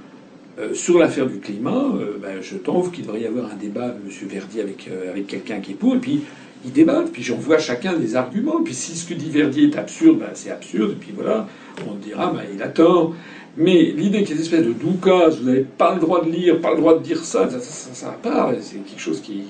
euh, 0.59 0.75
sur 0.75 0.99
l'affaire 0.99 1.27
du 1.27 1.39
climat, 1.39 1.93
ben, 2.23 2.41
je 2.41 2.57
trouve 2.57 2.93
qu'il 2.93 3.05
devrait 3.05 3.21
y 3.21 3.27
avoir 3.27 3.51
un 3.53 3.57
débat, 3.57 3.87
M. 3.87 4.29
Verdi, 4.29 4.61
avec, 4.61 4.89
avec 5.11 5.27
quelqu'un 5.27 5.61
qui 5.61 5.73
est 5.73 5.75
pour, 5.75 5.97
et 5.97 5.99
puis 5.99 6.21
ils 6.65 6.73
débattent, 6.73 7.11
puis 7.13 7.23
j'en 7.23 7.37
vois 7.37 7.59
chacun 7.59 7.95
des 7.95 8.17
arguments. 8.17 8.63
Puis 8.63 8.75
si 8.75 8.97
ce 8.97 9.09
que 9.09 9.15
dit 9.15 9.31
Verdi 9.31 9.65
est 9.65 9.77
absurde, 9.77 10.19
ben, 10.19 10.31
c'est 10.35 10.51
absurde, 10.51 10.93
et 10.93 10.97
puis 10.97 11.13
voilà, 11.15 11.49
on 11.89 11.95
dira, 11.95 12.33
ben, 12.33 12.43
il 12.55 12.63
a 12.63 12.69
tort. 12.69 13.15
Mais 13.59 13.93
l'idée 13.97 14.23
qu'il 14.23 14.29
y 14.29 14.33
ait 14.33 14.37
une 14.37 14.43
espèce 14.43 14.65
de 14.65 14.73
doukas, 14.73 15.31
vous 15.31 15.45
n'avez 15.45 15.67
pas 15.77 15.95
le 15.95 16.01
droit 16.01 16.25
de 16.25 16.31
lire, 16.31 16.61
pas 16.61 16.71
le 16.71 16.79
droit 16.79 16.97
de 16.97 17.03
dire 17.03 17.25
ça, 17.25 17.51
ça, 17.51 17.59
ça, 17.59 17.91
ça 17.93 18.19
pas. 18.23 18.53
C'est 18.61 18.77
quelque 18.77 19.01
chose 19.01 19.21
qui. 19.21 19.43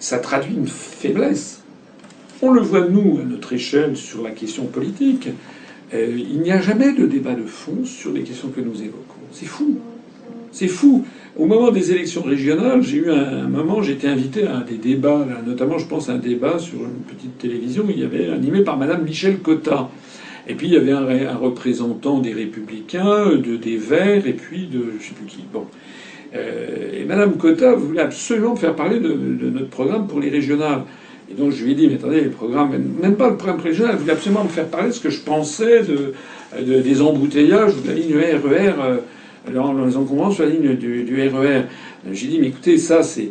Ça 0.00 0.18
traduit 0.18 0.54
une 0.54 0.66
faiblesse. 0.66 1.62
On 2.42 2.50
le 2.50 2.60
voit, 2.60 2.86
nous, 2.88 3.20
à 3.22 3.24
notre 3.24 3.52
échelle, 3.52 3.96
sur 3.96 4.22
la 4.22 4.32
question 4.32 4.64
politique. 4.64 5.28
Euh, 5.94 6.18
il 6.18 6.40
n'y 6.40 6.50
a 6.50 6.60
jamais 6.60 6.92
de 6.92 7.06
débat 7.06 7.34
de 7.34 7.44
fond 7.44 7.84
sur 7.84 8.12
les 8.12 8.22
questions 8.22 8.48
que 8.48 8.60
nous 8.60 8.82
évoquons. 8.82 9.22
C'est 9.30 9.46
fou. 9.46 9.78
C'est 10.50 10.68
fou. 10.68 11.04
Au 11.36 11.46
moment 11.46 11.70
des 11.70 11.90
élections 11.90 12.22
régionales, 12.22 12.82
j'ai 12.82 12.98
eu 12.98 13.10
un, 13.10 13.48
moment, 13.48 13.82
j'étais 13.82 14.06
invité 14.06 14.46
à 14.46 14.60
des 14.60 14.76
débats, 14.76 15.26
notamment 15.44 15.78
je 15.78 15.86
pense 15.86 16.08
un 16.08 16.18
débat 16.18 16.58
sur 16.60 16.78
une 16.78 17.02
petite 17.08 17.38
télévision, 17.38 17.84
il 17.88 17.98
y 17.98 18.04
avait 18.04 18.30
animé 18.30 18.62
par 18.62 18.76
Madame 18.76 19.02
Michel 19.02 19.38
Cotta. 19.38 19.88
Et 20.48 20.54
puis 20.54 20.66
il 20.68 20.74
y 20.74 20.76
avait 20.76 20.92
un, 20.92 21.36
représentant 21.36 22.18
des 22.18 22.32
Républicains, 22.32 23.36
de, 23.36 23.56
des 23.56 23.76
Verts, 23.76 24.26
et 24.26 24.32
puis 24.32 24.66
de 24.66 24.92
je 25.00 25.06
sais 25.06 25.14
plus 25.14 25.26
qui. 25.26 25.44
Bon. 25.52 25.66
Euh, 26.34 27.00
et 27.00 27.04
Madame 27.04 27.36
Cotta 27.36 27.74
voulait 27.74 28.02
absolument 28.02 28.56
faire 28.56 28.74
parler 28.74 28.98
de, 28.98 29.12
notre 29.50 29.70
programme 29.70 30.06
pour 30.06 30.20
les 30.20 30.30
régionales. 30.30 30.82
Et 31.30 31.34
donc 31.34 31.52
je 31.52 31.64
lui 31.64 31.72
ai 31.72 31.74
dit, 31.74 31.88
mais 31.88 31.94
attendez, 31.94 32.20
le 32.20 32.30
programme, 32.30 32.72
même 33.00 33.16
pas 33.16 33.30
le 33.30 33.36
programme 33.36 33.60
régional, 33.60 33.92
elle 33.94 34.00
voulait 34.00 34.12
absolument 34.12 34.44
me 34.44 34.48
faire 34.48 34.66
parler 34.66 34.88
de 34.88 34.94
ce 34.94 35.00
que 35.00 35.10
je 35.10 35.20
pensais 35.20 35.82
de, 35.82 36.12
des 36.80 37.00
embouteillages 37.00 37.74
ou 37.76 37.80
de 37.80 37.88
la 37.88 37.94
ligne 37.94 38.14
RER. 38.16 38.74
Euh, 38.80 38.96
alors, 39.46 39.74
les 39.74 39.96
encombrants 39.96 40.30
sur 40.30 40.44
la 40.44 40.50
ligne 40.50 40.74
du, 40.74 41.04
du 41.04 41.28
RER. 41.28 41.62
J'ai 42.12 42.28
dit, 42.28 42.38
mais 42.40 42.48
écoutez, 42.48 42.78
ça, 42.78 43.02
c'est, 43.02 43.30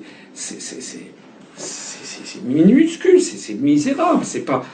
minuscule, 2.46 3.22
c'est, 3.22 3.56
misérable. 3.56 4.22
C'est 4.24 4.46
pas, 4.46 4.66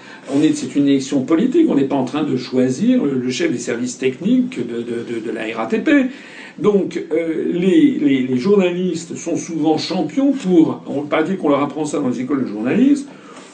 c'est 0.54 0.76
une 0.76 0.88
élection 0.88 1.22
politique. 1.22 1.68
On 1.70 1.76
n'est 1.76 1.88
pas 1.88 1.96
en 1.96 2.06
train 2.06 2.24
de 2.24 2.38
choisir 2.38 3.04
le 3.04 3.30
chef 3.30 3.52
des 3.52 3.58
services 3.58 3.98
techniques 3.98 4.60
de, 4.60 5.32
la 5.32 5.56
RATP. 5.56 6.12
Donc, 6.58 7.02
euh, 7.12 7.46
les, 7.54 8.38
journalistes 8.38 9.16
sont 9.16 9.38
souvent 9.38 9.78
champions 9.78 10.32
pour, 10.34 10.84
on 10.88 11.04
ne 11.04 11.08
pas 11.08 11.24
dire 11.24 11.38
qu'on 11.38 11.50
leur 11.50 11.64
apprend 11.64 11.86
ça 11.86 12.00
dans 12.00 12.10
les 12.10 12.22
écoles 12.22 12.44
de 12.44 12.48
journalisme, 12.48 13.08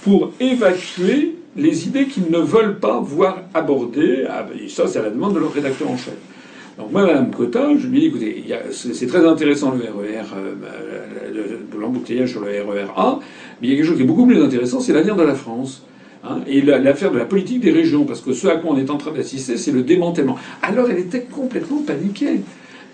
pour 0.04 0.32
évacuer 0.40 1.36
les 1.56 1.88
idées 1.88 2.06
qu'ils 2.06 2.30
ne 2.32 2.40
veulent 2.40 2.80
pas 2.80 3.00
voir 3.00 3.44
abordées. 3.54 4.26
Ah, 4.28 4.44
ben, 4.44 4.58
ça, 4.68 4.88
c'est 4.88 5.00
à 5.00 5.04
la 5.04 5.10
demande 5.10 5.36
de 5.36 5.40
leur 5.40 5.54
rédacteur 5.54 5.90
en 5.90 5.98
chef. 5.98 6.16
Donc 6.78 6.92
moi, 6.92 7.06
Mme 7.06 7.32
Cotta, 7.32 7.70
je 7.78 7.88
lui 7.88 8.02
dis, 8.02 8.06
écoutez, 8.08 8.44
c'est 8.72 9.08
très 9.08 9.26
intéressant 9.26 9.72
le 9.72 9.84
RER, 9.84 10.26
euh, 10.36 10.54
bah, 10.62 11.80
l'embouteillage 11.80 12.32
sur 12.32 12.42
le 12.42 12.48
RER 12.48 12.88
A, 12.98 13.20
mais 13.62 13.68
il 13.68 13.70
y 13.70 13.74
a 13.74 13.78
quelque 13.78 13.88
chose 13.88 13.96
qui 13.96 14.04
est 14.04 14.08
beaucoup 14.08 14.26
plus 14.26 14.42
intéressant, 14.42 14.82
c'est 14.82 14.92
l'avenir 14.92 15.16
de 15.16 15.24
la 15.24 15.36
France. 15.36 15.86
Hein, 16.28 16.40
et 16.48 16.62
l'affaire 16.62 17.12
de 17.12 17.18
la 17.18 17.26
politique 17.26 17.60
des 17.60 17.72
régions, 17.72 18.06
parce 18.06 18.22
que 18.22 18.34
ce 18.34 18.48
à 18.48 18.56
quoi 18.56 18.72
on 18.74 18.78
est 18.78 18.90
en 18.90 18.98
train 18.98 19.12
d'assister, 19.12 19.58
c'est 19.58 19.72
le 19.72 19.84
démantèlement. 19.84 20.38
Alors 20.64 20.90
elle 20.90 21.00
était 21.00 21.22
complètement 21.22 21.82
paniquée. 21.86 22.42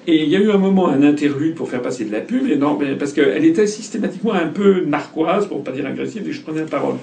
Et 0.08 0.24
il 0.24 0.30
y 0.30 0.36
a 0.36 0.40
eu 0.40 0.52
un 0.52 0.58
moment, 0.58 0.90
un 0.90 1.04
interlude 1.04 1.56
pour 1.56 1.70
faire 1.70 1.82
passer 1.82 2.06
de 2.06 2.12
la 2.12 2.22
pub, 2.22 2.50
et 2.50 2.58
non, 2.58 2.78
parce 2.98 3.14
qu'elle 3.14 3.46
était 3.46 3.68
systématiquement 3.68 4.34
un 4.34 4.48
peu 4.48 4.84
narquoise, 4.86 5.48
pour 5.48 5.64
pas 5.64 5.72
dire 5.72 5.86
agressive, 5.86 6.28
et 6.28 6.32
je 6.32 6.42
prenais 6.42 6.62
la 6.62 6.68
parole. 6.68 6.96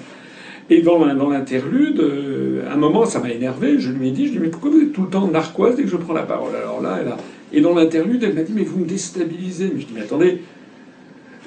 Et 0.69 0.81
dans, 0.81 1.03
l'interlude, 1.03 1.99
euh, 1.99 2.71
un 2.71 2.75
moment, 2.75 3.05
ça 3.05 3.19
m'a 3.19 3.31
énervé. 3.31 3.79
Je 3.79 3.91
lui 3.91 4.09
ai 4.09 4.11
dit, 4.11 4.27
je 4.27 4.31
lui 4.33 4.37
ai 4.37 4.39
dit, 4.39 4.39
mais 4.39 4.49
pourquoi 4.49 4.69
vous 4.69 4.81
êtes 4.81 4.93
tout 4.93 5.03
le 5.03 5.09
temps 5.09 5.27
narquoise 5.27 5.75
dès 5.75 5.83
que 5.83 5.89
je 5.89 5.97
prends 5.97 6.13
la 6.13 6.23
parole? 6.23 6.55
Alors 6.55 6.81
là, 6.81 6.99
elle 7.01 7.07
a... 7.07 7.17
Et 7.51 7.61
dans 7.61 7.73
l'interlude, 7.73 8.23
elle 8.23 8.35
m'a 8.35 8.43
dit, 8.43 8.53
mais 8.55 8.63
vous 8.63 8.79
me 8.79 8.85
déstabilisez. 8.85 9.71
Mais 9.73 9.81
je 9.81 9.87
dis, 9.87 9.93
mais 9.95 10.01
attendez, 10.01 10.41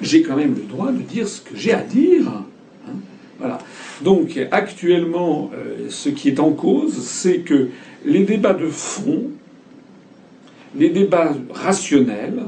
j'ai 0.01 0.23
quand 0.23 0.35
même 0.35 0.55
le 0.55 0.63
droit 0.63 0.91
de 0.91 0.97
dire 0.97 1.25
ce 1.25 1.39
que 1.39 1.55
j'ai 1.55 1.71
à 1.71 1.81
dire. 1.81 2.27
Hein. 2.27 2.45
voilà. 3.39 3.59
Donc, 4.03 4.37
actuellement, 4.51 5.51
euh, 5.53 5.87
ce 5.89 6.09
qui 6.09 6.27
est 6.27 6.39
en 6.39 6.51
cause, 6.51 6.93
c'est 6.93 7.39
que 7.39 7.69
les 8.05 8.23
débats 8.23 8.53
de 8.53 8.67
fond, 8.67 9.23
les 10.75 10.89
débats 10.89 11.33
rationnels, 11.51 12.43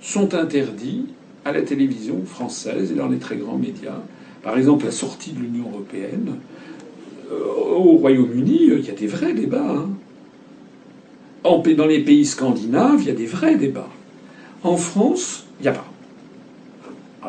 sont 0.00 0.34
interdits 0.34 1.04
à 1.44 1.52
la 1.52 1.62
télévision 1.62 2.24
française 2.24 2.90
et 2.90 2.94
dans 2.94 3.08
les 3.08 3.18
très 3.18 3.36
grands 3.36 3.56
médias. 3.56 4.00
Par 4.42 4.56
exemple, 4.58 4.86
la 4.86 4.90
sortie 4.90 5.32
de 5.32 5.40
l'Union 5.40 5.66
européenne. 5.72 6.36
Euh, 7.30 7.74
au 7.76 7.96
Royaume-Uni, 7.98 8.70
il 8.78 8.84
y 8.84 8.90
a 8.90 8.94
des 8.94 9.06
vrais 9.06 9.34
débats. 9.34 9.76
Hein. 9.76 9.90
dans 11.44 11.86
les 11.86 12.00
pays 12.00 12.26
scandinaves, 12.26 13.00
il 13.00 13.06
y 13.06 13.10
a 13.10 13.14
des 13.14 13.26
vrais 13.26 13.54
débats. 13.54 13.90
En 14.62 14.76
France, 14.76 15.46
il 15.60 15.62
n'y 15.64 15.68
a 15.68 15.72
pas. 15.72 15.89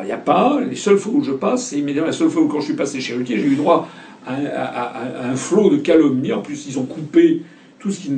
Il 0.00 0.06
n'y 0.06 0.12
a 0.12 0.16
pas. 0.16 0.60
Les 0.68 0.76
seules 0.76 0.98
fois 0.98 1.12
où 1.14 1.22
je 1.22 1.32
passe, 1.32 1.66
c'est 1.66 1.78
immédiatement 1.78 2.06
la 2.06 2.16
seule 2.16 2.30
fois 2.30 2.42
où 2.42 2.48
quand 2.48 2.60
je 2.60 2.66
suis 2.66 2.74
passé 2.74 3.00
chez 3.00 3.14
Ruquier, 3.14 3.38
j'ai 3.38 3.46
eu 3.46 3.56
droit 3.56 3.88
à 4.26 5.30
un, 5.30 5.36
flot 5.36 5.70
de 5.70 5.76
calomnies. 5.76 6.32
En 6.32 6.40
plus, 6.40 6.66
ils 6.66 6.78
ont 6.78 6.84
coupé 6.84 7.42
tout 7.78 7.90
ce 7.90 7.98
qui 7.98 8.10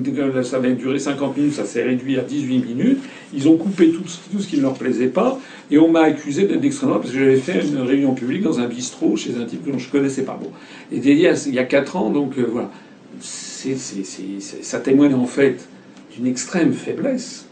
ça 0.44 0.56
avait 0.56 0.74
duré 0.74 0.98
50 0.98 1.38
minutes, 1.38 1.55
ça 1.55 1.64
s'est 1.64 1.82
réduit 1.82 2.18
à 2.18 2.22
18 2.22 2.59
minutes. 2.59 2.98
Ils 3.32 3.48
ont 3.48 3.56
coupé 3.56 3.90
tout, 3.90 4.06
ce 4.06 4.46
qui 4.46 4.59
ne 4.59 4.62
leur 4.62 4.74
plaisait 4.74 5.06
pas, 5.06 5.40
et 5.70 5.78
on 5.78 5.88
m'a 5.88 6.02
accusé 6.02 6.46
d'être 6.46 6.60
d'extrême 6.60 6.90
droite 6.90 7.02
parce 7.02 7.14
que 7.14 7.18
j'avais 7.18 7.36
fait 7.36 7.66
une 7.66 7.78
réunion 7.78 8.14
publique 8.14 8.42
dans 8.42 8.60
un 8.60 8.66
bistrot 8.66 9.16
chez 9.16 9.34
un 9.40 9.46
type 9.46 9.64
que 9.64 9.78
je 9.78 9.88
connaissais 9.88 10.22
pas. 10.22 10.38
Bon, 10.40 10.51
et 10.92 10.98
il 10.98 11.18
y 11.18 11.26
a, 11.26 11.32
il 11.46 11.55
y 11.55 11.59
a 11.59 11.64
4 11.64 11.96
ans, 11.96 12.10
donc 12.10 12.36
euh, 12.36 12.46
voilà. 12.46 12.70
Ça 14.60 14.80
témoigne 14.80 15.14
en 15.14 15.24
fait 15.24 15.66
d'une 16.14 16.26
extrême 16.26 16.74
faiblesse. 16.74 17.46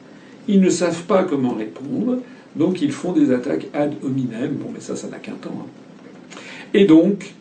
Ils 0.49 0.61
ne 0.61 0.69
savent 0.69 1.05
pas 1.05 1.25
comment 1.25 1.55
répondre, 1.55 2.19
donc 2.57 2.83
ils 2.83 2.93
font 2.93 3.13
des 3.13 3.33
attaques 3.33 3.69
ad 3.75 3.95
hominem. 4.03 4.53
Bon, 4.55 4.71
mais 4.73 4.81
ça, 4.81 4.97
ça 4.97 5.09
n'a 5.09 5.19
qu'un 5.19 5.33
temps. 5.33 5.59
Hein. 5.61 6.39
Et 6.75 6.85
donc, 6.85 7.35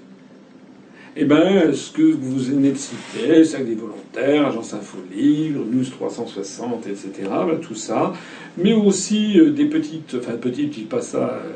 eh 1.18 1.26
ben, 1.26 1.74
ce 1.74 1.92
que 1.92 2.02
vous 2.02 2.38
venez 2.38 2.72
de 2.72 2.78
citer, 2.78 3.44
Sac 3.44 3.66
des 3.66 3.76
volontaires, 3.76 4.48
Agence 4.48 4.74
Info 4.74 4.98
Livre, 5.14 5.66
News 5.70 5.84
360, 5.84 6.88
etc., 6.88 7.30
tout 7.62 7.76
ça, 7.76 8.14
mais 8.58 8.72
aussi 8.72 9.38
euh, 9.38 9.52
des 9.52 9.66
petites, 9.66 10.16
enfin 10.18 10.38
petites, 10.38 10.74
je 10.74 10.80
dis 10.80 10.86
pas 10.86 11.02
ça, 11.02 11.42
euh, 11.44 11.52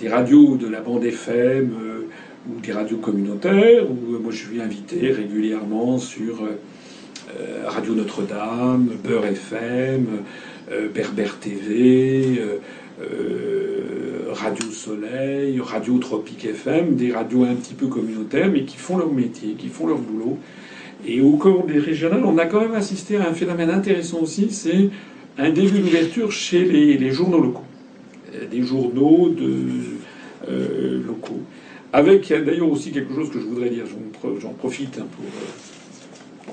des 0.00 0.08
radios 0.08 0.56
de 0.56 0.68
la 0.68 0.80
bande 0.80 1.04
FM 1.04 1.70
euh, 1.78 2.08
ou 2.48 2.60
des 2.60 2.72
radios 2.72 2.96
communautaires, 2.96 3.84
où 3.90 4.18
moi 4.22 4.32
je 4.32 4.46
suis 4.46 4.60
invité 4.60 5.12
régulièrement 5.12 5.98
sur 5.98 6.48
Radio 7.66 7.94
Notre-Dame, 7.94 8.88
Beurre 9.04 9.26
FM, 9.26 10.06
Berber 10.94 11.28
TV, 11.38 12.40
Radio 14.30 14.70
Soleil, 14.70 15.60
Radio 15.60 15.98
Tropique 15.98 16.44
FM, 16.44 16.96
des 16.96 17.12
radios 17.12 17.44
un 17.44 17.54
petit 17.54 17.74
peu 17.74 17.86
communautaires, 17.86 18.50
mais 18.50 18.62
qui 18.62 18.76
font 18.76 18.96
leur 18.96 19.12
métier, 19.12 19.54
qui 19.54 19.68
font 19.68 19.86
leur 19.86 19.98
boulot. 19.98 20.38
Et 21.06 21.20
au 21.20 21.32
cours 21.32 21.66
des 21.66 21.78
régionales, 21.78 22.24
on 22.24 22.38
a 22.38 22.46
quand 22.46 22.60
même 22.60 22.74
assisté 22.74 23.16
à 23.16 23.28
un 23.28 23.34
phénomène 23.34 23.70
intéressant 23.70 24.20
aussi, 24.20 24.50
c'est 24.50 24.90
un 25.38 25.50
début 25.50 25.78
d'ouverture 25.78 26.32
chez 26.32 26.64
les, 26.64 27.10
journaux 27.10 27.40
locaux, 27.40 27.62
euh, 28.34 28.46
des 28.46 28.62
journaux 28.62 29.28
de, 29.28 29.62
euh, 30.48 31.02
locaux. 31.06 31.40
Avec 31.92 32.28
d'ailleurs 32.28 32.70
aussi 32.70 32.90
quelque 32.90 33.14
chose 33.14 33.30
que 33.30 33.40
je 33.40 33.46
voudrais 33.46 33.70
dire, 33.70 33.84
j'en 34.40 34.50
profite 34.50 34.98
hein, 34.98 35.06
pour. 35.16 35.24
Euh, 35.24 36.52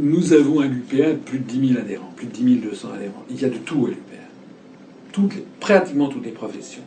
nous 0.00 0.32
avons 0.32 0.60
à 0.60 0.66
l'UPA 0.66 1.12
plus 1.24 1.38
de 1.38 1.44
10 1.44 1.68
000 1.74 1.80
adhérents, 1.80 2.12
plus 2.16 2.26
de 2.26 2.32
10 2.32 2.56
200 2.56 2.88
adhérents. 2.96 3.24
Il 3.30 3.40
y 3.40 3.44
a 3.44 3.50
de 3.50 3.58
tout 3.58 3.86
à 3.86 3.90
l'UPA 3.90 4.15
pratiquement 5.60 6.08
toutes 6.08 6.24
les 6.24 6.32
professions. 6.32 6.82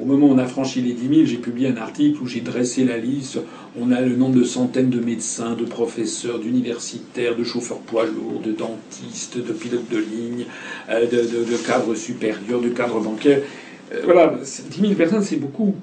Au 0.00 0.06
moment 0.06 0.28
où 0.28 0.32
on 0.32 0.38
a 0.38 0.46
franchi 0.46 0.80
les 0.80 0.94
10 0.94 1.08
000, 1.08 1.26
j'ai 1.26 1.36
publié 1.36 1.68
un 1.68 1.76
article 1.76 2.22
où 2.22 2.26
j'ai 2.26 2.40
dressé 2.40 2.84
la 2.84 2.96
liste. 2.96 3.38
On 3.78 3.92
a 3.92 4.00
le 4.00 4.16
nombre 4.16 4.36
de 4.36 4.44
centaines 4.44 4.88
de 4.88 5.00
médecins, 5.00 5.54
de 5.54 5.64
professeurs, 5.64 6.38
d'universitaires, 6.38 7.36
de 7.36 7.44
chauffeurs 7.44 7.78
poids 7.78 8.06
lourds, 8.06 8.40
de 8.42 8.52
dentistes, 8.52 9.36
de 9.36 9.52
pilotes 9.52 9.90
de 9.90 9.98
ligne, 9.98 10.46
euh, 10.88 11.06
de, 11.06 11.56
cadres 11.66 11.94
supérieurs, 11.94 12.62
de 12.62 12.70
cadres 12.70 13.00
bancaires. 13.00 13.42
Euh, 13.92 14.00
voilà, 14.04 14.38
10 14.70 14.80
000 14.80 14.94
personnes, 14.94 15.22
c'est 15.22 15.36
beaucoup. 15.36 15.74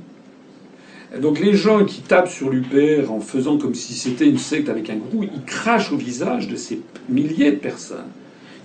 Donc 1.21 1.39
les 1.39 1.53
gens 1.53 1.85
qui 1.85 2.01
tapent 2.01 2.29
sur 2.29 2.49
l'UPR 2.49 3.11
en 3.11 3.19
faisant 3.19 3.57
comme 3.57 3.75
si 3.75 3.93
c'était 3.93 4.27
une 4.27 4.37
secte 4.39 4.69
avec 4.69 4.89
un 4.89 4.97
groupe, 4.97 5.25
ils 5.33 5.43
crachent 5.43 5.91
au 5.91 5.97
visage 5.97 6.47
de 6.47 6.55
ces 6.55 6.81
milliers 7.09 7.51
de 7.51 7.57
personnes 7.57 8.09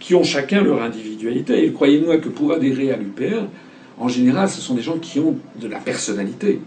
qui 0.05 0.15
ont 0.15 0.23
chacun 0.23 0.63
leur 0.63 0.83
individualité. 0.83 1.65
Et 1.65 1.73
croyez-moi 1.73 2.19
que 2.19 2.29
pour 2.29 2.53
adhérer 2.53 2.93
à 2.93 2.99
l'UPR, 2.99 3.47
en 3.99 4.09
général, 4.09 4.51
ce 4.51 4.61
sont 4.61 4.75
des 4.75 4.83
gens 4.83 4.99
qui 4.99 5.19
ont 5.19 5.39
de 5.59 5.67
la 5.67 5.79
personnalité 5.79 6.61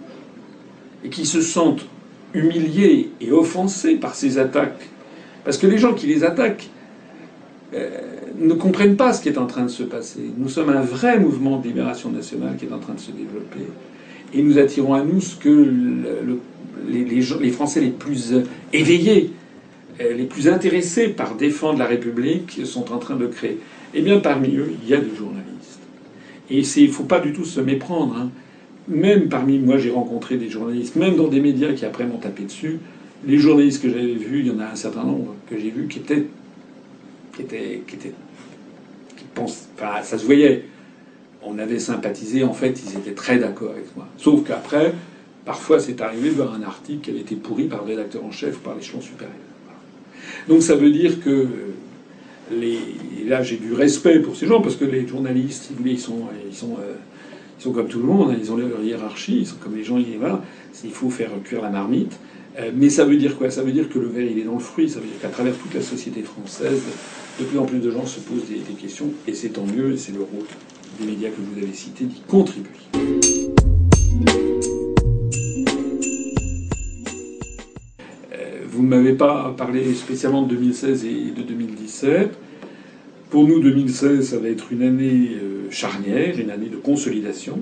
et 1.03 1.09
qui 1.09 1.23
se 1.23 1.41
sentent 1.41 1.85
humiliés 2.33 3.11
et 3.21 3.31
offensés 3.31 3.93
par 3.97 4.15
ces 4.15 4.39
attaques. 4.39 4.89
Parce 5.45 5.59
que 5.59 5.67
les 5.67 5.77
gens 5.77 5.93
qui 5.93 6.07
les 6.07 6.23
attaquent 6.23 6.67
euh, 7.75 7.89
ne 8.39 8.55
comprennent 8.55 8.95
pas 8.95 9.13
ce 9.13 9.21
qui 9.21 9.29
est 9.29 9.37
en 9.37 9.45
train 9.45 9.65
de 9.65 9.69
se 9.69 9.83
passer. 9.83 10.21
Nous 10.35 10.49
sommes 10.49 10.69
un 10.69 10.81
vrai 10.81 11.19
mouvement 11.19 11.59
de 11.59 11.67
libération 11.67 12.09
nationale 12.09 12.55
qui 12.57 12.65
est 12.65 12.73
en 12.73 12.79
train 12.79 12.95
de 12.95 12.99
se 12.99 13.11
développer. 13.11 13.67
Et 14.33 14.41
nous 14.41 14.57
attirons 14.57 14.95
à 14.95 15.03
nous 15.03 15.21
ce 15.21 15.35
que 15.35 15.71
les, 16.89 17.03
les 17.05 17.51
Français 17.51 17.81
les 17.81 17.91
plus 17.91 18.33
éveillés 18.73 19.29
euh, 19.29 19.36
les 19.99 20.25
plus 20.25 20.47
intéressés 20.47 21.09
par 21.09 21.35
défendre 21.35 21.79
la 21.79 21.85
République 21.85 22.61
sont 22.65 22.91
en 22.91 22.97
train 22.97 23.15
de 23.15 23.27
créer. 23.27 23.57
Eh 23.93 24.01
bien, 24.01 24.19
parmi 24.19 24.55
eux, 24.55 24.73
il 24.83 24.89
y 24.89 24.93
a 24.93 24.97
des 24.97 25.15
journalistes. 25.15 25.79
Et 26.49 26.59
il 26.59 26.87
ne 26.87 26.93
faut 26.93 27.03
pas 27.03 27.19
du 27.19 27.33
tout 27.33 27.45
se 27.45 27.59
méprendre. 27.59 28.15
Hein. 28.15 28.29
Même 28.87 29.27
parmi 29.27 29.59
moi, 29.59 29.77
j'ai 29.77 29.89
rencontré 29.89 30.37
des 30.37 30.49
journalistes, 30.49 30.95
même 30.95 31.15
dans 31.15 31.27
des 31.27 31.41
médias 31.41 31.73
qui 31.73 31.85
après 31.85 32.05
m'ont 32.05 32.17
tapé 32.17 32.43
dessus. 32.43 32.79
Les 33.25 33.37
journalistes 33.37 33.81
que 33.81 33.89
j'avais 33.89 34.13
vus, 34.13 34.41
il 34.41 34.47
y 34.47 34.51
en 34.51 34.59
a 34.59 34.65
un 34.65 34.75
certain 34.75 35.03
nombre 35.03 35.35
que 35.49 35.57
j'ai 35.57 35.71
vus 35.71 35.87
qui 35.87 35.99
étaient, 35.99 36.25
qui 37.35 37.41
étaient, 37.41 37.81
qui 37.87 37.95
étaient, 37.95 38.13
qui 39.17 39.25
pensent, 39.33 39.67
enfin, 39.75 40.03
ça 40.03 40.17
se 40.17 40.25
voyait. 40.25 40.65
On 41.43 41.57
avait 41.59 41.79
sympathisé. 41.79 42.43
En 42.43 42.53
fait, 42.53 42.81
ils 42.85 42.97
étaient 42.97 43.15
très 43.15 43.39
d'accord 43.39 43.71
avec 43.71 43.95
moi. 43.95 44.07
Sauf 44.17 44.45
qu'après, 44.47 44.93
parfois, 45.43 45.79
c'est 45.79 45.99
arrivé 46.01 46.29
de 46.29 46.35
voir 46.35 46.53
un 46.53 46.61
article 46.63 47.01
qui 47.01 47.09
avait 47.09 47.21
été 47.21 47.35
pourri 47.35 47.65
par 47.65 47.83
le 47.83 47.87
rédacteur 47.87 48.23
en 48.23 48.31
chef 48.31 48.57
ou 48.57 48.59
par 48.59 48.75
l'échelon 48.75 49.01
supérieur. 49.01 49.46
Donc 50.47 50.61
ça 50.61 50.75
veut 50.75 50.91
dire 50.91 51.21
que 51.21 51.47
les, 52.51 52.79
là 53.27 53.43
j'ai 53.43 53.57
du 53.57 53.73
respect 53.73 54.19
pour 54.19 54.35
ces 54.35 54.47
gens 54.47 54.61
parce 54.61 54.75
que 54.75 54.85
les 54.85 55.05
journalistes, 55.05 55.71
ils 55.85 55.99
sont, 55.99 56.21
ils 56.49 56.55
sont, 56.55 56.77
euh, 56.79 56.95
ils 57.59 57.63
sont 57.63 57.71
comme 57.71 57.87
tout 57.87 57.99
le 57.99 58.05
monde, 58.05 58.31
hein, 58.31 58.37
ils 58.39 58.51
ont 58.51 58.57
leur 58.57 58.81
hiérarchie, 58.81 59.39
ils 59.39 59.45
sont 59.45 59.57
comme 59.61 59.75
les 59.75 59.83
gens, 59.83 59.99
voilà, 60.19 60.41
il 60.83 60.91
faut 60.91 61.09
faire 61.09 61.31
cuire 61.43 61.61
la 61.61 61.69
marmite. 61.69 62.17
Euh, 62.59 62.71
mais 62.75 62.89
ça 62.89 63.05
veut 63.05 63.17
dire 63.17 63.37
quoi? 63.37 63.51
Ça 63.51 63.61
veut 63.61 63.71
dire 63.71 63.89
que 63.89 63.99
le 63.99 64.07
verre 64.07 64.25
il 64.25 64.39
est 64.39 64.43
dans 64.43 64.53
le 64.53 64.59
fruit. 64.59 64.89
Ça 64.89 64.99
veut 64.99 65.05
dire 65.05 65.19
qu'à 65.21 65.29
travers 65.29 65.55
toute 65.55 65.73
la 65.73 65.81
société 65.81 66.23
française, 66.23 66.81
de 67.39 67.45
plus 67.45 67.59
en 67.59 67.65
plus 67.65 67.79
de 67.79 67.91
gens 67.91 68.05
se 68.05 68.19
posent 68.19 68.47
des, 68.47 68.55
des 68.55 68.81
questions, 68.81 69.11
et 69.27 69.33
c'est 69.33 69.49
tant 69.49 69.65
mieux. 69.65 69.91
Et 69.91 69.97
c'est 69.97 70.13
le 70.13 70.21
rôle 70.21 70.45
des 70.99 71.05
médias 71.05 71.29
que 71.29 71.35
vous 71.35 71.61
avez 71.61 71.73
cités 71.73 72.05
d'y 72.05 72.21
contribuer. 72.21 72.71
Vous 78.77 78.83
ne 78.83 78.89
m'avez 78.89 79.13
pas 79.13 79.55
parlé 79.57 79.95
spécialement 79.95 80.43
de 80.43 80.53
2016 80.53 81.03
et 81.03 81.31
de 81.35 81.41
2017. 81.41 82.29
Pour 83.31 83.47
nous, 83.47 83.59
2016, 83.59 84.29
ça 84.29 84.37
va 84.37 84.49
être 84.49 84.71
une 84.71 84.83
année 84.83 85.31
euh, 85.41 85.71
charnière, 85.71 86.39
une 86.39 86.51
année 86.51 86.67
de 86.67 86.75
consolidation. 86.75 87.57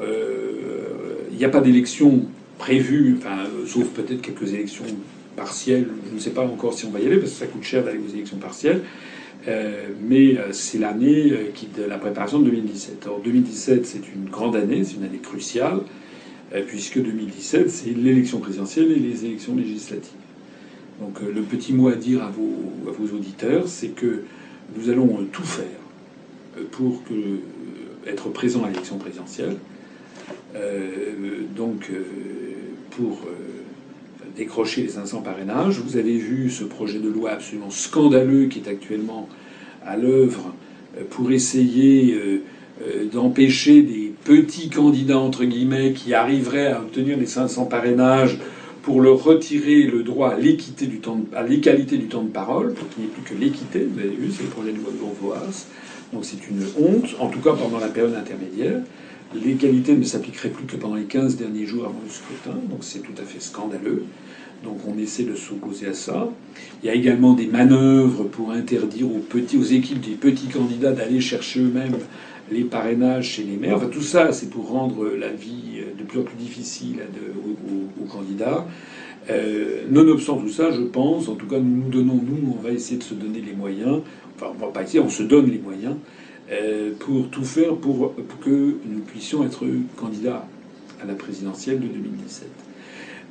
Euh, 0.00 1.16
il 1.32 1.38
n'y 1.38 1.44
a 1.44 1.48
pas 1.48 1.60
d'élection 1.60 2.22
prévue, 2.56 3.16
enfin, 3.18 3.50
sauf 3.66 3.88
peut-être 3.88 4.20
quelques 4.20 4.54
élections 4.54 4.84
partielles. 5.34 5.88
Je 6.08 6.14
ne 6.14 6.20
sais 6.20 6.30
pas 6.30 6.44
encore 6.44 6.72
si 6.72 6.86
on 6.86 6.90
va 6.90 7.00
y 7.00 7.06
aller, 7.06 7.16
parce 7.16 7.32
que 7.32 7.38
ça 7.38 7.46
coûte 7.46 7.64
cher 7.64 7.82
d'aller 7.82 7.98
aux 7.98 8.14
élections 8.14 8.36
partielles. 8.36 8.82
Euh, 9.48 9.88
mais 10.08 10.36
c'est 10.52 10.78
l'année 10.78 11.32
de 11.76 11.82
la 11.82 11.98
préparation 11.98 12.38
de 12.38 12.44
2017. 12.44 13.02
Alors 13.06 13.20
2017, 13.24 13.84
c'est 13.84 14.02
une 14.14 14.30
grande 14.30 14.54
année, 14.54 14.84
c'est 14.84 14.98
une 14.98 15.04
année 15.04 15.20
cruciale, 15.20 15.80
puisque 16.68 17.02
2017, 17.02 17.68
c'est 17.70 17.90
l'élection 17.90 18.38
présidentielle 18.38 18.92
et 18.92 19.00
les 19.00 19.24
élections 19.24 19.56
législatives. 19.56 20.12
Donc 21.00 21.20
euh, 21.22 21.32
le 21.32 21.42
petit 21.42 21.72
mot 21.72 21.88
à 21.88 21.94
dire 21.94 22.22
à 22.22 22.30
vos, 22.30 23.14
auditeurs, 23.14 23.68
c'est 23.68 23.88
que 23.88 24.24
nous 24.76 24.90
allons 24.90 25.18
euh, 25.20 25.24
tout 25.32 25.44
faire 25.44 25.66
euh, 26.56 26.62
pour 26.70 27.02
être 28.06 28.28
présent 28.30 28.64
à 28.64 28.68
l'élection 28.68 28.96
présidentielle. 28.96 29.56
donc 31.54 31.90
pour 32.90 33.26
décrocher 34.34 34.82
les 34.82 34.88
500 34.88 35.20
parrainages. 35.20 35.78
Vous 35.80 35.96
avez 35.96 36.16
vu 36.16 36.48
ce 36.48 36.64
projet 36.64 37.00
de 37.00 37.08
loi 37.08 37.32
absolument 37.32 37.70
scandaleux 37.70 38.46
qui 38.46 38.60
est 38.60 38.68
actuellement 38.68 39.28
à 39.84 39.96
l'œuvre 39.96 40.54
pour 41.10 41.30
essayer 41.32 42.16
d'empêcher 43.12 43.82
des 43.82 44.14
petits 44.24 44.70
candidats, 44.70 45.18
entre 45.18 45.44
guillemets, 45.44 45.92
qui 45.92 46.14
arriveraient 46.14 46.68
à 46.68 46.80
obtenir 46.80 47.18
les 47.18 47.26
500 47.26 47.66
parrainages 47.66 48.38
pour 48.82 49.00
leur 49.00 49.22
retirer 49.22 49.82
le 49.82 50.02
droit 50.02 50.30
à 50.30 50.38
l'équité 50.38 50.86
du 50.86 50.98
temps, 50.98 51.20
à 51.34 51.42
l'égalité 51.42 51.96
du 51.96 52.06
temps 52.06 52.22
de 52.22 52.30
parole, 52.30 52.74
pour 52.74 52.88
qu'il 52.88 53.04
n'y 53.04 53.08
ait 53.08 53.12
plus 53.12 53.22
que 53.22 53.38
l'équité. 53.38 53.86
Vous 53.90 53.98
avez 53.98 54.08
vu, 54.10 54.30
c'est 54.30 54.44
le 54.44 54.48
projet 54.48 54.72
de 54.72 54.78
loi 54.78 54.90
de 54.92 54.98
Bourgeois. 54.98 55.42
Donc 56.12 56.24
c'est 56.24 56.48
une 56.48 56.64
honte, 56.78 57.16
en 57.18 57.28
tout 57.28 57.40
cas 57.40 57.52
pendant 57.52 57.78
la 57.78 57.88
période 57.88 58.14
intermédiaire. 58.14 58.80
L'égalité 59.34 59.94
ne 59.94 60.04
s'appliquerait 60.04 60.48
plus 60.48 60.64
que 60.64 60.76
pendant 60.76 60.94
les 60.94 61.04
15 61.04 61.36
derniers 61.36 61.66
jours 61.66 61.84
avant 61.84 62.00
le 62.02 62.10
scrutin, 62.10 62.58
donc 62.70 62.78
c'est 62.80 63.00
tout 63.00 63.12
à 63.20 63.24
fait 63.24 63.40
scandaleux. 63.40 64.04
Donc 64.64 64.78
on 64.88 64.98
essaie 64.98 65.24
de 65.24 65.34
s'opposer 65.34 65.88
à 65.88 65.94
ça. 65.94 66.30
Il 66.82 66.86
y 66.86 66.90
a 66.90 66.94
également 66.94 67.34
des 67.34 67.46
manœuvres 67.46 68.24
pour 68.24 68.50
interdire 68.50 69.06
aux 69.06 69.62
équipes 69.62 70.00
des 70.00 70.14
petits 70.14 70.48
candidats 70.48 70.92
d'aller 70.92 71.20
chercher 71.20 71.60
eux-mêmes 71.60 71.98
les 72.50 72.64
parrainages 72.64 73.30
chez 73.30 73.42
les 73.42 73.56
maires. 73.56 73.76
Enfin, 73.76 73.88
tout 73.88 74.02
ça, 74.02 74.32
c'est 74.32 74.50
pour 74.50 74.68
rendre 74.68 75.08
la 75.08 75.28
vie 75.28 75.82
de 75.98 76.04
plus 76.04 76.20
en 76.20 76.22
plus 76.22 76.36
difficile 76.36 77.00
aux, 78.00 78.04
candidats. 78.06 78.66
Euh, 79.30 79.82
nonobstant 79.90 80.36
tout 80.36 80.48
ça, 80.48 80.70
je 80.70 80.80
pense, 80.80 81.28
en 81.28 81.34
tout 81.34 81.46
cas, 81.46 81.58
nous 81.58 81.84
nous 81.84 81.90
donnons, 81.90 82.14
nous, 82.14 82.56
on 82.58 82.62
va 82.62 82.70
essayer 82.70 82.96
de 82.96 83.02
se 83.02 83.14
donner 83.14 83.40
les 83.40 83.52
moyens, 83.52 84.00
enfin, 84.36 84.52
on 84.54 84.66
va 84.66 84.72
pas 84.72 84.82
essayer, 84.82 85.00
on 85.00 85.10
se 85.10 85.22
donne 85.22 85.50
les 85.50 85.58
moyens 85.58 85.96
euh, 86.50 86.92
pour 86.98 87.28
tout 87.28 87.44
faire 87.44 87.76
pour, 87.76 88.14
que 88.40 88.76
nous 88.86 89.00
puissions 89.00 89.44
être 89.44 89.64
candidats 89.96 90.46
à 91.02 91.06
la 91.06 91.14
présidentielle 91.14 91.80
de 91.80 91.88
2017. 91.88 92.48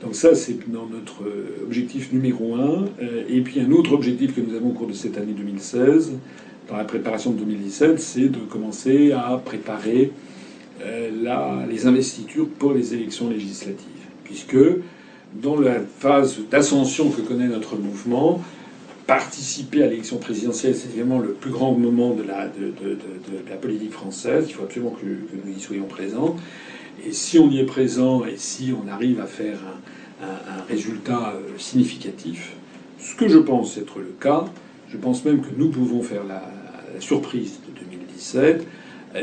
Donc 0.03 0.13
ça, 0.13 0.35
c'est 0.35 0.69
dans 0.71 0.85
notre 0.85 1.23
objectif 1.63 2.13
numéro 2.13 2.55
un. 2.55 2.85
Euh, 3.01 3.23
et 3.27 3.41
puis 3.41 3.59
un 3.59 3.71
autre 3.71 3.93
objectif 3.93 4.35
que 4.35 4.41
nous 4.41 4.55
avons 4.55 4.69
au 4.69 4.73
cours 4.73 4.87
de 4.87 4.93
cette 4.93 5.17
année 5.17 5.33
2016, 5.33 6.13
dans 6.69 6.77
la 6.77 6.83
préparation 6.83 7.31
de 7.31 7.39
2017, 7.39 7.99
c'est 7.99 8.29
de 8.29 8.39
commencer 8.39 9.11
à 9.11 9.41
préparer 9.43 10.11
euh, 10.83 11.65
les 11.69 11.87
investitures 11.87 12.47
pour 12.47 12.73
les 12.73 12.93
élections 12.93 13.29
législatives. 13.29 13.87
Puisque 14.23 14.57
dans 15.33 15.59
la 15.59 15.79
phase 15.99 16.39
d'ascension 16.51 17.09
que 17.09 17.21
connaît 17.21 17.47
notre 17.47 17.77
mouvement, 17.77 18.41
participer 19.05 19.83
à 19.83 19.87
l'élection 19.87 20.17
présidentielle, 20.17 20.75
c'est 20.75 20.93
vraiment 20.93 21.19
le 21.19 21.29
plus 21.29 21.51
grand 21.51 21.71
moment 21.71 22.13
de 22.13 22.23
la, 22.23 22.49
politique 23.61 23.93
française. 23.93 24.45
Il 24.49 24.53
faut 24.53 24.63
absolument 24.63 24.91
que, 24.91 25.05
nous 25.05 25.57
y 25.57 25.59
soyons 25.59 25.85
présents. 25.85 26.35
Et 27.05 27.13
si 27.13 27.39
on 27.39 27.49
y 27.49 27.59
est 27.59 27.65
présent 27.65 28.25
et 28.25 28.35
si 28.35 28.73
on 28.73 28.89
arrive 28.91 29.21
à 29.21 29.25
faire 29.25 29.59
un 30.21 30.63
résultat 30.67 31.35
euh, 31.35 31.57
significatif, 31.57 32.53
ce 32.99 33.15
que 33.15 33.27
je 33.27 33.37
pense 33.37 33.77
être 33.77 33.99
le 33.99 34.13
cas, 34.19 34.45
je 34.89 34.97
pense 34.97 35.23
même 35.23 35.41
que 35.41 35.49
nous 35.55 35.69
pouvons 35.69 36.01
faire 36.01 36.23
la, 36.23 36.41
la 36.97 37.01
surprise 37.01 37.59
de 37.67 37.79
2017. 37.79 38.67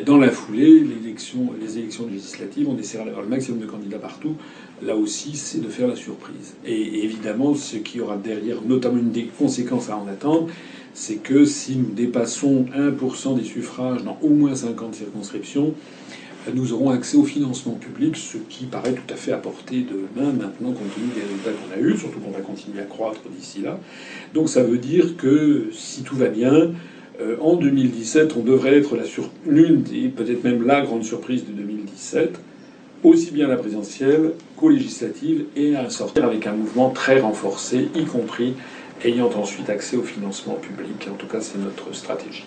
Dans 0.06 0.16
la 0.16 0.30
foulée, 0.30 0.80
les 0.80 1.08
élections 1.78 2.06
législatives, 2.08 2.68
on 2.68 2.78
essaiera 2.78 3.04
d'avoir 3.04 3.22
le 3.22 3.28
maximum 3.28 3.60
de 3.60 3.66
candidats 3.66 3.98
partout. 3.98 4.36
Là 4.82 4.96
aussi, 4.96 5.36
c'est 5.36 5.60
de 5.60 5.68
faire 5.68 5.88
la 5.88 5.96
surprise. 5.96 6.54
Et 6.64 7.04
évidemment, 7.04 7.54
ce 7.54 7.76
qui 7.76 8.00
aura 8.00 8.16
derrière, 8.16 8.62
notamment 8.62 8.98
une 8.98 9.10
des 9.10 9.24
conséquences 9.24 9.90
à 9.90 9.96
en 9.96 10.06
attendre, 10.06 10.48
c'est 10.94 11.16
que 11.16 11.44
si 11.44 11.76
nous 11.76 11.90
dépassons 11.90 12.66
1% 12.76 13.36
des 13.36 13.44
suffrages 13.44 14.04
dans 14.04 14.18
au 14.22 14.28
moins 14.28 14.54
50 14.54 14.94
circonscriptions, 14.94 15.74
nous 16.52 16.72
aurons 16.72 16.90
accès 16.90 17.16
au 17.16 17.24
financement 17.24 17.72
public, 17.72 18.16
ce 18.16 18.36
qui 18.36 18.66
paraît 18.66 18.92
tout 18.92 19.12
à 19.12 19.16
fait 19.16 19.32
à 19.32 19.38
portée 19.38 19.80
de 19.80 20.20
main 20.20 20.30
maintenant, 20.30 20.72
compte 20.72 20.94
tenu 20.94 21.06
des 21.14 21.22
résultats 21.22 21.50
qu'on 21.52 21.74
a 21.74 21.80
eus, 21.80 21.98
surtout 21.98 22.20
qu'on 22.20 22.30
va 22.30 22.40
continuer 22.40 22.80
à 22.80 22.84
croître 22.84 23.22
d'ici 23.36 23.62
là. 23.62 23.80
Donc 24.34 24.48
ça 24.48 24.62
veut 24.62 24.78
dire 24.78 25.16
que 25.16 25.68
si 25.72 26.02
tout 26.02 26.16
va 26.16 26.28
bien, 26.28 26.72
euh, 27.20 27.36
en 27.40 27.56
2017, 27.56 28.34
on 28.36 28.42
devrait 28.42 28.78
être 28.78 28.96
l'une 29.46 29.84
et 29.94 30.08
peut-être 30.08 30.42
même 30.42 30.66
la 30.66 30.80
grande 30.82 31.04
surprise 31.04 31.44
de 31.46 31.52
2017, 31.52 32.38
aussi 33.04 33.30
bien 33.30 33.46
la 33.46 33.56
présidentielle 33.56 34.32
qu'aux 34.56 34.70
législatives, 34.70 35.44
et 35.56 35.76
à 35.76 35.90
sortir 35.90 36.24
avec 36.24 36.46
un 36.46 36.52
mouvement 36.52 36.90
très 36.90 37.20
renforcé, 37.20 37.88
y 37.94 38.04
compris 38.04 38.54
ayant 39.04 39.30
ensuite 39.36 39.70
accès 39.70 39.96
au 39.96 40.02
financement 40.02 40.54
public. 40.54 41.08
En 41.12 41.14
tout 41.14 41.26
cas, 41.26 41.40
c'est 41.40 41.58
notre 41.58 41.94
stratégie. 41.94 42.44